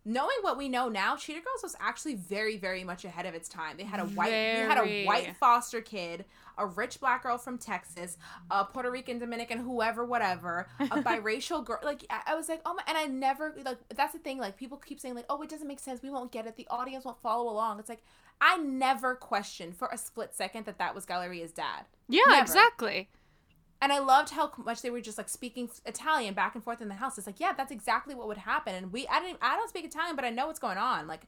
knowing 0.05 0.37
what 0.43 0.59
we 0.59 0.69
know 0.69 0.89
now. 0.89 1.17
Cheetah 1.17 1.41
Girls 1.41 1.63
was 1.63 1.77
actually 1.81 2.15
very, 2.15 2.57
very 2.57 2.85
much 2.85 3.05
ahead 3.05 3.27
of 3.27 3.35
its 3.35 3.49
time. 3.49 3.77
They 3.77 3.85
had 3.85 4.01
a 4.01 4.05
white, 4.05 4.31
they 4.31 4.65
had 4.67 4.79
a 4.79 5.05
white 5.05 5.37
foster 5.37 5.81
kid, 5.81 6.25
a 6.59 6.67
rich 6.67 7.01
black 7.01 7.23
girl 7.23 7.39
from 7.39 7.59
Texas, 7.59 8.19
a 8.51 8.65
Puerto 8.65 8.91
Rican, 8.91 9.19
Dominican, 9.19 9.59
whoever, 9.59 10.05
whatever, 10.05 10.69
a 10.81 10.85
biracial 11.03 11.65
girl. 11.65 11.79
Like 11.83 12.05
I, 12.11 12.23
I 12.29 12.35
was 12.35 12.49
like, 12.49 12.61
oh 12.67 12.75
my, 12.75 12.83
and 12.87 12.99
I 12.99 13.05
never 13.05 13.55
like 13.65 13.79
that's 13.95 14.13
the 14.13 14.19
thing. 14.19 14.39
Like 14.39 14.57
people 14.57 14.79
keep 14.79 15.01
saying 15.01 15.15
like, 15.15 15.27
oh, 15.31 15.41
it 15.43 15.49
doesn't 15.49 15.69
make 15.69 15.81
sense. 15.81 16.03
We 16.03 16.11
won't 16.11 16.33
get 16.33 16.47
it. 16.47 16.57
The 16.57 16.67
audience 16.71 17.05
won't 17.05 17.21
follow 17.23 17.51
along. 17.51 17.79
It's 17.79 17.89
like 17.89 18.03
I 18.41 18.57
never 18.59 19.15
questioned 19.15 19.77
for 19.77 19.89
a 19.93 19.99
split 19.99 20.35
second 20.35 20.67
that 20.67 20.79
that 20.79 20.95
was 20.95 21.07
Galleria's 21.07 21.53
dad. 21.53 21.85
Yeah, 22.09 22.23
Never. 22.29 22.43
exactly. 22.43 23.09
And 23.83 23.93
I 23.93 23.99
loved 23.99 24.31
how 24.31 24.53
much 24.65 24.81
they 24.81 24.91
were 24.91 25.01
just 25.01 25.19
like 25.19 25.29
speaking 25.29 25.69
Italian 25.85 26.35
back 26.35 26.55
and 26.55 26.63
forth 26.63 26.81
in 26.81 26.89
the 26.89 26.95
house. 26.95 27.19
It's 27.19 27.27
like, 27.27 27.41
yeah, 27.41 27.53
that's 27.53 27.73
exactly 27.73 28.15
what 28.15 28.29
would 28.29 28.39
happen. 28.39 28.77
And 28.77 28.93
we, 28.93 29.09
I 29.09 29.21
didn't, 29.21 29.39
I 29.43 29.57
don't 29.57 29.69
speak 29.69 29.85
Italian, 29.85 30.15
but 30.15 30.25
I 30.25 30.31
know 30.31 30.47
what's 30.47 30.61
going 30.61 30.79
on. 30.79 31.09
Like, 31.09 31.23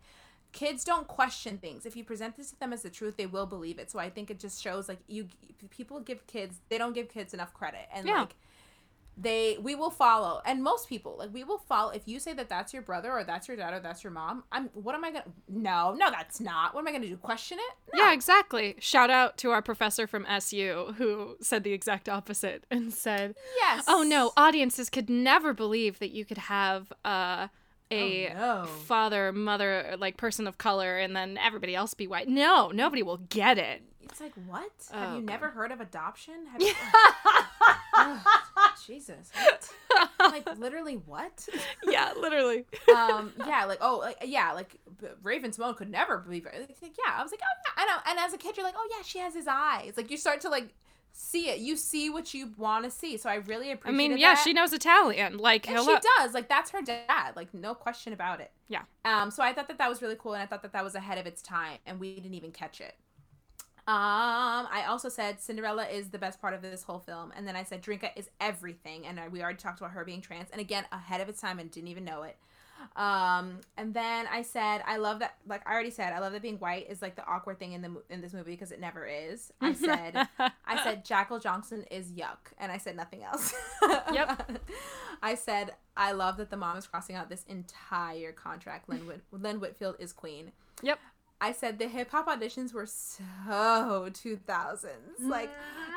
kids 0.53 0.85
don't 0.85 1.09
question 1.09 1.59
things. 1.59 1.85
If 1.85 1.97
you 1.97 2.05
present 2.05 2.37
this 2.37 2.53
to 2.53 2.61
them 2.61 2.73
as 2.73 2.83
the 2.83 2.91
truth, 2.91 3.17
they 3.17 3.27
will 3.27 3.47
believe 3.47 3.81
it. 3.81 3.91
So 3.91 3.99
I 3.99 4.09
think 4.09 4.31
it 4.31 4.39
just 4.39 4.63
shows 4.63 4.89
like 4.89 5.01
you, 5.09 5.27
people 5.71 5.99
give 5.99 6.25
kids, 6.29 6.61
they 6.69 6.79
don't 6.79 6.95
give 6.95 7.09
kids 7.09 7.35
enough 7.35 7.53
credit, 7.53 7.89
and 7.93 8.07
Yeah. 8.07 8.21
like 8.21 8.37
they 9.17 9.57
we 9.63 9.75
will 9.77 9.91
follow 9.91 10.41
and 10.45 10.61
most 10.63 10.89
people 10.89 11.15
like 11.19 11.33
we 11.33 11.45
will 11.45 11.59
follow 11.69 11.91
if 11.91 12.09
you 12.09 12.19
say 12.19 12.33
that 12.33 12.49
that's 12.49 12.73
your 12.73 12.83
brother 12.83 13.13
or 13.13 13.23
that's 13.23 13.47
your 13.47 13.57
dad 13.57 13.73
or 13.73 13.79
that's 13.79 14.03
your 14.03 14.11
mom 14.13 14.43
i'm 14.51 14.69
what 14.75 14.93
am 14.95 15.05
i 15.05 15.11
gonna 15.13 15.25
no 15.49 15.95
no 15.97 16.11
that's 16.11 16.41
not 16.41 16.75
what 16.75 16.81
am 16.81 16.89
i 16.89 16.93
gonna 16.93 17.07
do 17.07 17.17
question 17.17 17.57
it 17.59 17.97
no. 17.97 18.03
Yeah, 18.05 18.13
exactly. 18.13 18.75
Shout 18.81 19.11
out 19.11 19.37
to 19.39 19.53
our 19.53 19.63
professor 19.63 20.09
from 20.09 20.27
SU 20.27 20.95
who 20.99 21.37
said 21.41 21.63
the 21.63 21.73
exact 21.73 22.09
opposite 22.09 22.65
and 22.73 22.93
said, 22.93 23.37
yes 23.57 23.85
"Oh 23.87 24.03
no, 24.03 24.33
audiences 24.37 24.91
could 24.91 25.09
never 25.09 25.53
believe 25.55 26.01
that 26.01 26.11
you 26.11 26.25
could 26.25 26.39
have 26.39 26.93
uh, 27.05 27.47
a 27.93 28.31
Oh, 28.31 28.35
no. 28.35 28.65
father, 28.67 29.31
mother, 29.33 29.95
like 29.97 30.17
person 30.17 30.49
of 30.49 30.59
color, 30.59 30.99
and 30.99 31.15
then 31.15 31.39
everybody 31.39 31.77
else 31.77 31.95
be 31.95 32.09
white. 32.09 32.27
No, 32.29 32.71
nobody 32.73 33.05
will 33.05 33.19
get 33.19 33.59
it." 33.59 33.83
it's 34.03 34.21
like 34.21 34.33
what 34.47 34.71
have 34.93 35.13
Oh, 35.13 35.15
you 35.17 35.21
God. 35.23 35.25
never 35.31 35.49
heard 35.51 35.71
of 35.73 35.81
adoption 35.81 36.35
have 36.53 36.61
you 36.63 36.73
jesus 38.87 39.31
what? 39.35 39.71
like 40.21 40.59
literally 40.59 40.95
what 40.95 41.49
yeah, 41.85 42.13
literally. 42.19 42.65
um 42.95 43.33
yeah 43.47 43.65
like 43.65 43.79
oh 43.81 43.99
like 43.99 44.17
yeah 44.25 44.53
like 44.53 44.77
Raven-Symoné 45.23 45.77
could 45.77 45.91
never 45.91 46.19
believe 46.19 46.47
it 46.47 46.55
like, 46.83 46.93
yeah 46.99 47.15
i 47.19 47.23
was 47.23 47.33
like 47.33 47.41
oh 47.43 47.57
yeah 47.67 47.83
i 47.83 47.87
know 47.87 47.97
and 48.11 48.19
as 48.19 48.33
a 48.35 48.39
kid 48.39 48.57
you're 48.57 48.65
like 48.65 48.75
oh 48.77 48.89
yeah 48.91 49.03
she 49.05 49.19
has 49.19 49.35
his 49.35 49.47
eyes 49.49 49.95
like 49.97 50.11
you 50.11 50.17
start 50.17 50.41
to 50.43 50.49
like 50.49 50.69
see 51.13 51.49
it 51.49 51.61
you 51.61 51.77
see 51.77 52.11
what 52.11 52.35
you 52.35 52.51
want 52.59 52.85
to 52.85 52.91
see 52.91 53.17
so 53.17 53.31
i 53.31 53.37
really 53.37 53.71
appreciate 53.71 53.95
I 53.95 53.97
mean, 53.97 54.19
yeah, 54.19 54.35
that. 54.35 54.43
she 54.43 54.53
knows 54.53 54.73
Italian. 54.73 55.39
Like, 55.39 55.69
And 55.69 55.79
hello. 55.79 55.95
she 55.95 56.09
does. 56.19 56.35
Like 56.35 56.49
that's 56.49 56.71
her 56.73 56.83
dad. 56.83 57.37
Like 57.37 57.55
no 57.55 57.75
question 57.75 58.13
about 58.13 58.41
it. 58.41 58.51
Yeah. 58.69 58.83
Um. 59.05 59.31
So 59.31 59.43
I 59.43 59.53
thought 59.53 59.69
that 59.69 59.79
that 59.79 59.89
was 59.89 60.03
really 60.03 60.17
cool, 60.19 60.35
and 60.35 60.43
I 60.43 60.47
thought 60.47 60.63
that 60.63 60.73
that 60.73 60.83
was 60.83 60.95
ahead 60.97 61.19
of 61.19 61.27
its 61.27 61.41
time, 61.41 61.79
and 61.87 62.01
we 62.01 62.15
didn't 62.17 62.35
even 62.35 62.51
catch 62.51 62.81
it. 62.81 62.97
Um. 63.87 64.67
I 64.71 64.85
also 64.89 65.09
said 65.09 65.41
Cinderella 65.41 65.85
is 65.87 66.09
the 66.11 66.19
best 66.19 66.41
part 66.41 66.55
of 66.55 66.63
this 66.63 66.83
whole 66.83 67.01
film, 67.01 67.33
and 67.37 67.47
then 67.47 67.55
I 67.57 67.63
said 67.65 67.83
Drinka 67.83 68.11
is 68.17 68.31
everything, 68.41 69.07
and 69.07 69.21
we 69.31 69.43
already 69.43 69.59
talked 69.59 69.81
about 69.81 69.93
her 69.93 70.05
being 70.05 70.21
trans, 70.21 70.49
and 70.51 70.61
again 70.61 70.85
ahead 70.91 71.21
of 71.21 71.29
its 71.29 71.41
time, 71.41 71.59
and 71.59 71.71
didn't 71.71 71.89
even 71.89 72.05
know 72.05 72.23
it. 72.23 72.37
Um. 72.97 73.61
And 73.77 73.95
then 73.95 74.27
I 74.31 74.43
said 74.43 74.83
I 74.87 74.97
love 74.97 75.19
that. 75.21 75.37
Like 75.47 75.67
I 75.67 75.73
already 75.73 75.91
said, 75.91 76.13
I 76.13 76.19
love 76.19 76.33
that 76.33 76.43
being 76.43 76.59
white 76.59 76.89
is 76.91 77.03
like 77.03 77.15
the 77.17 77.27
awkward 77.27 77.59
thing 77.59 77.73
in 77.73 77.83
the 77.83 78.03
in 78.11 78.21
this 78.21 78.33
movie 78.33 78.53
because 78.53 78.73
it 78.73 78.81
never 78.81 79.07
is. 79.07 79.53
I 79.61 79.73
said. 79.75 80.29
I 80.67 80.83
said 80.83 81.05
Jackal 81.05 81.39
Johnson 81.39 81.85
is 81.91 82.11
yuck, 82.13 82.53
and 82.59 82.73
I 82.73 82.79
said 82.79 82.97
nothing 82.97 83.23
else. 83.23 83.55
Yep. 84.13 84.61
I 85.23 85.35
said 85.35 85.73
I 85.97 86.13
love 86.13 86.37
that 86.39 86.51
the 86.51 86.57
mom 86.57 86.77
is 86.77 86.87
crossing 86.87 87.17
out 87.17 87.29
this 87.29 87.45
entire 87.49 88.33
contract. 88.33 88.89
Lynn, 88.89 89.07
Whit- 89.07 89.23
Lynn 89.31 89.61
Whitfield 89.61 89.97
is 89.99 90.13
queen. 90.13 90.53
Yep. 90.83 90.99
I 91.45 91.53
said 91.53 91.79
the 91.79 91.89
hip 91.89 92.11
hop 92.11 92.27
auditions 92.27 92.73
were 92.73 92.87
so 92.87 93.21
2000s. 93.47 94.47
Mm-hmm. 94.47 95.29
Like 95.29 95.51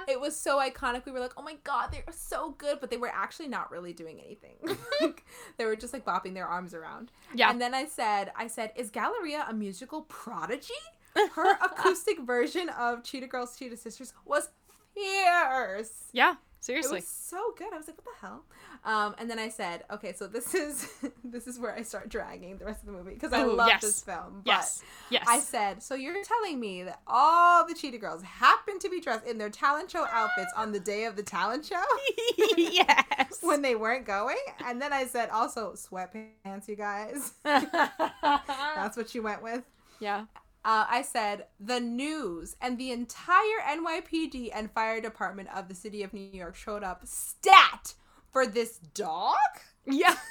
it 0.06 0.20
was 0.20 0.36
so 0.36 0.60
iconic. 0.60 1.06
We 1.06 1.14
were 1.14 1.22
like, 1.22 1.32
"Oh 1.38 1.42
my 1.42 1.56
god, 1.64 1.94
they 1.94 2.00
are 2.00 2.14
so 2.14 2.52
good," 2.58 2.82
but 2.82 2.90
they 2.90 2.98
were 2.98 3.08
actually 3.08 3.48
not 3.48 3.72
really 3.72 3.94
doing 3.94 4.20
anything. 4.20 4.56
Mm-hmm. 4.64 4.84
Like, 5.02 5.26
they 5.58 5.66
were 5.66 5.76
just 5.78 5.94
like 5.94 6.04
bopping 6.04 6.34
their 6.34 6.48
arms 6.48 6.74
around. 6.74 7.12
Yeah. 7.34 7.50
And 7.50 7.62
then 7.62 7.74
I 7.74 7.86
said, 7.86 8.32
I 8.36 8.48
said, 8.48 8.74
"Is 8.76 8.90
Galleria 8.90 9.46
a 9.48 9.54
musical 9.54 10.02
prodigy?" 10.02 10.74
Her 11.36 11.54
acoustic 11.64 12.20
version 12.20 12.68
of 12.70 13.04
Cheetah 13.04 13.28
Girls, 13.28 13.58
Cheetah 13.58 13.78
Sisters 13.78 14.14
was 14.26 14.50
fierce. 14.94 16.10
Yeah, 16.12 16.36
It 16.74 16.92
was 16.92 17.08
so 17.08 17.54
good. 17.58 17.74
I 17.74 17.78
was 17.78 17.88
like, 17.88 17.98
what 17.98 18.06
the 18.06 18.28
hell? 18.28 18.44
Um, 18.86 19.16
and 19.18 19.30
then 19.30 19.40
I 19.40 19.50
said, 19.50 19.84
okay, 19.92 20.14
so 20.14 20.28
this 20.28 20.54
is 20.54 20.90
this 21.24 21.48
is 21.48 21.60
where 21.60 21.74
I 21.74 21.82
start 21.82 22.10
dragging 22.10 22.58
the 22.58 22.66
rest 22.66 22.82
of 22.82 22.88
the 22.88 22.92
movie 22.94 23.14
because 23.14 23.34
I 23.34 23.44
Ooh, 23.44 23.54
love 23.56 23.68
yes. 23.68 23.82
this 23.82 24.02
film. 24.02 24.42
But 24.46 24.52
yes. 24.52 24.84
Yes. 25.10 25.26
I 25.28 25.40
said, 25.40 25.82
so 25.84 25.96
you're 25.96 26.24
telling 26.24 26.60
me 26.60 26.84
that 26.84 27.02
all 27.08 27.66
the 27.68 27.74
Cheetah 27.74 27.98
Girls 27.98 28.22
happen 28.24 28.80
to 28.80 28.90
be 28.90 29.00
dressed 29.02 29.26
in 29.26 29.38
their 29.38 29.50
talent 29.50 29.92
show 29.92 30.06
outfits 30.12 30.52
on 30.56 30.72
the 30.72 30.80
day 30.80 31.06
of 31.06 31.16
the 31.16 31.24
talent 31.24 31.66
show 31.66 31.84
yes. 32.58 33.40
when 33.42 33.62
they 33.62 33.76
weren't 33.76 34.06
going? 34.06 34.38
And 34.66 34.82
then 34.82 34.94
I 34.94 35.06
said, 35.06 35.30
also 35.30 35.74
sweatpants, 35.74 36.68
you 36.68 36.76
guys. 36.76 37.34
That's 37.44 38.98
what 38.98 39.14
you 39.16 39.22
went 39.22 39.42
with. 39.44 39.64
yeah. 40.00 40.26
Uh, 40.68 40.86
I 40.90 41.02
said 41.02 41.46
the 41.62 41.80
news 41.80 42.58
and 42.62 42.78
the 42.78 42.92
entire 42.92 43.62
NYPD 43.66 44.50
and 44.54 44.70
fire 44.70 45.00
department 45.00 45.48
of 45.56 45.70
the 45.70 45.74
city 45.76 46.04
of 46.04 46.12
New 46.14 46.30
York 46.34 46.56
showed 46.58 46.84
up 46.84 47.02
stat 47.06 47.94
for 48.34 48.46
this 48.46 48.78
dog. 48.78 49.38
Yeah. 49.86 50.16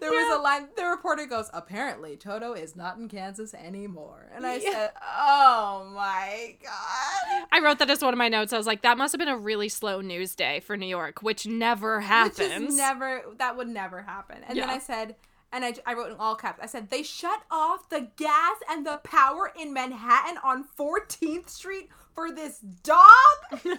There 0.00 0.10
was 0.10 0.38
a 0.38 0.40
line. 0.42 0.68
The 0.76 0.84
reporter 0.84 1.26
goes, 1.26 1.50
"Apparently, 1.52 2.16
Toto 2.16 2.52
is 2.52 2.76
not 2.76 2.98
in 2.98 3.08
Kansas 3.08 3.54
anymore." 3.54 4.30
And 4.32 4.46
I 4.46 4.56
Yeah. 4.56 4.70
said, 4.72 4.92
"Oh 5.02 5.90
my 5.92 6.56
god." 6.62 7.46
I 7.50 7.60
wrote 7.60 7.78
that 7.80 7.90
as 7.90 8.00
one 8.02 8.14
of 8.14 8.18
my 8.18 8.28
notes. 8.28 8.52
I 8.52 8.56
was 8.58 8.66
like, 8.66 8.82
that 8.82 8.98
must 8.98 9.12
have 9.12 9.18
been 9.18 9.26
a 9.28 9.36
really 9.36 9.68
slow 9.68 10.00
news 10.00 10.36
day 10.36 10.60
for 10.60 10.76
New 10.76 10.86
York, 10.86 11.22
which 11.22 11.46
never 11.46 12.00
happens. 12.00 12.38
Which 12.38 12.68
is 12.70 12.76
never. 12.76 13.24
That 13.38 13.56
would 13.56 13.68
never 13.68 14.02
happen. 14.02 14.44
And 14.46 14.58
then 14.58 14.70
I 14.70 14.78
said. 14.78 15.16
And 15.54 15.64
I, 15.64 15.74
I 15.86 15.94
wrote 15.94 16.10
in 16.10 16.16
all 16.18 16.34
caps. 16.34 16.58
I 16.60 16.66
said 16.66 16.90
they 16.90 17.04
shut 17.04 17.42
off 17.48 17.88
the 17.88 18.08
gas 18.16 18.56
and 18.68 18.84
the 18.84 18.96
power 19.04 19.52
in 19.56 19.72
Manhattan 19.72 20.36
on 20.42 20.64
14th 20.76 21.48
Street 21.48 21.90
for 22.12 22.32
this 22.32 22.58
dog. 22.58 22.98
oh 23.52 23.78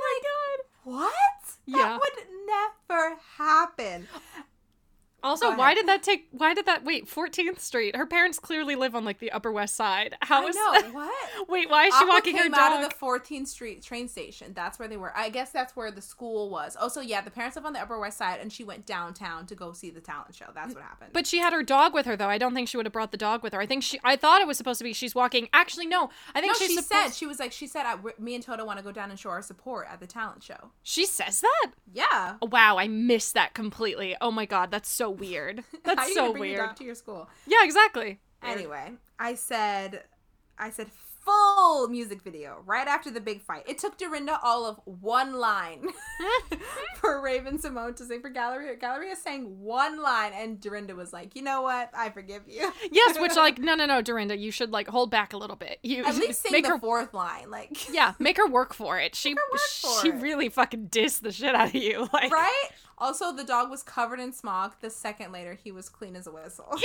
my 0.00 0.20
god. 0.22 0.64
What? 0.84 1.12
Yeah. 1.66 1.76
That 1.76 2.00
would 2.00 2.24
never 2.46 3.16
happen. 3.36 4.06
Also, 5.26 5.56
why 5.56 5.74
did 5.74 5.86
that 5.88 6.02
take? 6.02 6.28
Why 6.30 6.54
did 6.54 6.66
that? 6.66 6.84
Wait, 6.84 7.06
14th 7.08 7.58
Street. 7.60 7.96
Her 7.96 8.06
parents 8.06 8.38
clearly 8.38 8.76
live 8.76 8.94
on 8.94 9.04
like 9.04 9.18
the 9.18 9.32
Upper 9.32 9.50
West 9.50 9.74
Side. 9.74 10.16
How 10.22 10.44
I 10.46 10.48
is 10.48 10.56
know. 10.56 10.72
What? 10.92 11.48
Wait, 11.48 11.68
why 11.68 11.86
is 11.86 11.94
she 11.94 11.98
Aqua 12.04 12.08
walking 12.08 12.36
her 12.36 12.48
dog? 12.48 12.58
out 12.58 12.82
of 12.84 12.88
the 12.88 12.94
14th 12.94 13.48
Street 13.48 13.82
train 13.82 14.08
station. 14.08 14.52
That's 14.54 14.78
where 14.78 14.88
they 14.88 14.96
were. 14.96 15.12
I 15.16 15.28
guess 15.28 15.50
that's 15.50 15.74
where 15.74 15.90
the 15.90 16.00
school 16.00 16.48
was. 16.48 16.76
Oh, 16.78 16.84
also, 16.86 17.00
yeah, 17.00 17.20
the 17.20 17.32
parents 17.32 17.56
live 17.56 17.66
on 17.66 17.72
the 17.72 17.80
Upper 17.80 17.98
West 17.98 18.16
Side, 18.18 18.38
and 18.40 18.52
she 18.52 18.62
went 18.62 18.86
downtown 18.86 19.44
to 19.46 19.56
go 19.56 19.72
see 19.72 19.90
the 19.90 20.00
talent 20.00 20.34
show. 20.36 20.46
That's 20.54 20.72
what 20.74 20.84
happened. 20.84 21.10
But 21.12 21.26
she 21.26 21.38
had 21.38 21.52
her 21.52 21.64
dog 21.64 21.92
with 21.94 22.06
her, 22.06 22.16
though. 22.16 22.28
I 22.28 22.38
don't 22.38 22.54
think 22.54 22.68
she 22.68 22.76
would 22.76 22.86
have 22.86 22.92
brought 22.92 23.10
the 23.10 23.16
dog 23.18 23.42
with 23.42 23.52
her. 23.52 23.60
I 23.60 23.66
think 23.66 23.82
she. 23.82 23.98
I 24.04 24.14
thought 24.14 24.40
it 24.40 24.46
was 24.46 24.56
supposed 24.56 24.78
to 24.78 24.84
be 24.84 24.92
she's 24.92 25.14
walking. 25.16 25.48
Actually, 25.52 25.86
no. 25.86 26.10
I 26.34 26.40
think 26.40 26.52
no, 26.52 26.58
she 26.66 26.68
supposed- 26.74 26.86
said 26.88 27.08
she 27.10 27.26
was 27.26 27.40
like 27.40 27.50
she 27.50 27.66
said, 27.66 27.84
"Me 28.20 28.36
and 28.36 28.44
Toto 28.44 28.64
want 28.64 28.78
to 28.78 28.84
go 28.84 28.92
down 28.92 29.10
and 29.10 29.18
show 29.18 29.30
our 29.30 29.42
support 29.42 29.88
at 29.90 29.98
the 29.98 30.06
talent 30.06 30.44
show." 30.44 30.70
she 30.84 31.04
says 31.04 31.40
that. 31.40 31.72
Yeah. 31.92 32.36
Oh, 32.40 32.46
wow, 32.46 32.76
I 32.78 32.86
missed 32.86 33.34
that 33.34 33.54
completely. 33.54 34.14
Oh 34.20 34.30
my 34.30 34.46
god, 34.46 34.70
that's 34.70 34.88
so 34.88 35.10
weird. 35.18 35.64
That's 35.84 36.00
How 36.00 36.06
so 36.08 36.14
gonna 36.26 36.38
bring 36.38 36.50
your 36.52 36.58
weird. 36.60 36.68
dog 36.70 36.76
to 36.76 36.84
your 36.84 36.94
school. 36.94 37.28
Yeah, 37.46 37.64
exactly. 37.64 38.20
Anyway, 38.42 38.92
I 39.18 39.34
said, 39.34 40.04
I 40.58 40.70
said 40.70 40.88
full 41.24 41.88
music 41.88 42.22
video 42.22 42.62
right 42.66 42.86
after 42.86 43.10
the 43.10 43.20
big 43.20 43.42
fight. 43.42 43.64
It 43.66 43.78
took 43.78 43.98
Dorinda 43.98 44.38
all 44.44 44.64
of 44.64 44.78
one 44.84 45.34
line 45.34 45.88
for 47.00 47.20
Raven-Symoné 47.20 47.96
to 47.96 48.04
sing 48.04 48.20
for 48.20 48.30
Galleria. 48.30 48.76
Galleria 48.76 49.16
sang 49.16 49.58
one 49.60 50.00
line, 50.00 50.32
and 50.34 50.60
Dorinda 50.60 50.94
was 50.94 51.12
like, 51.12 51.34
"You 51.34 51.42
know 51.42 51.62
what? 51.62 51.90
I 51.96 52.10
forgive 52.10 52.42
you." 52.46 52.72
Yes, 52.92 53.18
which 53.18 53.34
like 53.34 53.58
no, 53.58 53.74
no, 53.74 53.86
no, 53.86 54.00
Dorinda, 54.02 54.36
you 54.36 54.52
should 54.52 54.70
like 54.70 54.86
hold 54.86 55.10
back 55.10 55.32
a 55.32 55.36
little 55.36 55.56
bit. 55.56 55.78
You 55.82 56.04
At 56.04 56.14
least 56.16 56.42
sing 56.42 56.52
make 56.52 56.64
the 56.64 56.70
her. 56.72 56.78
fourth 56.78 57.12
line, 57.12 57.50
like 57.50 57.92
Yeah, 57.92 58.14
make 58.20 58.36
her 58.36 58.46
work 58.48 58.72
for 58.72 59.00
it. 59.00 59.14
She 59.16 59.30
her 59.30 59.36
work 59.50 59.60
for 59.60 60.00
she 60.02 60.08
it. 60.10 60.22
really 60.22 60.48
fucking 60.48 60.88
dissed 60.90 61.22
the 61.22 61.32
shit 61.32 61.54
out 61.54 61.68
of 61.68 61.74
you. 61.74 62.08
Like 62.12 62.30
right. 62.32 62.68
Also, 62.98 63.30
the 63.32 63.44
dog 63.44 63.70
was 63.70 63.82
covered 63.82 64.20
in 64.20 64.32
smog. 64.32 64.74
The 64.80 64.88
second 64.90 65.32
later, 65.32 65.58
he 65.62 65.70
was 65.70 65.88
clean 65.88 66.16
as 66.16 66.26
a 66.26 66.30
whistle. 66.32 66.66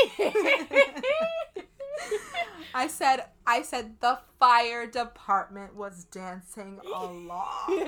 I 2.74 2.88
said, 2.88 3.26
I 3.46 3.62
said 3.62 4.00
the 4.02 4.20
fire 4.40 4.88
department 4.88 5.76
was 5.76 6.06
dancing 6.06 6.80
along. 6.86 7.30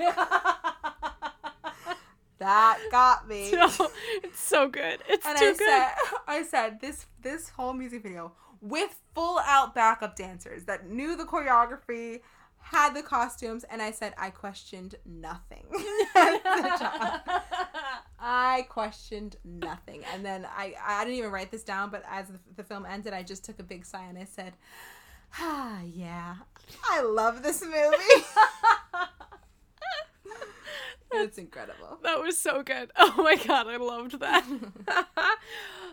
that 2.38 2.78
got 2.90 3.28
me. 3.28 3.50
No, 3.52 3.70
it's 4.22 4.40
so 4.40 4.68
good. 4.68 5.00
It's 5.08 5.26
and 5.26 5.38
too 5.38 5.44
I 5.44 5.52
good. 5.52 5.58
said, 5.58 5.92
I 6.26 6.42
said 6.42 6.80
this 6.80 7.06
this 7.22 7.48
whole 7.50 7.72
music 7.72 8.02
video 8.02 8.32
with 8.60 8.94
full 9.14 9.38
out 9.40 9.74
backup 9.74 10.16
dancers 10.16 10.64
that 10.64 10.88
knew 10.88 11.16
the 11.16 11.24
choreography, 11.24 12.20
had 12.58 12.94
the 12.94 13.02
costumes, 13.02 13.64
and 13.64 13.82
I 13.82 13.90
said 13.90 14.14
I 14.18 14.30
questioned 14.30 14.94
nothing. 15.04 15.66
I 18.26 18.62
questioned 18.70 19.36
nothing, 19.44 20.02
and 20.14 20.24
then 20.24 20.46
I 20.46 20.74
I 20.82 21.04
didn't 21.04 21.18
even 21.18 21.30
write 21.30 21.50
this 21.50 21.62
down, 21.62 21.90
but 21.90 22.02
as 22.10 22.28
the, 22.28 22.38
the 22.56 22.64
film 22.64 22.86
ended, 22.86 23.12
I 23.12 23.22
just 23.22 23.44
took 23.44 23.58
a 23.58 23.62
big 23.62 23.84
sigh 23.84 24.04
and 24.04 24.16
I 24.18 24.24
said, 24.24 24.54
Ah, 25.38 25.80
yeah, 25.82 26.36
I 26.90 27.02
love 27.02 27.42
this 27.42 27.62
movie. 27.62 28.24
it's 31.12 31.38
incredible. 31.38 31.98
That 32.02 32.20
was 32.20 32.38
so 32.38 32.62
good. 32.62 32.90
Oh 32.98 33.22
my 33.22 33.36
god, 33.36 33.66
I 33.68 33.76
loved 33.76 34.18
that. 34.20 34.44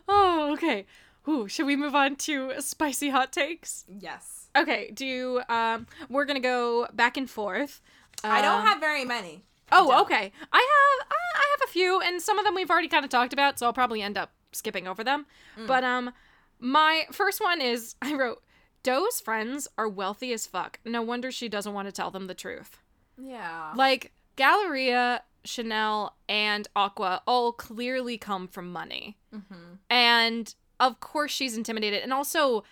oh, 0.08 0.54
okay. 0.54 0.86
Ooh, 1.28 1.48
should 1.48 1.66
we 1.68 1.76
move 1.76 1.94
on 1.94 2.16
to 2.18 2.54
spicy 2.60 3.10
hot 3.10 3.32
takes? 3.32 3.86
Yes. 4.00 4.48
Okay, 4.56 4.92
do 4.92 5.42
um 5.50 5.86
we're 6.10 6.26
gonna 6.26 6.40
go 6.40 6.88
back 6.94 7.18
and 7.18 7.30
forth. 7.30 7.82
I 8.24 8.42
don't 8.42 8.62
Um, 8.62 8.68
have 8.68 8.80
very 8.80 9.06
many. 9.06 9.44
Oh, 9.72 10.02
okay. 10.02 10.32
I 10.52 10.58
have 11.00 11.08
uh, 11.08 11.14
I 11.36 11.46
have 11.60 11.70
a 11.70 11.72
few, 11.72 12.02
and 12.02 12.22
some 12.22 12.38
of 12.40 12.46
them 12.46 12.56
we've 12.56 12.70
already 12.70 12.88
kind 12.88 13.04
of 13.06 13.12
talked 13.12 13.34
about, 13.34 13.58
so 13.60 13.66
I'll 13.66 13.74
probably 13.74 14.02
end 14.02 14.18
up 14.18 14.32
skipping 14.52 14.88
over 14.88 15.04
them. 15.04 15.26
Mm. 15.58 15.68
But 15.68 15.84
um, 15.84 16.12
my 16.60 17.06
first 17.12 17.42
one 17.42 17.62
is 17.62 17.96
I 18.02 18.14
wrote 18.16 18.42
Doe's 18.84 19.22
friends 19.22 19.68
are 19.78 19.88
wealthy 19.88 20.34
as 20.34 20.48
fuck. 20.48 20.80
No 20.86 21.02
wonder 21.02 21.32
she 21.32 21.48
doesn't 21.50 21.74
want 21.74 21.88
to 21.88 21.92
tell 21.92 22.12
them 22.12 22.28
the 22.28 22.34
truth. 22.34 22.80
Yeah. 23.18 23.74
Like 23.76 24.12
Galleria, 24.36 25.24
Chanel, 25.46 26.16
and 26.28 26.68
Aqua 26.76 27.22
all 27.28 27.52
clearly 27.52 28.18
come 28.18 28.48
from 28.48 28.72
money, 28.72 29.18
Mm-hmm. 29.34 29.76
and 29.90 30.54
of 30.80 31.00
course 31.00 31.32
she's 31.32 31.56
intimidated, 31.58 32.02
and 32.04 32.12
also. 32.14 32.64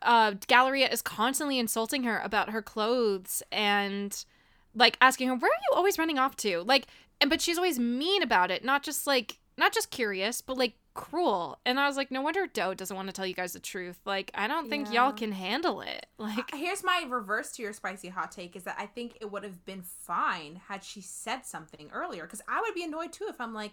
Uh, 0.00 0.32
Galleria 0.46 0.88
is 0.88 1.02
constantly 1.02 1.58
insulting 1.58 2.04
her 2.04 2.18
about 2.24 2.48
her 2.48 2.62
clothes 2.62 3.42
and 3.52 4.24
like 4.76 4.96
asking 5.00 5.28
her 5.28 5.34
where 5.34 5.50
are 5.50 5.62
you 5.70 5.76
always 5.76 5.98
running 5.98 6.18
off 6.18 6.36
to? 6.36 6.60
Like 6.62 6.86
and 7.20 7.28
but 7.30 7.40
she's 7.40 7.56
always 7.58 7.78
mean 7.78 8.22
about 8.22 8.50
it 8.52 8.64
not 8.64 8.82
just 8.84 9.06
like 9.06 9.38
not 9.58 9.72
just 9.72 9.90
curious 9.90 10.40
but 10.42 10.56
like 10.58 10.74
cruel. 10.94 11.58
And 11.66 11.78
i 11.80 11.86
was 11.86 11.96
like 11.96 12.10
no 12.10 12.22
wonder 12.22 12.46
doe 12.46 12.72
doesn't 12.74 12.96
want 12.96 13.08
to 13.08 13.12
tell 13.12 13.26
you 13.26 13.34
guys 13.34 13.52
the 13.52 13.60
truth. 13.60 13.98
Like 14.06 14.30
i 14.34 14.46
don't 14.46 14.68
think 14.70 14.86
Yeah. 14.88 15.04
y'all 15.06 15.12
can 15.12 15.32
handle 15.32 15.80
it. 15.80 16.06
Uh, 16.18 16.24
like 16.36 16.50
Here's 16.54 16.82
my 16.84 17.04
reverse 17.08 17.52
to 17.52 17.62
your 17.62 17.72
spicy 17.74 18.08
hot 18.08 18.32
take 18.32 18.56
is 18.56 18.62
that 18.64 18.76
I 18.78 18.86
think 18.86 19.18
it 19.20 19.30
would 19.30 19.42
have 19.44 19.64
been 19.66 19.82
fine 19.82 20.60
had 20.68 20.82
she 20.84 21.00
said 21.02 21.44
something 21.44 21.90
earlier 21.92 22.22
because 22.22 22.40
I 22.48 22.60
would 22.62 22.74
be 22.74 22.84
annoyed 22.84 23.12
too 23.12 23.26
if 23.28 23.38
I'm 23.40 23.52
like 23.52 23.72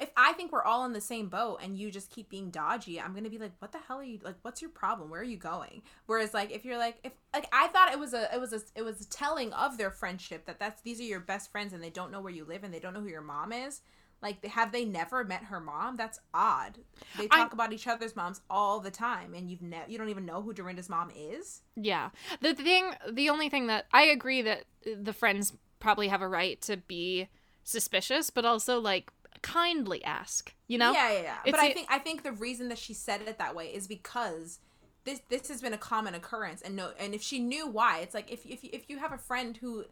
if 0.00 0.10
I 0.16 0.32
think 0.32 0.50
we're 0.52 0.62
all 0.64 0.84
in 0.84 0.92
the 0.92 1.00
same 1.00 1.28
boat 1.28 1.58
and 1.62 1.76
you 1.76 1.90
just 1.90 2.10
keep 2.10 2.28
being 2.28 2.50
dodgy, 2.50 3.00
I'm 3.00 3.14
gonna 3.14 3.28
be 3.30 3.38
like, 3.38 3.52
what 3.58 3.72
the 3.72 3.78
hell 3.86 3.98
are 3.98 4.04
you 4.04 4.18
like? 4.22 4.36
What's 4.42 4.60
your 4.62 4.70
problem? 4.70 5.10
Where 5.10 5.20
are 5.20 5.24
you 5.24 5.36
going? 5.36 5.82
Whereas 6.06 6.32
like 6.34 6.50
if 6.50 6.64
you're 6.64 6.78
like 6.78 6.98
if 7.04 7.12
like 7.34 7.48
I 7.52 7.68
thought 7.68 7.92
it 7.92 7.98
was 7.98 8.14
a 8.14 8.32
it 8.34 8.40
was 8.40 8.52
a 8.52 8.60
it 8.74 8.82
was 8.82 9.00
a 9.02 9.08
telling 9.08 9.52
of 9.52 9.78
their 9.78 9.90
friendship 9.90 10.46
that 10.46 10.58
that's 10.58 10.82
these 10.82 11.00
are 11.00 11.04
your 11.04 11.20
best 11.20 11.50
friends 11.52 11.72
and 11.72 11.82
they 11.82 11.90
don't 11.90 12.10
know 12.10 12.20
where 12.20 12.32
you 12.32 12.44
live 12.44 12.64
and 12.64 12.72
they 12.72 12.80
don't 12.80 12.94
know 12.94 13.00
who 13.00 13.08
your 13.08 13.20
mom 13.22 13.52
is. 13.52 13.82
Like 14.22 14.44
have 14.44 14.70
they 14.72 14.84
never 14.84 15.24
met 15.24 15.44
her 15.44 15.60
mom? 15.60 15.96
That's 15.96 16.18
odd. 16.34 16.78
They 17.16 17.24
I- 17.30 17.38
talk 17.38 17.52
about 17.54 17.72
each 17.72 17.86
other's 17.86 18.14
moms 18.14 18.42
all 18.50 18.78
the 18.80 18.90
time, 18.90 19.32
and 19.34 19.50
you've 19.50 19.62
ne- 19.62 19.84
you 19.88 19.96
don't 19.96 20.10
even 20.10 20.26
know 20.26 20.42
who 20.42 20.52
Dorinda's 20.52 20.88
mom 20.90 21.10
is. 21.16 21.62
yeah 21.76 22.10
the 22.42 22.54
thing 22.54 22.90
the 23.10 23.30
only 23.30 23.48
thing 23.48 23.66
that 23.68 23.86
i 23.92 24.02
agree 24.02 24.42
that 24.42 24.64
the 24.96 25.12
friends 25.14 25.54
probably 25.78 26.08
have 26.08 26.20
a 26.20 26.28
right 26.28 26.60
to 26.60 26.76
be 26.76 27.28
suspicious 27.64 28.28
but 28.30 28.44
also 28.44 28.78
like 28.80 29.10
kindly 29.42 30.04
ask 30.04 30.54
you 30.68 30.78
know 30.78 30.92
Yeah, 30.92 31.12
yeah, 31.12 31.22
yeah. 31.22 31.36
It's 31.44 31.50
But 31.52 31.60
I 31.60 31.66
a- 31.66 31.74
think 31.74 31.86
I 31.90 31.98
think 31.98 32.22
the 32.22 32.32
reason 32.32 32.68
that 32.68 32.78
she 32.78 32.94
said 32.94 33.22
it 33.22 33.38
that 33.38 33.54
way 33.54 33.66
is 33.68 33.86
because 33.86 34.58
this 35.04 35.20
this 35.28 35.48
has 35.48 35.60
been 35.62 35.72
a 35.72 35.78
common 35.78 36.14
occurrence, 36.14 36.60
and 36.62 36.76
no, 36.76 36.90
and 36.98 37.14
if 37.14 37.22
she 37.22 37.38
knew 37.38 37.66
why, 37.66 38.00
it's 38.00 38.14
like 38.14 38.30
if 38.30 38.44
if 38.46 38.62
if 38.64 38.90
you 38.90 38.98
have 38.98 39.12
a 39.12 39.18
friend 39.18 39.56
who 39.56 39.84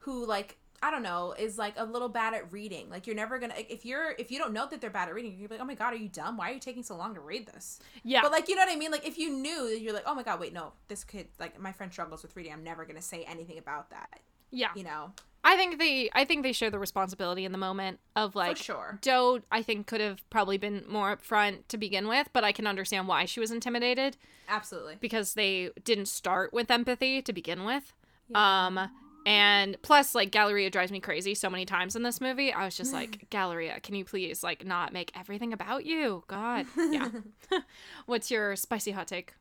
who 0.00 0.26
like 0.26 0.58
I 0.82 0.90
don't 0.90 1.02
know 1.04 1.34
is 1.38 1.56
like 1.56 1.74
a 1.76 1.84
little 1.84 2.08
bad 2.08 2.34
at 2.34 2.52
reading, 2.52 2.90
like 2.90 3.06
you're 3.06 3.16
never 3.16 3.38
gonna 3.38 3.54
if 3.56 3.84
you're 3.86 4.14
if 4.18 4.30
you 4.30 4.38
don't 4.38 4.52
know 4.52 4.66
that 4.68 4.80
they're 4.80 4.90
bad 4.90 5.08
at 5.08 5.14
reading, 5.14 5.36
you're 5.38 5.48
like, 5.48 5.60
oh 5.60 5.64
my 5.64 5.74
god, 5.74 5.92
are 5.94 5.96
you 5.96 6.08
dumb? 6.08 6.36
Why 6.36 6.50
are 6.50 6.54
you 6.54 6.60
taking 6.60 6.82
so 6.82 6.96
long 6.96 7.14
to 7.14 7.20
read 7.20 7.46
this? 7.46 7.78
yeah 8.02 8.20
But 8.22 8.32
like 8.32 8.48
you 8.48 8.56
know 8.56 8.62
what 8.62 8.72
I 8.72 8.76
mean? 8.76 8.90
Like 8.90 9.06
if 9.06 9.16
you 9.18 9.30
knew 9.30 9.68
that 9.70 9.80
you're 9.80 9.92
like, 9.94 10.04
oh 10.06 10.14
my 10.14 10.22
god, 10.24 10.40
wait, 10.40 10.52
no, 10.52 10.72
this 10.88 11.04
kid 11.04 11.28
like 11.38 11.58
my 11.60 11.72
friend 11.72 11.92
struggles 11.92 12.22
with 12.22 12.34
reading, 12.36 12.52
I'm 12.52 12.64
never 12.64 12.84
gonna 12.84 13.00
say 13.02 13.24
anything 13.24 13.58
about 13.58 13.90
that. 13.90 14.20
yeah 14.50 14.70
You 14.74 14.84
know? 14.84 15.12
I 15.48 15.56
think 15.56 15.78
they 15.78 16.10
I 16.12 16.24
think 16.24 16.42
they 16.42 16.52
share 16.52 16.70
the 16.70 16.78
responsibility 16.80 17.44
in 17.44 17.52
the 17.52 17.58
moment 17.58 18.00
of 18.16 18.34
like 18.34 18.56
sure. 18.56 18.98
Doe 19.00 19.40
I 19.52 19.62
think 19.62 19.86
could 19.86 20.00
have 20.00 20.28
probably 20.28 20.58
been 20.58 20.82
more 20.88 21.16
upfront 21.16 21.68
to 21.68 21.78
begin 21.78 22.08
with, 22.08 22.28
but 22.32 22.42
I 22.42 22.50
can 22.50 22.66
understand 22.66 23.06
why 23.06 23.26
she 23.26 23.38
was 23.38 23.52
intimidated 23.52 24.16
Absolutely. 24.48 24.96
because 25.00 25.34
they 25.34 25.70
didn't 25.84 26.06
start 26.06 26.52
with 26.52 26.68
empathy 26.68 27.22
to 27.22 27.32
begin 27.32 27.64
with. 27.64 27.92
Um 28.34 28.90
and 29.24 29.76
plus 29.82 30.16
like 30.16 30.32
Galleria 30.32 30.68
drives 30.68 30.90
me 30.90 30.98
crazy 30.98 31.34
so 31.36 31.48
many 31.48 31.64
times 31.64 31.94
in 31.94 32.02
this 32.02 32.20
movie. 32.20 32.52
I 32.52 32.64
was 32.64 32.76
just 32.76 32.92
like, 32.92 33.26
Galleria, 33.30 33.78
can 33.78 33.94
you 33.94 34.04
please 34.04 34.42
like 34.42 34.64
not 34.64 34.92
make 34.92 35.12
everything 35.16 35.52
about 35.52 35.86
you? 35.86 36.24
God. 36.26 36.66
Yeah. 36.76 37.10
What's 38.06 38.32
your 38.32 38.56
spicy 38.56 38.90
hot 38.90 39.06
take? 39.06 39.34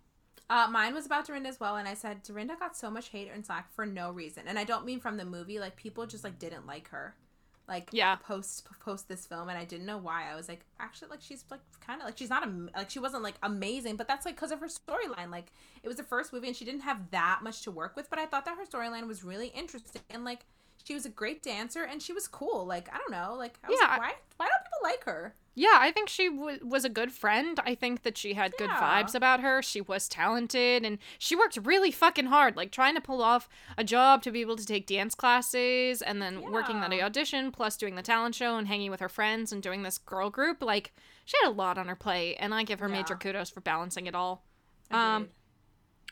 Uh, 0.49 0.67
mine 0.69 0.93
was 0.93 1.05
about 1.07 1.25
Dorinda 1.25 1.49
as 1.49 1.59
well, 1.59 1.75
and 1.75 1.87
I 1.87 1.95
said 1.95 2.21
Dorinda 2.21 2.55
got 2.59 2.77
so 2.77 2.91
much 2.91 3.09
hate 3.09 3.31
and 3.33 3.45
slack 3.45 3.73
for 3.73 3.85
no 3.85 4.11
reason, 4.11 4.43
and 4.47 4.59
I 4.59 4.63
don't 4.63 4.85
mean 4.85 4.99
from 4.99 5.17
the 5.17 5.25
movie. 5.25 5.59
Like 5.59 5.75
people 5.75 6.05
just 6.05 6.23
like 6.23 6.37
didn't 6.37 6.67
like 6.67 6.89
her, 6.89 7.15
like 7.67 7.89
Yeah. 7.91 8.15
post 8.17 8.67
post 8.79 9.07
this 9.07 9.25
film, 9.25 9.49
and 9.49 9.57
I 9.57 9.65
didn't 9.65 9.87
know 9.87 9.97
why. 9.97 10.31
I 10.31 10.35
was 10.35 10.47
like, 10.47 10.63
actually, 10.79 11.09
like 11.09 11.21
she's 11.21 11.43
like 11.49 11.61
kind 11.79 11.99
of 11.99 12.05
like 12.05 12.17
she's 12.19 12.29
not 12.29 12.43
am- 12.43 12.69
like 12.75 12.91
she 12.91 12.99
wasn't 12.99 13.23
like 13.23 13.35
amazing, 13.41 13.95
but 13.95 14.07
that's 14.07 14.23
like 14.23 14.35
because 14.35 14.51
of 14.51 14.59
her 14.59 14.67
storyline. 14.67 15.31
Like 15.31 15.47
it 15.81 15.87
was 15.87 15.97
the 15.97 16.03
first 16.03 16.31
movie, 16.31 16.47
and 16.47 16.55
she 16.55 16.63
didn't 16.65 16.81
have 16.81 17.09
that 17.09 17.39
much 17.41 17.63
to 17.63 17.71
work 17.71 17.95
with, 17.95 18.07
but 18.11 18.19
I 18.19 18.27
thought 18.27 18.45
that 18.45 18.55
her 18.57 18.65
storyline 18.65 19.07
was 19.07 19.23
really 19.23 19.47
interesting, 19.47 20.03
and 20.11 20.23
like 20.23 20.45
she 20.83 20.93
was 20.93 21.07
a 21.07 21.09
great 21.09 21.41
dancer, 21.41 21.83
and 21.85 22.03
she 22.03 22.13
was 22.13 22.27
cool. 22.27 22.67
Like 22.67 22.87
I 22.93 22.99
don't 22.99 23.09
know, 23.09 23.33
like 23.35 23.57
I 23.63 23.69
was 23.69 23.79
Yeah. 23.81 23.87
like, 23.87 23.99
why 23.99 24.13
why 24.37 24.45
don't 24.47 24.64
like 24.85 25.03
her? 25.05 25.35
Yeah, 25.57 25.77
I 25.79 25.91
think 25.91 26.09
she 26.09 26.27
w- 26.29 26.59
was 26.61 26.83
a 26.83 26.89
good 26.89 27.13
friend. 27.13 27.57
I 27.65 27.75
think 27.75 28.03
that 28.03 28.17
she 28.17 28.33
had 28.33 28.51
good 28.57 28.69
Yeah. 28.69 29.03
vibes 29.03 29.15
about 29.15 29.39
her. 29.39 29.61
She 29.61 29.79
was 29.79 30.09
talented 30.09 30.83
and 30.83 30.97
she 31.17 31.33
worked 31.33 31.57
really 31.63 31.91
fucking 31.91 32.25
hard, 32.25 32.57
like 32.57 32.71
trying 32.71 32.93
to 32.95 32.99
pull 33.01 33.21
off 33.23 33.47
a 33.77 33.83
job 33.85 34.21
to 34.23 34.31
be 34.31 34.41
able 34.41 34.57
to 34.57 34.65
take 34.65 34.85
dance 34.85 35.15
classes 35.15 36.01
and 36.01 36.21
then 36.21 36.41
working 36.51 36.77
at 36.77 36.89
the 36.89 37.01
audition, 37.01 37.51
plus 37.53 37.77
doing 37.77 37.95
the 37.95 38.01
talent 38.01 38.35
show 38.35 38.57
and 38.57 38.67
hanging 38.67 38.91
with 38.91 38.99
her 38.99 39.07
friends 39.07 39.53
and 39.53 39.63
doing 39.63 39.83
this 39.83 39.97
girl 39.97 40.29
group. 40.29 40.61
Like, 40.61 40.93
she 41.23 41.37
had 41.41 41.49
a 41.49 41.53
lot 41.53 41.77
on 41.77 41.87
her 41.87 41.95
plate, 41.95 42.35
and 42.37 42.53
I 42.53 42.63
give 42.63 42.79
her 42.79 42.89
major 42.89 43.15
kudos 43.15 43.49
for 43.49 43.61
balancing 43.61 44.07
it 44.07 44.13
all. 44.15 44.43
Um, 44.91 45.23
Agreed. 45.23 45.31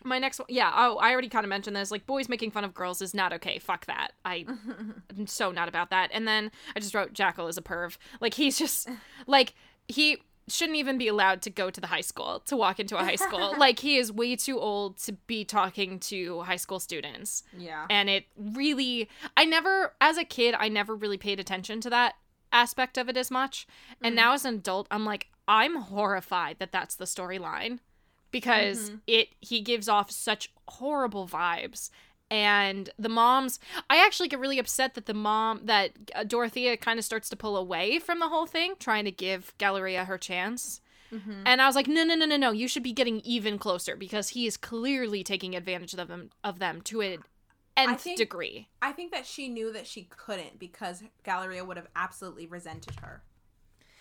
My 0.05 0.19
next 0.19 0.39
one, 0.39 0.47
yeah. 0.49 0.71
Oh, 0.75 0.97
I 0.97 1.11
already 1.11 1.29
kind 1.29 1.45
of 1.45 1.49
mentioned 1.49 1.75
this. 1.75 1.91
Like, 1.91 2.05
boys 2.05 2.29
making 2.29 2.51
fun 2.51 2.63
of 2.63 2.73
girls 2.73 3.01
is 3.01 3.13
not 3.13 3.33
okay. 3.33 3.59
Fuck 3.59 3.85
that. 3.85 4.13
I, 4.25 4.45
I'm 5.17 5.27
so 5.27 5.51
not 5.51 5.67
about 5.67 5.89
that. 5.89 6.09
And 6.13 6.27
then 6.27 6.51
I 6.75 6.79
just 6.79 6.93
wrote 6.93 7.13
Jackal 7.13 7.47
is 7.47 7.57
a 7.57 7.61
perv. 7.61 7.97
Like, 8.21 8.33
he's 8.33 8.57
just 8.57 8.89
like 9.27 9.53
he 9.87 10.17
shouldn't 10.47 10.77
even 10.77 10.97
be 10.97 11.07
allowed 11.07 11.41
to 11.41 11.49
go 11.49 11.69
to 11.69 11.79
the 11.79 11.87
high 11.87 12.01
school 12.01 12.41
to 12.45 12.57
walk 12.57 12.79
into 12.79 12.97
a 12.97 13.03
high 13.03 13.15
school. 13.15 13.55
like, 13.57 13.79
he 13.79 13.97
is 13.97 14.11
way 14.11 14.35
too 14.35 14.59
old 14.59 14.97
to 14.97 15.13
be 15.13 15.45
talking 15.45 15.99
to 15.99 16.41
high 16.41 16.57
school 16.57 16.79
students. 16.79 17.43
yeah, 17.57 17.85
And 17.89 18.09
it 18.09 18.25
really, 18.35 19.09
I 19.37 19.45
never, 19.45 19.93
as 20.01 20.17
a 20.17 20.25
kid, 20.25 20.55
I 20.57 20.67
never 20.67 20.95
really 20.95 21.17
paid 21.17 21.39
attention 21.39 21.79
to 21.81 21.89
that 21.91 22.15
aspect 22.51 22.97
of 22.97 23.09
it 23.09 23.17
as 23.17 23.31
much. 23.31 23.65
And 24.01 24.13
mm. 24.13 24.17
now 24.17 24.33
as 24.33 24.43
an 24.45 24.55
adult, 24.55 24.87
I'm 24.91 25.05
like, 25.05 25.27
I'm 25.47 25.77
horrified 25.77 26.57
that 26.59 26.71
that's 26.71 26.95
the 26.95 27.05
storyline 27.05 27.79
because 28.33 28.91
it 29.07 29.29
he 29.39 29.61
gives 29.61 29.87
off 29.87 30.11
such 30.11 30.51
horrible 30.67 31.25
vibes. 31.25 31.89
And 32.29 32.89
the 32.97 33.09
moms 33.09 33.59
i 33.89 34.03
actually 34.03 34.27
get 34.27 34.39
really 34.39 34.57
upset 34.59 34.95
that 34.95 35.05
the 35.05 35.13
mom 35.13 35.61
that 35.65 35.91
uh, 36.15 36.23
dorothea 36.23 36.75
kind 36.77 36.97
of 36.97 37.05
starts 37.05 37.29
to 37.29 37.35
pull 37.35 37.55
away 37.55 37.99
from 37.99 38.19
the 38.19 38.27
whole 38.27 38.47
thing 38.47 38.73
trying 38.79 39.05
to 39.05 39.11
give 39.11 39.53
galleria 39.57 40.03
her 40.05 40.17
chance. 40.17 40.81
And 41.45 41.61
i 41.61 41.67
was 41.67 41.75
like 41.75 41.87
no 41.87 42.03
no 42.03 42.15
no 42.15 42.25
no 42.25 42.37
no 42.37 42.51
you 42.51 42.67
should 42.67 42.81
be 42.81 42.91
getting 42.91 43.19
even 43.19 43.59
closer 43.59 43.95
because 43.95 44.29
he 44.29 44.47
is 44.47 44.57
clearly 44.57 45.23
taking 45.23 45.55
advantage 45.55 45.93
of 45.93 46.07
them 46.07 46.31
of 46.43 46.57
them 46.57 46.81
to 46.85 47.01
an 47.01 47.19
nth 47.77 48.01
think- 48.01 48.17
degree. 48.17 48.67
I 48.81 48.91
think 48.93 49.11
that 49.11 49.25
she 49.27 49.47
knew 49.47 49.71
that 49.73 49.85
she 49.87 50.03
couldn't 50.03 50.57
because 50.59 51.03
Galleria 51.23 51.63
would 51.65 51.77
have 51.77 51.87
absolutely 51.95 52.47
resented 52.47 52.95
her. 53.01 53.21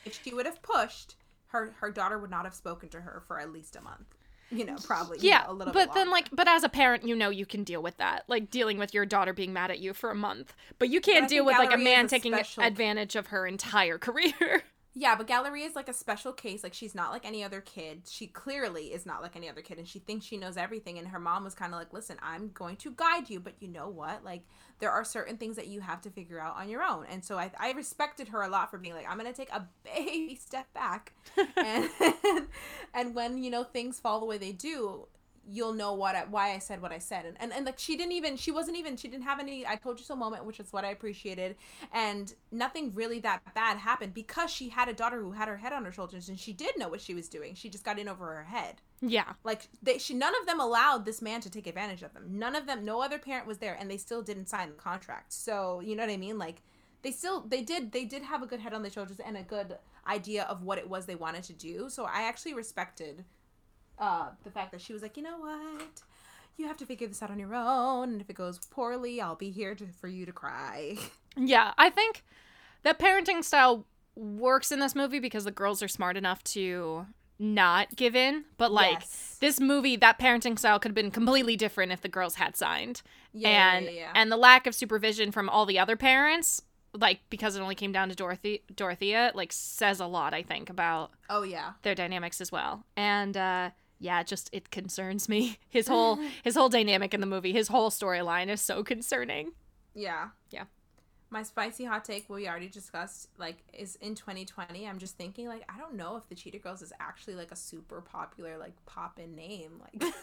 If 0.05 0.21
she 0.23 0.33
would 0.35 0.47
have 0.47 0.63
pushed, 0.63 1.17
her 1.49 1.75
her 1.81 1.91
daughter 1.91 2.19
would 2.19 2.31
not 2.31 2.45
have 2.45 2.55
spoken 2.55 2.89
to 2.91 3.01
her 3.03 3.23
for 3.27 3.39
at 3.39 3.53
least 3.53 3.77
a 3.77 3.81
month. 3.83 4.15
You 4.53 4.67
know, 4.67 4.77
probably. 4.85 5.19
you 5.21 5.31
yeah 5.31 5.45
know, 5.47 5.53
a 5.53 5.55
little 5.55 5.73
but 5.73 5.87
bit 5.87 5.95
then 5.95 6.11
like 6.11 6.29
but 6.31 6.47
as 6.47 6.63
a 6.63 6.69
parent 6.69 7.07
you 7.07 7.17
know 7.17 7.31
you 7.31 7.47
can 7.47 7.65
deal 7.65 7.83
with 7.83 7.97
that 7.97 8.25
like 8.29 8.51
dealing 8.51 8.77
with 8.79 8.93
your 8.93 9.07
daughter 9.07 9.33
being 9.33 9.53
mad 9.53 9.71
at 9.71 9.79
you 9.79 9.95
for 9.95 10.11
a 10.11 10.15
month 10.15 10.55
but 10.79 10.89
you 10.91 11.01
can't 11.01 11.25
I 11.25 11.29
deal 11.29 11.45
with 11.45 11.57
like 11.57 11.73
a 11.73 11.79
man 11.79 12.07
taking 12.07 12.35
special- 12.35 12.63
advantage 12.63 13.17
of 13.17 13.29
her 13.29 13.47
entire 13.47 13.97
career 14.07 14.63
Yeah, 14.95 15.15
but 15.15 15.27
Galleria 15.27 15.65
is 15.67 15.75
like 15.75 15.89
a 15.89 15.95
special 15.95 16.35
case. 16.35 16.63
Like 16.63 16.75
she's 16.75 16.95
not 16.95 17.13
like 17.13 17.25
any 17.25 17.43
other 17.43 17.63
kid. 17.63 18.03
She 18.07 18.27
clearly 18.27 18.93
is 18.93 19.07
not 19.07 19.23
like 19.23 19.37
any 19.37 19.49
other 19.49 19.63
kid, 19.63 19.79
and 19.79 19.89
she 19.89 20.01
thinks 20.01 20.27
she 20.27 20.37
knows 20.37 20.59
everything. 20.59 20.99
And 20.99 21.09
her 21.09 21.19
mom 21.19 21.45
was 21.45 21.55
kind 21.55 21.73
of 21.73 21.79
like, 21.79 21.95
"Listen, 21.95 22.19
I'm 22.23 22.51
going 22.53 22.77
to 22.77 22.91
guide 22.91 23.31
you, 23.31 23.41
but 23.41 23.55
you 23.61 23.69
know 23.69 23.89
what? 23.89 24.23
Like 24.23 24.43
there 24.81 24.91
are 24.91 25.03
certain 25.03 25.39
things 25.39 25.57
that 25.57 25.69
you 25.69 25.81
have 25.81 26.03
to 26.03 26.11
figure 26.11 26.39
out 26.39 26.57
on 26.57 26.69
your 26.69 26.83
own." 26.83 27.07
And 27.11 27.25
so 27.25 27.39
I, 27.39 27.51
I 27.59 27.73
respected 27.73 28.29
her 28.29 28.43
a 28.43 28.49
lot 28.49 28.71
for 28.71 28.77
being 28.77 28.95
like, 28.95 29.11
"I'm 29.11 29.17
gonna 29.17 29.33
take 29.33 29.51
a 29.51 29.67
baby 29.85 30.35
step 30.35 30.71
back," 30.75 31.15
and 31.57 31.89
and 32.95 33.15
when 33.15 33.39
you 33.43 33.51
know 33.51 33.65
things 33.65 33.99
fall 33.99 34.21
the 34.21 34.27
way 34.27 34.37
they 34.37 34.53
do. 34.53 35.07
You'll 35.51 35.73
know 35.73 35.95
what 35.95 36.15
I, 36.15 36.25
why 36.25 36.53
I 36.53 36.59
said 36.59 36.81
what 36.81 36.93
I 36.93 36.99
said, 36.99 37.27
and, 37.27 37.37
and 37.41 37.53
and 37.53 37.67
like 37.67 37.79
she 37.79 37.97
didn't 37.97 38.13
even 38.13 38.37
she 38.37 38.51
wasn't 38.51 38.77
even 38.77 38.97
she 38.97 39.09
didn't 39.09 39.25
have 39.25 39.41
any 39.41 39.67
I 39.67 39.77
told 39.77 39.99
you 39.99 40.05
so 40.05 40.15
moment, 40.15 40.45
which 40.45 40.61
is 40.61 40.73
what 40.73 40.85
I 40.85 40.91
appreciated, 40.91 41.57
and 41.93 42.33
nothing 42.51 42.93
really 42.95 43.19
that 43.21 43.41
bad 43.55 43.79
happened 43.79 44.15
because 44.15 44.51
she 44.51 44.69
had 44.69 44.89
a 44.89 44.93
daughter 44.93 45.21
who 45.21 45.33
had 45.33 45.49
her 45.49 45.57
head 45.57 45.73
on 45.73 45.85
her 45.85 45.93
shoulders 45.93 46.29
and 46.29 46.39
she 46.39 46.53
did 46.53 46.79
know 46.79 46.89
what 46.89 47.01
she 47.01 47.15
was 47.15 47.29
doing. 47.29 47.55
She 47.55 47.69
just 47.69 47.85
got 47.85 47.99
in 47.99 48.09
over 48.09 48.27
her 48.27 48.45
head. 48.45 48.81
yeah 49.01 49.33
Like 49.45 49.69
they, 49.83 49.99
she, 49.99 50.15
none 50.15 50.35
of 50.41 50.47
them 50.47 50.61
allowed 50.61 51.05
this 51.05 51.21
man 51.21 51.41
to 51.43 51.51
take 51.51 51.67
advantage 51.67 52.03
of 52.03 52.13
them. 52.15 52.25
None 52.39 52.55
of 52.55 52.67
them, 52.67 52.85
no 52.85 53.03
other 53.03 53.19
parent 53.19 53.47
was 53.47 53.59
there, 53.59 53.77
and 53.79 53.91
they 53.91 53.97
still 53.97 54.23
didn't 54.23 54.49
sign 54.49 54.69
the 54.69 54.75
contract. 54.75 55.33
So 55.33 55.81
you 55.81 55.97
know 55.97 56.05
what 56.05 56.13
I 56.13 56.17
mean? 56.17 56.39
Like 56.39 56.63
they 57.03 57.11
still, 57.11 57.41
they 57.41 57.63
did, 57.63 57.93
they 57.93 58.05
did 58.05 58.23
have 58.23 58.43
a 58.43 58.47
good 58.47 58.61
head 58.61 58.73
on 58.73 58.83
their 58.83 58.91
shoulders 58.91 59.19
and 59.25 59.37
a 59.37 59.43
good 59.43 59.77
idea 60.07 60.45
of 60.45 60.63
what 60.63 60.79
it 60.79 60.89
was 60.89 61.07
they 61.07 61.15
wanted 61.15 61.43
to 61.45 61.53
do. 61.53 61.89
So 61.89 62.05
I 62.05 62.23
actually 62.23 62.55
respected 62.55 63.25
uh, 63.99 64.31
the 64.45 64.51
fact 64.51 64.73
that 64.73 64.81
she 64.81 64.93
was 64.93 65.03
like, 65.03 65.17
you 65.17 65.23
know 65.23 65.39
what, 65.39 66.03
you 66.57 66.67
have 66.67 66.77
to 66.79 66.87
figure 66.87 67.07
this 67.07 67.23
out 67.23 67.31
on 67.31 67.39
your 67.39 67.55
own, 67.55 68.13
and 68.13 68.21
if 68.21 68.29
it 68.31 68.37
goes 68.37 68.59
poorly, 68.71 69.21
I'll 69.21 69.35
be 69.37 69.51
here 69.51 69.75
to, 69.75 69.87
for 70.01 70.09
you 70.09 70.27
to 70.27 70.33
cry. 70.33 70.97
Yeah, 71.35 71.73
I 71.79 71.89
think 71.89 72.25
that 72.83 72.99
parenting 72.99 73.43
style 73.43 73.87
works 74.15 74.71
in 74.71 74.81
this 74.81 74.95
movie 74.95 75.19
because 75.19 75.45
the 75.45 75.51
girls 75.51 75.83
are 75.83 75.89
smart 75.89 76.19
enough 76.19 76.45
to 76.45 77.07
not 77.39 77.97
give 77.97 78.15
in. 78.15 78.45
But 78.59 78.71
like 78.71 79.01
Yes. 79.01 79.39
this 79.41 79.59
movie, 79.59 79.97
that 79.97 80.19
parenting 80.19 80.59
style 80.59 80.79
could 80.79 80.91
have 80.91 80.95
been 80.95 81.11
completely 81.11 81.57
different 81.57 81.91
if 81.91 82.03
the 82.03 82.09
girls 82.11 82.35
had 82.35 82.55
signed. 82.55 83.01
Yeah, 83.33 83.77
and 83.77 83.87
yeah, 83.87 83.91
yeah. 83.93 84.13
and 84.15 84.31
the 84.31 84.37
lack 84.37 84.67
of 84.67 84.75
supervision 84.75 85.33
from 85.33 85.49
all 85.49 85.65
the 85.65 85.79
other 85.79 85.97
parents, 85.97 86.61
like 86.93 87.21
because 87.31 87.57
it 87.57 87.63
only 87.63 87.75
came 87.75 87.93
down 87.93 88.11
to 88.11 88.15
Dorothy 88.15 88.63
Dorothea, 88.77 89.33
like 89.35 89.53
says 89.55 90.01
a 90.01 90.07
lot, 90.07 90.35
I 90.35 90.43
think, 90.43 90.69
about 90.69 91.13
Oh 91.31 91.45
yeah, 91.45 91.73
their 91.81 91.95
dynamics 91.95 92.43
as 92.43 92.53
well. 92.53 92.85
And 92.95 93.39
uh 93.39 93.71
yeah, 94.03 94.23
just 94.23 94.51
it 94.53 94.71
concerns 94.71 95.29
me. 95.29 95.59
His 95.69 95.89
whole 95.89 96.19
his 96.45 96.55
whole 96.55 96.69
dynamic 96.69 97.15
in 97.15 97.21
the 97.21 97.27
movie, 97.27 97.53
his 97.53 97.69
whole 97.69 97.91
storyline 97.91 98.49
is 98.49 98.61
so 98.61 98.83
concerning. 98.83 99.53
yeah, 99.95 100.29
Yeah. 100.51 100.65
My 101.31 101.43
spicy 101.43 101.87
hot 101.87 102.05
take, 102.05 102.29
we 102.29 102.47
already 102.47 102.69
discussed, 102.69 103.31
like, 103.39 103.57
is 103.73 103.97
in 104.03 104.15
2020. 104.15 104.87
I'm 104.87 104.99
just 104.99 105.17
thinking, 105.17 105.49
like, 105.49 105.65
I 105.67 105.79
don't 105.79 105.95
know 105.95 106.17
if 106.17 106.29
the 106.29 106.35
Cheetah 106.35 106.59
Girls 106.59 106.83
is 106.83 106.93
actually 107.01 107.37
like 107.37 107.51
a 107.51 107.57
super 107.57 108.03
popular, 108.03 108.59
like, 108.59 108.75
pop 108.85 109.19
in 109.19 109.35
name. 109.35 109.81
Like, 109.81 110.13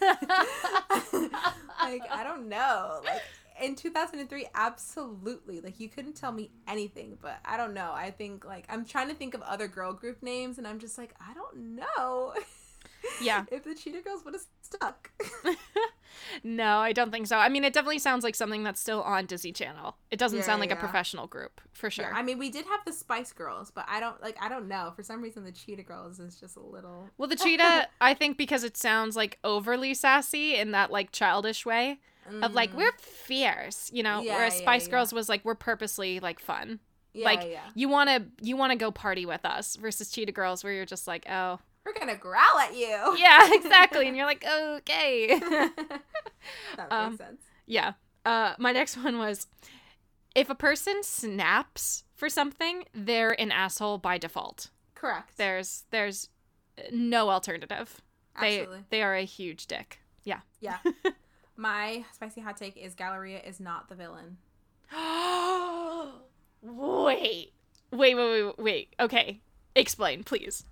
like 1.82 2.02
I 2.08 2.22
don't 2.22 2.48
know. 2.48 3.00
Like, 3.04 3.22
in 3.60 3.74
2003, 3.74 4.46
absolutely. 4.54 5.60
Like, 5.60 5.80
you 5.80 5.88
couldn't 5.88 6.14
tell 6.14 6.30
me 6.30 6.52
anything, 6.68 7.18
but 7.20 7.40
I 7.44 7.56
don't 7.56 7.74
know. 7.74 7.90
I 7.92 8.12
think, 8.12 8.44
like, 8.44 8.66
I'm 8.68 8.84
trying 8.84 9.08
to 9.08 9.14
think 9.14 9.34
of 9.34 9.42
other 9.42 9.66
girl 9.66 9.92
group 9.92 10.22
names, 10.22 10.58
and 10.58 10.66
I'm 10.68 10.78
just 10.78 10.96
like, 10.96 11.14
I 11.20 11.34
don't 11.34 11.74
know. 11.74 12.34
Yeah. 13.20 13.44
if 13.52 13.64
the 13.64 13.74
Cheetah 13.74 14.02
Girls 14.02 14.24
would 14.24 14.34
have 14.34 14.44
stuck. 14.62 15.10
No, 16.42 16.78
I 16.78 16.92
don't 16.92 17.10
think 17.10 17.26
so. 17.26 17.38
I 17.38 17.48
mean, 17.48 17.64
it 17.64 17.72
definitely 17.72 17.98
sounds 17.98 18.24
like 18.24 18.34
something 18.34 18.62
that's 18.62 18.80
still 18.80 19.02
on 19.02 19.26
Disney 19.26 19.52
Channel. 19.52 19.96
It 20.10 20.18
doesn't 20.18 20.38
Yeah, 20.38 20.44
sound 20.44 20.60
like 20.60 20.70
a 20.70 20.76
professional 20.76 21.26
group, 21.26 21.60
for 21.72 21.90
sure. 21.90 22.12
I 22.12 22.22
mean, 22.22 22.38
we 22.38 22.50
did 22.50 22.66
have 22.66 22.80
the 22.84 22.92
Spice 22.92 23.32
Girls, 23.32 23.70
but 23.70 23.84
I 23.88 24.00
don't 24.00 24.20
like. 24.20 24.36
I 24.40 24.48
don't 24.48 24.68
know. 24.68 24.92
For 24.94 25.02
some 25.02 25.22
reason, 25.22 25.44
the 25.44 25.52
Cheetah 25.52 25.84
Girls 25.84 26.18
is 26.20 26.38
just 26.38 26.56
a 26.56 26.60
little. 26.60 27.08
well, 27.16 27.28
the 27.28 27.36
cheetah, 27.44 27.88
I 28.00 28.14
think 28.14 28.36
because 28.36 28.64
it 28.64 28.76
sounds 28.76 29.16
like 29.16 29.38
overly 29.44 29.94
sassy 29.94 30.56
in 30.56 30.72
that 30.72 30.90
like 30.90 31.12
childish 31.12 31.64
way 31.64 32.00
of 32.42 32.54
like 32.54 32.76
we're 32.76 32.92
fierce, 32.98 33.90
you 33.92 34.02
know, 34.02 34.20
Mm. 34.20 34.24
Yeah, 34.24 34.36
whereas 34.36 34.56
Spice 34.56 34.86
yeah. 34.86 34.90
Girls 34.90 35.12
was 35.12 35.28
like 35.28 35.44
we're 35.44 35.54
purposely 35.54 36.20
like 36.20 36.38
fun. 36.40 36.80
Yeah, 37.12 37.24
like 37.24 37.44
yeah. 37.48 37.60
you 37.74 37.88
want 37.88 38.08
to 38.10 38.24
you 38.40 38.56
want 38.56 38.72
to 38.72 38.76
go 38.76 38.90
party 38.90 39.26
with 39.26 39.44
us 39.44 39.76
versus 39.76 40.10
Cheetah 40.10 40.32
Girls 40.32 40.62
where 40.62 40.72
you're 40.72 40.86
just 40.86 41.06
like, 41.08 41.26
"Oh, 41.28 41.58
We're 41.84 41.94
gonna 41.98 42.16
growl 42.16 42.58
at 42.60 42.76
you. 42.76 43.16
yeah, 43.18 43.48
exactly." 43.52 44.06
and 44.08 44.16
you're 44.16 44.26
like, 44.26 44.44
"Okay." 44.46 45.38
that 45.40 45.70
makes 46.78 46.90
Um, 46.90 47.16
sense. 47.16 47.42
Yeah. 47.66 47.92
Uh, 48.24 48.54
my 48.58 48.72
next 48.72 48.96
one 48.96 49.18
was 49.18 49.46
if 50.34 50.50
a 50.50 50.54
person 50.54 51.02
snaps 51.02 52.04
for 52.14 52.28
something, 52.28 52.84
they're 52.94 53.38
an 53.40 53.50
asshole 53.50 53.98
by 53.98 54.18
default. 54.18 54.70
Correct. 54.94 55.36
There's 55.36 55.84
there's 55.90 56.28
no 56.92 57.30
alternative. 57.30 58.00
They 58.40 58.60
Absolutely. 58.60 58.84
they 58.90 59.02
are 59.02 59.14
a 59.14 59.24
huge 59.24 59.66
dick. 59.66 60.00
Yeah. 60.24 60.40
Yeah. 60.60 60.78
My 61.56 62.04
spicy 62.12 62.40
hot 62.42 62.56
take 62.56 62.76
is 62.76 62.94
Galleria 62.94 63.40
is 63.40 63.58
not 63.60 63.88
the 63.88 63.94
villain. 63.94 64.36
wait. 66.62 67.52
Wait, 67.92 68.14
wait, 68.14 68.14
wait, 68.44 68.58
wait. 68.58 68.94
Okay. 69.00 69.40
Explain, 69.74 70.24
please. 70.24 70.64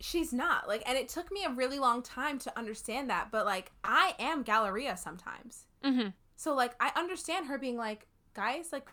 She's 0.00 0.32
not 0.32 0.68
like, 0.68 0.82
and 0.86 0.96
it 0.96 1.08
took 1.08 1.32
me 1.32 1.44
a 1.44 1.50
really 1.50 1.78
long 1.78 2.02
time 2.02 2.38
to 2.40 2.58
understand 2.58 3.10
that. 3.10 3.30
But 3.30 3.44
like, 3.46 3.72
I 3.82 4.14
am 4.18 4.42
Galleria 4.42 4.96
sometimes. 4.96 5.66
Mhm. 5.82 6.14
So 6.36 6.54
like, 6.54 6.74
I 6.80 6.92
understand 6.96 7.46
her 7.46 7.58
being 7.58 7.76
like, 7.76 8.06
guys, 8.34 8.68
like, 8.72 8.88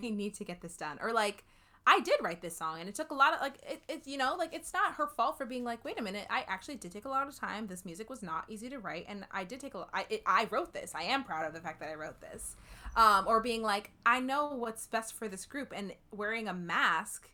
we 0.00 0.10
need 0.10 0.34
to 0.34 0.44
get 0.44 0.60
this 0.60 0.76
done, 0.76 0.98
or 1.00 1.12
like. 1.12 1.44
I 1.84 1.98
did 1.98 2.14
write 2.22 2.40
this 2.40 2.56
song, 2.56 2.78
and 2.78 2.88
it 2.88 2.94
took 2.94 3.10
a 3.10 3.14
lot 3.14 3.34
of 3.34 3.40
like 3.40 3.54
it, 3.68 3.82
it. 3.88 4.06
You 4.06 4.16
know, 4.16 4.36
like 4.38 4.54
it's 4.54 4.72
not 4.72 4.94
her 4.94 5.08
fault 5.08 5.36
for 5.36 5.44
being 5.44 5.64
like, 5.64 5.84
wait 5.84 5.98
a 5.98 6.02
minute. 6.02 6.28
I 6.30 6.44
actually 6.46 6.76
did 6.76 6.92
take 6.92 7.06
a 7.06 7.08
lot 7.08 7.26
of 7.26 7.34
time. 7.34 7.66
This 7.66 7.84
music 7.84 8.08
was 8.08 8.22
not 8.22 8.44
easy 8.48 8.70
to 8.70 8.78
write, 8.78 9.06
and 9.08 9.26
I 9.32 9.42
did 9.42 9.58
take 9.58 9.74
a. 9.74 9.88
I 9.92 10.06
it, 10.08 10.22
I 10.24 10.46
wrote 10.52 10.72
this. 10.72 10.92
I 10.94 11.02
am 11.02 11.24
proud 11.24 11.44
of 11.44 11.54
the 11.54 11.60
fact 11.60 11.80
that 11.80 11.88
I 11.88 11.94
wrote 11.94 12.20
this. 12.20 12.54
Um, 12.94 13.26
or 13.26 13.40
being 13.40 13.62
like, 13.62 13.90
I 14.06 14.20
know 14.20 14.54
what's 14.54 14.86
best 14.86 15.14
for 15.14 15.26
this 15.26 15.44
group, 15.44 15.72
and 15.74 15.92
wearing 16.12 16.46
a 16.46 16.54
mask 16.54 17.28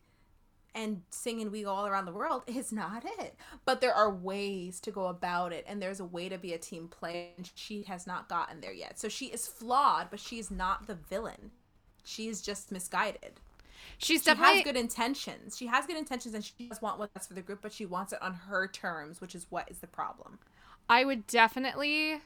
and 0.79 1.03
singing 1.11 1.51
"We 1.51 1.65
Go 1.65 1.71
All 1.71 1.87
Around 1.87 2.05
the 2.07 2.13
World" 2.13 2.43
is 2.47 2.73
not 2.73 3.05
it. 3.05 3.35
But 3.65 3.81
there 3.81 3.93
are 3.93 4.11
ways 4.11 4.81
to 4.81 4.91
go 4.91 5.07
about 5.07 5.53
it, 5.53 5.65
and 5.69 5.83
there's 5.83 6.01
a 6.01 6.05
way 6.05 6.29
to 6.29 6.39
be 6.39 6.53
a 6.55 6.59
team 6.59 6.89
player, 6.89 7.31
and 7.37 7.51
she 7.55 7.83
has 7.83 8.07
not 8.07 8.29
gotten 8.29 8.61
there 8.61 8.73
yet. 8.73 8.99
So 8.99 9.09
she 9.09 9.27
is 9.27 9.47
flawed, 9.47 10.09
but 10.11 10.21
she 10.21 10.39
is 10.39 10.51
not 10.51 10.87
the 10.87 10.95
villain. 10.95 11.51
She 12.05 12.29
is 12.29 12.41
just 12.41 12.71
misguided. 12.73 13.41
She's 13.99 14.21
She 14.21 14.27
definitely 14.27 14.57
has 14.57 14.65
good 14.65 14.77
intentions. 14.77 15.57
She 15.57 15.67
has 15.67 15.87
good 15.87 15.97
intentions, 15.97 16.35
and 16.35 16.45
she 16.45 16.69
does 16.69 16.81
want 16.81 16.99
what's 16.99 17.13
best 17.13 17.29
for 17.29 17.35
the 17.35 17.43
group, 17.43 17.61
but 17.63 17.73
she 17.73 17.85
wants 17.85 18.13
it 18.13 18.23
on 18.23 18.35
her 18.35 18.69
terms, 18.69 19.21
which 19.21 19.35
is 19.35 19.47
what 19.51 19.71
is 19.71 19.79
the 19.79 19.87
problem. 19.87 20.39
I 20.89 21.05
would 21.05 21.27
definitely 21.27 22.21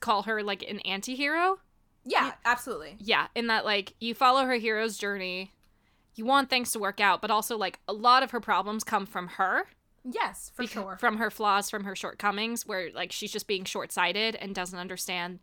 call 0.00 0.22
her 0.22 0.42
like 0.42 0.62
an 0.62 0.80
anti-hero. 0.80 1.58
Yeah, 2.04 2.32
absolutely. 2.44 2.96
Yeah, 3.00 3.26
in 3.34 3.48
that 3.48 3.64
like 3.64 3.94
you 3.98 4.14
follow 4.14 4.44
her 4.44 4.54
hero's 4.54 4.96
journey. 4.96 5.52
You 6.16 6.24
want 6.24 6.50
things 6.50 6.72
to 6.72 6.78
work 6.80 6.98
out, 7.00 7.20
but 7.22 7.30
also 7.30 7.56
like 7.56 7.78
a 7.86 7.92
lot 7.92 8.22
of 8.24 8.32
her 8.32 8.40
problems 8.40 8.82
come 8.82 9.06
from 9.06 9.28
her. 9.28 9.66
Yes, 10.04 10.50
for 10.54 10.66
sure. 10.66 10.96
From 10.98 11.18
her 11.18 11.30
flaws, 11.30 11.68
from 11.70 11.84
her 11.84 11.94
shortcomings, 11.96 12.66
where 12.66 12.90
like 12.92 13.12
she's 13.12 13.30
just 13.32 13.46
being 13.46 13.64
short 13.64 13.92
sighted 13.92 14.34
and 14.36 14.54
doesn't 14.54 14.78
understand. 14.78 15.38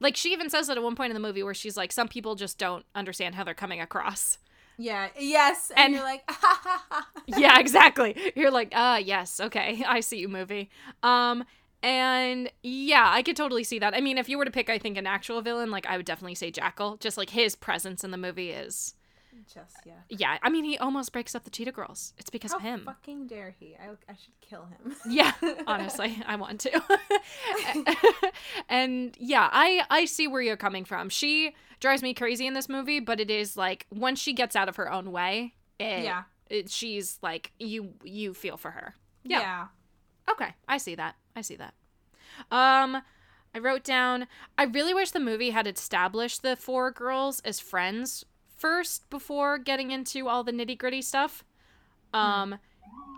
Like 0.00 0.16
she 0.16 0.32
even 0.32 0.50
says 0.50 0.66
that 0.66 0.76
at 0.76 0.82
one 0.82 0.94
point 0.96 1.10
in 1.10 1.14
the 1.14 1.26
movie 1.26 1.42
where 1.42 1.54
she's 1.54 1.76
like, 1.76 1.92
some 1.92 2.08
people 2.08 2.34
just 2.34 2.58
don't 2.58 2.84
understand 2.94 3.34
how 3.34 3.44
they're 3.44 3.54
coming 3.54 3.80
across. 3.80 4.38
yeah. 4.78 5.08
Yes, 5.18 5.70
and, 5.74 5.86
And- 5.86 5.94
you're 5.94 6.02
like, 6.04 6.22
ha 6.28 6.60
ha 6.62 6.84
ha. 6.90 7.08
yeah, 7.26 7.58
exactly. 7.58 8.14
You're 8.34 8.50
like, 8.50 8.72
ah, 8.74 8.96
yes, 8.98 9.38
okay, 9.40 9.82
I 9.88 10.00
see 10.00 10.18
you, 10.18 10.28
movie. 10.28 10.68
Um, 11.02 11.44
and 11.82 12.50
yeah, 12.62 13.08
I 13.10 13.22
could 13.22 13.36
totally 13.36 13.64
see 13.64 13.78
that. 13.78 13.94
I 13.94 14.00
mean, 14.00 14.18
if 14.18 14.28
you 14.28 14.38
were 14.38 14.44
to 14.44 14.50
pick, 14.50 14.68
I 14.68 14.78
think 14.78 14.96
an 14.98 15.06
actual 15.06 15.40
villain, 15.40 15.70
like 15.70 15.86
I 15.86 15.96
would 15.96 16.06
definitely 16.06 16.34
say 16.34 16.50
Jackal. 16.50 16.96
Just 16.98 17.16
like 17.16 17.30
his 17.30 17.54
presence 17.54 18.02
in 18.02 18.10
the 18.10 18.16
movie 18.18 18.50
is, 18.50 18.94
Just 19.52 19.76
yeah. 19.84 19.92
yeah. 20.08 20.38
I 20.42 20.48
mean, 20.50 20.64
he 20.64 20.76
almost 20.78 21.12
breaks 21.12 21.34
up 21.34 21.44
the 21.44 21.50
Cheetah 21.50 21.72
Girls. 21.72 22.14
It's 22.18 22.30
because 22.30 22.52
How 22.52 22.58
of 22.58 22.62
him. 22.64 22.80
How 22.86 22.92
fucking 22.92 23.26
dare 23.26 23.54
he? 23.58 23.76
I, 23.76 23.90
I 24.10 24.14
should 24.14 24.40
kill 24.40 24.66
him. 24.66 24.94
Yeah, 25.08 25.32
honestly, 25.66 26.18
I 26.26 26.36
want 26.36 26.60
to. 26.60 26.82
and 28.68 29.16
yeah, 29.18 29.48
I 29.52 29.82
I 29.90 30.04
see 30.04 30.26
where 30.28 30.42
you're 30.42 30.56
coming 30.56 30.84
from. 30.84 31.08
She 31.08 31.54
drives 31.80 32.02
me 32.02 32.14
crazy 32.14 32.46
in 32.46 32.54
this 32.54 32.68
movie, 32.68 33.00
but 33.00 33.20
it 33.20 33.30
is 33.30 33.56
like 33.56 33.86
once 33.90 34.20
she 34.20 34.32
gets 34.32 34.56
out 34.56 34.68
of 34.68 34.76
her 34.76 34.90
own 34.90 35.12
way, 35.12 35.54
it, 35.78 36.04
Yeah. 36.04 36.22
it, 36.48 36.70
she's 36.70 37.18
like 37.22 37.52
you 37.58 37.94
you 38.02 38.34
feel 38.34 38.56
for 38.56 38.70
her. 38.72 38.94
yeah. 39.24 39.40
Yeah. 39.40 39.66
Okay, 40.28 40.54
I 40.66 40.78
see 40.78 40.94
that. 40.96 41.14
I 41.36 41.42
see 41.42 41.56
that. 41.56 41.74
Um 42.50 43.02
I 43.54 43.58
wrote 43.58 43.84
down 43.84 44.26
I 44.58 44.64
really 44.64 44.92
wish 44.92 45.12
the 45.12 45.20
movie 45.20 45.50
had 45.50 45.66
established 45.66 46.42
the 46.42 46.56
four 46.56 46.90
girls 46.90 47.40
as 47.40 47.60
friends 47.60 48.24
first 48.56 49.08
before 49.10 49.58
getting 49.58 49.90
into 49.90 50.28
all 50.28 50.42
the 50.44 50.52
nitty-gritty 50.52 51.02
stuff. 51.02 51.44
Um 52.12 52.58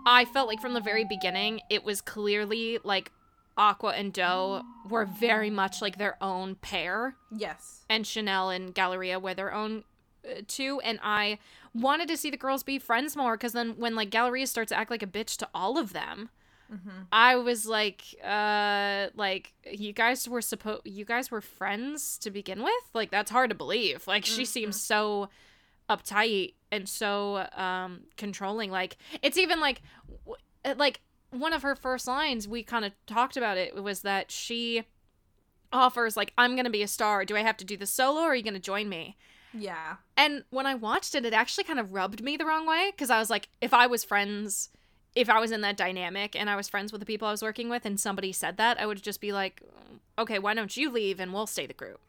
I 0.05 0.25
felt 0.25 0.47
like 0.47 0.61
from 0.61 0.73
the 0.73 0.81
very 0.81 1.03
beginning 1.03 1.61
it 1.69 1.83
was 1.83 2.01
clearly 2.01 2.79
like 2.83 3.11
Aqua 3.57 3.89
and 3.91 4.13
Doe 4.13 4.63
were 4.87 5.05
very 5.05 5.49
much 5.49 5.81
like 5.81 5.97
their 5.97 6.17
own 6.21 6.55
pair 6.55 7.15
Yes. 7.29 7.83
and 7.89 8.07
Chanel 8.07 8.49
and 8.49 8.73
Galleria 8.73 9.19
were 9.19 9.33
their 9.33 9.53
own 9.53 9.83
uh, 10.25 10.41
too 10.47 10.79
and 10.83 10.99
I 11.03 11.39
wanted 11.73 12.07
to 12.07 12.17
see 12.17 12.29
the 12.29 12.37
girls 12.37 12.63
be 12.63 12.79
friends 12.79 13.15
more 13.17 13.37
cuz 13.37 13.51
then 13.51 13.75
when 13.77 13.95
like 13.95 14.09
Galleria 14.09 14.47
starts 14.47 14.69
to 14.69 14.77
act 14.77 14.89
like 14.89 15.03
a 15.03 15.07
bitch 15.07 15.35
to 15.37 15.49
all 15.53 15.77
of 15.77 15.91
them 15.93 16.29
I 17.11 17.35
was 17.37 17.65
like 17.65 18.03
uh 18.23 19.07
like 19.15 19.53
you 19.71 19.91
guys 19.93 20.27
were 20.29 20.41
supposed 20.41 20.81
you 20.85 21.03
guys 21.05 21.31
were 21.31 21.41
friends 21.41 22.17
to 22.19 22.29
begin 22.31 22.61
with? 22.63 22.83
Like 22.93 23.09
that's 23.11 23.31
hard 23.31 23.49
to 23.49 23.55
believe. 23.55 24.05
Like 24.07 24.25
she 24.25 24.45
seems 24.45 24.79
so 24.81 25.29
uptight 25.89 26.53
and 26.71 26.87
so 26.87 27.47
um 27.55 28.01
controlling. 28.17 28.69
Like 28.71 28.97
it's 29.21 29.37
even 29.37 29.59
like 29.59 29.81
w- 30.25 30.35
uh, 30.63 30.75
like 30.77 31.01
one 31.31 31.53
of 31.53 31.63
her 31.63 31.75
first 31.75 32.07
lines 32.07 32.47
we 32.47 32.63
kind 32.63 32.85
of 32.85 32.91
talked 33.07 33.37
about 33.37 33.57
it 33.57 33.75
was 33.81 34.01
that 34.01 34.31
she 34.31 34.83
offers 35.71 36.17
like 36.17 36.33
i'm 36.37 36.55
gonna 36.55 36.69
be 36.69 36.81
a 36.83 36.87
star. 36.87 37.25
Do 37.25 37.35
i 37.35 37.41
have 37.41 37.57
to 37.57 37.65
do 37.65 37.77
the 37.77 37.85
solo 37.85 38.21
or 38.21 38.29
are 38.31 38.35
you 38.35 38.43
gonna 38.43 38.59
join 38.59 38.89
me? 38.89 39.15
Yeah. 39.53 39.95
and 40.15 40.43
when 40.51 40.67
i 40.67 40.75
watched 40.75 41.15
it 41.15 41.25
it 41.25 41.33
actually 41.33 41.63
kind 41.63 41.79
of 41.79 41.91
rubbed 41.93 42.21
me 42.23 42.37
the 42.37 42.45
wrong 42.45 42.67
way 42.67 42.91
because 42.91 43.09
i 43.09 43.17
was 43.17 43.31
like 43.31 43.49
if 43.61 43.73
i 43.73 43.87
was 43.87 44.03
friends 44.03 44.69
if 45.15 45.29
i 45.29 45.39
was 45.39 45.51
in 45.51 45.61
that 45.61 45.75
dynamic 45.77 46.35
and 46.35 46.49
i 46.49 46.55
was 46.55 46.69
friends 46.69 46.91
with 46.91 46.99
the 46.99 47.05
people 47.05 47.27
i 47.27 47.31
was 47.31 47.41
working 47.41 47.69
with 47.69 47.85
and 47.85 47.99
somebody 47.99 48.31
said 48.31 48.57
that 48.57 48.79
i 48.79 48.85
would 48.85 49.01
just 49.01 49.19
be 49.21 49.31
like 49.31 49.61
okay 50.17 50.39
why 50.39 50.53
don't 50.53 50.75
you 50.77 50.89
leave 50.91 51.19
and 51.19 51.33
we'll 51.33 51.47
stay 51.47 51.65
the 51.65 51.73
group 51.73 51.99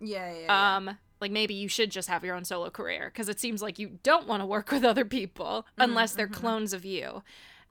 Yeah. 0.00 0.32
Yeah. 0.32 0.40
yeah. 0.42 0.76
um 0.76 0.98
like 1.20 1.30
maybe 1.32 1.54
you 1.54 1.68
should 1.68 1.90
just 1.90 2.08
have 2.08 2.24
your 2.24 2.34
own 2.36 2.44
solo 2.44 2.70
career 2.70 3.10
because 3.12 3.28
it 3.28 3.40
seems 3.40 3.60
like 3.60 3.78
you 3.78 3.98
don't 4.02 4.26
want 4.28 4.40
to 4.42 4.46
work 4.46 4.70
with 4.72 4.84
other 4.84 5.04
people 5.04 5.66
unless 5.76 6.12
they're 6.14 6.28
clones 6.28 6.72
of 6.72 6.84
you 6.84 7.22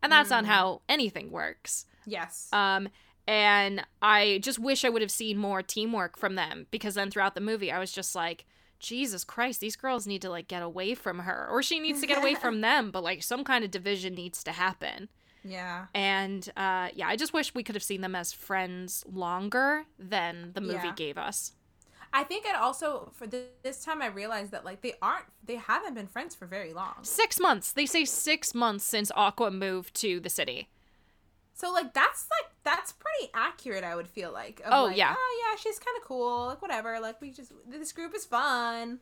And 0.03 0.11
that's 0.11 0.30
not 0.30 0.45
how 0.45 0.81
anything 0.88 1.31
works. 1.31 1.85
Yes. 2.05 2.49
Um, 2.53 2.89
and 3.27 3.84
I 4.01 4.39
just 4.43 4.59
wish 4.59 4.85
I 4.85 4.89
would 4.89 5.01
have 5.01 5.11
seen 5.11 5.38
more 5.38 5.64
teamwork 5.64 6.18
from 6.18 6.35
them 6.35 6.68
because 6.72 6.93
then 6.95 7.09
throughout 7.09 7.34
the 7.35 7.41
movie, 7.41 7.72
I 7.72 7.80
was 7.80 7.91
just 7.91 8.15
like, 8.15 8.45
Jesus 8.79 9.23
Christ, 9.23 9.59
these 9.59 9.75
girls 9.75 10.05
need 10.07 10.21
to 10.21 10.29
like 10.29 10.47
get 10.47 10.61
away 10.61 10.93
from 10.95 11.19
her, 11.19 11.47
or 11.49 11.61
she 11.63 11.79
needs 11.79 12.01
to 12.01 12.07
get 12.07 12.17
away 12.17 12.35
from 12.43 12.61
them, 12.61 12.91
but 12.91 13.03
like 13.03 13.23
some 13.23 13.43
kind 13.43 13.63
of 13.63 13.71
division 13.71 14.13
needs 14.13 14.43
to 14.43 14.51
happen. 14.51 15.09
yeah. 15.43 15.85
And 15.93 16.47
uh, 16.57 16.89
yeah, 16.93 17.07
I 17.07 17.15
just 17.15 17.33
wish 17.33 17.53
we 17.55 17.63
could 17.63 17.75
have 17.75 17.83
seen 17.83 18.01
them 18.01 18.15
as 18.15 18.33
friends 18.33 19.03
longer 19.11 19.85
than 19.97 20.51
the 20.53 20.61
movie 20.61 20.87
Yeah. 20.87 20.93
gave 20.95 21.17
us. 21.17 21.53
I 22.13 22.23
think 22.23 22.45
it 22.45 22.55
also 22.55 23.11
for 23.13 23.27
th- 23.27 23.47
this 23.63 23.83
time 23.83 24.01
I 24.01 24.07
realized 24.07 24.51
that 24.51 24.63
like 24.63 24.81
they 24.81 24.93
aren't 25.01 25.25
they 25.43 25.55
haven't 25.55 25.93
been 25.93 26.07
friends 26.07 26.33
for 26.35 26.45
very 26.45 26.73
long. 26.73 26.95
Six 27.03 27.39
months. 27.39 27.73
They 27.73 27.85
say 27.85 28.05
six 28.05 28.55
months 28.55 28.85
since 28.85 29.11
Aqua 29.15 29.51
moved 29.51 29.93
to 30.01 30.19
the 30.21 30.29
city. 30.29 30.69
So 31.57 31.71
like 31.71 31.91
that's 31.91 32.27
like 32.29 32.51
that's 32.63 32.91
pretty 32.93 33.31
accurate. 33.34 33.84
I 33.84 33.95
would 33.95 34.07
feel 34.07 34.31
like. 34.31 34.61
Oh, 34.63 34.85
like, 34.85 34.97
yeah. 34.97 35.15
Oh 35.17 35.43
yeah, 35.43 35.57
she's 35.57 35.79
kind 35.79 35.97
of 35.97 36.07
cool. 36.07 36.45
Like 36.49 36.61
whatever. 36.61 36.99
Like 36.99 37.19
we 37.19 37.31
just 37.31 37.51
this 37.67 37.91
group 37.91 38.15
is 38.15 38.25
fun. 38.25 38.99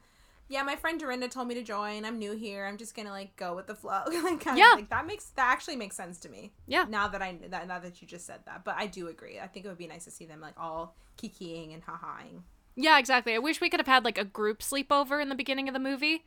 Yeah, 0.47 0.63
my 0.63 0.77
friend 0.77 0.97
Dorinda 0.97 1.27
told 1.27 1.49
me 1.49 1.55
to 1.55 1.63
join. 1.63 2.05
I'm 2.05 2.17
new 2.17 2.31
here. 2.31 2.65
I'm 2.65 2.77
just 2.77 2.95
gonna 2.95 3.09
like 3.09 3.35
go 3.35 3.55
with 3.57 3.67
the 3.67 3.75
flow. 3.75 4.03
like 4.23 4.45
Yeah. 4.45 4.71
of, 4.71 4.79
like 4.79 4.89
that 4.89 5.05
makes 5.05 5.25
that 5.31 5.51
actually 5.51 5.75
makes 5.75 5.97
sense 5.97 6.17
to 6.19 6.29
me. 6.29 6.53
Yeah. 6.65 6.85
Now 6.87 7.09
that 7.09 7.21
I 7.21 7.37
that 7.49 7.67
now 7.67 7.79
that 7.79 8.01
you 8.01 8.07
just 8.07 8.25
said 8.25 8.39
that, 8.45 8.63
but 8.63 8.75
I 8.77 8.87
do 8.87 9.09
agree. 9.09 9.37
I 9.37 9.47
think 9.47 9.65
it 9.65 9.67
would 9.69 9.77
be 9.77 9.87
nice 9.87 10.05
to 10.05 10.11
see 10.11 10.25
them 10.25 10.39
like 10.39 10.53
all 10.57 10.95
kikiing 11.21 11.73
and 11.73 11.83
ha-haing. 11.83 12.43
Yeah, 12.77 12.97
exactly. 12.99 13.35
I 13.35 13.39
wish 13.39 13.59
we 13.59 13.69
could 13.69 13.81
have 13.81 13.87
had 13.87 14.05
like 14.05 14.17
a 14.17 14.23
group 14.23 14.59
sleepover 14.59 15.21
in 15.21 15.27
the 15.27 15.35
beginning 15.35 15.67
of 15.67 15.73
the 15.73 15.79
movie. 15.79 16.23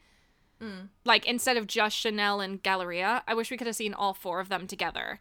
Mm. 0.60 0.88
Like 1.06 1.24
instead 1.24 1.56
of 1.56 1.66
just 1.66 1.96
Chanel 1.96 2.42
and 2.42 2.62
Galleria, 2.62 3.22
I 3.26 3.32
wish 3.32 3.50
we 3.50 3.56
could 3.56 3.66
have 3.66 3.76
seen 3.76 3.94
all 3.94 4.12
four 4.12 4.40
of 4.40 4.50
them 4.50 4.66
together 4.66 5.20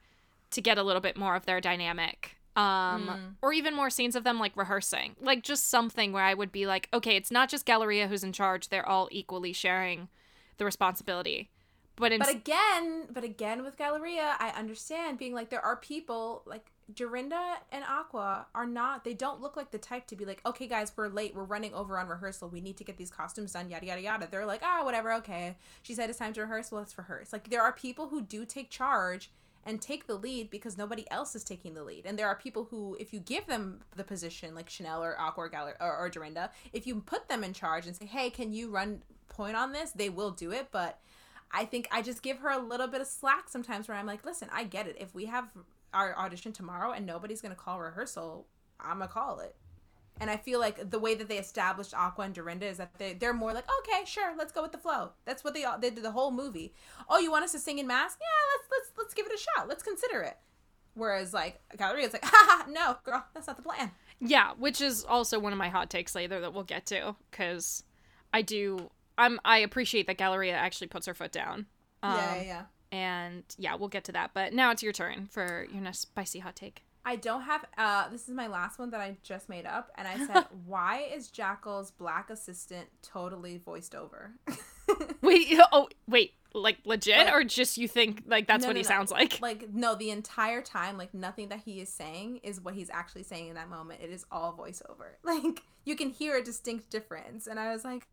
to 0.51 0.61
get 0.61 0.77
a 0.77 0.83
little 0.83 1.01
bit 1.01 1.17
more 1.17 1.35
of 1.35 1.45
their 1.45 1.61
dynamic. 1.61 2.37
Um, 2.55 3.37
or 3.43 3.53
even 3.53 3.75
more 3.75 3.91
scenes 3.91 4.15
of 4.15 4.23
them 4.23 4.39
like 4.39 4.57
rehearsing. 4.57 5.15
Like 5.21 5.43
just 5.43 5.69
something 5.69 6.11
where 6.11 6.23
I 6.23 6.33
would 6.33 6.51
be 6.51 6.65
like, 6.65 6.89
okay, 6.91 7.15
it's 7.15 7.29
not 7.29 7.49
just 7.49 7.67
Galleria 7.67 8.07
who's 8.07 8.23
in 8.23 8.33
charge, 8.33 8.69
they're 8.69 8.87
all 8.87 9.07
equally 9.11 9.53
sharing 9.53 10.07
the 10.57 10.65
responsibility. 10.65 11.51
But 11.97 12.11
in 12.11 12.19
But 12.19 12.29
again, 12.29 13.07
but 13.11 13.23
again 13.23 13.63
with 13.63 13.77
Galleria, 13.77 14.35
I 14.39 14.49
understand 14.49 15.17
being 15.19 15.33
like 15.33 15.49
there 15.49 15.63
are 15.63 15.75
people 15.75 16.43
like 16.45 16.71
Dorinda 16.93 17.57
and 17.71 17.83
Aqua 17.83 18.47
are 18.55 18.65
not 18.65 19.03
they 19.03 19.13
don't 19.13 19.41
look 19.41 19.57
like 19.57 19.71
the 19.71 19.77
type 19.77 20.07
to 20.07 20.15
be 20.15 20.25
like, 20.25 20.41
okay 20.45 20.67
guys, 20.67 20.91
we're 20.95 21.09
late, 21.09 21.35
we're 21.35 21.43
running 21.43 21.73
over 21.73 21.99
on 21.99 22.07
rehearsal, 22.07 22.49
we 22.49 22.61
need 22.61 22.77
to 22.77 22.83
get 22.83 22.97
these 22.97 23.11
costumes 23.11 23.53
done, 23.53 23.69
yada 23.69 23.85
yada 23.85 24.01
yada. 24.01 24.27
They're 24.29 24.45
like, 24.45 24.61
ah, 24.63 24.83
whatever, 24.83 25.11
okay. 25.13 25.57
She 25.83 25.93
said 25.93 26.09
it's 26.09 26.19
time 26.19 26.33
to 26.33 26.41
rehearse, 26.41 26.71
well 26.71 26.81
let's 26.81 26.97
rehearse. 26.97 27.33
Like 27.33 27.49
there 27.49 27.61
are 27.61 27.71
people 27.73 28.07
who 28.07 28.21
do 28.21 28.45
take 28.45 28.69
charge 28.69 29.31
and 29.65 29.81
take 29.81 30.07
the 30.07 30.15
lead 30.15 30.49
because 30.49 30.77
nobody 30.77 31.09
else 31.11 31.35
is 31.35 31.43
taking 31.43 31.73
the 31.73 31.83
lead. 31.83 32.05
And 32.05 32.17
there 32.17 32.27
are 32.27 32.35
people 32.35 32.65
who, 32.69 32.95
if 32.99 33.13
you 33.13 33.19
give 33.19 33.47
them 33.47 33.81
the 33.95 34.03
position, 34.03 34.55
like 34.55 34.69
Chanel 34.69 35.03
or 35.03 35.19
Aqua 35.19 35.45
or, 35.45 35.49
Galler- 35.49 35.75
or, 35.79 35.97
or 35.97 36.09
Dorinda, 36.09 36.51
if 36.73 36.87
you 36.87 37.01
put 37.01 37.27
them 37.27 37.43
in 37.43 37.53
charge 37.53 37.87
and 37.87 37.95
say, 37.95 38.05
hey, 38.05 38.29
can 38.29 38.53
you 38.53 38.69
run 38.69 39.01
point 39.27 39.55
on 39.55 39.73
this? 39.73 39.91
They 39.91 40.09
will 40.09 40.31
do 40.31 40.51
it. 40.51 40.69
But 40.71 40.99
I 41.51 41.65
think 41.65 41.87
I 41.91 42.01
just 42.01 42.21
give 42.21 42.39
her 42.39 42.49
a 42.49 42.59
little 42.59 42.87
bit 42.87 43.01
of 43.01 43.07
slack 43.07 43.49
sometimes 43.49 43.87
where 43.87 43.97
I'm 43.97 44.05
like, 44.05 44.25
listen, 44.25 44.49
I 44.51 44.63
get 44.63 44.87
it. 44.87 44.97
If 44.99 45.13
we 45.13 45.25
have 45.25 45.49
our 45.93 46.17
audition 46.17 46.51
tomorrow 46.51 46.91
and 46.91 47.05
nobody's 47.05 47.41
going 47.41 47.53
to 47.53 47.59
call 47.59 47.79
rehearsal, 47.79 48.45
I'm 48.79 48.97
going 48.97 49.07
to 49.07 49.13
call 49.13 49.39
it. 49.39 49.55
And 50.19 50.29
I 50.29 50.37
feel 50.37 50.59
like 50.59 50.89
the 50.89 50.99
way 50.99 51.15
that 51.15 51.27
they 51.27 51.37
established 51.37 51.93
Aqua 51.93 52.25
and 52.25 52.33
Dorinda 52.33 52.65
is 52.65 52.77
that 52.77 52.91
they, 52.97 53.13
they're 53.13 53.33
more 53.33 53.53
like, 53.53 53.65
okay, 53.79 54.03
sure, 54.05 54.33
let's 54.37 54.51
go 54.51 54.61
with 54.61 54.71
the 54.71 54.77
flow. 54.77 55.11
That's 55.25 55.43
what 55.43 55.53
they 55.53 55.63
all 55.63 55.77
they 55.77 55.89
did 55.89 56.03
the 56.03 56.11
whole 56.11 56.31
movie. 56.31 56.73
Oh, 57.09 57.19
you 57.19 57.31
want 57.31 57.43
us 57.43 57.51
to 57.53 57.59
sing 57.59 57.79
in 57.79 57.87
mask? 57.87 58.17
Yeah, 58.19 58.57
let's 58.57 58.69
let's 58.71 58.97
let's 58.97 59.13
give 59.13 59.25
it 59.25 59.33
a 59.33 59.37
shot. 59.37 59.67
Let's 59.67 59.83
consider 59.83 60.21
it. 60.21 60.37
Whereas 60.93 61.33
like 61.33 61.61
Galleria 61.77 62.07
is 62.07 62.13
like, 62.13 62.25
ha 62.25 62.31
ha, 62.31 62.65
no, 62.69 62.97
girl, 63.03 63.25
that's 63.33 63.47
not 63.47 63.57
the 63.57 63.63
plan. 63.63 63.91
Yeah, 64.19 64.53
which 64.57 64.81
is 64.81 65.03
also 65.03 65.39
one 65.39 65.53
of 65.53 65.59
my 65.59 65.69
hot 65.69 65.89
takes 65.89 66.15
later 66.15 66.41
that 66.41 66.53
we'll 66.53 66.63
get 66.63 66.87
to 66.87 67.15
because 67.29 67.83
I 68.33 68.41
do 68.41 68.89
I'm 69.17 69.39
I 69.45 69.59
appreciate 69.59 70.07
that 70.07 70.17
Galleria 70.17 70.53
actually 70.53 70.87
puts 70.87 71.05
her 71.05 71.13
foot 71.13 71.31
down. 71.31 71.67
Um, 72.03 72.15
yeah, 72.15 72.35
yeah, 72.35 72.43
yeah. 72.43 72.63
And 72.89 73.43
yeah, 73.57 73.75
we'll 73.75 73.89
get 73.89 74.05
to 74.05 74.11
that. 74.13 74.31
But 74.33 74.53
now 74.53 74.71
it's 74.71 74.81
your 74.81 74.93
turn 74.93 75.27
for 75.31 75.67
your 75.71 75.81
next 75.81 75.99
spicy 75.99 76.39
hot 76.39 76.55
take. 76.55 76.83
I 77.07 77.15
don't 77.15 77.43
have. 77.43 77.63
Uh, 77.77 78.09
this 78.09 78.27
is 78.27 78.33
my 78.35 78.47
last 78.47 78.77
one 78.79 78.89
that 78.89 78.99
I 78.99 79.15
just 79.23 79.47
made 79.47 79.65
up, 79.65 79.91
and 79.95 80.05
I 80.07 80.25
said, 80.27 80.45
"Why 80.65 81.07
is 81.15 81.29
Jackal's 81.29 81.89
black 81.89 82.29
assistant 82.29 82.89
totally 83.01 83.57
voiced 83.57 83.95
over?" 83.95 84.33
Wait, 85.21 85.57
oh 85.71 85.87
wait, 86.07 86.33
like 86.53 86.77
legit, 86.85 87.17
Like- 87.25 87.33
or 87.33 87.43
just 87.43 87.77
you 87.77 87.87
think 87.87 88.23
like 88.27 88.45
that's 88.47 88.61
No, 88.63 88.67
what 88.69 88.73
no, 88.73 88.79
he 88.79 88.83
no. 88.83 88.87
sounds 88.87 89.11
like? 89.11 89.39
like 89.41 89.73
no, 89.73 89.95
the 89.95 90.09
entire 90.11 90.61
time, 90.61 90.97
like 90.97 91.13
nothing 91.13 91.47
that 91.49 91.61
he 91.65 91.79
is 91.81 91.89
saying 91.89 92.41
is 92.43 92.59
what 92.61 92.73
he's 92.73 92.89
actually 92.89 93.23
saying 93.23 93.47
in 93.49 93.55
that 93.55 93.69
moment. 93.69 94.01
It 94.01 94.09
is 94.11 94.25
all 94.31 94.53
voiceover. 94.53 95.15
Like 95.23 95.63
you 95.85 95.95
can 95.95 96.09
hear 96.09 96.35
a 96.37 96.43
distinct 96.43 96.89
difference, 96.89 97.47
and 97.47 97.57
I 97.59 97.71
was 97.71 97.85
like. 97.85 98.05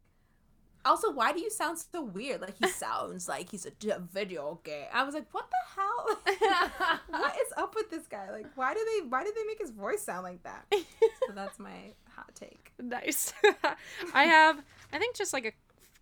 Also, 0.84 1.10
why 1.10 1.32
do 1.32 1.40
you 1.40 1.50
sound 1.50 1.78
so 1.78 2.02
weird? 2.02 2.40
Like 2.40 2.56
he 2.60 2.68
sounds 2.68 3.28
like 3.28 3.50
he's 3.50 3.66
a 3.66 3.72
video 4.12 4.60
game. 4.64 4.86
I 4.92 5.02
was 5.04 5.14
like, 5.14 5.26
what 5.32 5.46
the 5.50 5.80
hell? 5.80 7.00
what 7.08 7.34
is 7.36 7.52
up 7.56 7.74
with 7.74 7.90
this 7.90 8.06
guy? 8.06 8.30
Like, 8.30 8.46
why 8.54 8.74
do 8.74 8.80
they? 8.84 9.06
Why 9.08 9.24
did 9.24 9.34
they 9.34 9.44
make 9.44 9.58
his 9.58 9.70
voice 9.70 10.02
sound 10.02 10.24
like 10.24 10.42
that? 10.42 10.66
so 10.72 11.32
that's 11.34 11.58
my 11.58 11.92
hot 12.14 12.34
take. 12.34 12.72
Nice. 12.80 13.32
I 14.14 14.24
have, 14.24 14.62
I 14.92 14.98
think, 14.98 15.16
just 15.16 15.32
like 15.32 15.46
a 15.46 15.52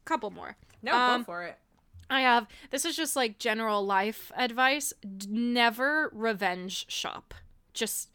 couple 0.05 0.31
more. 0.31 0.57
No, 0.83 0.95
Um, 0.95 1.21
go 1.21 1.25
for 1.27 1.43
it. 1.45 1.59
I 2.11 2.23
have. 2.23 2.47
This 2.71 2.85
is 2.85 2.97
just 2.97 3.15
like 3.17 3.39
general 3.39 3.85
life 3.87 4.33
advice. 4.37 4.93
Never 5.29 6.11
revenge 6.13 6.87
shop. 6.91 7.35
Just 7.73 8.11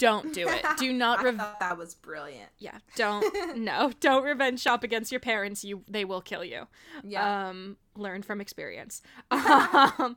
don't 0.00 0.34
do 0.34 0.48
it. 0.48 0.64
Do 0.78 0.92
not 1.04 1.24
I 1.24 1.32
thought 1.36 1.60
that 1.60 1.78
was 1.78 1.94
brilliant. 1.94 2.48
yeah 2.58 2.78
don't 2.96 3.56
no 3.56 3.92
don't 4.00 4.24
revenge 4.24 4.60
shop 4.60 4.82
against 4.82 5.12
your 5.12 5.20
parents 5.20 5.62
you 5.62 5.82
they 5.88 6.04
will 6.04 6.20
kill 6.20 6.44
you 6.44 6.66
Yeah. 7.04 7.48
um 7.50 7.76
learn 7.96 8.22
from 8.22 8.40
experience 8.40 9.02
um 9.30 10.16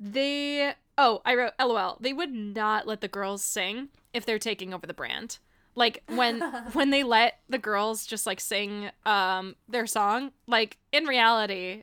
they 0.00 0.72
oh 0.96 1.20
i 1.24 1.34
wrote 1.34 1.52
lol 1.60 1.98
they 2.00 2.12
would 2.12 2.32
not 2.32 2.86
let 2.86 3.00
the 3.00 3.08
girls 3.08 3.42
sing 3.44 3.88
if 4.12 4.24
they're 4.24 4.38
taking 4.38 4.72
over 4.72 4.86
the 4.86 4.94
brand 4.94 5.38
like 5.74 6.02
when 6.14 6.40
when 6.72 6.90
they 6.90 7.02
let 7.02 7.38
the 7.48 7.58
girls 7.58 8.06
just 8.06 8.26
like 8.26 8.40
sing 8.40 8.90
um 9.06 9.54
their 9.68 9.86
song 9.86 10.32
like 10.46 10.78
in 10.92 11.04
reality 11.04 11.82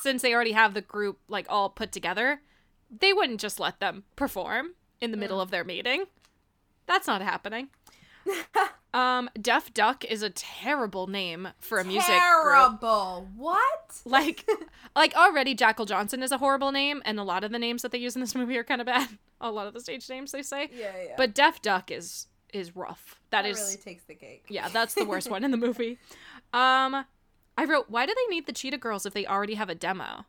since 0.00 0.22
they 0.22 0.34
already 0.34 0.52
have 0.52 0.74
the 0.74 0.80
group 0.80 1.18
like 1.28 1.46
all 1.48 1.68
put 1.68 1.92
together 1.92 2.40
they 2.90 3.12
wouldn't 3.12 3.40
just 3.40 3.60
let 3.60 3.78
them 3.80 4.04
perform 4.16 4.70
in 5.00 5.10
the 5.10 5.16
middle 5.16 5.40
of 5.40 5.50
their 5.50 5.64
meeting 5.64 6.04
that's 6.90 7.06
not 7.06 7.22
happening 7.22 7.68
um, 8.94 9.30
Deaf 9.40 9.72
Duck 9.72 10.04
is 10.04 10.22
a 10.22 10.30
terrible 10.30 11.06
name 11.06 11.48
for 11.58 11.78
a 11.78 11.84
music 11.84 12.06
group. 12.08 12.20
Terrible. 12.20 13.28
What? 13.36 14.00
Like, 14.04 14.48
like 14.96 15.14
already 15.14 15.54
Jackal 15.54 15.86
Johnson 15.86 16.22
is 16.22 16.32
a 16.32 16.38
horrible 16.38 16.72
name, 16.72 17.02
and 17.04 17.18
a 17.18 17.22
lot 17.22 17.44
of 17.44 17.50
the 17.50 17.58
names 17.58 17.82
that 17.82 17.92
they 17.92 17.98
use 17.98 18.14
in 18.14 18.20
this 18.20 18.34
movie 18.40 18.56
are 18.58 18.64
kind 18.64 18.80
of 18.80 18.86
bad. 18.86 19.08
A 19.40 19.50
lot 19.50 19.66
of 19.66 19.74
the 19.74 19.80
stage 19.80 20.08
names 20.08 20.32
they 20.32 20.42
say, 20.42 20.68
Yeah, 20.72 20.92
yeah. 21.02 21.14
but 21.16 21.34
Deaf 21.34 21.62
Duck 21.62 21.90
is 21.90 22.26
is 22.52 22.74
rough. 22.74 23.20
that 23.30 23.42
that 23.42 23.48
is, 23.48 23.58
really 23.58 23.76
takes 23.76 24.04
the 24.04 24.14
cake. 24.14 24.44
yeah, 24.48 24.68
that's 24.68 24.94
the 24.94 25.04
worst 25.04 25.30
one 25.30 25.44
in 25.44 25.50
the 25.50 25.56
movie. 25.56 25.98
Um, 26.52 27.04
I 27.56 27.64
wrote, 27.64 27.86
why 27.88 28.06
do 28.06 28.14
they 28.14 28.34
need 28.34 28.46
the 28.46 28.52
Cheetah 28.52 28.78
Girls 28.78 29.06
if 29.06 29.14
they 29.14 29.24
already 29.24 29.54
have 29.54 29.68
a 29.68 29.74
demo? 29.74 30.24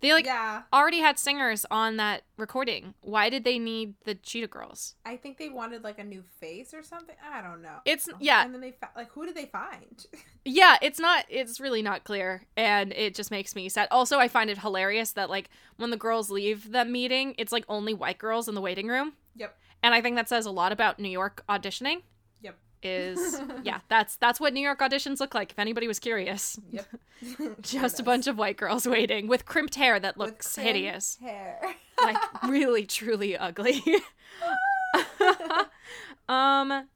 They 0.00 0.12
like 0.12 0.26
yeah. 0.26 0.62
already 0.72 1.00
had 1.00 1.18
singers 1.18 1.66
on 1.70 1.96
that 1.96 2.22
recording. 2.36 2.94
Why 3.00 3.30
did 3.30 3.44
they 3.44 3.58
need 3.58 3.94
the 4.04 4.14
Cheetah 4.14 4.46
Girls? 4.46 4.94
I 5.04 5.16
think 5.16 5.38
they 5.38 5.48
wanted 5.48 5.82
like 5.82 5.98
a 5.98 6.04
new 6.04 6.22
face 6.40 6.72
or 6.72 6.82
something. 6.82 7.16
I 7.32 7.42
don't 7.42 7.62
know. 7.62 7.78
It's 7.84 8.08
oh, 8.08 8.16
yeah, 8.20 8.44
And 8.44 8.54
then 8.54 8.60
they 8.60 8.74
like 8.96 9.10
who 9.12 9.26
did 9.26 9.34
they 9.34 9.46
find? 9.46 10.06
Yeah, 10.44 10.78
it's 10.80 10.98
not 10.98 11.26
it's 11.28 11.60
really 11.60 11.82
not 11.82 12.04
clear 12.04 12.42
and 12.56 12.92
it 12.94 13.14
just 13.14 13.30
makes 13.30 13.54
me 13.54 13.68
sad. 13.68 13.86
Also, 13.90 14.18
I 14.18 14.28
find 14.28 14.48
it 14.48 14.56
hilarious 14.56 15.12
that 15.12 15.28
like 15.28 15.50
when 15.76 15.90
the 15.90 15.96
girls 15.98 16.30
leave 16.30 16.72
the 16.72 16.86
meeting, 16.86 17.34
it's 17.36 17.52
like 17.52 17.66
only 17.68 17.92
white 17.92 18.16
girls 18.16 18.48
in 18.48 18.54
the 18.54 18.62
waiting 18.62 18.88
room. 18.88 19.12
yep. 19.36 19.58
And 19.82 19.94
I 19.94 20.00
think 20.00 20.16
that 20.16 20.28
says 20.28 20.46
a 20.46 20.50
lot 20.50 20.72
about 20.72 20.98
New 20.98 21.10
York 21.10 21.44
auditioning. 21.50 22.00
Is 22.82 23.40
yeah, 23.62 23.80
that's 23.88 24.16
that's 24.16 24.38
what 24.40 24.52
New 24.52 24.60
York 24.60 24.78
auditions 24.80 25.20
look 25.20 25.34
like 25.34 25.50
if 25.52 25.58
anybody 25.58 25.88
was 25.88 25.98
curious. 25.98 26.58
Yep. 26.70 26.86
Just 27.60 27.98
a 27.98 28.02
bunch 28.02 28.26
of 28.26 28.38
white 28.38 28.56
girls 28.56 28.86
waiting 28.86 29.26
with 29.26 29.44
crimped 29.44 29.74
hair 29.74 29.98
that 29.98 30.16
looks 30.16 30.56
hideous. 30.56 31.18
Hair. 31.20 31.60
Like 32.00 32.42
really 32.44 32.86
truly 32.86 33.36
ugly. 33.36 33.82
um 36.28 36.88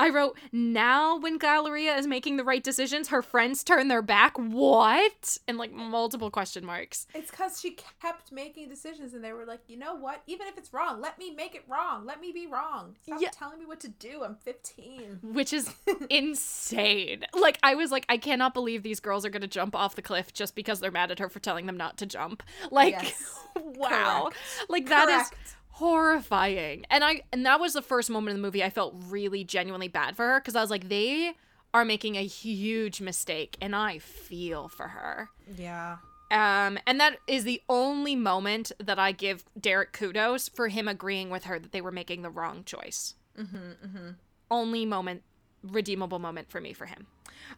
I 0.00 0.10
wrote, 0.10 0.38
now 0.52 1.18
when 1.18 1.38
Galleria 1.38 1.96
is 1.96 2.06
making 2.06 2.36
the 2.36 2.44
right 2.44 2.62
decisions, 2.62 3.08
her 3.08 3.20
friends 3.22 3.64
turn 3.64 3.88
their 3.88 4.02
back. 4.02 4.36
What? 4.38 5.38
And 5.48 5.58
like 5.58 5.72
multiple 5.72 6.30
question 6.30 6.64
marks. 6.64 7.06
It's 7.14 7.30
because 7.30 7.60
she 7.60 7.76
kept 8.00 8.30
making 8.30 8.68
decisions, 8.68 9.12
and 9.14 9.24
they 9.24 9.32
were 9.32 9.44
like, 9.44 9.60
you 9.66 9.76
know 9.76 9.96
what? 9.96 10.22
Even 10.26 10.46
if 10.46 10.56
it's 10.56 10.72
wrong, 10.72 11.00
let 11.00 11.18
me 11.18 11.32
make 11.32 11.54
it 11.54 11.64
wrong. 11.68 12.06
Let 12.06 12.20
me 12.20 12.30
be 12.32 12.46
wrong. 12.46 12.94
Stop 13.02 13.20
Yeah. 13.20 13.30
telling 13.32 13.58
me 13.58 13.66
what 13.66 13.80
to 13.80 13.88
do. 13.88 14.22
I'm 14.24 14.36
15. 14.36 15.18
Which 15.22 15.52
is 15.52 15.74
insane. 16.10 17.24
Like, 17.34 17.58
I 17.62 17.74
was 17.74 17.90
like, 17.90 18.06
I 18.08 18.18
cannot 18.18 18.54
believe 18.54 18.82
these 18.82 19.00
girls 19.00 19.24
are 19.24 19.30
going 19.30 19.42
to 19.42 19.48
jump 19.48 19.74
off 19.74 19.94
the 19.96 20.02
cliff 20.02 20.32
just 20.32 20.54
because 20.54 20.80
they're 20.80 20.90
mad 20.90 21.10
at 21.10 21.18
her 21.18 21.28
for 21.28 21.40
telling 21.40 21.66
them 21.66 21.76
not 21.76 21.96
to 21.98 22.06
jump. 22.06 22.42
Like, 22.70 22.92
Yes. 23.02 23.38
wow. 23.56 24.28
Correct. 24.30 24.36
Like, 24.68 24.88
that 24.88 25.08
is 25.08 25.28
Correct. 25.28 25.56
Horrifying. 25.78 26.84
And 26.90 27.04
I 27.04 27.22
and 27.32 27.46
that 27.46 27.60
was 27.60 27.72
the 27.72 27.82
first 27.82 28.10
moment 28.10 28.34
in 28.34 28.42
the 28.42 28.46
movie 28.46 28.64
I 28.64 28.70
felt 28.70 28.94
really 29.08 29.44
genuinely 29.44 29.88
bad 29.88 30.16
for 30.16 30.26
her 30.26 30.40
because 30.40 30.56
I 30.56 30.60
was 30.60 30.70
like, 30.70 30.88
they 30.88 31.34
are 31.72 31.84
making 31.84 32.16
a 32.16 32.24
huge 32.26 33.00
mistake 33.00 33.56
and 33.60 33.76
I 33.76 33.98
feel 33.98 34.68
for 34.68 34.88
her. 34.88 35.30
Yeah. 35.56 35.98
Um, 36.30 36.78
and 36.86 37.00
that 37.00 37.18
is 37.26 37.44
the 37.44 37.62
only 37.68 38.14
moment 38.14 38.72
that 38.78 38.98
I 38.98 39.12
give 39.12 39.44
Derek 39.58 39.92
kudos 39.92 40.48
for 40.48 40.68
him 40.68 40.86
agreeing 40.88 41.30
with 41.30 41.44
her 41.44 41.58
that 41.58 41.72
they 41.72 41.80
were 41.80 41.92
making 41.92 42.22
the 42.22 42.28
wrong 42.30 42.64
choice. 42.64 43.14
Mm-hmm, 43.38 44.08
Only 44.50 44.84
moment, 44.84 45.22
redeemable 45.62 46.18
moment 46.18 46.50
for 46.50 46.60
me 46.60 46.72
for 46.72 46.86
him. 46.86 47.06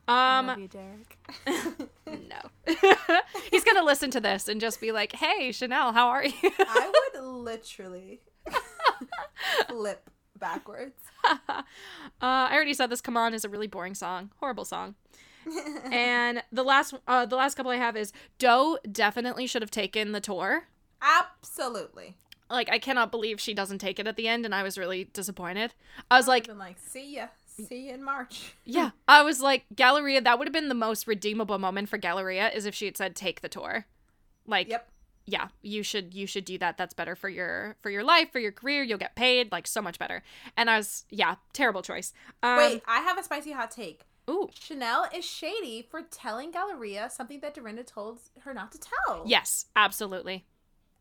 Um, 0.09 0.60
you, 0.60 0.68
Derek. 0.68 1.18
no, 2.06 2.77
he's 3.51 3.64
gonna 3.64 3.85
listen 3.85 4.10
to 4.12 4.20
this 4.20 4.48
and 4.48 4.60
just 4.60 4.81
be 4.81 4.93
like, 4.93 5.12
"Hey, 5.12 5.52
Chanel, 5.52 5.93
how 5.93 6.09
are 6.09 6.24
you?" 6.24 6.32
I 6.59 6.93
would 7.14 7.24
literally 7.24 8.20
flip 9.68 10.10
backwards. 10.39 10.97
Uh, 11.24 11.62
I 12.20 12.55
already 12.55 12.74
said 12.74 12.90
this. 12.90 13.01
Come 13.01 13.16
on, 13.16 13.35
is 13.35 13.44
a 13.44 13.48
really 13.48 13.66
boring 13.66 13.94
song, 13.94 14.31
horrible 14.39 14.64
song. 14.64 14.94
and 15.90 16.43
the 16.52 16.62
last, 16.62 16.94
uh, 17.06 17.27
the 17.27 17.36
last 17.36 17.55
couple 17.55 17.72
I 17.72 17.77
have 17.77 17.97
is 17.97 18.12
Doe 18.39 18.78
definitely 18.90 19.47
should 19.47 19.62
have 19.62 19.70
taken 19.70 20.12
the 20.12 20.20
tour. 20.20 20.64
Absolutely. 21.02 22.16
Like, 22.51 22.68
I 22.68 22.78
cannot 22.78 23.10
believe 23.10 23.40
she 23.40 23.55
doesn't 23.55 23.78
take 23.78 23.98
it 23.98 24.06
at 24.06 24.16
the 24.16 24.27
end, 24.28 24.44
and 24.44 24.55
I 24.55 24.62
was 24.62 24.77
really 24.77 25.05
disappointed. 25.05 25.72
I 26.10 26.16
was 26.16 26.27
like, 26.27 26.47
Been 26.47 26.59
like, 26.59 26.78
see 26.78 27.14
ya. 27.16 27.28
See 27.66 27.89
you 27.89 27.95
in 27.95 28.03
March. 28.03 28.55
yeah, 28.65 28.91
I 29.09 29.23
was 29.23 29.41
like, 29.41 29.65
Galleria. 29.74 30.20
That 30.20 30.39
would 30.39 30.47
have 30.49 30.53
been 30.53 30.69
the 30.69 30.74
most 30.74 31.07
redeemable 31.07 31.59
moment 31.59 31.89
for 31.89 31.99
Galleria 31.99 32.51
is 32.51 32.66
if 32.66 32.74
she 32.74 32.85
had 32.87 32.97
said, 32.97 33.15
"Take 33.16 33.41
the 33.41 33.49
tour." 33.49 33.87
Like, 34.47 34.69
Yep. 34.69 34.89
yeah, 35.27 35.49
you 35.62 35.82
should 35.82 36.15
you 36.15 36.27
should 36.27 36.45
do 36.45 36.59
that. 36.59 36.77
That's 36.77 36.95
better 36.95 37.15
for 37.15 37.28
your 37.28 37.77
for 37.82 37.91
your 37.91 38.03
life, 38.05 38.32
for 38.32 38.39
your 38.41 38.53
career. 38.53 38.82
You'll 38.82 38.99
get 38.99 39.15
paid 39.15 39.53
like 39.53 39.66
so 39.66 39.81
much 39.82 39.99
better. 39.99 40.23
And 40.57 40.69
I 40.70 40.78
was, 40.78 41.05
yeah, 41.11 41.37
terrible 41.53 41.82
choice. 41.82 42.12
Um, 42.43 42.57
Wait, 42.57 42.82
I 42.87 43.01
have 43.01 43.19
a 43.19 43.23
spicy 43.23 43.53
hot 43.53 43.70
take. 43.70 44.07
ooh, 44.28 44.49
Chanel 44.59 45.07
is 45.15 45.24
shady 45.24 45.87
for 45.89 46.03
telling 46.03 46.51
Galleria 46.53 47.11
something 47.11 47.41
that 47.41 47.55
Dorinda 47.55 47.85
told 47.85 48.20
her 48.41 48.53
not 48.55 48.73
to 48.73 48.78
tell. 48.78 49.23
yes, 49.27 49.66
absolutely, 49.77 50.47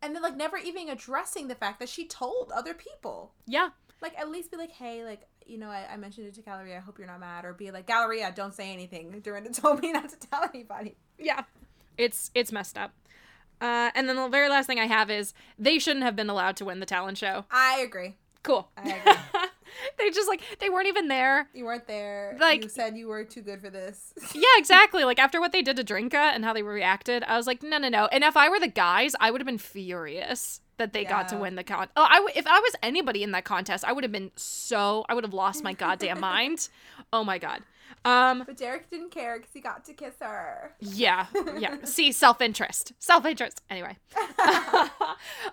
And 0.02 0.16
then 0.16 0.22
like 0.22 0.36
never 0.36 0.58
even 0.58 0.90
addressing 0.90 1.48
the 1.48 1.56
fact 1.56 1.80
that 1.80 1.90
she 1.90 2.06
told 2.06 2.52
other 2.52 2.74
people. 2.74 3.34
yeah. 3.48 3.70
Like 4.02 4.18
at 4.18 4.30
least 4.30 4.52
be 4.52 4.58
like, 4.58 4.72
hey, 4.72 5.04
like, 5.04 5.22
you 5.46 5.58
know, 5.58 5.70
I, 5.70 5.86
I 5.94 5.98
mentioned 5.98 6.28
it 6.28 6.36
to 6.36 6.42
Galleria, 6.42 6.78
I 6.78 6.80
hope 6.80 6.98
you're 6.98 7.08
not 7.08 7.20
mad. 7.20 7.46
Or 7.46 7.54
be 7.54 7.72
like, 7.72 7.88
Galleria, 7.88 8.32
don't 8.36 8.54
say 8.54 8.72
anything. 8.72 9.20
Dorinda 9.24 9.52
told 9.52 9.82
me 9.82 9.92
not 9.94 10.10
to 10.10 10.18
tell 10.18 10.44
anybody. 10.44 10.96
Yeah. 11.18 11.44
It's 11.98 12.32
it's 12.34 12.52
messed 12.52 12.78
up. 12.78 12.94
Uh, 13.62 13.92
and 13.94 14.08
then 14.08 14.16
the 14.16 14.30
very 14.30 14.48
last 14.48 14.68
thing 14.68 14.80
I 14.80 14.86
have 14.88 15.10
is 15.12 15.34
they 15.58 15.80
shouldn't 15.80 16.06
have 16.06 16.16
been 16.16 16.30
allowed 16.30 16.56
to 16.58 16.66
win 16.66 16.80
the 16.80 16.86
talent 16.86 17.18
show. 17.18 17.44
I 17.52 17.80
agree. 17.80 18.16
Cool. 18.42 18.70
I 18.78 18.90
agree. 18.90 19.14
they 19.98 20.10
just 20.12 20.30
like 20.30 20.42
they 20.60 20.70
weren't 20.70 20.88
even 20.88 21.10
there. 21.10 21.50
You 21.54 21.66
weren't 21.66 21.88
there. 21.88 22.38
Like- 22.40 22.64
you 22.64 22.70
said 22.70 22.96
you 22.96 23.08
were 23.08 23.26
too 23.26 23.42
good 23.42 23.60
for 23.60 23.70
this. 23.70 24.14
Yeah, 24.34 24.44
exactly. 24.58 25.04
Like 25.04 25.20
after 25.20 25.42
what 25.42 25.52
they 25.52 25.62
did 25.62 25.76
to 25.76 25.84
Drinka 25.84 26.18
and 26.34 26.46
how 26.46 26.54
they 26.54 26.64
reacted, 26.64 27.24
I 27.24 27.36
was 27.36 27.48
like, 27.48 27.62
no, 27.62 27.78
no, 27.78 27.90
no. 27.90 28.06
And 28.14 28.24
if 28.24 28.38
I 28.38 28.48
were 28.48 28.60
the 28.60 28.68
guys, 28.70 29.14
I 29.20 29.30
would 29.30 29.42
have 29.42 29.46
been 29.46 29.58
furious 29.58 30.62
that 30.80 30.94
they 30.94 31.06
got 31.06 31.28
to 31.30 31.38
win 31.38 31.56
the 31.56 31.64
con. 31.64 31.88
Oh, 31.96 32.08
I 32.10 32.16
w- 32.16 32.34
if 32.36 32.48
I 32.48 32.60
was 32.60 32.76
anybody 32.82 33.22
in 33.22 33.32
that 33.32 33.44
contest, 33.46 33.86
I 33.86 33.94
would 33.94 34.04
have 34.04 34.12
been 34.12 34.32
so. 34.36 35.06
I 35.08 35.14
would 35.14 35.24
have 35.24 35.34
lost 35.34 35.64
my 35.64 35.74
goddamn 35.74 36.20
mind. 36.32 36.70
Oh 37.14 37.24
my 37.24 37.38
god. 37.38 37.62
Um. 38.06 38.44
But 38.46 38.58
Derek 38.58 38.90
didn't 38.90 39.12
care 39.12 39.38
because 39.38 39.52
he 39.54 39.60
got 39.60 39.86
to 39.86 39.94
kiss 39.94 40.16
her. 40.22 40.74
Yeah, 40.80 41.28
yeah. 41.58 41.78
See, 41.84 42.12
self 42.12 42.42
interest, 42.42 42.94
self 43.00 43.26
interest. 43.26 43.62
Anyway, 43.70 43.98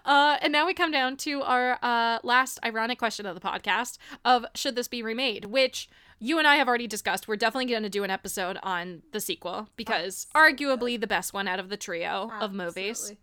uh, 0.04 0.36
and 0.40 0.52
now 0.52 0.66
we 0.66 0.74
come 0.74 0.90
down 0.92 1.16
to 1.18 1.42
our 1.42 1.78
uh, 1.82 2.18
last 2.22 2.58
ironic 2.64 2.98
question 2.98 3.26
of 3.26 3.34
the 3.34 3.40
podcast: 3.40 3.98
of 4.24 4.46
should 4.54 4.76
this 4.76 4.88
be 4.88 5.02
remade? 5.02 5.46
Which 5.46 5.88
you 6.18 6.38
and 6.38 6.46
I 6.46 6.56
have 6.56 6.68
already 6.68 6.86
discussed. 6.86 7.26
We're 7.26 7.36
definitely 7.36 7.70
going 7.70 7.82
to 7.82 7.88
do 7.88 8.04
an 8.04 8.10
episode 8.10 8.58
on 8.62 9.02
the 9.12 9.20
sequel 9.20 9.68
because 9.76 10.26
arguably 10.34 11.00
the 11.00 11.06
best 11.06 11.34
one 11.34 11.48
out 11.48 11.58
of 11.58 11.68
the 11.68 11.76
trio 11.76 12.30
of 12.40 12.52
movies. 12.52 12.90
Absolutely. 12.90 13.18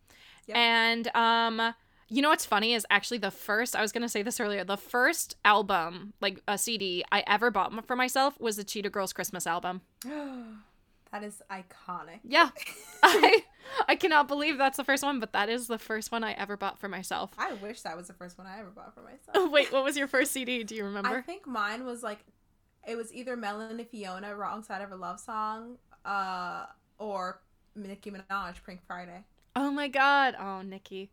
Yep. 0.47 0.57
And 0.57 1.15
um, 1.15 1.73
you 2.13 2.21
know 2.21 2.29
what's 2.29 2.45
funny 2.45 2.73
is 2.73 2.85
actually 2.91 3.17
the 3.17 3.31
first. 3.31 3.75
I 3.75 3.81
was 3.81 3.91
gonna 3.91 4.07
say 4.07 4.21
this 4.21 4.39
earlier. 4.39 4.63
The 4.63 4.77
first 4.77 5.35
album, 5.43 6.13
like 6.21 6.41
a 6.47 6.59
CD, 6.59 7.03
I 7.11 7.23
ever 7.25 7.49
bought 7.49 7.87
for 7.87 7.95
myself 7.95 8.39
was 8.39 8.55
the 8.55 8.63
Cheetah 8.63 8.91
Girls 8.91 9.13
Christmas 9.13 9.47
album. 9.47 9.81
That 11.11 11.23
is 11.23 11.43
iconic. 11.51 12.21
Yeah. 12.23 12.49
I 13.03 13.43
I 13.87 13.95
cannot 13.95 14.27
believe 14.27 14.57
that's 14.57 14.77
the 14.77 14.83
first 14.83 15.03
one, 15.03 15.19
but 15.19 15.31
that 15.33 15.47
is 15.47 15.67
the 15.67 15.77
first 15.77 16.11
one 16.11 16.23
I 16.23 16.31
ever 16.33 16.57
bought 16.57 16.79
for 16.79 16.89
myself. 16.89 17.29
I 17.37 17.53
wish 17.53 17.81
that 17.81 17.95
was 17.95 18.07
the 18.07 18.13
first 18.13 18.35
one 18.35 18.47
I 18.47 18.59
ever 18.59 18.71
bought 18.71 18.95
for 18.95 19.01
myself. 19.01 19.51
Wait, 19.51 19.71
what 19.71 19.83
was 19.83 19.95
your 19.95 20.07
first 20.07 20.31
CD? 20.31 20.63
Do 20.63 20.73
you 20.73 20.83
remember? 20.83 21.15
I 21.15 21.21
think 21.21 21.45
mine 21.45 21.85
was 21.85 22.01
like, 22.01 22.25
it 22.87 22.95
was 22.95 23.13
either 23.13 23.37
Melanie 23.37 23.83
Fiona, 23.83 24.35
Wrong 24.35 24.63
Side 24.63 24.81
of 24.81 24.91
a 24.91 24.95
Love 24.95 25.19
Song, 25.19 25.77
uh, 26.03 26.65
or 26.97 27.41
Nicki 27.75 28.09
Minaj, 28.09 28.55
Pink 28.65 28.81
Friday. 28.87 29.23
oh 29.55 29.69
my 29.69 29.87
god. 29.87 30.35
Oh, 30.39 30.63
Nikki. 30.63 31.11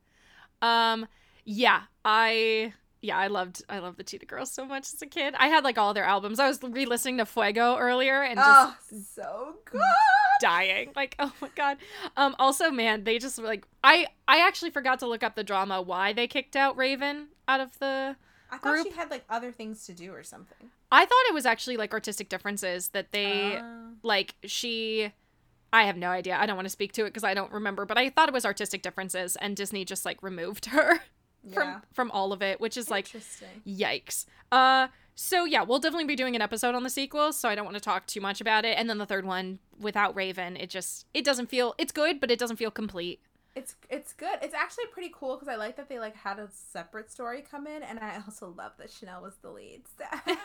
Um 0.63 1.07
yeah, 1.45 1.83
I 2.05 2.73
yeah, 3.03 3.17
I 3.17 3.29
loved 3.29 3.63
I 3.69 3.79
loved 3.79 3.97
the 3.99 4.05
Cheetah 4.05 4.27
Girls 4.27 4.51
so 4.51 4.65
much 4.67 4.93
as 4.93 5.01
a 5.01 5.07
kid. 5.07 5.35
I 5.39 5.49
had 5.49 5.65
like 5.65 5.79
all 5.79 5.95
their 5.95 6.05
albums. 6.05 6.39
I 6.39 6.47
was 6.49 6.61
re-listening 6.63 7.17
to 7.19 7.25
Fuego 7.27 7.77
earlier 7.79 8.23
and 8.23 8.37
just 8.39 8.47
Oh, 8.49 8.77
so 9.15 9.55
good. 9.65 9.81
dying. 10.41 10.93
Like, 10.95 11.17
oh 11.19 11.33
my 11.41 11.49
god. 11.55 11.79
Um 12.17 12.37
also 12.39 12.71
man, 12.71 13.05
they 13.05 13.19
just 13.19 13.39
were 13.39 13.47
like 13.47 13.67
I 13.83 14.07
I 14.29 14.47
actually 14.47 14.71
forgot 14.71 14.99
to 15.01 15.07
look 15.07 15.23
up 15.23 15.35
the 15.35 15.45
drama 15.45 15.81
why 15.81 16.13
they 16.13 16.27
kicked 16.27 16.57
out 16.57 16.77
Raven 16.77 17.29
out 17.49 17.61
of 17.61 17.79
the 17.79 18.17
I 18.53 18.59
thought 18.59 18.79
she 18.79 18.83
Group. 18.85 18.97
had 18.97 19.11
like 19.11 19.25
other 19.31 19.53
things 19.53 19.87
to 19.87 19.95
do 19.95 20.13
or 20.13 20.23
something. 20.25 20.71
I 20.93 21.05
thought 21.07 21.25
it 21.29 21.35
was 21.35 21.47
actually 21.47 21.77
like 21.79 21.95
artistic 21.95 22.29
differences 22.29 22.89
that 22.89 23.13
they 23.13 23.59
Oh. 23.63 23.93
like 24.03 24.35
she 24.45 25.13
I 25.73 25.85
have 25.85 25.97
no 25.97 26.11
idea. 26.11 26.37
I 26.37 26.47
don't 26.47 26.57
want 26.57 26.67
to 26.67 26.71
speak 26.71 26.93
to 26.95 27.03
it 27.03 27.11
because 27.11 27.25
I 27.25 27.35
don't 27.35 27.53
remember, 27.53 27.85
but 27.87 27.97
I 27.99 28.11
thought 28.11 28.29
it 28.29 28.33
was 28.35 28.45
artistic 28.45 28.83
differences 28.83 29.37
and 29.37 29.57
Disney 29.57 29.85
just 29.85 30.05
like 30.05 30.23
removed 30.23 30.67
her 30.75 31.01
from 31.53 31.69
Yeah. 31.69 31.81
from 31.93 32.11
all 32.11 32.33
of 32.33 32.43
it, 32.43 32.61
which 32.61 32.77
is 32.77 32.91
like 32.91 33.07
yikes. 33.67 34.27
Uh 34.53 34.89
so 35.15 35.45
yeah, 35.45 35.63
we'll 35.63 35.79
definitely 35.81 36.07
be 36.07 36.17
doing 36.17 36.35
an 36.35 36.41
episode 36.43 36.75
on 36.75 36.83
the 36.83 36.89
sequel, 36.91 37.33
so 37.33 37.49
I 37.49 37.55
don't 37.55 37.65
want 37.67 37.77
to 37.77 37.81
talk 37.83 38.07
too 38.07 38.21
much 38.23 38.41
about 38.41 38.65
it. 38.65 38.79
And 38.79 38.89
then 38.89 38.97
the 38.99 39.05
third 39.07 39.27
one 39.27 39.59
without 39.79 40.17
Raven, 40.17 40.57
it 40.57 40.71
just 40.71 41.07
it 41.15 41.25
doesn't 41.25 41.47
feel 41.51 41.75
it's 41.79 41.93
good, 41.93 42.21
but 42.21 42.31
it 42.31 42.39
doesn't 42.39 42.57
feel 42.57 42.71
complete. 42.71 43.21
It's 43.57 43.75
it's 43.89 44.13
good. 44.13 44.39
It's 44.43 44.55
actually 44.55 44.85
pretty 44.93 45.13
cool 45.13 45.37
because 45.37 45.49
I 45.49 45.57
like 45.57 45.77
that 45.77 45.89
they 45.89 45.99
like 45.99 46.15
had 46.15 46.39
a 46.39 46.49
separate 46.53 47.11
story 47.11 47.43
come 47.43 47.67
in, 47.67 47.83
and 47.83 47.99
I 47.99 48.21
also 48.25 48.55
love 48.57 48.73
that 48.79 48.91
Chanel 48.91 49.23
was 49.23 49.35
the 49.43 49.51
lead. 49.51 49.83
and 50.27 50.37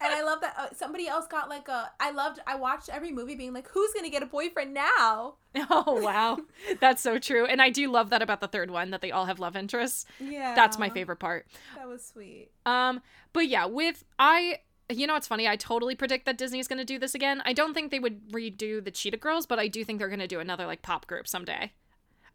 I 0.00 0.22
love 0.22 0.40
that 0.40 0.54
uh, 0.56 0.68
somebody 0.74 1.06
else 1.06 1.26
got 1.26 1.50
like 1.50 1.68
a. 1.68 1.90
I 2.00 2.12
loved. 2.12 2.40
I 2.46 2.56
watched 2.56 2.88
every 2.88 3.12
movie 3.12 3.34
being 3.34 3.52
like, 3.52 3.68
"Who's 3.68 3.92
gonna 3.92 4.08
get 4.08 4.22
a 4.22 4.26
boyfriend 4.26 4.72
now?" 4.72 5.34
Oh 5.70 6.00
wow. 6.02 6.38
That's 6.80 7.00
so 7.00 7.18
true. 7.18 7.46
And 7.46 7.62
I 7.62 7.70
do 7.70 7.90
love 7.90 8.10
that 8.10 8.22
about 8.22 8.40
the 8.40 8.48
third 8.48 8.70
one 8.72 8.90
that 8.90 9.02
they 9.02 9.12
all 9.12 9.26
have 9.26 9.38
love 9.38 9.54
interests. 9.54 10.04
Yeah, 10.18 10.54
That's 10.54 10.78
my 10.78 10.90
favorite 10.90 11.20
part. 11.20 11.46
That 11.76 11.86
was 11.86 12.04
sweet. 12.04 12.50
Um, 12.66 13.02
but 13.32 13.46
yeah, 13.46 13.66
with 13.66 14.04
I, 14.18 14.58
you 14.90 15.06
know, 15.06 15.16
it's 15.16 15.26
funny. 15.26 15.48
I 15.48 15.56
totally 15.56 15.94
predict 15.94 16.26
that 16.26 16.38
Disney's 16.38 16.68
going 16.68 16.78
to 16.78 16.84
do 16.84 16.98
this 16.98 17.14
again. 17.14 17.42
I 17.44 17.52
don't 17.52 17.74
think 17.74 17.90
they 17.90 17.98
would 17.98 18.30
redo 18.30 18.84
the 18.84 18.90
Cheetah 18.90 19.16
Girls, 19.16 19.46
but 19.46 19.58
I 19.58 19.68
do 19.68 19.84
think 19.84 19.98
they're 19.98 20.08
going 20.08 20.20
to 20.20 20.26
do 20.26 20.40
another 20.40 20.66
like 20.66 20.82
pop 20.82 21.06
group 21.06 21.26
someday. 21.26 21.72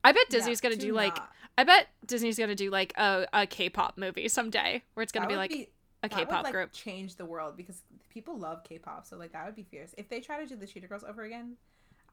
I 0.03 0.11
bet 0.11 0.29
Disney's 0.29 0.61
going 0.61 0.73
to 0.73 0.79
do 0.79 0.93
like. 0.93 1.17
I 1.57 1.63
bet 1.65 1.87
Disney's 2.05 2.37
going 2.37 2.49
to 2.49 2.55
do 2.55 2.69
like 2.69 2.93
a, 2.97 3.27
a 3.33 3.45
K-pop 3.45 3.97
movie 3.97 4.29
someday, 4.29 4.81
where 4.93 5.03
it's 5.03 5.11
going 5.11 5.23
to 5.23 5.29
be 5.29 5.35
like 5.35 5.51
a 5.51 5.67
that 6.01 6.11
would, 6.11 6.11
K-pop 6.11 6.43
like, 6.45 6.53
group. 6.53 6.71
Change 6.71 7.17
the 7.17 7.25
world 7.25 7.57
because 7.57 7.81
people 8.09 8.37
love 8.37 8.63
K-pop, 8.63 9.05
so 9.05 9.17
like 9.17 9.33
that 9.33 9.45
would 9.45 9.55
be 9.55 9.63
fierce. 9.63 9.93
If 9.97 10.07
they 10.07 10.21
try 10.21 10.39
to 10.39 10.47
do 10.47 10.55
the 10.55 10.65
Cheetah 10.65 10.87
Girls 10.87 11.03
over 11.03 11.23
again, 11.23 11.57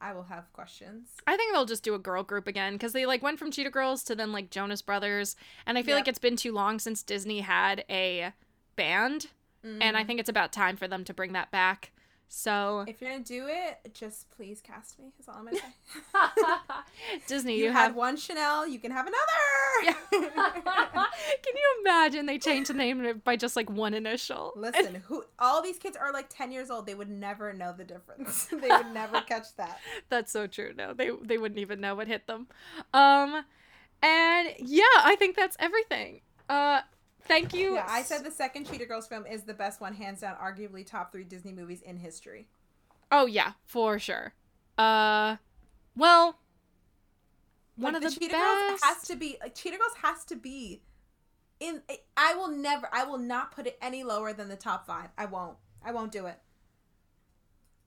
I 0.01 0.11
will 0.11 0.23
have 0.23 0.51
questions. 0.51 1.07
I 1.25 1.37
think 1.37 1.53
they'll 1.53 1.65
just 1.65 1.83
do 1.83 1.95
a 1.95 1.99
girl 1.99 2.23
group 2.23 2.45
again 2.45 2.73
because 2.73 2.91
they 2.91 3.05
like 3.05 3.23
went 3.23 3.39
from 3.39 3.49
Cheetah 3.51 3.69
Girls 3.69 4.03
to 4.03 4.15
then 4.15 4.33
like 4.33 4.49
Jonas 4.49 4.81
Brothers, 4.81 5.37
and 5.65 5.77
I 5.77 5.81
feel 5.81 5.95
Yep. 5.95 6.01
like 6.01 6.07
it's 6.09 6.19
been 6.19 6.35
too 6.35 6.51
long 6.51 6.77
since 6.79 7.01
Disney 7.01 7.39
had 7.39 7.85
a 7.89 8.33
band, 8.75 9.27
and 9.63 9.97
I 9.97 10.03
Mm. 10.03 10.07
think 10.07 10.19
it's 10.19 10.29
about 10.29 10.51
time 10.53 10.77
for 10.77 10.87
them 10.87 11.03
to 11.05 11.13
bring 11.13 11.33
that 11.33 11.51
back. 11.51 11.91
So 12.29 12.83
If 12.87 12.99
you're 13.01 13.09
gonna 13.11 13.23
do 13.23 13.47
it, 13.47 13.93
just 13.93 14.29
please 14.31 14.59
cast 14.61 14.99
me. 14.99 15.13
Is 15.17 15.29
all 15.29 15.35
I'm 15.35 15.45
gonna 15.45 15.57
say. 15.57 15.63
Disney, 17.27 17.57
you, 17.57 17.65
you, 17.65 17.71
had 17.71 17.83
have. 17.87 17.95
one 17.95 18.17
Chanel, 18.17 18.67
you 18.67 18.79
can 18.79 18.91
have 18.91 19.07
another. 19.07 19.97
Can 20.11 21.55
you 21.55 21.77
imagine 21.81 22.25
they 22.25 22.37
changed 22.37 22.69
the 22.69 22.73
name 22.73 23.21
by 23.23 23.35
just 23.37 23.55
like 23.55 23.69
one 23.69 23.93
initial? 23.93 24.51
Listen, 24.55 24.95
who 25.07 25.23
all 25.39 25.61
these 25.61 25.77
kids 25.77 25.95
are 25.95 26.11
like 26.11 26.27
ten 26.29 26.51
years 26.51 26.69
old. 26.69 26.85
They 26.85 26.95
would 26.95 27.09
never 27.09 27.53
know 27.53 27.73
the 27.77 27.83
difference. 27.85 28.45
they 28.51 28.67
would 28.69 28.91
never 28.93 29.21
catch 29.21 29.55
that. 29.55 29.79
That's 30.09 30.31
so 30.31 30.47
true. 30.47 30.73
No, 30.77 30.93
they 30.93 31.11
they 31.21 31.37
wouldn't 31.37 31.59
even 31.59 31.79
know 31.79 31.95
what 31.95 32.07
hit 32.07 32.27
them. 32.27 32.47
Um, 32.93 33.45
and 34.01 34.49
yeah, 34.59 34.83
I 34.97 35.15
think 35.17 35.35
that's 35.35 35.55
everything. 35.59 36.21
Uh, 36.49 36.81
thank 37.27 37.53
you. 37.53 37.75
Yeah, 37.75 37.85
I 37.87 38.01
said 38.03 38.23
the 38.23 38.31
second 38.31 38.69
Cheetah 38.69 38.85
Girls 38.85 39.07
film 39.07 39.25
is 39.25 39.43
the 39.43 39.53
best 39.53 39.81
one, 39.81 39.93
hands 39.93 40.21
down. 40.21 40.35
Arguably 40.35 40.85
top 40.85 41.11
three 41.11 41.23
Disney 41.23 41.53
movies 41.53 41.81
in 41.81 41.97
history. 41.97 42.47
Oh 43.11 43.25
yeah, 43.25 43.53
for 43.65 43.99
sure. 43.99 44.33
Uh, 44.77 45.37
well, 45.95 46.39
one 47.75 47.93
Like, 47.93 48.03
of 48.03 48.13
the, 48.13 48.19
Cheetah 48.19 48.33
best. 48.33 48.69
Girls 48.69 48.79
has 48.83 49.03
to 49.07 49.15
be 49.15 49.37
like 49.41 49.55
Cheetah 49.55 49.77
Girls 49.77 49.93
has 50.03 50.23
to 50.25 50.35
be 50.35 50.81
in. 51.59 51.81
I 52.15 52.33
will 52.35 52.49
never. 52.49 52.87
I 52.91 53.03
will 53.03 53.17
not 53.19 53.51
put 53.51 53.67
it 53.67 53.77
any 53.81 54.03
lower 54.03 54.33
than 54.33 54.49
the 54.49 54.55
top 54.55 54.85
five. 54.85 55.09
I 55.17 55.25
won't. 55.25 55.57
I 55.83 55.91
won't 55.91 56.11
do 56.11 56.25
it. 56.25 56.39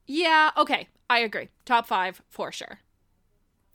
yeah. 0.07 0.51
Okay, 0.57 0.87
I 1.09 1.19
agree. 1.19 1.49
Top 1.65 1.85
five 1.87 2.21
for 2.29 2.51
sure. 2.51 2.79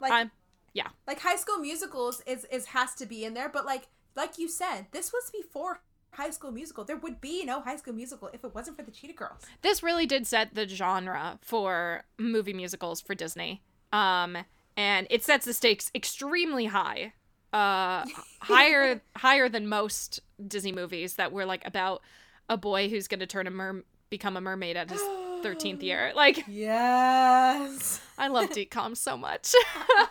Like 0.01 0.12
I'm. 0.12 0.30
Yeah. 0.74 0.88
like 1.06 1.20
High 1.20 1.36
School 1.36 1.56
Musicals 1.59 2.22
is 2.26 2.44
is 2.52 2.66
has 2.66 2.94
to 2.97 3.06
be 3.06 3.24
in 3.24 3.32
there, 3.32 3.48
but 3.48 3.64
like 3.64 3.88
like 4.16 4.38
you 4.38 4.48
said, 4.48 4.86
this 4.93 5.12
was 5.12 5.30
before 5.30 5.80
High 6.12 6.30
School 6.30 6.51
Musical. 6.51 6.84
There 6.84 6.97
would 6.97 7.20
be 7.20 7.44
no 7.44 7.60
High 7.60 7.76
School 7.76 7.94
Musical 7.94 8.30
if 8.32 8.43
it 8.43 8.55
wasn't 8.55 8.76
for 8.78 8.82
the 8.82 8.90
Cheetah 8.90 9.12
Girls. 9.12 9.43
This 9.62 9.82
really 9.82 10.06
did 10.06 10.26
set 10.26 10.55
the 10.55 10.66
genre 10.66 11.38
for 11.43 12.05
movie 12.18 12.55
musicals 12.55 13.01
for 13.01 13.14
Disney. 13.14 13.62
Um, 13.93 14.38
and 14.76 15.06
it 15.10 15.22
sets 15.22 15.44
the 15.44 15.52
stakes 15.52 15.90
extremely 15.94 16.66
high. 16.66 17.12
Uh, 17.52 18.05
higher 18.40 19.02
higher 19.16 19.48
than 19.48 19.68
most 19.68 20.20
Disney 20.47 20.72
movies 20.72 21.14
that 21.14 21.32
were 21.32 21.44
like 21.44 21.64
about 21.66 22.02
a 22.48 22.56
boy 22.56 22.88
who's 22.88 23.09
going 23.09 23.20
to 23.20 23.26
turn 23.26 23.47
a 23.47 23.51
mer 23.51 23.82
become 24.09 24.36
a 24.36 24.40
mermaid 24.40 24.76
at 24.76 24.90
his 24.90 25.01
13th 25.01 25.82
year. 25.82 26.12
Like 26.16 26.44
Yes. 26.48 28.01
I 28.16 28.28
love 28.28 28.51
DCOM 28.51 28.97
so 28.97 29.16
much. 29.16 29.52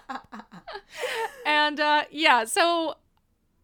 and 1.46 1.80
uh 1.80 2.04
yeah, 2.12 2.46
so 2.46 2.96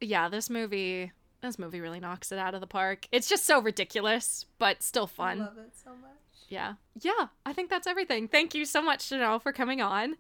yeah, 0.02 0.30
this 0.30 0.50
movie 0.50 1.12
this 1.42 1.58
movie 1.58 1.82
really 1.82 2.00
knocks 2.00 2.32
it 2.32 2.38
out 2.38 2.54
of 2.54 2.62
the 2.62 2.68
park. 2.68 3.08
It's 3.12 3.28
just 3.28 3.46
so 3.46 3.60
ridiculous, 3.62 4.46
but 4.60 4.84
still 4.84 5.06
I 5.06 5.16
fun. 5.16 5.40
love 5.40 5.58
it 5.58 5.72
so 5.84 5.90
much. 5.92 6.12
Yeah. 6.50 6.76
Yeah, 7.00 7.28
I 7.46 7.54
think 7.54 7.70
that's 7.70 7.88
everything. 7.88 8.28
Thank 8.28 8.54
you 8.54 8.64
so 8.66 8.82
much, 8.82 9.08
Chanel, 9.08 9.40
for 9.40 9.52
coming 9.52 9.82
on. 9.82 10.18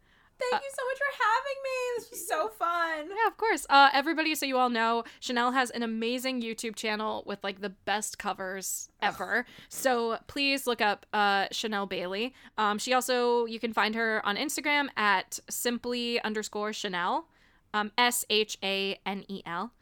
Thank 0.49 0.63
you 0.63 0.69
so 0.73 0.83
much 0.87 0.97
for 0.97 1.23
having 1.23 1.61
me. 1.63 1.69
This 1.99 2.09
was 2.09 2.27
so 2.27 2.47
fun. 2.57 3.09
Yeah, 3.15 3.27
of 3.27 3.37
course. 3.37 3.67
Uh, 3.69 3.89
everybody, 3.93 4.33
so 4.33 4.47
you 4.47 4.57
all 4.57 4.69
know, 4.71 5.03
Chanel 5.19 5.51
has 5.51 5.69
an 5.69 5.83
amazing 5.83 6.41
YouTube 6.41 6.75
channel 6.75 7.21
with 7.27 7.43
like 7.43 7.61
the 7.61 7.69
best 7.69 8.17
covers 8.17 8.89
ever. 9.03 9.45
So 9.69 10.17
please 10.25 10.65
look 10.65 10.81
up 10.81 11.05
uh, 11.13 11.45
Chanel 11.51 11.85
Bailey. 11.85 12.33
Um, 12.57 12.79
she 12.79 12.93
also, 12.93 13.45
you 13.45 13.59
can 13.59 13.73
find 13.73 13.93
her 13.93 14.25
on 14.25 14.35
Instagram 14.37 14.87
at 14.97 15.39
simply 15.47 16.19
underscore 16.23 16.73
Chanel, 16.73 17.27
um, 17.73 17.91
S 17.97 18.25
H 18.29 18.57
A 18.63 18.99
N 19.05 19.23
E 19.27 19.41
L, 19.45 19.73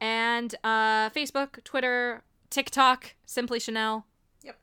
and 0.00 0.54
uh, 0.64 1.10
Facebook, 1.10 1.62
Twitter, 1.64 2.22
TikTok, 2.50 3.14
simply 3.26 3.58
Shanel. 3.58 4.04
Yep. 4.42 4.58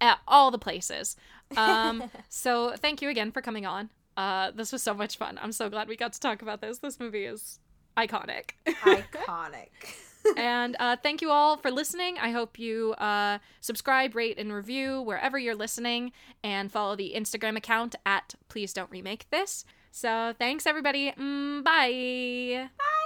At 0.00 0.18
all 0.26 0.50
the 0.50 0.58
places. 0.58 1.16
Um, 1.56 2.10
so 2.28 2.74
thank 2.76 3.02
you 3.02 3.08
again 3.08 3.32
for 3.32 3.40
coming 3.40 3.66
on. 3.66 3.90
Uh, 4.16 4.50
this 4.52 4.72
was 4.72 4.82
so 4.82 4.94
much 4.94 5.16
fun. 5.16 5.38
I'm 5.42 5.52
so 5.52 5.68
glad 5.68 5.88
we 5.88 5.96
got 5.96 6.12
to 6.12 6.20
talk 6.20 6.42
about 6.42 6.60
this. 6.60 6.78
This 6.78 7.00
movie 7.00 7.24
is 7.24 7.58
iconic. 7.96 8.50
Iconic. 8.66 9.70
and 10.36 10.76
uh, 10.78 10.96
thank 11.02 11.20
you 11.20 11.30
all 11.30 11.56
for 11.56 11.70
listening. 11.70 12.16
I 12.18 12.30
hope 12.30 12.58
you 12.58 12.92
uh, 12.94 13.38
subscribe, 13.60 14.14
rate, 14.14 14.38
and 14.38 14.52
review 14.52 15.02
wherever 15.02 15.38
you're 15.38 15.54
listening, 15.54 16.12
and 16.42 16.70
follow 16.70 16.96
the 16.96 17.14
Instagram 17.16 17.56
account 17.56 17.94
at 18.06 18.34
Please 18.48 18.72
Don't 18.72 18.90
Remake 18.90 19.26
This. 19.30 19.64
So 19.94 20.34
thanks, 20.40 20.66
everybody. 20.66 21.12
Mm, 21.12 21.62
bye. 21.62 22.68
Bye. 22.76 23.03